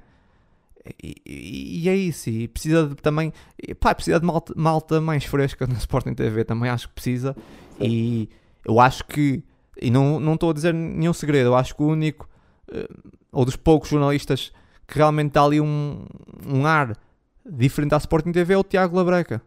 E, 1.02 1.16
e- 1.26 1.80
e 1.84 1.88
é 1.88 1.94
isso, 1.96 2.30
e 2.30 2.48
precisa 2.48 2.86
de, 2.86 2.94
também, 2.94 3.32
pá, 3.78 3.94
precisa 3.94 4.18
de 4.18 4.24
malta, 4.24 4.54
malta 4.56 5.00
mais 5.00 5.24
fresca 5.24 5.66
na 5.66 5.74
Sporting 5.74 6.14
TV, 6.14 6.44
também 6.44 6.70
acho 6.70 6.88
que 6.88 6.94
precisa, 6.94 7.36
e 7.78 8.28
eu 8.64 8.80
acho 8.80 9.04
que, 9.04 9.42
e 9.82 9.90
não 9.90 10.18
não 10.18 10.34
estou 10.34 10.50
a 10.50 10.52
dizer 10.54 10.72
nenhum 10.72 11.12
segredo, 11.12 11.48
eu 11.48 11.54
acho 11.56 11.74
que 11.76 11.82
o 11.82 11.88
único, 11.88 12.26
eh, 12.72 12.88
ou 13.30 13.44
dos 13.44 13.54
poucos 13.56 13.90
jornalistas 13.90 14.50
que 14.86 14.96
realmente 14.96 15.32
dá 15.32 15.42
ali 15.42 15.60
um, 15.60 16.06
um 16.46 16.64
ar 16.64 16.96
diferente 17.44 17.94
à 17.94 17.98
Sporting 17.98 18.32
TV 18.32 18.54
é 18.54 18.56
o 18.58 18.64
Tiago 18.64 18.96
Labreca. 18.96 19.42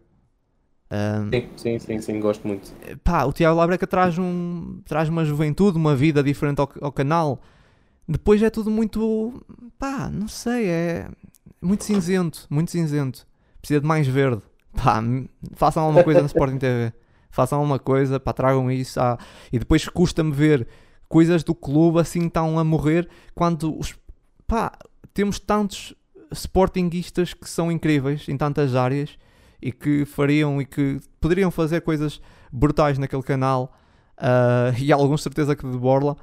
Sim, 1.32 1.50
sim, 1.56 1.80
sim, 1.80 2.02
sim, 2.02 2.20
gosto 2.20 2.48
muito. 2.48 2.74
pá, 3.04 3.24
o 3.24 3.32
Tiago 3.32 3.58
Labreca 3.58 3.88
traz, 3.88 4.18
um, 4.18 4.82
traz 4.86 5.08
uma 5.10 5.24
juventude, 5.24 5.78
uma 5.78 5.96
vida 5.96 6.22
diferente 6.22 6.60
ao, 6.60 6.70
ao 6.82 6.92
canal. 6.92 7.42
Depois 8.08 8.42
é 8.44 8.50
tudo 8.50 8.70
muito, 8.70 9.42
pá, 9.80 10.10
não 10.10 10.28
sei, 10.28 10.68
é 10.68 11.08
muito 11.62 11.84
cinzento, 11.86 12.46
muito 12.50 12.72
cinzento. 12.72 13.26
Precisa 13.62 13.80
de 13.80 13.88
mais 13.88 14.06
verde. 14.08 14.42
Pá, 14.76 15.02
façam 15.54 15.84
alguma 15.84 16.04
coisa 16.04 16.20
na 16.20 16.26
Sporting 16.28 16.58
TV. 16.58 16.92
Façam 17.30 17.60
alguma 17.60 17.80
coisa, 17.80 18.20
pá, 18.20 18.34
tragam 18.34 18.70
isso. 18.70 19.00
ah, 19.00 19.18
E 19.54 19.58
depois 19.60 19.88
custa-me 19.88 20.32
ver 20.32 20.68
coisas 21.08 21.44
do 21.44 21.54
clube 21.56 22.00
assim 22.00 22.26
estão 22.28 22.58
a 22.60 22.64
morrer 22.64 23.08
quando 23.34 23.78
os, 23.78 23.96
pá, 24.48 24.74
temos 25.14 25.40
tantos 25.40 25.94
sportinguistas 26.34 27.34
que 27.34 27.50
são 27.50 27.72
incríveis 27.72 28.28
em 28.28 28.36
tantas 28.38 28.76
áreas 28.76 29.18
e 29.62 29.72
que 29.72 30.06
fariam 30.06 30.62
e 30.62 30.66
que 30.66 31.00
poderiam 31.20 31.52
fazer 31.52 31.82
coisas 31.82 32.22
brutais 32.52 32.98
naquele 32.98 33.24
canal 33.24 33.74
ah, 34.18 34.74
e 34.80 34.92
alguns 34.92 35.22
certeza 35.24 35.56
que 35.56 35.70
de 35.70 35.78
Borla 35.78 36.18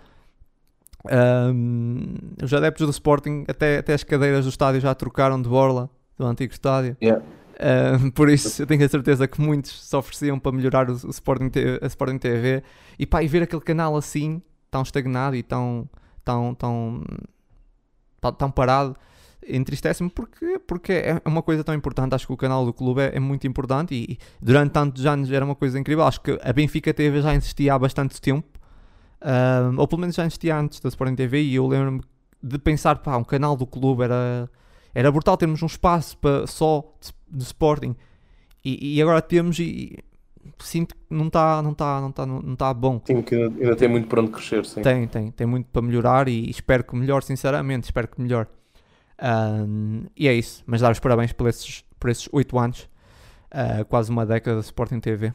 Ahm, 1.06 2.16
os 2.42 2.52
adeptos 2.52 2.86
do 2.86 2.90
Sporting 2.90 3.44
até, 3.48 3.78
até 3.78 3.94
as 3.94 4.02
cadeiras 4.02 4.44
do 4.44 4.48
estádio 4.48 4.80
já 4.80 4.94
trocaram 4.94 5.40
de 5.40 5.48
Borla 5.48 5.88
do 6.16 6.26
antigo 6.26 6.52
estádio. 6.52 6.96
Yeah. 7.00 7.24
Ahm, 7.60 8.10
por 8.14 8.28
isso 8.28 8.62
eu 8.62 8.66
tenho 8.66 8.84
a 8.84 8.88
certeza 8.88 9.28
que 9.28 9.40
muitos 9.40 9.88
se 9.88 9.96
ofereciam 9.96 10.38
para 10.38 10.52
melhorar 10.52 10.90
o, 10.90 10.92
o 10.92 11.10
Sporting, 11.10 11.50
a 11.80 11.86
Sporting 11.86 12.18
TV 12.18 12.62
e 12.98 13.06
pá, 13.06 13.22
e 13.22 13.28
ver 13.28 13.42
aquele 13.42 13.62
canal 13.62 13.96
assim 13.96 14.42
tão 14.70 14.82
estagnado 14.82 15.36
e 15.36 15.42
tão 15.42 15.88
tão, 16.24 16.54
tão, 16.54 17.04
tão, 18.20 18.32
tão 18.32 18.50
parado 18.50 18.96
entristece-me 19.46 20.10
porque, 20.10 20.58
porque 20.66 20.92
é 20.92 21.22
uma 21.24 21.42
coisa 21.42 21.64
tão 21.64 21.74
importante. 21.74 22.14
Acho 22.14 22.26
que 22.26 22.32
o 22.32 22.36
canal 22.36 22.64
do 22.64 22.72
clube 22.72 23.00
é, 23.00 23.16
é 23.16 23.20
muito 23.20 23.46
importante 23.46 23.94
e, 23.94 24.12
e 24.12 24.18
durante 24.40 24.72
tantos 24.72 25.06
anos 25.06 25.30
era 25.30 25.44
uma 25.44 25.54
coisa 25.54 25.78
incrível. 25.78 26.04
Acho 26.04 26.20
que 26.20 26.38
a 26.42 26.52
Benfica 26.52 26.92
TV 26.92 27.22
já 27.22 27.34
existia 27.34 27.74
há 27.74 27.78
bastante 27.78 28.20
tempo, 28.20 28.58
ahm, 29.20 29.78
ou 29.78 29.86
pelo 29.86 30.00
menos 30.00 30.16
já 30.16 30.24
existia 30.24 30.56
antes 30.56 30.80
da 30.80 30.88
Sporting 30.88 31.14
TV. 31.14 31.42
E 31.42 31.54
eu 31.54 31.66
lembro-me 31.66 32.00
de 32.42 32.58
pensar: 32.58 32.96
pá, 32.96 33.16
um 33.16 33.24
canal 33.24 33.56
do 33.56 33.66
clube 33.66 34.04
era, 34.04 34.50
era 34.94 35.10
brutal 35.10 35.36
termos 35.36 35.62
um 35.62 35.66
espaço 35.66 36.16
para, 36.18 36.46
só 36.46 36.84
de, 37.00 37.38
de 37.38 37.44
Sporting 37.44 37.96
e, 38.64 38.96
e 38.96 39.02
agora 39.02 39.22
temos. 39.22 39.58
E, 39.58 39.64
e 39.64 40.08
sinto 40.60 40.94
que 40.94 41.00
não 41.10 41.26
está 41.26 41.62
não 41.62 41.74
tá, 41.74 42.00
não 42.00 42.12
tá, 42.12 42.26
não 42.26 42.56
tá 42.56 42.72
bom. 42.74 43.00
Sim, 43.04 43.22
que 43.22 43.34
ainda, 43.34 43.54
ainda 43.60 43.76
tem 43.76 43.88
muito 43.88 44.08
para 44.08 44.20
onde 44.20 44.30
crescer, 44.30 44.64
sim. 44.64 44.82
Tem, 44.82 45.06
tem, 45.06 45.30
tem 45.30 45.46
muito 45.46 45.66
para 45.66 45.82
melhorar 45.82 46.28
e 46.28 46.50
espero 46.50 46.84
que 46.84 46.96
melhore, 46.96 47.24
sinceramente, 47.24 47.84
espero 47.84 48.08
que 48.08 48.20
melhore. 48.20 48.48
Ahm, 49.20 50.06
e 50.16 50.28
é 50.28 50.34
isso, 50.34 50.62
mas 50.66 50.80
dar 50.80 50.92
os 50.92 51.00
parabéns 51.00 51.32
por 51.32 51.48
esses, 51.48 51.84
por 51.98 52.08
esses 52.10 52.28
8 52.32 52.58
anos. 52.58 52.88
uh, 53.52 53.84
quase 53.86 54.10
uma 54.10 54.24
década 54.24 54.60
de 54.60 54.64
Sporting 54.64 55.00
TV. 55.00 55.32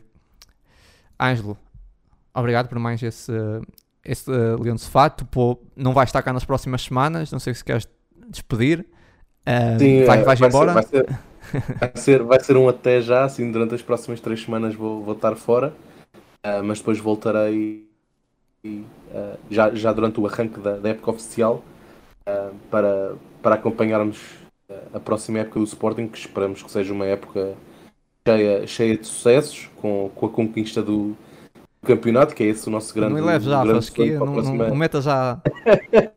Ângelo, 1.20 1.58
obrigado 2.34 2.68
por 2.68 2.80
mais 2.80 3.02
esse, 3.02 3.32
esse 4.04 4.30
uh, 4.30 4.62
Leão 4.62 4.76
de 4.76 4.82
Sofá. 4.82 5.10
Tu 5.10 5.26
pô, 5.26 5.60
não 5.76 5.94
vais 5.94 6.10
estar 6.10 6.22
cá 6.22 6.32
nas 6.32 6.46
próximas 6.46 6.84
semanas, 6.84 7.32
não 7.32 7.40
sei 7.40 7.54
se 7.54 7.64
queres 7.64 7.88
despedir. 8.30 8.86
Uh, 9.48 9.80
Sim, 9.80 10.06
vai, 10.06 10.20
é, 10.20 10.24
vais 10.24 10.40
vai 10.40 10.50
embora? 10.50 10.70
Ser, 10.70 10.74
vai, 10.74 10.84
ser, 10.84 11.78
vai, 11.80 11.92
ser, 11.96 12.24
vai 12.24 12.40
ser 12.40 12.58
um 12.58 12.70
até 12.70 13.02
já, 13.02 13.26
assim, 13.26 13.52
durante 13.52 13.76
as 13.76 13.82
próximas 13.82 14.22
três 14.22 14.42
semanas 14.42 14.74
vou, 14.76 15.04
vou 15.04 15.14
estar 15.14 15.36
fora, 15.36 15.74
uh, 16.46 16.64
mas 16.64 16.80
depois 16.80 17.00
voltarei 17.00 17.86
uh, 18.66 19.38
já, 19.50 19.74
já 19.74 19.92
durante 19.92 20.20
o 20.20 20.28
arranque 20.28 20.60
da, 20.60 20.78
da 20.78 20.90
época 20.90 21.12
oficial 21.12 21.64
para, 22.70 23.16
para 23.42 23.56
acompanharmos 23.56 24.20
a 24.94 25.00
próxima 25.00 25.40
época 25.40 25.60
do 25.60 25.66
Sporting, 25.66 26.08
que 26.08 26.18
esperamos 26.18 26.64
que 26.64 26.72
seja 26.72 26.94
uma 26.94 27.06
época 27.06 27.56
cheia, 28.28 28.68
cheia 28.68 28.98
de 28.98 29.06
sucessos, 29.06 29.70
com, 29.78 30.10
com 30.16 30.26
a 30.26 30.30
conquista 30.30 30.82
do, 30.82 31.16
campeonato, 31.84 32.34
que 32.34 32.44
é 32.44 32.48
esse 32.48 32.68
o 32.68 32.72
nosso 32.72 32.94
grande. 32.94 33.16
Não 33.16 33.26
leve 33.26 33.46
já 33.46 33.66
fasquia, 33.66 34.18
não, 34.18 34.34
próxima... 34.34 34.58
não, 34.58 34.70
não 34.70 34.76
meta 34.76 35.02
já. 35.02 35.42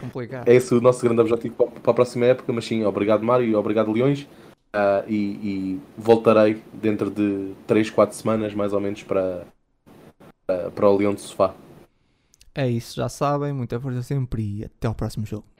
complicado. 0.00 0.48
É 0.48 0.54
esse 0.54 0.74
o 0.74 0.80
nosso 0.80 1.00
grande 1.02 1.20
objetivo 1.20 1.54
para, 1.54 1.66
para 1.68 1.90
a 1.90 1.94
próxima 1.94 2.26
época, 2.26 2.52
mas 2.52 2.64
sim, 2.64 2.84
obrigado 2.84 3.24
Mário 3.24 3.46
e 3.46 3.54
obrigado 3.54 3.92
Leões. 3.92 4.26
Uh, 4.74 5.04
e, 5.06 5.14
e, 5.14 5.80
voltarei 5.98 6.62
dentro 6.72 7.10
de 7.10 7.52
3, 7.66 7.90
4 7.90 8.16
semanas, 8.16 8.54
mais 8.54 8.72
ou 8.72 8.80
menos, 8.80 9.02
para, 9.02 9.44
para, 10.46 10.70
para 10.70 10.88
o 10.88 10.96
Leão 10.96 11.12
de 11.14 11.20
Sofá. 11.20 11.54
É 12.54 12.68
isso, 12.68 12.96
já 12.96 13.08
sabem. 13.08 13.52
Muita 13.52 13.80
força 13.80 14.02
sempre 14.02 14.42
e 14.60 14.64
até 14.64 14.86
ao 14.86 14.94
próximo 14.94 15.26
jogo. 15.26 15.51